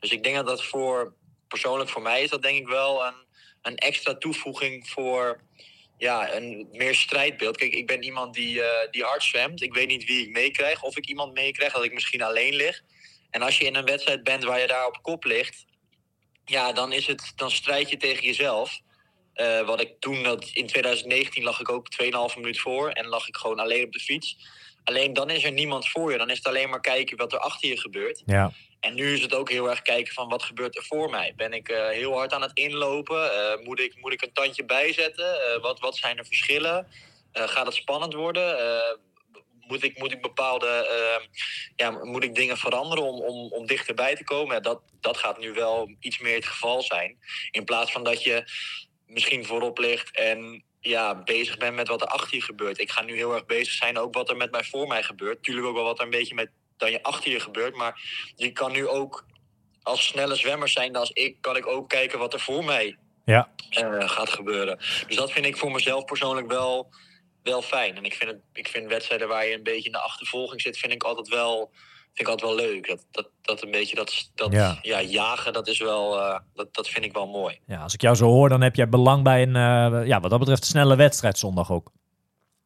Dus 0.00 0.10
ik 0.10 0.22
denk 0.22 0.36
dat 0.36 0.46
dat 0.46 0.64
voor. 0.64 1.14
Persoonlijk 1.48 1.90
voor 1.90 2.02
mij 2.02 2.22
is 2.22 2.30
dat 2.30 2.42
denk 2.42 2.58
ik 2.58 2.68
wel 2.68 3.06
een, 3.06 3.14
een 3.68 3.76
extra 3.76 4.14
toevoeging 4.14 4.88
voor. 4.88 5.46
ja, 5.98 6.34
een 6.34 6.68
meer 6.72 6.94
strijdbeeld. 6.94 7.56
Kijk, 7.56 7.72
ik 7.72 7.86
ben 7.86 8.02
iemand 8.02 8.34
die, 8.34 8.62
eh, 8.62 8.90
die 8.90 9.02
hard 9.02 9.22
zwemt. 9.22 9.62
Ik 9.62 9.74
weet 9.74 9.88
niet 9.88 10.04
wie 10.04 10.26
ik 10.26 10.30
meekrijg. 10.30 10.82
Of 10.82 10.96
ik 10.96 11.06
iemand 11.06 11.34
meekrijg, 11.34 11.72
dat 11.72 11.84
ik 11.84 11.92
misschien 11.92 12.22
alleen 12.22 12.54
lig. 12.54 12.82
En 13.30 13.42
als 13.42 13.58
je 13.58 13.64
in 13.64 13.74
een 13.74 13.84
wedstrijd 13.84 14.24
bent 14.24 14.44
waar 14.44 14.60
je 14.60 14.66
daar 14.66 14.86
op 14.86 15.02
kop 15.02 15.24
ligt, 15.24 15.64
ja, 16.44 16.72
dan, 16.72 16.92
is 16.92 17.06
het, 17.06 17.32
dan 17.36 17.50
strijd 17.50 17.90
je 17.90 17.96
tegen 17.96 18.24
jezelf. 18.24 18.80
Eh, 19.32 19.66
wat 19.66 19.80
ik 19.80 20.00
toen, 20.00 20.22
dat, 20.22 20.50
in 20.52 20.66
2019 20.66 21.42
lag 21.42 21.60
ik 21.60 21.68
ook 21.68 21.88
2,5 21.90 22.36
minuut 22.36 22.60
voor 22.60 22.90
en 22.90 23.06
lag 23.06 23.28
ik 23.28 23.36
gewoon 23.36 23.58
alleen 23.58 23.84
op 23.84 23.92
de 23.92 24.00
fiets. 24.00 24.36
Alleen 24.84 25.12
dan 25.12 25.30
is 25.30 25.44
er 25.44 25.52
niemand 25.52 25.88
voor 25.88 26.12
je. 26.12 26.18
Dan 26.18 26.30
is 26.30 26.36
het 26.36 26.46
alleen 26.46 26.70
maar 26.70 26.80
kijken 26.80 27.16
wat 27.16 27.32
er 27.32 27.38
achter 27.38 27.68
je 27.68 27.80
gebeurt. 27.80 28.22
Ja, 28.26 28.52
En 28.80 28.94
nu 28.94 29.12
is 29.12 29.22
het 29.22 29.34
ook 29.34 29.50
heel 29.50 29.70
erg 29.70 29.82
kijken 29.82 30.14
van 30.14 30.28
wat 30.28 30.42
gebeurt 30.42 30.76
er 30.76 30.84
voor 30.84 31.10
mij. 31.10 31.32
Ben 31.36 31.52
ik 31.52 31.68
eh, 31.68 31.88
heel 31.88 32.12
hard 32.12 32.32
aan 32.32 32.42
het 32.42 32.54
inlopen? 32.54 33.32
Eh, 33.32 33.64
moet, 33.64 33.80
ik, 33.80 33.96
moet 33.96 34.12
ik 34.12 34.22
een 34.22 34.32
tandje 34.32 34.64
bijzetten? 34.64 35.40
Eh, 35.40 35.60
wat, 35.60 35.80
wat 35.80 35.96
zijn 35.96 36.18
er 36.18 36.26
verschillen? 36.26 36.86
Gaat 37.32 37.66
het 37.66 37.74
spannend 37.74 38.14
worden? 38.14 38.56
Moet, 39.68 39.82
ik, 39.82 39.98
moet 39.98 40.12
ik 40.12 40.22
bepaalde 40.22 40.66
eh, 40.66 41.26
ja, 41.76 41.90
moet 41.90 42.24
ik 42.24 42.34
dingen 42.34 42.56
veranderen 42.56 43.04
om, 43.04 43.20
om, 43.20 43.52
om 43.52 43.66
dichterbij 43.66 44.14
te 44.14 44.24
komen? 44.24 44.54
Ja, 44.54 44.60
dat, 44.60 44.80
dat 45.00 45.16
gaat 45.16 45.38
nu 45.38 45.52
wel 45.52 45.94
iets 46.00 46.18
meer 46.18 46.34
het 46.34 46.46
geval 46.46 46.82
zijn. 46.82 47.18
In 47.50 47.64
plaats 47.64 47.92
van 47.92 48.04
dat 48.04 48.22
je 48.22 48.44
misschien 49.06 49.44
voorop 49.44 49.78
ligt 49.78 50.16
en 50.16 50.64
ja, 50.80 51.22
bezig 51.22 51.56
bent 51.56 51.74
met 51.74 51.88
wat 51.88 52.00
er 52.00 52.06
achter 52.06 52.36
je 52.36 52.42
gebeurt. 52.42 52.78
Ik 52.78 52.90
ga 52.90 53.02
nu 53.02 53.14
heel 53.14 53.34
erg 53.34 53.46
bezig 53.46 53.72
zijn 53.72 53.98
ook 53.98 54.14
wat 54.14 54.30
er 54.30 54.36
met 54.36 54.50
mij 54.50 54.64
voor 54.64 54.86
mij 54.86 55.02
gebeurt. 55.02 55.42
Tuurlijk 55.42 55.66
ook 55.66 55.74
wel 55.74 55.84
wat 55.84 55.98
er 55.98 56.04
een 56.04 56.10
beetje 56.10 56.34
met 56.34 56.50
dan 56.78 56.90
je 56.90 57.02
achter 57.02 57.30
je 57.30 57.40
gebeurt. 57.40 57.74
Maar 57.74 58.00
je 58.36 58.52
kan 58.52 58.72
nu 58.72 58.88
ook 58.88 59.26
als 59.82 60.06
snelle 60.06 60.34
zwemmer 60.34 60.68
zijn 60.68 60.96
als 60.96 61.10
ik, 61.10 61.36
kan 61.40 61.56
ik 61.56 61.66
ook 61.66 61.88
kijken 61.88 62.18
wat 62.18 62.32
er 62.32 62.40
voor 62.40 62.64
mij 62.64 62.96
ja. 63.24 63.50
eh, 63.70 64.08
gaat 64.08 64.30
gebeuren. 64.30 64.76
Dus 65.06 65.16
dat 65.16 65.32
vind 65.32 65.46
ik 65.46 65.56
voor 65.56 65.70
mezelf 65.70 66.04
persoonlijk 66.04 66.46
wel, 66.50 66.90
wel 67.42 67.62
fijn. 67.62 67.96
En 67.96 68.04
ik 68.04 68.14
vind, 68.14 68.30
het, 68.30 68.40
ik 68.52 68.68
vind 68.68 68.86
wedstrijden 68.86 69.28
waar 69.28 69.46
je 69.46 69.54
een 69.54 69.62
beetje 69.62 69.86
in 69.86 69.92
de 69.92 70.00
achtervolging 70.00 70.60
zit, 70.60 70.78
vind 70.78 70.92
ik 70.92 71.02
altijd 71.02 71.28
wel, 71.28 71.70
vind 72.04 72.20
ik 72.20 72.28
altijd 72.28 72.50
wel 72.50 72.66
leuk. 72.66 72.86
Dat, 72.88 73.06
dat, 73.10 73.30
dat 73.42 73.62
een 73.62 73.70
beetje 73.70 73.96
dat, 73.96 74.30
dat 74.34 74.52
Ja. 74.52 74.78
ja. 74.82 75.02
jagen, 75.02 75.52
dat 75.52 75.68
is 75.68 75.78
wel, 75.78 76.20
eh, 76.20 76.38
dat, 76.54 76.74
dat 76.74 76.88
vind 76.88 77.04
ik 77.04 77.12
wel 77.12 77.26
mooi. 77.26 77.60
ja, 77.66 77.82
als 77.82 77.94
ik 77.94 78.00
jou 78.00 78.16
zo 78.16 78.26
hoor, 78.26 78.48
dan 78.48 78.60
heb 78.60 78.74
jij 78.74 78.88
belang 78.88 79.22
bij 79.22 79.42
een, 79.42 79.56
eh, 79.56 80.06
ja, 80.06 80.20
wat 80.20 80.30
dat 80.30 80.38
betreft, 80.38 80.64
snelle 80.64 80.96
wedstrijd 80.96 81.38
zondag 81.38 81.70
ook. 81.70 81.92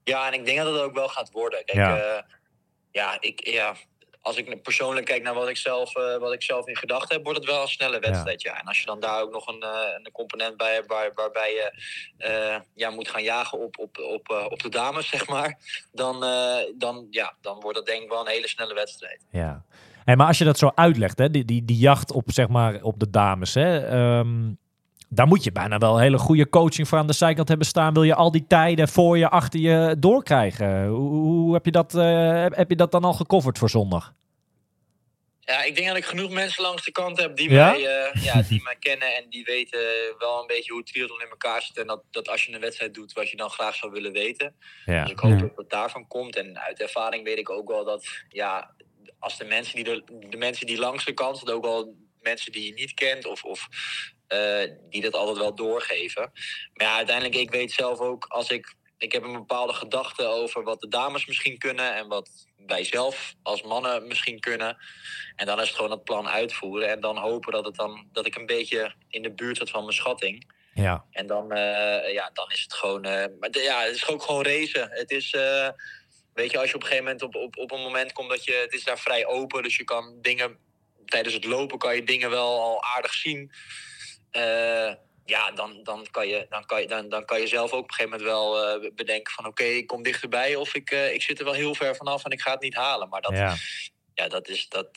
Ja, 0.04 0.26
en 0.26 0.32
ik 0.32 0.44
denk 0.44 0.58
dat 0.58 0.72
het 0.72 0.82
ook 0.82 0.94
wel 0.94 1.08
gaat 1.08 1.30
worden. 1.30 1.64
Kijk, 1.64 1.78
ja, 1.78 2.26
ja, 2.90 3.16
ik, 3.20 3.48
ja 3.48 3.74
als 4.22 4.36
ik 4.36 4.62
persoonlijk 4.62 5.06
kijk 5.06 5.22
naar 5.22 5.34
wat 5.34 5.48
ik 5.48 5.56
zelf, 5.56 5.96
eh, 5.96 6.16
wat 6.16 6.32
ik 6.32 6.42
zelf 6.42 6.66
in 6.66 6.76
gedachten 6.76 7.14
heb, 7.14 7.24
wordt 7.24 7.38
het 7.38 7.48
wel 7.48 7.62
een 7.62 7.68
snelle 7.68 7.98
wedstrijd. 7.98 8.42
Ja. 8.42 8.60
En 8.60 8.66
als 8.66 8.80
je 8.80 8.86
dan 8.86 9.00
daar 9.00 9.22
ook 9.22 9.32
nog 9.32 9.46
een, 9.46 9.62
eh, 9.62 9.98
een 10.02 10.12
component 10.12 10.56
bij 10.56 10.74
hebt 10.74 10.86
waar, 10.86 11.10
waarbij 11.14 11.50
je 11.50 11.72
eh, 12.16 12.60
ja, 12.74 12.90
moet 12.90 13.08
gaan 13.08 13.22
jagen 13.22 13.58
op, 13.58 13.78
op, 13.78 13.98
op, 13.98 14.48
op 14.50 14.62
de 14.62 14.68
dames, 14.68 15.08
zeg 15.16 15.28
maar, 15.28 15.58
dan, 15.92 16.20
dan, 16.76 17.06
ja, 17.10 17.34
dan 17.40 17.60
wordt 17.60 17.76
dat 17.76 17.86
denk 17.86 18.02
ik 18.02 18.08
wel 18.08 18.20
een 18.20 18.32
hele 18.32 18.48
snelle 18.48 18.74
wedstrijd. 18.74 19.26
Ja. 19.30 19.64
Hey, 20.04 20.16
maar 20.16 20.26
als 20.26 20.38
je 20.38 20.44
dat 20.44 20.58
zo 20.58 20.70
uitlegt, 20.74 21.18
hè, 21.18 21.30
die, 21.30 21.44
die, 21.44 21.64
die 21.64 21.76
jacht 21.76 22.12
op, 22.12 22.24
zeg 22.26 22.48
maar, 22.48 22.82
op 22.82 22.98
de 22.98 23.10
dames, 23.10 23.54
hè, 23.54 23.86
ehm, 23.86 24.50
daar 25.14 25.26
moet 25.26 25.44
je 25.44 25.52
bijna 25.52 25.78
wel 25.78 25.98
hele 25.98 26.18
goede 26.18 26.48
coaching 26.48 26.88
voor 26.88 26.98
aan 26.98 27.06
de 27.06 27.12
zijkant 27.12 27.48
hebben 27.48 27.66
staan. 27.66 27.92
Wil 27.92 28.02
je 28.02 28.14
al 28.14 28.30
die 28.30 28.46
tijden 28.46 28.88
voor 28.88 29.18
je, 29.18 29.28
achter 29.28 29.60
je 29.60 29.96
doorkrijgen? 29.98 30.86
Hoe, 30.86 31.10
hoe 31.10 31.52
heb, 31.54 31.64
je 31.64 31.70
dat, 31.70 31.94
eh, 31.94 32.46
heb, 32.48 32.68
je 32.68 32.76
dat 32.76 32.92
dan 32.92 33.04
al 33.04 33.12
gecoverd 33.12 33.58
voor 33.58 33.70
zondag? 33.70 34.14
Ja, 35.40 35.62
ik 35.62 35.74
denk 35.74 35.86
dat 35.88 35.96
ik 35.96 36.04
genoeg 36.04 36.30
mensen 36.30 36.62
langs 36.62 36.84
de 36.84 36.92
kant 36.92 37.20
heb 37.20 37.36
die, 37.36 37.50
Ja? 37.50 37.70
mij, 37.70 37.86
eh, 37.86 38.22
ja, 38.24 38.42
die 38.42 38.62
mij 38.62 38.76
kennen 38.78 39.16
en 39.16 39.24
die 39.30 39.44
weten 39.44 39.80
wel 40.18 40.40
een 40.40 40.46
beetje 40.46 40.70
hoe 40.72 40.80
het 40.80 40.92
triathlon 40.92 41.20
in 41.20 41.28
elkaar 41.30 41.62
zit. 41.62 41.78
En 41.78 41.86
dat, 41.86 42.02
dat 42.10 42.28
als 42.28 42.44
je 42.44 42.54
een 42.54 42.60
wedstrijd 42.60 42.94
doet 42.94 43.12
wat 43.12 43.30
je 43.30 43.36
dan 43.36 43.50
graag 43.50 43.74
zou 43.74 43.92
willen 43.92 44.12
weten. 44.12 44.54
Ja. 44.86 45.02
Dus 45.02 45.12
ik 45.12 45.18
hoop 45.18 45.30
Ja. 45.32 45.38
dat 45.38 45.50
het 45.56 45.70
daarvan 45.70 46.06
komt. 46.06 46.36
En 46.36 46.58
uit 46.58 46.80
ervaring 46.80 47.24
weet 47.24 47.38
ik 47.38 47.50
ook 47.50 47.68
wel 47.68 47.84
dat, 47.84 48.06
ja, 48.28 48.74
als 49.18 49.38
de 49.38 49.44
mensen 49.44 49.74
die, 49.74 49.84
de, 49.84 50.02
de 50.28 50.36
mensen 50.36 50.66
die 50.66 50.78
langs 50.78 51.04
de 51.04 51.12
kant 51.12 51.36
zitten, 51.36 51.54
ook 51.54 51.64
wel 51.64 51.94
mensen 52.20 52.52
die 52.52 52.66
je 52.66 52.72
niet 52.72 52.94
kent 52.94 53.26
of, 53.26 53.44
of 53.44 53.68
die 54.88 55.00
dat 55.02 55.14
altijd 55.14 55.38
wel 55.38 55.54
doorgeven. 55.54 56.30
Maar 56.74 56.86
ja, 56.86 56.96
uiteindelijk, 56.96 57.36
ik 57.36 57.50
weet 57.50 57.72
zelf 57.72 57.98
ook, 57.98 58.24
als 58.28 58.50
ik, 58.50 58.74
ik 58.98 59.12
heb 59.12 59.22
een 59.22 59.32
bepaalde 59.32 59.72
gedachte 59.72 60.24
over 60.24 60.62
wat 60.62 60.80
de 60.80 60.88
dames 60.88 61.26
misschien 61.26 61.58
kunnen 61.58 61.94
en 61.94 62.08
wat 62.08 62.30
wij 62.66 62.84
zelf 62.84 63.34
als 63.42 63.62
mannen 63.62 64.06
misschien 64.06 64.40
kunnen. 64.40 64.76
En 65.36 65.46
dan 65.46 65.60
is 65.60 65.66
het 65.66 65.76
gewoon 65.76 65.90
het 65.90 66.04
plan 66.04 66.28
uitvoeren 66.28 66.88
en 66.88 67.00
dan 67.00 67.16
hopen 67.16 67.52
dat, 67.52 67.64
het 67.64 67.74
dan, 67.74 68.08
dat 68.12 68.26
ik 68.26 68.34
een 68.36 68.46
beetje 68.46 68.94
in 69.08 69.22
de 69.22 69.32
buurt 69.32 69.56
zit 69.56 69.70
van 69.70 69.82
mijn 69.82 69.96
schatting. 69.96 70.50
Ja. 70.74 71.04
En 71.10 71.26
dan, 71.26 71.52
eh, 71.52 72.12
ja, 72.12 72.30
dan 72.32 72.50
is 72.50 72.62
het 72.62 72.74
gewoon. 72.74 73.04
eh, 73.04 73.24
maar 73.40 73.48
ja, 73.50 73.82
het 73.82 73.94
is 73.94 74.06
ook 74.08 74.22
gewoon 74.22 74.44
racen. 74.44 74.88
Het 74.90 75.10
is. 75.10 75.32
eh, 75.32 75.68
weet 76.34 76.50
je, 76.50 76.58
als 76.58 76.68
je 76.68 76.74
op 76.74 76.80
een 76.80 76.86
gegeven 76.86 77.04
moment 77.04 77.22
op, 77.22 77.34
op, 77.34 77.56
op 77.56 77.72
een 77.72 77.80
moment 77.80 78.12
komt 78.12 78.28
dat 78.28 78.44
je. 78.44 78.52
Het 78.52 78.72
is 78.72 78.84
daar 78.84 78.98
vrij 78.98 79.26
open. 79.26 79.62
Dus 79.62 79.76
je 79.76 79.84
kan 79.84 80.18
dingen. 80.20 80.58
Tijdens 81.04 81.34
het 81.34 81.44
lopen 81.44 81.78
kan 81.78 81.94
je 81.94 82.04
dingen 82.04 82.30
wel 82.30 82.60
al 82.60 82.82
aardig 82.82 83.12
zien. 83.14 83.52
Eh, 84.32 84.94
ja, 85.24 85.50
dan, 85.50 85.80
dan, 85.82 86.06
kan 86.10 86.28
je, 86.28 86.46
dan, 86.48 86.66
kan 86.66 86.80
je, 86.80 86.86
dan, 86.86 87.08
dan 87.08 87.24
kan 87.24 87.40
je 87.40 87.46
zelf 87.46 87.72
ook 87.72 87.82
op 87.82 87.88
een 87.88 87.94
gegeven 87.94 88.18
moment 88.18 88.28
wel 88.28 88.64
eh, 88.64 88.90
bedenken 88.94 89.32
van 89.32 89.46
oké, 89.46 89.64
ik 89.64 89.86
kom 89.86 90.02
dichterbij 90.02 90.54
of 90.54 90.74
ik, 90.74 90.90
eh, 90.90 91.14
ik 91.14 91.22
zit 91.22 91.38
er 91.38 91.44
wel 91.44 91.54
heel 91.54 91.74
ver 91.74 91.96
vanaf 91.96 92.24
en 92.24 92.30
ik 92.30 92.40
ga 92.40 92.50
het 92.50 92.60
niet 92.60 92.74
halen. 92.74 93.08
Maar 93.08 93.20
dat, 93.20 93.32
Ja. 93.32 93.54
ja, 94.14 94.28
dat, 94.28 94.48
is, 94.48 94.68
dat, 94.68 94.88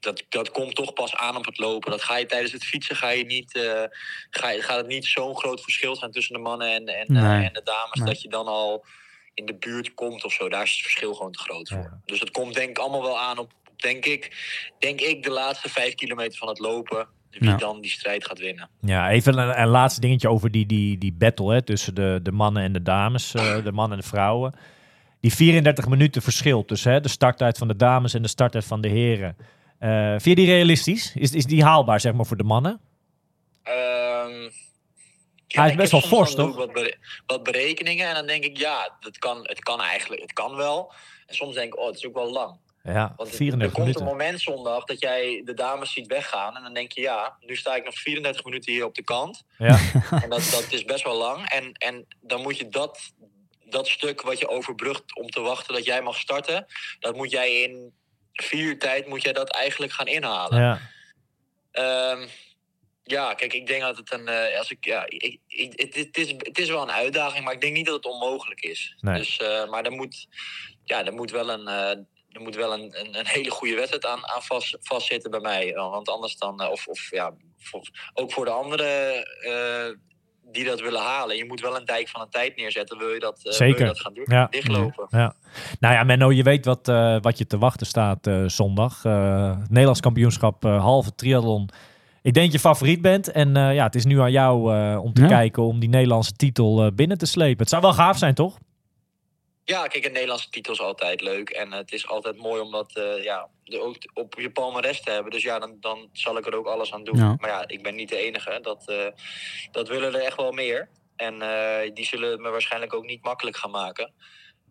dat, 0.00 0.22
dat 0.28 0.50
komt 0.50 0.74
toch 0.74 0.92
pas 0.92 1.14
aan 1.14 1.36
op 1.36 1.44
het 1.44 1.58
lopen. 1.58 1.90
Dat 1.90 2.02
ga 2.02 2.16
je 2.16 2.26
tijdens 2.26 2.52
het 2.52 2.64
fietsen 2.64 2.96
ga 2.96 3.08
je 3.08 3.24
niet, 3.24 3.50
ga 4.30 4.50
je, 4.50 4.62
gaat 4.62 4.76
het 4.76 4.86
niet 4.86 5.06
zo'n 5.06 5.36
groot 5.36 5.60
verschil 5.60 5.96
zijn 5.96 6.10
tussen 6.10 6.34
de 6.34 6.40
mannen 6.40 6.72
en, 6.72 6.86
en, 6.86 7.12
Nee. 7.12 7.46
en 7.46 7.52
de 7.52 7.62
dames. 7.62 7.98
Nee. 7.98 8.06
Dat 8.06 8.22
je 8.22 8.28
dan 8.28 8.46
al 8.46 8.84
in 9.34 9.46
de 9.46 9.54
buurt 9.54 9.94
komt 9.94 10.24
of 10.24 10.32
zo. 10.32 10.48
Daar 10.48 10.62
is 10.62 10.72
het 10.72 10.80
verschil 10.80 11.14
gewoon 11.14 11.32
te 11.32 11.38
groot 11.38 11.68
voor. 11.68 11.78
Ja. 11.78 12.00
Dus 12.04 12.20
het 12.20 12.30
komt 12.30 12.54
denk 12.54 12.68
ik 12.70 12.78
allemaal 12.78 13.02
wel 13.02 13.18
aan 13.18 13.38
op, 13.38 13.52
denk 13.76 14.04
ik, 14.04 14.36
denk 14.78 15.00
ik 15.00 15.22
de 15.22 15.30
laatste 15.30 15.68
vijf 15.68 15.94
kilometer 15.94 16.38
van 16.38 16.48
het 16.48 16.58
lopen. 16.58 17.08
Wie 17.30 17.48
Ja. 17.48 17.56
dan 17.56 17.80
die 17.80 17.90
strijd 17.90 18.26
gaat 18.26 18.38
winnen. 18.38 18.68
Ja, 18.80 19.10
even 19.10 19.38
een, 19.38 19.60
een 19.60 19.68
laatste 19.68 20.00
dingetje 20.00 20.28
over 20.28 20.50
die, 20.50 20.66
die, 20.66 20.98
die 20.98 21.12
battle 21.12 21.52
hè, 21.52 21.62
tussen 21.62 21.94
de, 21.94 22.20
de 22.22 22.32
mannen 22.32 22.62
en 22.62 22.72
de 22.72 22.82
dames, 22.82 23.34
eh, 23.34 23.64
de 23.64 23.72
mannen 23.72 23.96
en 23.98 24.02
de 24.02 24.08
vrouwen. 24.08 24.54
Die 25.20 25.32
34 25.34 25.88
minuten 25.88 26.22
verschil 26.22 26.64
tussen 26.64 26.92
hè, 26.92 27.00
de 27.00 27.08
starttijd 27.08 27.58
van 27.58 27.68
de 27.68 27.76
dames 27.76 28.14
en 28.14 28.22
de 28.22 28.28
starttijd 28.28 28.64
van 28.64 28.80
de 28.80 28.88
heren. 28.88 29.36
Eh, 29.78 30.08
vind 30.10 30.24
je 30.24 30.34
die 30.34 30.46
realistisch? 30.46 31.14
Is, 31.16 31.32
is 31.34 31.44
die 31.44 31.64
haalbaar, 31.64 32.00
zeg 32.00 32.12
maar, 32.12 32.26
voor 32.26 32.36
de 32.36 32.42
mannen? 32.44 32.80
Ehm, 33.62 34.50
Hij 35.46 35.70
is 35.70 35.76
best 35.76 35.92
wel 35.92 36.00
fors, 36.00 36.34
toch? 36.34 36.56
Wat, 36.56 36.72
bere- 36.72 36.96
wat 37.26 37.42
berekeningen 37.42 38.08
en 38.08 38.14
dan 38.14 38.26
denk 38.26 38.44
ik, 38.44 38.56
ja, 38.58 38.96
dat 39.00 39.18
kan, 39.18 39.38
het 39.42 39.60
kan 39.60 39.80
eigenlijk, 39.80 40.20
het 40.22 40.32
kan 40.32 40.56
wel. 40.56 40.92
En 41.26 41.34
soms 41.34 41.54
denk 41.54 41.72
ik, 41.72 41.78
oh, 41.80 41.86
het 41.86 41.96
is 41.96 42.06
ook 42.06 42.14
wel 42.14 42.32
lang. 42.32 42.56
Ja, 42.82 43.12
Want 43.16 43.28
er 43.30 43.36
34 43.36 43.84
komt 43.84 43.96
een 43.96 44.04
moment 44.04 44.40
zondag 44.40 44.84
dat 44.84 45.00
jij 45.00 45.42
de 45.44 45.54
dames 45.54 45.92
ziet 45.92 46.06
weggaan. 46.06 46.56
En 46.56 46.62
dan 46.62 46.74
denk 46.74 46.92
je, 46.92 47.00
ja, 47.00 47.36
nu 47.40 47.56
sta 47.56 47.74
ik 47.74 47.84
nog 47.84 47.94
34 47.94 48.44
minuten 48.44 48.72
hier 48.72 48.84
op 48.84 48.94
de 48.94 49.02
kant. 49.04 49.42
Ja, 49.58 49.78
En 50.22 50.30
dat, 50.30 50.48
dat 50.50 50.66
is 50.70 50.84
best 50.84 51.04
wel 51.04 51.16
lang. 51.16 51.48
En, 51.48 51.72
en 51.72 52.06
dan 52.20 52.40
moet 52.42 52.58
je 52.58 52.68
dat, 52.68 53.12
dat 53.64 53.88
stuk 53.88 54.20
wat 54.22 54.38
je 54.38 54.48
overbrugt 54.48 55.16
om 55.16 55.30
te 55.30 55.40
wachten 55.40 55.74
dat 55.74 55.84
jij 55.84 56.02
mag 56.02 56.18
starten. 56.18 56.66
Dat 56.98 57.16
moet 57.16 57.30
jij 57.30 57.62
in 57.62 57.92
vier 58.32 58.64
uur 58.64 58.78
tijd 58.78 59.06
moet 59.06 59.22
jij 59.22 59.32
dat 59.32 59.50
eigenlijk 59.50 59.92
gaan 59.92 60.06
inhalen. 60.06 60.60
ja. 60.60 60.80
Ehm, 61.72 62.28
ja, 63.04 63.34
kijk, 63.34 63.52
ik 63.52 63.66
denk 63.66 63.82
dat 63.82 63.96
het 63.96 64.12
een. 64.12 64.28
eh, 64.28 64.58
als 64.58 64.70
ik, 64.70 64.84
ja, 64.84 65.04
ik, 65.08 65.38
ik, 65.46 65.72
het, 65.80 65.94
het, 65.94 66.16
is, 66.16 66.28
het 66.30 66.58
is 66.58 66.68
wel 66.68 66.82
een 66.82 66.90
uitdaging, 66.90 67.44
maar 67.44 67.54
ik 67.54 67.60
denk 67.60 67.74
niet 67.74 67.86
dat 67.86 67.94
het 67.94 68.04
onmogelijk 68.12 68.60
is. 68.60 68.96
Nee. 69.00 69.16
Dus, 69.18 69.36
eh, 69.36 69.68
maar 69.68 69.84
er 69.84 69.92
moet, 69.92 70.26
ja, 70.84 71.04
er 71.06 71.12
moet 71.12 71.30
wel 71.30 71.50
een. 71.50 71.66
eh, 71.68 71.98
er 72.30 72.40
moet 72.40 72.54
wel 72.56 72.72
een, 72.72 73.00
een, 73.00 73.18
een 73.18 73.26
hele 73.26 73.50
goede 73.50 73.74
wedstrijd 73.74 74.06
aan, 74.06 74.26
aan 74.28 74.42
vast, 74.42 74.76
vastzitten 74.80 75.30
bij 75.30 75.40
mij. 75.40 75.72
Want 75.74 76.08
anders 76.08 76.36
dan. 76.36 76.60
eh, 76.60 76.70
of, 76.70 76.86
of 76.86 77.10
ja, 77.10 77.32
voor- 77.58 77.88
ook 78.14 78.32
voor 78.32 78.44
de 78.44 78.50
anderen 78.50 79.24
eh, 79.40 79.96
die 80.52 80.64
dat 80.64 80.80
willen 80.80 81.00
halen. 81.02 81.36
Je 81.36 81.44
moet 81.44 81.60
wel 81.60 81.76
een 81.76 81.84
dijk 81.84 82.08
van 82.08 82.20
een 82.20 82.30
tijd 82.30 82.56
neerzetten. 82.56 82.98
Wil 82.98 83.08
je 83.12 83.18
dat, 83.20 83.36
eh, 83.36 83.42
wil 83.42 83.52
Zeker. 83.52 83.78
je 83.80 83.84
dat 83.86 84.00
gaan 84.00 84.14
doen? 84.14 84.26
Ja. 84.28 84.46
Dichtlopen. 84.50 85.06
Ja. 85.10 85.34
Nou 85.80 85.94
ja, 85.94 86.04
Menno, 86.04 86.32
je 86.32 86.42
weet 86.42 86.64
wat, 86.64 86.88
eh, 86.88 87.16
wat 87.20 87.38
je 87.38 87.46
te 87.46 87.58
wachten 87.58 87.86
staat 87.86 88.26
eh, 88.26 88.44
zondag. 88.46 89.04
Eh, 89.04 89.48
het 89.58 89.68
Nederlands 89.70 90.00
kampioenschap 90.00 90.64
eh, 90.64 90.80
halve 90.80 91.14
triathlon. 91.14 91.68
Ik 92.22 92.32
denk 92.34 92.44
dat 92.46 92.54
je 92.54 92.68
favoriet 92.68 93.00
bent. 93.02 93.30
En 93.32 93.56
eh, 93.56 93.74
ja, 93.74 93.84
het 93.84 93.94
is 93.94 94.04
nu 94.04 94.20
aan 94.20 94.32
jou 94.32 94.74
eh, 94.76 95.02
om 95.02 95.12
te 95.12 95.22
Ja. 95.22 95.28
kijken 95.28 95.62
om 95.62 95.80
die 95.80 95.88
Nederlandse 95.88 96.32
titel 96.32 96.84
eh, 96.84 96.90
binnen 96.94 97.18
te 97.18 97.26
slepen. 97.26 97.58
Het 97.58 97.68
zou 97.68 97.82
wel 97.82 97.92
gaaf 97.92 98.18
zijn, 98.18 98.34
toch? 98.34 98.58
Ja, 99.70 99.86
kijk, 99.86 100.04
een 100.04 100.12
Nederlandse 100.12 100.50
titel 100.50 100.72
is 100.72 100.80
altijd 100.80 101.20
leuk. 101.20 101.50
En 101.50 101.72
het 101.72 101.92
is 101.92 102.08
altijd 102.08 102.36
mooi 102.36 102.60
om 102.60 102.70
dat 102.70 102.96
eh, 102.96 103.22
ja, 103.22 103.48
ook 103.64 103.96
op 104.14 104.34
je 104.38 104.50
palmarès 104.50 105.02
te 105.02 105.10
hebben. 105.10 105.32
Dus 105.32 105.42
ja, 105.42 105.58
dan, 105.58 105.76
dan 105.80 106.08
zal 106.12 106.38
ik 106.38 106.46
er 106.46 106.56
ook 106.56 106.66
alles 106.66 106.92
aan 106.92 107.04
doen. 107.04 107.16
Ja. 107.16 107.36
Maar 107.38 107.50
ja, 107.50 107.64
ik 107.68 107.82
ben 107.82 107.94
niet 107.94 108.08
de 108.08 108.16
enige. 108.16 108.58
Dat, 108.62 108.88
eh, 108.88 109.06
dat 109.70 109.88
willen 109.88 110.14
er 110.14 110.24
echt 110.24 110.36
wel 110.36 110.52
meer. 110.52 110.88
En 111.16 111.42
eh, 111.42 111.94
die 111.94 112.04
zullen 112.04 112.30
het 112.30 112.40
me 112.40 112.50
waarschijnlijk 112.50 112.94
ook 112.94 113.04
niet 113.04 113.24
makkelijk 113.24 113.56
gaan 113.56 113.70
maken. 113.70 114.12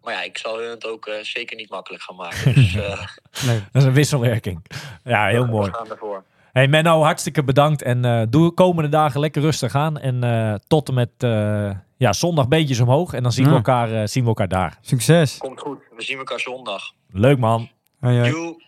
Maar 0.01 0.13
ja, 0.13 0.21
ik 0.21 0.37
zal 0.37 0.59
hun 0.59 0.69
het 0.69 0.85
ook 0.85 1.09
zeker 1.21 1.55
niet 1.55 1.69
makkelijk 1.69 2.03
gaan 2.03 2.15
maken. 2.15 2.53
Dus 2.55 2.73
Leuk. 2.73 3.63
Dat 3.71 3.81
is 3.81 3.83
een 3.83 3.93
wisselwerking. 3.93 4.65
Ja, 5.03 5.27
heel 5.27 5.45
we 5.45 5.51
mooi. 5.51 5.71
gaan 5.73 5.89
ervoor. 5.89 6.23
Hey 6.51 6.67
Menno, 6.67 7.01
hartstikke 7.03 7.43
bedankt. 7.43 7.81
En 7.81 8.05
eh 8.05 8.21
doe 8.29 8.51
komende 8.53 8.89
dagen 8.89 9.19
lekker 9.19 9.41
rustig 9.41 9.75
aan. 9.75 9.97
En 9.99 10.23
eh, 10.23 10.53
tot 10.67 10.87
en 10.87 10.93
met 10.93 11.09
eh, 11.17 11.69
ja, 11.97 12.13
zondag 12.13 12.47
beetjes 12.47 12.79
omhoog. 12.79 13.13
En 13.13 13.23
dan 13.23 13.31
zien, 13.31 13.45
we 13.45 13.51
elkaar, 13.55 13.91
eh, 13.91 14.01
zien 14.07 14.23
we 14.23 14.29
elkaar 14.29 14.47
daar. 14.47 14.77
Succes. 14.81 15.37
Komt 15.37 15.59
goed. 15.59 15.77
We 15.95 16.03
zien 16.03 16.17
elkaar 16.17 16.39
zondag. 16.39 16.81
Leuk 17.11 17.37
man. 17.39 17.69
Hoi, 17.99 18.17
hoi. 18.19 18.29
Joe. 18.31 18.61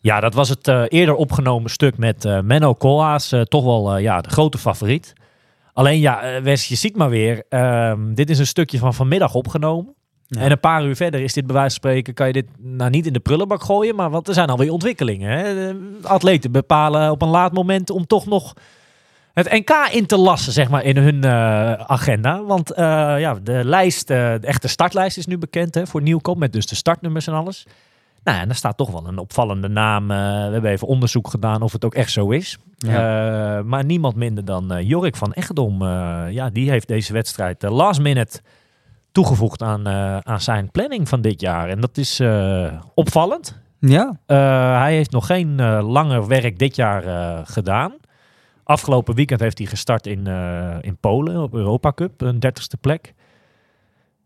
Ja, 0.00 0.20
dat 0.20 0.34
was 0.34 0.48
het 0.48 0.68
eh, 0.68 0.82
eerder 0.88 1.14
opgenomen 1.14 1.70
stuk 1.70 1.98
met 1.98 2.24
eh, 2.24 2.40
Menno 2.40 2.74
Koolhaas. 2.74 3.32
eh, 3.32 3.40
toch 3.40 3.64
wel 3.64 3.94
eh, 3.96 4.02
ja, 4.02 4.20
de 4.20 4.28
grote 4.28 4.58
favoriet. 4.58 5.12
Alleen 5.72 6.00
ja, 6.00 6.42
Wes, 6.42 6.68
je 6.68 6.74
ziet 6.74 6.96
maar 6.96 7.08
weer. 7.10 7.44
ehm, 7.48 8.14
dit 8.14 8.30
is 8.30 8.38
een 8.38 8.46
stukje 8.46 8.78
van 8.78 8.94
vanmiddag 8.94 9.34
opgenomen. 9.34 9.94
Ja. 10.34 10.40
En 10.40 10.50
een 10.50 10.60
paar 10.60 10.84
uur 10.84 10.96
verder 10.96 11.20
is 11.20 11.32
dit 11.32 11.46
bij 11.46 11.54
wijze 11.54 11.70
van 11.70 11.90
spreken, 11.90 12.14
kan 12.14 12.26
je 12.26 12.32
dit 12.32 12.46
nou 12.58 12.90
niet 12.90 13.06
in 13.06 13.12
de 13.12 13.20
prullenbak 13.20 13.62
gooien, 13.62 13.94
maar 13.94 14.10
want 14.10 14.28
er 14.28 14.34
zijn 14.34 14.48
alweer 14.48 14.72
ontwikkelingen. 14.72 15.38
Hè? 15.38 15.72
Atleten 16.02 16.52
bepalen 16.52 17.10
op 17.10 17.22
een 17.22 17.28
laat 17.28 17.52
moment 17.52 17.90
om 17.90 18.06
toch 18.06 18.26
nog 18.26 18.54
het 19.32 19.50
NK 19.52 19.88
in 19.92 20.06
te 20.06 20.16
lassen, 20.16 20.52
zeg 20.52 20.68
maar, 20.68 20.84
in 20.84 20.96
hun 20.96 21.24
eh, 21.24 21.72
agenda. 21.72 22.44
Want 22.44 22.70
eh, 22.70 22.84
ja, 23.18 23.34
de 23.42 23.64
lijst, 23.64 24.10
eh, 24.10 24.16
de 24.40 24.46
echte 24.46 24.68
startlijst 24.68 25.16
is 25.16 25.26
nu 25.26 25.38
bekend 25.38 25.74
hè, 25.74 25.86
voor 25.86 26.02
Nieuwkoop, 26.02 26.38
met 26.38 26.52
dus 26.52 26.66
de 26.66 26.74
startnummers 26.74 27.26
en 27.26 27.34
alles. 27.34 27.66
Nou, 28.24 28.38
en 28.38 28.46
daar 28.46 28.56
staat 28.56 28.76
toch 28.76 28.90
wel 28.90 29.06
een 29.06 29.18
opvallende 29.18 29.68
naam. 29.68 30.08
we 30.08 30.14
hebben 30.52 30.70
even 30.70 30.88
onderzoek 30.88 31.28
gedaan 31.28 31.62
of 31.62 31.72
het 31.72 31.84
ook 31.84 31.94
echt 31.94 32.10
zo 32.10 32.30
is. 32.30 32.58
Ja. 32.76 33.62
Maar 33.62 33.84
niemand 33.84 34.16
minder 34.16 34.44
dan 34.44 34.84
Jorik 34.84 35.16
van 35.16 35.32
Echtdom. 35.32 35.82
eh, 35.82 36.24
ja, 36.30 36.50
die 36.50 36.70
heeft 36.70 36.88
deze 36.88 37.12
wedstrijd 37.12 37.62
last 37.62 38.00
minute 38.00 38.40
toegevoegd 39.14 39.62
aan, 39.62 39.86
eh, 39.86 40.18
aan 40.18 40.40
zijn 40.40 40.70
planning 40.70 41.08
van 41.08 41.20
dit 41.20 41.40
jaar. 41.40 41.68
En 41.68 41.80
dat 41.80 41.96
is 41.98 42.20
eh, 42.20 42.72
opvallend. 42.94 43.62
Ja, 43.78 44.18
Eh, 44.26 44.80
hij 44.80 44.94
heeft 44.94 45.10
nog 45.10 45.26
geen 45.26 45.80
langer 45.82 46.26
werk 46.26 46.58
dit 46.58 46.76
jaar 46.76 47.02
gedaan. 47.46 47.92
Afgelopen 48.64 49.14
weekend 49.14 49.40
heeft 49.40 49.58
hij 49.58 49.66
gestart 49.66 50.06
in, 50.06 50.26
in 50.80 50.96
Polen 50.96 51.42
op 51.42 51.54
Europa 51.54 51.92
Cup, 51.92 52.20
een 52.20 52.40
dertigste 52.40 52.76
plek. 52.76 53.14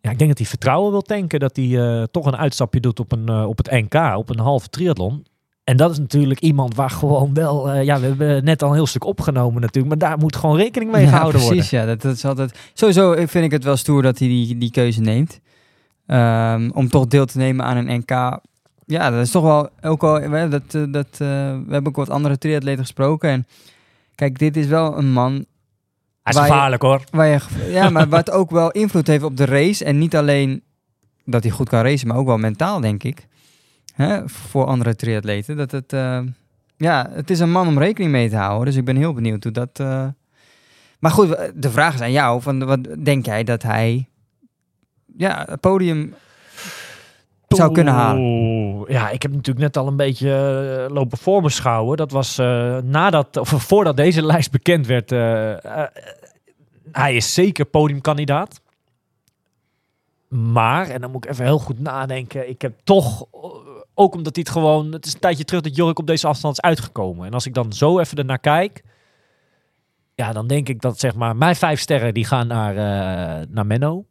Ja, 0.01 0.11
ik 0.11 0.19
denk 0.19 0.31
dat 0.31 0.39
hij 0.39 0.47
vertrouwen 0.47 0.91
wil 0.91 1.03
tanken 1.03 1.41
dat 1.41 1.57
hij 1.57 2.07
toch 2.11 2.27
een 2.27 2.37
uitstapje 2.37 2.81
doet 2.81 3.01
op, 3.01 3.13
een, 3.13 3.31
op 3.31 3.57
het 3.59 3.71
NK, 3.71 4.17
op 4.17 4.31
een 4.31 4.39
halve 4.39 4.69
triathlon. 4.69 5.27
En 5.69 5.77
dat 5.77 5.91
is 5.91 5.99
natuurlijk 5.99 6.41
iemand 6.41 6.75
waar 6.75 6.91
gewoon 6.91 7.35
wel, 7.35 7.71
eh, 7.71 7.85
ja, 7.85 8.01
we 8.01 8.07
hebben 8.07 8.45
net 8.45 8.63
al 8.63 8.69
een 8.69 8.75
heel 8.75 8.87
stuk 8.87 9.05
opgenomen 9.05 9.61
natuurlijk, 9.61 9.89
maar 9.89 10.09
daar 10.09 10.19
moet 10.19 10.37
gewoon 10.37 10.57
rekening 10.57 10.91
mee 10.91 11.05
ja 11.05 11.09
gehouden 11.09 11.47
precies. 11.47 11.71
Ja, 11.71 11.85
dat, 11.87 12.03
dat 12.03 12.15
is 12.15 12.25
altijd... 12.25 12.59
Sowieso 12.73 13.15
vind 13.17 13.45
ik 13.45 13.51
het 13.51 13.65
wel 13.65 13.77
stoer 13.77 14.03
dat 14.03 14.19
hij 14.19 14.29
die, 14.29 14.59
die 14.59 14.71
keuze 14.71 15.01
neemt. 15.01 15.41
Ehm, 16.07 16.71
om 16.75 16.89
toch 16.89 17.07
deel 17.07 17.27
te 17.27 17.39
nemen 17.39 17.65
aan 17.65 17.77
een 17.77 17.99
NK. 17.99 18.11
Ja, 18.85 19.11
dat 19.11 19.21
is 19.21 19.31
toch 19.31 19.43
wel... 19.43 19.69
Ook 19.83 20.03
al, 20.03 20.21
we, 20.21 20.49
dat, 20.49 20.75
eh, 20.75 20.93
dat, 20.93 21.07
eh, 21.13 21.19
we 21.19 21.71
hebben 21.71 21.87
ook 21.87 21.97
wat 21.97 22.11
andere 22.11 22.39
triatleten 22.39 22.81
gesproken. 22.81 23.31
En 23.31 23.47
kijk, 24.15 24.39
dit 24.39 24.57
is 24.57 24.67
wel 24.67 24.99
een 24.99 25.13
man 25.13 25.33
worden. 25.33 25.47
Hij 26.23 26.33
is 26.33 26.39
je- 26.39 26.45
gevaarlijk 26.47 26.83
hoor. 26.83 27.03
waar 27.11 27.27
je, 27.27 27.41
ja, 27.79 27.91
maar 27.91 28.09
wat 28.09 28.31
ook 28.31 28.51
wel 28.51 28.71
invloed 28.71 29.07
heeft 29.07 29.25
op 29.25 29.37
de 29.37 29.45
race. 29.45 29.85
En 29.85 29.99
niet 29.99 30.17
alleen 30.17 30.63
dat 31.25 31.43
hij 31.43 31.53
goed 31.53 31.69
kan 31.69 31.83
racen, 31.83 32.09
maar 32.09 32.17
ook 32.17 32.27
wel 32.27 32.39
mentaal, 32.39 32.81
denk 32.81 33.03
ik. 33.03 33.27
Hè, 33.99 34.29
voor 34.29 34.65
andere 34.65 34.97
triatleten. 34.97 35.57
Dat 35.57 35.71
het, 35.71 35.93
eh, 35.93 36.21
ja, 36.77 37.09
het 37.13 37.31
is 37.31 37.41
een 37.41 37.51
man 37.51 37.67
om 37.69 37.79
rekening 37.79 38.13
mee 38.13 38.29
te 38.29 38.37
houden. 38.37 38.67
Dus 38.67 38.77
ik 38.77 38.85
ben 38.85 38.97
heel 38.97 39.13
benieuwd 39.13 39.43
hoe 39.45 39.53
dat... 39.53 39.69
eh, 39.81 40.07
Maar 40.99 41.11
goed, 41.11 41.53
de 41.55 41.71
vraag 41.71 41.95
is 41.95 42.01
aan 42.01 42.13
jou. 42.13 42.43
Van, 42.43 42.65
wat 42.65 42.87
denk 42.99 43.27
jij 43.27 43.45
dat 43.45 43.63
hij 43.63 44.09
ja, 45.17 45.45
het 45.49 45.61
podium 45.61 46.15
zou 47.49 47.73
kunnen 47.73 47.95
halen? 47.95 48.85
Ja, 48.89 49.11
ik 49.11 49.23
heb 49.23 49.31
natuurlijk 49.33 49.59
net 49.59 49.77
al 49.77 49.87
een 49.87 49.97
beetje 49.97 50.31
eh, 50.89 50.95
lopen 50.95 51.19
voorbeschouwen. 51.19 51.97
Dat 51.97 52.11
was 52.11 52.37
nadat, 52.83 53.37
of 53.37 53.49
voordat 53.49 53.97
deze 53.97 54.25
lijst 54.27 54.51
bekend 54.51 54.87
werd. 54.87 55.11
hij 56.93 57.15
is 57.15 57.35
zeker 57.35 57.65
podiumkandidaat. 57.65 58.61
Maar, 60.29 60.89
en 60.89 61.01
dan 61.01 61.11
moet 61.11 61.25
ik 61.25 61.31
even 61.31 61.45
heel 61.45 61.59
goed 61.59 61.81
nadenken. 61.81 62.49
Ik 62.49 62.63
heb 62.63 62.79
toch, 62.85 63.27
ook 63.99 64.15
omdat 64.15 64.37
het 64.37 64.49
gewoon... 64.49 64.93
Het 64.93 65.07
is 65.07 65.15
een 65.15 65.21
tijdje 65.21 65.45
terug 65.45 65.63
dat 65.63 65.77
Jorik 65.77 65.99
op 65.99 66.07
deze 66.07 66.27
afstand 66.27 66.55
is 66.55 66.61
uitgekomen. 66.61 67.27
En 67.27 67.33
als 67.33 67.47
ik 67.47 67.55
dan 67.55 67.73
zo 67.73 67.99
even 67.99 68.19
ernaar 68.19 68.39
kijk... 68.39 68.83
Ja, 70.15 70.33
dan 70.33 70.47
denk 70.47 70.69
ik 70.69 70.81
dat 70.81 70.99
zeg 70.99 71.15
maar... 71.15 71.37
Mijn 71.37 71.57
vijf 71.57 71.81
sterren 71.81 72.15
die 72.15 72.25
gaan 72.25 72.47
naar, 72.47 72.77
eh, 72.77 73.47
naar 73.49 73.67
Menno 73.67 74.07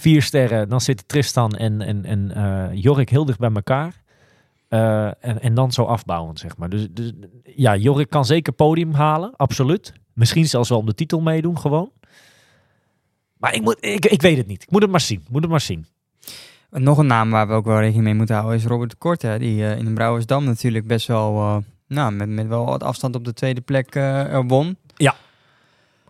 vier 0.00 0.22
sterren, 0.22 0.68
dan 0.68 0.80
zitten 0.80 1.06
Tristan 1.06 1.50
en, 1.50 1.80
en, 1.80 2.04
en 2.04 2.30
eh, 2.30 2.82
Jorik 2.82 3.08
heel 3.08 3.24
dicht 3.24 3.38
bij 3.38 3.52
elkaar. 3.52 4.02
Eh, 4.68 5.06
en, 5.06 5.40
en 5.40 5.54
dan 5.54 5.72
zo 5.72 5.84
afbouwend, 5.84 6.38
zeg 6.38 6.56
maar. 6.56 6.68
Dus, 6.68 6.86
dus 6.90 7.12
ja, 7.42 7.76
Jorik 7.76 8.10
kan 8.10 8.24
zeker 8.24 8.52
podium 8.52 8.92
halen, 8.92 9.36
absoluut. 9.36 9.92
Misschien 10.12 10.46
zelfs 10.46 10.68
wel 10.68 10.78
om 10.78 10.86
de 10.86 10.94
titel 10.94 11.20
meedoen, 11.20 11.58
gewoon. 11.58 11.92
Maar 13.36 13.54
ik, 13.54 13.62
moet, 13.62 13.76
ik, 13.80 14.06
ik 14.06 14.22
weet 14.22 14.36
het 14.36 14.46
niet. 14.46 14.62
Ik 14.62 14.70
moet 14.70 14.82
het 14.82 14.90
maar 14.90 15.00
zien. 15.00 15.24
Moet 15.30 15.42
het 15.42 15.50
maar 15.50 15.60
zien. 15.60 15.86
Nog 16.70 16.98
een 16.98 17.06
naam 17.06 17.30
waar 17.30 17.48
we 17.48 17.52
ook 17.54 17.64
wel 17.64 17.78
rekening 17.78 18.04
mee 18.04 18.14
moeten 18.14 18.34
houden 18.36 18.56
is 18.58 18.64
Robert 18.64 18.90
de 18.90 18.96
Kort. 18.96 19.22
Hè, 19.22 19.38
die 19.38 19.64
eh, 19.66 19.78
in 19.78 19.84
de 19.84 19.92
Brouwersdam 19.92 20.44
natuurlijk 20.44 20.86
best 20.86 21.06
wel... 21.06 21.36
eh, 21.40 21.56
nou, 21.88 22.12
met, 22.12 22.28
met 22.28 22.46
wel 22.46 22.64
wat 22.66 22.82
afstand 22.82 23.14
op 23.14 23.24
de 23.24 23.32
tweede 23.32 23.60
plek 23.60 23.94
er 23.94 24.46
won. 24.46 24.76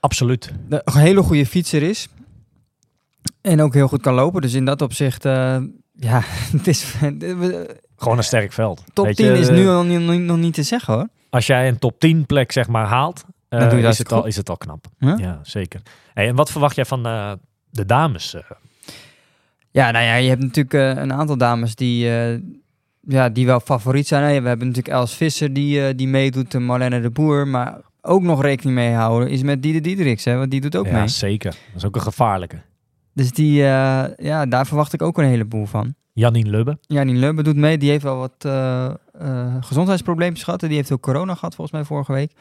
Absoluut. 0.00 0.52
de- 0.68 0.80
een 0.84 1.00
hele 1.00 1.22
goede 1.22 1.46
fietser 1.46 1.82
is. 1.82 2.08
En 3.40 3.60
ook 3.60 3.74
heel 3.74 3.88
goed 3.88 4.00
kan 4.02 4.14
lopen. 4.14 4.42
Dus 4.42 4.54
in 4.54 4.64
dat 4.64 4.82
opzicht, 4.82 5.22
ja, 5.22 6.20
het 6.56 6.66
is, 6.66 6.94
Gewoon 7.96 8.18
een 8.18 8.24
sterk 8.24 8.52
veld. 8.52 8.82
top 8.92 9.04
Weet 9.06 9.16
10 9.16 9.26
je, 9.26 9.38
is 9.38 9.48
nu 9.50 9.68
al 9.68 9.82
niet, 9.84 10.00
nog 10.00 10.10
niet- 10.10 10.20
nog 10.20 10.36
niet 10.36 10.54
te 10.54 10.62
zeggen 10.62 10.94
hoor. 10.94 11.08
Als 11.30 11.46
jij 11.46 11.68
een 11.68 11.78
top 11.78 12.00
10 12.00 12.26
plek 12.26 12.52
zeg 12.52 12.68
maar 12.68 12.86
haalt, 12.86 13.24
Dan 13.48 13.68
doe 13.68 13.76
je 13.76 13.82
dat 13.82 13.92
is, 13.92 13.98
het 13.98 14.12
al, 14.12 14.26
is 14.26 14.36
het 14.36 14.48
al 14.48 14.56
knap. 14.56 14.86
Huh? 14.98 15.18
Ja, 15.18 15.40
zeker. 15.42 15.80
Hey, 16.14 16.28
en 16.28 16.34
wat 16.34 16.50
verwacht 16.50 16.76
jij 16.76 16.84
van 16.84 17.02
de 17.70 17.86
dames? 17.86 18.36
Ja, 19.76 19.90
nou 19.90 20.04
ja, 20.04 20.14
je 20.14 20.28
hebt 20.28 20.42
natuurlijk 20.42 20.74
eh, 20.74 21.02
een 21.02 21.12
aantal 21.12 21.36
dames 21.36 21.74
die, 21.74 22.10
eh, 22.10 22.38
ja, 23.00 23.28
die 23.28 23.46
wel 23.46 23.60
favoriet 23.60 24.06
zijn. 24.06 24.42
We 24.42 24.48
hebben 24.48 24.66
natuurlijk 24.66 24.94
Els 24.94 25.14
Visser 25.14 25.52
die, 25.52 25.86
eh, 25.86 25.96
die 25.96 26.08
meedoet, 26.08 26.54
en 26.54 26.62
Marlene 26.62 27.00
de 27.00 27.10
Boer. 27.10 27.48
Maar 27.48 27.80
ook 28.00 28.22
nog 28.22 28.42
rekening 28.42 28.76
mee 28.76 28.92
houden 28.92 29.28
is 29.30 29.42
met 29.42 29.62
Diede 29.62 29.80
Diederiks, 29.80 30.24
hè, 30.24 30.36
want 30.36 30.50
die 30.50 30.60
doet 30.60 30.76
ook 30.76 30.86
ja, 30.86 30.98
mee. 30.98 31.08
zeker. 31.08 31.50
Dat 31.50 31.76
is 31.76 31.84
ook 31.84 31.94
een 31.94 32.02
gevaarlijke. 32.02 32.62
Dus 33.12 33.32
die, 33.32 33.52
ja, 33.52 34.46
daar 34.48 34.66
verwacht 34.66 34.92
ik 34.92 35.02
ook 35.02 35.18
een 35.18 35.24
heleboel 35.24 35.66
van. 35.66 35.94
Janine 36.12 36.50
Lubbe. 36.50 36.78
Janine 36.80 37.18
Lubbe 37.18 37.42
doet 37.42 37.56
mee. 37.56 37.78
Die 37.78 37.90
heeft 37.90 38.02
wel 38.02 38.18
wat 38.18 38.48
gezondheidsprobleempjes 39.60 40.44
gehad. 40.44 40.60
Die 40.60 40.74
heeft 40.74 40.92
ook 40.92 41.02
corona 41.02 41.34
gehad 41.34 41.54
volgens 41.54 41.76
mij 41.76 41.86
vorige 41.86 42.12
week. 42.12 42.32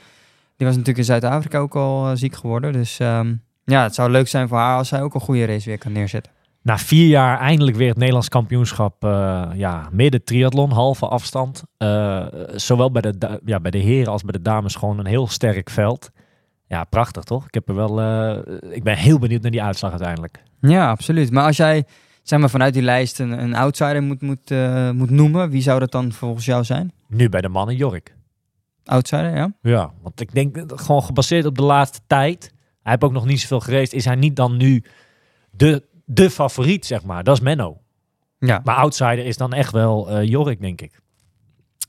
Die 0.57 0.67
was 0.67 0.75
natuurlijk 0.75 0.97
in 0.97 1.03
Zuid-Afrika 1.03 1.59
ook 1.59 1.75
al 1.75 2.17
ziek 2.17 2.35
geworden. 2.35 2.73
Dus 2.73 2.99
ehm, 2.99 3.33
ja, 3.65 3.83
het 3.83 3.95
zou 3.95 4.09
leuk 4.09 4.27
zijn 4.27 4.47
voor 4.47 4.57
haar 4.57 4.77
als 4.77 4.87
zij 4.87 5.01
ook 5.01 5.13
een 5.13 5.21
goede 5.21 5.45
race 5.45 5.69
weer 5.69 5.77
kan 5.77 5.91
neerzetten. 5.91 6.31
Na 6.65 6.77
vier 6.77 7.07
jaar 7.07 7.39
eindelijk 7.39 7.77
weer 7.77 7.87
het 7.87 7.97
Nederlands 7.97 8.29
kampioenschap. 8.29 9.03
eh, 9.03 9.49
ja, 9.53 9.89
midden 9.91 10.23
triathlon, 10.23 10.71
halve 10.71 11.07
afstand. 11.07 11.63
Eh, 11.77 12.25
zowel 12.55 12.91
bij 12.91 13.01
de, 13.01 13.41
ja, 13.45 13.59
bij 13.59 13.71
de 13.71 13.77
heren 13.77 14.11
als 14.11 14.21
bij 14.21 14.31
de 14.31 14.41
dames 14.41 14.75
gewoon 14.75 14.99
een 14.99 15.05
heel 15.05 15.27
sterk 15.27 15.69
veld. 15.69 16.09
Ja, 16.67 16.83
prachtig 16.83 17.23
toch? 17.23 17.47
Ik, 17.47 17.53
heb 17.53 17.69
er 17.69 17.75
wel, 17.75 18.01
eh, 18.01 18.55
ik 18.69 18.83
ben 18.83 18.97
heel 18.97 19.19
benieuwd 19.19 19.41
naar 19.41 19.51
die 19.51 19.63
uitslag 19.63 19.91
uiteindelijk. 19.91 20.43
Ja, 20.61 20.89
absoluut. 20.89 21.31
Maar 21.31 21.45
als 21.45 21.57
jij 21.57 21.83
zeg 22.23 22.39
maar, 22.39 22.49
vanuit 22.49 22.73
die 22.73 22.83
lijst 22.83 23.19
een, 23.19 23.43
een 23.43 23.55
outsider 23.55 24.03
moet, 24.03 24.21
moet, 24.21 24.49
moet 24.93 25.09
noemen, 25.09 25.49
wie 25.49 25.61
zou 25.61 25.79
dat 25.79 25.91
dan 25.91 26.11
volgens 26.11 26.45
jou 26.45 26.63
zijn? 26.63 26.91
Nu 27.07 27.29
bij 27.29 27.41
de 27.41 27.49
mannen 27.49 27.75
Jork. 27.75 28.15
Outsider, 28.85 29.35
ja? 29.35 29.53
Ja, 29.61 29.91
want 30.01 30.21
ik 30.21 30.33
denk 30.33 30.57
gewoon 30.67 31.03
gebaseerd 31.03 31.45
op 31.45 31.55
de 31.55 31.63
laatste 31.63 31.99
tijd. 32.07 32.53
Hij 32.81 32.91
heeft 32.91 33.03
ook 33.03 33.11
nog 33.11 33.25
niet 33.25 33.39
zoveel 33.39 33.59
gereisd. 33.59 33.93
Is 33.93 34.05
hij 34.05 34.15
niet 34.15 34.35
dan 34.35 34.57
nu 34.57 34.83
de, 35.51 35.83
de 36.05 36.29
favoriet, 36.29 36.85
zeg 36.85 37.03
maar? 37.03 37.23
Dat 37.23 37.35
is 37.35 37.41
Menno. 37.43 37.77
Ja, 38.39 38.61
Maar 38.63 38.75
outsider 38.75 39.25
is 39.25 39.37
dan 39.37 39.53
echt 39.53 39.71
wel 39.71 40.09
eh 40.09 40.23
Jorik, 40.27 40.61
denk 40.61 40.81
ik. 40.81 40.99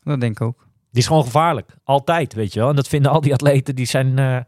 dat 0.05 0.21
denk 0.21 0.33
ik 0.41 0.47
ook. 0.47 0.67
Die 0.91 1.01
is 1.01 1.07
gewoon 1.07 1.25
gevaarlijk. 1.25 1.77
Altijd, 1.85 2.35
weet 2.35 2.53
je 2.53 2.61
wel. 2.61 2.69
En 2.69 2.77
dat 2.77 2.89
vinden 2.89 3.11
al 3.11 3.21
die 3.21 3.33
atleten, 3.33 3.75
die 3.75 3.87
zijn 3.87 4.19
eh, 4.19 4.39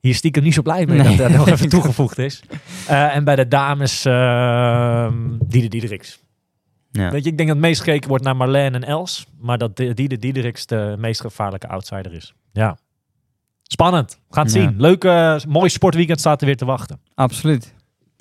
hier 0.00 0.14
stiekem 0.14 0.42
niet 0.42 0.54
zo 0.54 0.62
blij 0.62 0.86
mee 0.86 0.98
Nee. 0.98 1.16
dat 1.16 1.28
dat 1.28 1.36
nog 1.38 1.48
even 1.48 1.68
toegevoegd 1.78 2.18
is. 2.18 2.42
Eh, 2.88 3.16
en 3.16 3.24
bij 3.24 3.36
de 3.36 3.48
dames, 3.48 4.06
uh, 4.06 5.12
Diede 5.46 5.68
Diederiks. 5.68 6.18
Ja. 6.90 7.10
Weet 7.10 7.24
je, 7.24 7.30
ik 7.30 7.36
denk 7.36 7.48
dat 7.48 7.58
het 7.58 7.66
meest 7.66 7.80
gekeken 7.82 8.08
wordt 8.08 8.24
naar 8.24 8.36
Marlene 8.36 8.76
en 8.76 8.84
Els. 8.84 9.26
Maar 9.40 9.58
dat 9.58 9.76
Di- 9.76 9.94
Diede 9.94 10.18
Diederiks 10.18 10.66
de 10.66 10.94
meest 10.98 11.20
gevaarlijke 11.20 11.68
outsider 11.68 12.12
is. 12.12 12.34
Ja. 12.52 12.78
Spannend. 13.62 14.20
Het 14.30 14.52
Ja. 14.52 14.60
zien. 14.60 14.74
Leuk, 14.80 15.04
eh, 15.04 15.36
mooi 15.48 15.68
sportweekend 15.68 16.20
staat 16.20 16.40
er 16.40 16.46
weer 16.46 16.56
te 16.56 16.64
wachten. 16.64 17.00
Absoluut. 17.14 17.74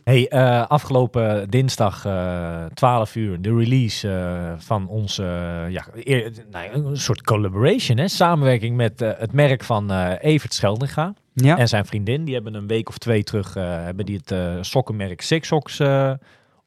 Hey, 0.07 0.27
eh, 0.27 0.67
afgelopen 0.67 1.49
dinsdag, 1.49 2.05
eh 2.05 2.65
12 2.73 3.15
uur, 3.15 3.41
de 3.41 3.55
release 3.55 4.09
eh, 4.09 4.53
van 4.57 4.87
onze, 4.87 5.23
ja, 5.69 5.85
eer- 5.93 6.31
nou, 6.51 6.69
een 6.71 6.97
soort 6.97 7.21
collaboration, 7.21 7.97
hè? 7.97 8.07
samenwerking 8.07 8.75
met 8.75 8.99
het 8.99 9.33
merk 9.33 9.63
van 9.63 9.91
Evert 10.17 10.53
Scheldinga 10.53 11.13
Ja, 11.33 11.57
en 11.57 11.67
zijn 11.67 11.85
vriendin. 11.85 12.23
Die 12.25 12.33
hebben 12.33 12.53
een 12.53 12.67
week 12.67 12.89
of 12.89 12.97
twee 12.97 13.23
terug, 13.23 13.53
hebben 13.53 14.05
die 14.05 14.21
het 14.25 14.65
sokkenmerk 14.65 15.21
Six 15.21 15.47
Socks 15.47 15.81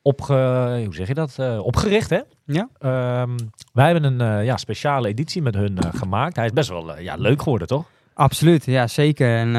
opge, 0.03 0.35
hoe 0.85 0.95
zeg 0.95 1.09
je 1.09 1.15
dat? 1.15 1.39
Opgericht, 1.63 2.11
hè? 2.11 2.21
Ja. 2.45 2.69
Ehm, 2.79 3.37
wij 3.73 3.93
hebben 3.93 4.21
een 4.21 4.45
ja, 4.45 4.57
speciale 4.57 5.09
editie 5.09 5.43
met 5.43 5.55
hun 5.55 5.79
gemaakt. 5.95 6.37
Hij 6.37 6.45
is 6.45 6.53
best 6.53 6.69
wel 6.69 6.99
ja, 6.99 7.15
leuk 7.17 7.43
geworden, 7.43 7.69
toch? 7.69 7.85
Absoluut, 8.15 8.65
ja 8.65 8.87
zeker. 8.87 9.37
En 9.37 9.55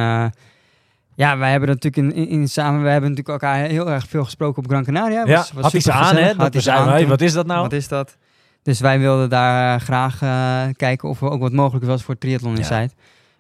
ja, 1.16 1.38
wij 1.38 1.52
hebben 1.52 1.70
natuurlijk 1.70 1.96
in, 1.98 2.14
in, 2.14 2.28
in 2.28 2.48
samen, 2.48 2.84
we 2.84 2.90
hebben 2.90 3.10
natuurlijk 3.10 3.44
elkaar 3.44 3.66
heel 3.66 3.90
erg 3.90 4.06
veel 4.08 4.24
gesproken 4.24 4.64
op 4.64 4.70
Gran 4.70 4.84
Canaria. 4.84 5.26
ja, 5.26 5.36
Was- 5.38 5.52
was 5.52 5.64
had 5.64 5.74
iets 5.74 5.90
aan, 5.90 6.04
supergezellig. 6.06 6.28
hè? 6.32 6.36
Dat 6.38 6.54
Had 6.54 6.64
we 6.64 7.02
aan 7.02 7.08
wat 7.08 7.22
is 7.22 7.34
dat 7.34 7.46
nou? 7.46 7.62
Wat 7.62 7.74
is 7.74 7.88
dat? 7.88 8.18
Dus 8.64 8.80
wij 8.80 9.00
wilden 9.00 9.30
daar 9.30 9.76
eh, 9.76 9.82
graag 9.82 10.22
eh, 10.22 10.74
kijken 10.76 11.10
of 11.10 11.22
er 11.22 11.30
ook 11.30 11.40
wat 11.42 11.52
mogelijk 11.54 11.86
was 11.86 12.04
voor 12.04 12.18
Triathlon 12.18 12.52
Ja. 12.52 12.58
Insight. 12.58 12.96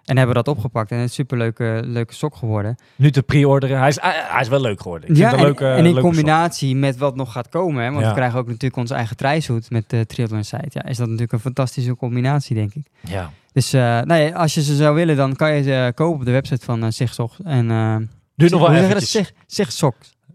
En 0.05 0.17
hebben 0.17 0.35
dat 0.35 0.47
opgepakt 0.47 0.91
en 0.91 0.97
het 0.97 1.09
is 1.09 1.17
een 1.17 1.23
superleuke 1.25 1.81
leuke 1.85 2.13
sok 2.13 2.35
geworden. 2.35 2.75
Nu 2.95 3.11
te 3.11 3.23
pre-orderen. 3.23 3.77
Hij 3.79 3.87
is, 3.87 3.97
hij, 4.01 4.41
is 4.41 4.47
wel 4.47 4.61
leuk 4.61 4.81
geworden. 4.81 5.09
Ik 5.09 5.15
ja, 5.15 5.31
en, 5.33 5.39
leuke, 5.41 5.67
en 5.67 5.85
in 5.85 5.99
combinatie 5.99 6.75
met 6.75 6.97
wat 6.97 7.15
nog 7.15 7.31
gaat 7.31 7.49
komen, 7.49 7.83
hè, 7.83 7.89
want 7.89 8.01
Ja. 8.01 8.09
we 8.09 8.15
krijgen 8.15 8.39
ook 8.39 8.45
natuurlijk 8.47 8.75
onze 8.75 8.93
eigen 8.93 9.17
trijshoed 9.17 9.69
met 9.69 9.93
uh, 9.93 10.01
Triathlon 10.01 10.37
Insight. 10.37 10.73
Ja, 10.73 10.83
is 10.85 10.97
dat 10.97 11.05
natuurlijk 11.05 11.31
een 11.33 11.39
fantastische 11.39 11.95
combinatie, 11.95 12.55
denk 12.55 12.73
ik. 12.73 12.85
Ja. 12.99 13.31
Dus 13.53 13.73
eh, 13.73 14.01
ja, 14.21 14.33
als 14.35 14.53
je 14.53 14.61
ze 14.63 14.75
zou 14.75 14.95
willen, 14.95 15.15
dan 15.15 15.35
kan 15.35 15.53
je 15.53 15.63
ze 15.63 15.91
kopen 15.95 16.19
op 16.19 16.25
de 16.25 16.31
website 16.31 16.65
van 16.65 16.91
uh. 16.91 17.37
En 17.43 17.69
uh, 17.69 17.95
Duurt 18.35 18.51
nog 18.51 18.61
wel 18.61 18.73
eventjes. 18.73 19.11
Sig-. 19.11 19.31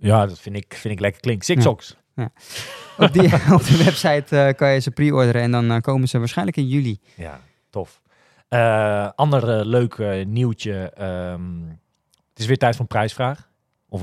Ja, 0.00 0.26
dat 0.26 0.40
vind 0.40 0.56
ik, 0.56 0.74
vind 0.74 0.94
ik 0.94 1.00
lekker 1.00 1.20
klinkt. 1.20 1.44
Six 1.44 1.66
Ja. 2.14 2.30
Op, 2.98 3.12
die, 3.12 3.22
op 3.58 3.64
de 3.64 3.82
website 3.84 4.38
eh, 4.38 4.54
kan 4.54 4.72
je 4.72 4.78
ze 4.80 4.90
pre-orderen 4.90 5.42
en 5.42 5.50
dan 5.50 5.70
eh, 5.70 5.80
komen 5.80 6.08
ze 6.08 6.18
waarschijnlijk 6.18 6.56
in 6.56 6.68
juli. 6.68 6.98
Ja, 7.14 7.40
tof. 7.70 8.00
Eh 8.48 9.08
ander 9.14 9.58
eh, 9.58 9.64
leuk 9.66 9.94
eh, 9.94 10.26
nieuwtje. 10.26 10.90
ehm, 10.94 11.42
het 12.30 12.38
is 12.38 12.46
weer 12.46 12.56
tijd 12.58 12.72
voor 12.72 12.80
een 12.80 12.86
prijsvraag. 12.96 13.48
Of, 13.88 14.02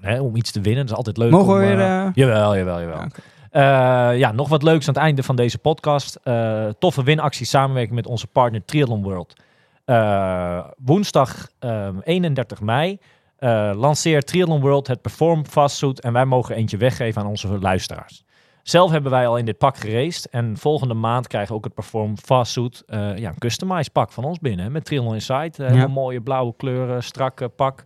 hè, 0.00 0.20
om 0.20 0.36
iets 0.36 0.52
te 0.52 0.60
winnen. 0.60 0.80
Dat 0.82 0.90
is 0.90 0.96
altijd 0.96 1.16
leuk. 1.16 1.30
Mogen 1.30 1.52
om, 1.54 1.60
we 1.60 1.66
weer... 1.66 1.78
eh, 1.80 2.06
eh, 2.06 2.10
Jawel, 2.14 2.56
jawel, 2.56 2.80
jawel. 2.80 2.96
Ja, 2.96 3.04
oké. 3.04 3.20
Eh, 3.56 4.18
ja, 4.18 4.32
nog 4.32 4.48
wat 4.48 4.62
leuks 4.62 4.88
aan 4.88 4.94
het 4.94 5.02
einde 5.02 5.22
van 5.22 5.36
deze 5.36 5.58
podcast. 5.58 6.18
Eh, 6.22 6.68
toffe 6.78 7.02
winactie 7.02 7.46
samenwerking 7.46 7.94
met 7.94 8.06
onze 8.06 8.26
partner 8.26 8.64
Triathlon 8.64 9.02
World. 9.02 9.42
Eh, 9.84 10.64
woensdag 10.78 11.48
ehm, 11.58 11.98
31 12.02 12.60
mei 12.60 12.98
eh, 13.36 13.70
lanceert 13.74 14.26
Triathlon 14.26 14.60
World 14.60 14.86
het 14.86 15.02
Perform 15.02 15.46
Fastsuit 15.46 16.00
en 16.00 16.12
wij 16.12 16.24
mogen 16.24 16.54
eentje 16.54 16.76
weggeven 16.76 17.22
aan 17.22 17.28
onze 17.28 17.58
luisteraars. 17.58 18.24
Zelf 18.62 18.90
hebben 18.90 19.10
wij 19.10 19.26
al 19.26 19.36
in 19.36 19.44
dit 19.44 19.58
pak 19.58 19.76
geraced 19.76 20.30
en 20.30 20.56
volgende 20.56 20.94
maand 20.94 21.26
krijgen 21.26 21.50
we 21.50 21.56
ook 21.56 21.64
het 21.64 21.74
Perform 21.74 22.18
Fastsuit, 22.18 22.82
ja, 22.86 23.28
een 23.28 23.38
customized 23.38 23.92
pak 23.92 24.12
van 24.12 24.24
ons 24.24 24.38
binnen 24.38 24.64
hè, 24.64 24.70
met 24.70 24.84
Triathlon 24.84 25.14
Insight. 25.14 25.58
Eh, 25.58 25.66
helemaal 25.66 25.88
mooie 25.88 26.20
blauwe 26.20 26.54
kleuren, 26.56 27.02
strakke 27.02 27.48
pak. 27.48 27.84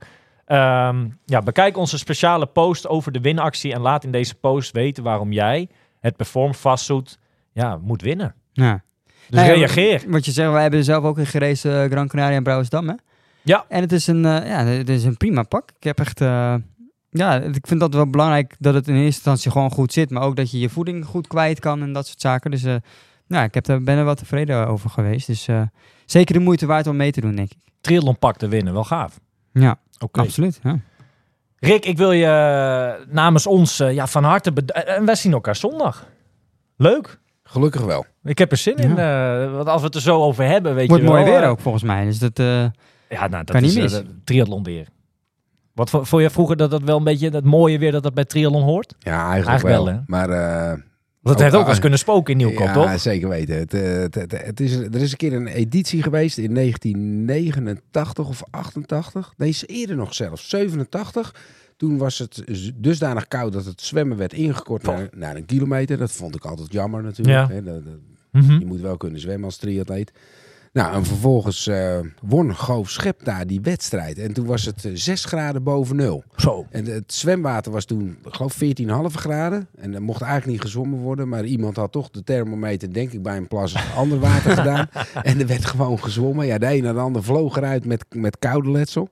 Ehm, 0.51 1.09
ja, 1.25 1.41
bekijk 1.41 1.77
onze 1.77 1.99
speciale 1.99 2.47
post 2.47 2.89
over 2.89 3.13
de 3.13 3.21
winactie 3.21 3.73
en 3.73 3.81
laat 3.81 4.05
in 4.05 4.11
deze 4.11 4.35
post 4.35 4.73
weten 4.73 5.03
waarom 5.03 5.33
jij 5.33 5.69
het 6.01 6.17
Perform 6.17 6.55
Fastsuit 6.55 7.19
ja, 7.53 7.79
moet 7.83 8.03
winnen. 8.03 8.35
Ja. 8.53 8.83
Dus 9.05 9.39
Nou 9.39 9.49
ja, 9.49 9.55
reageer. 9.55 10.03
Wat 10.07 10.25
je 10.25 10.31
zegt, 10.31 10.51
wij 10.51 10.63
hebben 10.63 10.85
zelf 10.85 11.05
ook 11.05 11.19
in 11.19 11.27
gereden 11.27 11.85
uh, 11.85 11.91
Gran 11.91 12.09
Canaria 12.09 12.37
en 12.37 12.43
Brouwersdam, 12.43 12.89
hè? 12.89 12.95
Ja. 13.43 13.65
En 13.69 13.81
het 13.81 13.93
is 13.93 14.07
een, 14.07 14.25
eh, 14.25 14.49
ja, 14.49 14.65
het 14.65 14.89
is 14.89 15.05
een 15.05 15.17
prima 15.17 15.43
pak. 15.43 15.71
Ik 15.79 15.85
heb 15.85 15.99
echt... 15.99 16.21
eh, 16.21 16.55
ja, 17.11 17.41
ik 17.41 17.67
vind 17.67 17.81
dat 17.81 17.95
wel 17.95 18.11
belangrijk 18.11 18.57
dat 18.59 18.75
het 18.75 18.89
in 18.89 18.95
eerste 18.95 19.07
instantie 19.07 19.51
gewoon 19.51 19.71
goed 19.71 19.93
zit. 19.93 20.11
Maar 20.11 20.23
ook 20.23 20.37
dat 20.37 20.51
je 20.51 20.59
je 20.59 20.69
voeding 20.69 21.05
goed 21.05 21.27
kwijt 21.27 21.61
kan 21.61 21.83
en 21.83 21.93
dat 21.93 22.07
soort 22.07 22.21
zaken. 22.21 22.51
Dus 22.51 22.65
eh, 22.65 22.75
nou, 23.27 23.45
ik 23.45 23.55
heb 23.55 23.65
daar, 23.65 23.83
ben 23.83 23.99
er 23.99 24.05
wel 24.05 24.15
tevreden 24.15 24.67
over 24.67 24.91
geweest. 24.91 25.27
Dus 25.27 25.49
eh, 25.49 25.63
zeker 26.05 26.35
de 26.35 26.41
moeite 26.41 26.67
waard 26.67 26.87
om 26.87 26.97
mee 26.97 27.13
te 27.13 27.21
doen, 27.21 27.35
denk 27.37 27.51
ik. 27.51 27.59
Triathlon 27.81 28.19
pak 28.19 28.37
te 28.37 28.49
winnen, 28.49 28.73
wel 28.73 28.85
gaaf. 28.85 29.21
Ja, 29.53 29.79
Oké. 30.05 30.21
absoluut. 30.21 30.61
Ja. 30.63 30.79
Rick, 31.59 31.85
ik 31.85 31.97
wil 31.97 32.13
je 32.13 32.27
eh, 32.27 33.07
namens 33.15 33.47
ons 33.47 33.81
eh, 33.81 33.93
ja, 33.95 34.07
van 34.07 34.25
harte 34.25 34.53
bedanken. 34.53 34.97
En 34.97 35.05
wij 35.05 35.15
zien 35.15 35.33
elkaar 35.33 35.57
zondag. 35.57 36.07
Leuk. 36.77 37.19
Gelukkig 37.43 37.81
wel. 37.85 38.05
Ik 38.25 38.39
heb 38.39 38.51
er 38.51 38.57
zin 38.57 38.77
in. 38.77 38.99
eh, 38.99 39.53
want 39.53 39.69
als 39.69 39.81
we 39.81 39.87
het 39.87 39.95
er 39.95 40.01
zo 40.01 40.23
over 40.23 40.45
hebben, 40.47 40.75
weet 40.75 40.89
Wordt 40.89 41.03
je 41.03 41.09
wel. 41.11 41.19
mooi 41.21 41.31
weer 41.33 41.43
eh, 41.43 41.49
ook, 41.51 41.61
volgens 41.61 41.83
mij. 41.85 42.05
Dus 42.05 42.19
dat... 42.19 42.39
eh, 42.39 42.47
Ja, 43.09 43.27
nou, 43.29 43.31
dat 43.31 43.51
Kan 43.51 43.65
is 43.65 43.75
niet 43.75 43.85
eh, 43.93 43.99
mis. 43.99 44.03
triathlon 44.25 44.63
weer. 44.63 44.89
Wat 45.75 45.91
vo- 45.91 46.05
vond 46.05 46.23
je 46.23 46.31
vroeger 46.31 46.57
dat 46.57 46.71
dat 46.71 46.83
wel 46.83 46.97
een 46.97 47.05
beetje 47.05 47.31
dat 47.31 47.45
mooie 47.45 47.79
weer 47.79 47.93
dat 47.93 48.03
dat 48.03 48.15
bij 48.15 48.25
triathlon 48.25 48.63
hoort? 48.63 48.95
Ja, 48.99 49.13
eigenlijk, 49.31 49.47
Eigenlijk 49.49 49.77
wel. 49.77 49.85
wel? 49.85 50.03
Maar 50.07 50.29
eh, 50.31 50.79
Want 51.21 51.37
het 51.37 51.37
Ook- 51.37 51.41
heeft 51.41 51.55
ook 51.55 51.61
wel 51.61 51.71
eens 51.71 51.81
kunnen 51.81 51.99
spoken 51.99 52.33
in 52.33 52.39
Nieuwkoop, 52.39 52.67
ja, 52.67 52.73
toch? 52.73 53.01
zeker 53.01 53.29
weten. 53.29 53.57
Het, 53.59 53.75
eh, 53.75 53.83
het, 53.99 54.15
het, 54.15 54.33
het 54.45 54.61
is, 54.61 54.77
er 54.77 54.95
is 54.97 55.11
een 55.11 55.17
keer 55.17 55.33
een 55.33 55.47
editie 55.47 56.03
geweest 56.03 56.39
in 56.39 56.55
1989 56.55 58.29
of 58.29 58.43
88. 58.51 59.33
Nee, 59.37 59.49
is 59.49 59.67
eerder 59.67 59.97
nog 59.97 60.15
zelfs. 60.15 60.49
87. 60.49 61.35
Toen 61.77 61.99
was 61.99 62.19
het 62.19 62.43
dusdanig 62.77 63.29
koud 63.29 63.53
dat 63.53 63.65
het 63.65 63.81
zwemmen 63.83 64.17
werd 64.17 64.33
ingekort 64.33 64.83
naar, 64.83 65.09
naar 65.17 65.37
een 65.37 65.45
kilometer. 65.47 65.99
Dat 65.99 66.13
vond 66.13 66.35
ik 66.35 66.45
altijd 66.45 66.73
jammer 66.73 67.03
natuurlijk. 67.03 67.51
Ja. 67.53 67.61
Dat- 67.61 67.85
dat- 67.85 67.95
Mhm. 68.33 68.59
je 68.59 68.67
moet 68.67 68.81
wel 68.81 68.97
kunnen 68.97 69.21
zwemmen 69.21 69.45
als 69.45 69.57
triatleet. 69.57 70.13
Nou, 70.73 70.95
en 70.95 71.05
vervolgens 71.05 71.67
eh, 71.67 71.99
won 72.23 72.57
Goof 72.57 72.91
Schep 72.91 73.25
daar 73.25 73.47
die 73.47 73.61
wedstrijd. 73.61 74.19
En 74.19 74.33
toen 74.33 74.47
was 74.47 74.65
het 74.65 74.85
eh, 74.85 74.91
6 74.95 75.25
graden 75.25 75.63
boven 75.63 75.97
nul. 75.97 76.25
Zo. 76.37 76.67
En 76.71 76.85
het 76.85 77.13
zwemwater 77.13 77.73
was 77.73 77.85
toen, 77.85 78.19
ik 78.25 78.35
geloof, 78.35 78.55
14,5 78.55 79.15
graden. 79.15 79.69
En 79.79 79.95
er 79.95 80.03
mocht 80.03 80.23
eigenlijk 80.23 80.53
niet 80.53 80.61
gezwommen 80.61 80.99
worden. 80.99 81.29
Maar 81.29 81.45
iemand 81.45 81.77
had 81.77 81.93
toch 81.93 82.11
de 82.11 82.25
thermometer, 82.25 82.93
denk 82.93 83.13
ik, 83.13 83.23
bij 83.23 83.37
een 83.37 83.49
plas 83.49 83.95
ander 83.97 84.19
water 84.19 84.57
gedaan. 84.57 84.89
En 85.23 85.41
er 85.41 85.47
werd 85.47 85.65
gewoon 85.65 86.03
gezwommen. 86.03 86.47
Ja, 86.47 86.59
de 86.59 86.67
een 86.67 86.85
en 86.85 86.95
de 86.95 87.01
ander 87.01 87.23
vloog 87.23 87.57
eruit 87.57 87.85
met, 87.85 88.05
met 88.09 88.39
koude 88.39 88.71
letsel. 88.71 89.11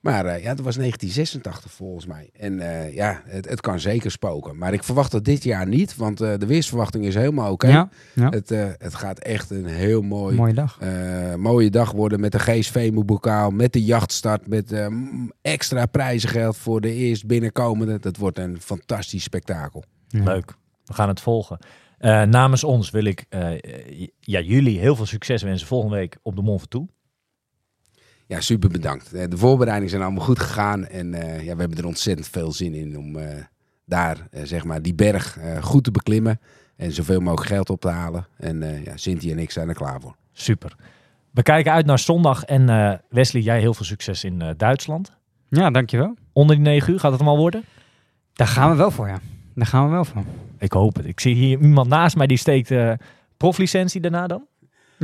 Maar 0.00 0.24
eh, 0.26 0.42
ja, 0.42 0.54
dat 0.54 0.64
was 0.64 0.76
1986 0.76 1.72
volgens 1.72 2.06
mij. 2.06 2.30
En 2.38 2.60
eh, 2.60 2.94
ja, 2.94 3.22
het, 3.24 3.48
het 3.48 3.60
kan 3.60 3.80
zeker 3.80 4.10
spoken. 4.10 4.58
Maar 4.58 4.72
ik 4.72 4.84
verwacht 4.84 5.10
dat 5.10 5.24
dit 5.24 5.42
jaar 5.44 5.66
niet. 5.66 5.96
Want 5.96 6.20
eh, 6.20 6.32
de 6.38 6.46
weersverwachting 6.46 7.04
is 7.04 7.14
helemaal 7.14 7.52
oké. 7.52 7.68
Ja, 7.68 7.88
ja. 8.14 8.28
Het, 8.28 8.50
eh, 8.50 8.66
het 8.78 8.94
gaat 8.94 9.18
echt 9.18 9.50
een 9.50 9.66
heel 9.66 10.02
mooi 10.02 10.36
mooie 10.36 10.54
dag. 10.54 10.78
eh, 10.80 11.34
mooie 11.34 11.70
dag 11.70 11.92
worden 11.92 12.20
met 12.20 12.32
de 12.32 12.38
GSV-bokaal, 12.38 13.50
met 13.50 13.72
de 13.72 13.84
jachtstart, 13.84 14.46
met 14.46 14.72
eh, 14.72 14.86
extra 15.42 15.86
prijzengeld 15.86 16.56
voor 16.56 16.80
de 16.80 16.92
eerst 16.94 17.26
binnenkomende. 17.26 17.98
Dat 17.98 18.16
wordt 18.16 18.38
een 18.38 18.60
fantastisch 18.60 19.22
spektakel. 19.22 19.84
Ja. 20.08 20.22
Leuk. 20.22 20.54
We 20.84 20.92
gaan 20.94 21.08
het 21.08 21.20
volgen. 21.20 21.58
Eh, 21.98 22.22
namens 22.22 22.64
ons 22.64 22.90
wil 22.90 23.04
ik 23.04 23.24
eh, 23.28 23.50
ja, 24.20 24.40
jullie 24.40 24.78
heel 24.78 24.96
veel 24.96 25.06
succes 25.06 25.42
wensen 25.42 25.66
volgende 25.66 25.96
week 25.96 26.16
op 26.22 26.36
de 26.36 26.42
Mont 26.42 26.60
Ventoux. 26.60 26.92
Ja, 28.30 28.40
super 28.40 28.68
bedankt. 28.68 29.12
Eh, 29.12 29.28
De 29.28 29.36
voorbereidingen 29.36 29.90
zijn 29.90 30.02
allemaal 30.02 30.24
goed 30.24 30.38
gegaan 30.38 30.86
en 30.86 31.14
eh, 31.14 31.44
ja, 31.44 31.54
we 31.54 31.60
hebben 31.60 31.78
er 31.78 31.86
ontzettend 31.86 32.28
veel 32.28 32.52
zin 32.52 32.74
in 32.74 32.98
om 32.98 33.16
eh, 33.16 33.28
daar 33.86 34.28
zeg 34.42 34.64
maar 34.64 34.82
die 34.82 34.94
berg 34.94 35.38
eh, 35.38 35.62
goed 35.62 35.84
te 35.84 35.90
beklimmen 35.90 36.40
en 36.76 36.92
zoveel 36.92 37.20
mogelijk 37.20 37.48
geld 37.48 37.70
op 37.70 37.80
te 37.80 37.88
halen. 37.88 38.26
En 38.36 38.62
eh 38.62 38.84
ja, 38.84 38.96
Cynthia 38.96 39.32
en 39.32 39.38
ik 39.38 39.50
zijn 39.50 39.68
er 39.68 39.74
klaar 39.74 40.00
voor. 40.00 40.16
Super. 40.32 40.76
We 41.30 41.42
kijken 41.42 41.72
uit 41.72 41.86
naar 41.86 41.98
zondag. 41.98 42.44
En 42.44 42.68
eh, 42.68 42.98
Wesley, 43.08 43.42
jij 43.42 43.60
heel 43.60 43.74
veel 43.74 43.84
succes 43.84 44.24
in 44.24 44.42
eh, 44.42 44.48
Duitsland. 44.56 45.12
Ja, 45.48 45.70
dankjewel. 45.70 46.14
Onder 46.32 46.56
die 46.56 46.64
9 46.64 46.92
uur 46.92 47.00
gaat 47.00 47.10
het 47.10 47.20
hem 47.20 47.28
al 47.28 47.36
worden? 47.38 47.64
Daar 48.32 48.46
gaan 48.46 48.70
we 48.70 48.76
wel 48.76 48.90
voor, 48.90 49.08
ja. 49.08 49.20
Daar 49.54 49.66
gaan 49.66 49.84
we 49.84 49.90
wel 49.90 50.04
voor. 50.04 50.22
Ik 50.58 50.72
hoop 50.72 50.96
het. 50.96 51.06
Ik 51.06 51.20
zie 51.20 51.34
hier 51.34 51.60
iemand 51.60 51.88
naast 51.88 52.16
mij 52.16 52.26
die 52.26 52.36
steekt 52.36 52.70
eh 52.70 52.92
proflicentie 53.36 54.00
daarna 54.00 54.26
dan. 54.26 54.46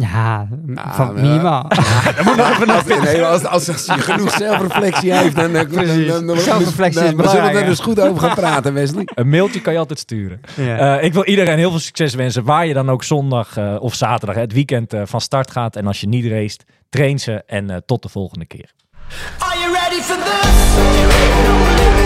Ja, 0.00 0.48
van 0.74 1.12
maar- 1.14 1.22
minimaal. 1.22 1.66
Nee, 3.02 3.22
als, 3.24 3.44
als, 3.44 3.68
als 3.68 3.86
je 3.94 4.00
genoeg 4.00 4.30
zelfreflectie 4.30 5.12
heeft, 5.14 5.36
dan, 5.36 5.52
dan, 5.52 5.68
dan, 5.68 6.06
dan, 6.06 6.26
dan, 6.26 6.38
Zelfreflectie 6.38 7.02
is 7.02 7.08
dan- 7.08 7.16
dan 7.16 7.28
zullen 7.28 7.44
we 7.44 7.50
belangrijk, 7.50 7.56
er 7.56 7.66
dus 7.66 7.78
goed 7.80 8.00
over 8.00 8.20
gaan 8.20 8.34
praten, 8.34 8.74
Wesley. 8.74 9.02
Een 9.14 9.28
mailtje 9.28 9.60
kan 9.60 9.72
je 9.72 9.78
altijd 9.78 9.98
sturen. 9.98 10.40
ja. 10.54 10.98
Eh, 10.98 11.04
ik 11.04 11.12
wil 11.12 11.24
iedereen 11.24 11.58
heel 11.58 11.70
veel 11.70 11.78
succes 11.78 12.14
wensen. 12.14 12.44
Waar 12.44 12.66
je 12.66 12.74
dan 12.74 12.90
ook 12.90 13.04
zondag 13.04 13.56
eh, 13.56 13.76
of 13.78 13.94
zaterdag 13.94 14.36
het 14.36 14.52
weekend 14.52 14.92
eh, 14.92 15.02
van 15.04 15.20
start 15.20 15.50
gaat. 15.50 15.76
En 15.76 15.86
als 15.86 16.00
je 16.00 16.08
niet 16.08 16.26
race, 16.26 16.58
train 16.90 17.18
ze. 17.18 17.42
En 17.46 17.70
eh, 17.70 17.76
tot 17.86 18.02
de 18.02 18.08
volgende 18.08 18.44
keer. 18.46 18.70
Are 19.38 19.58
you 19.58 19.72
ready 19.72 20.02
for 20.02 20.16
this? 20.16 22.05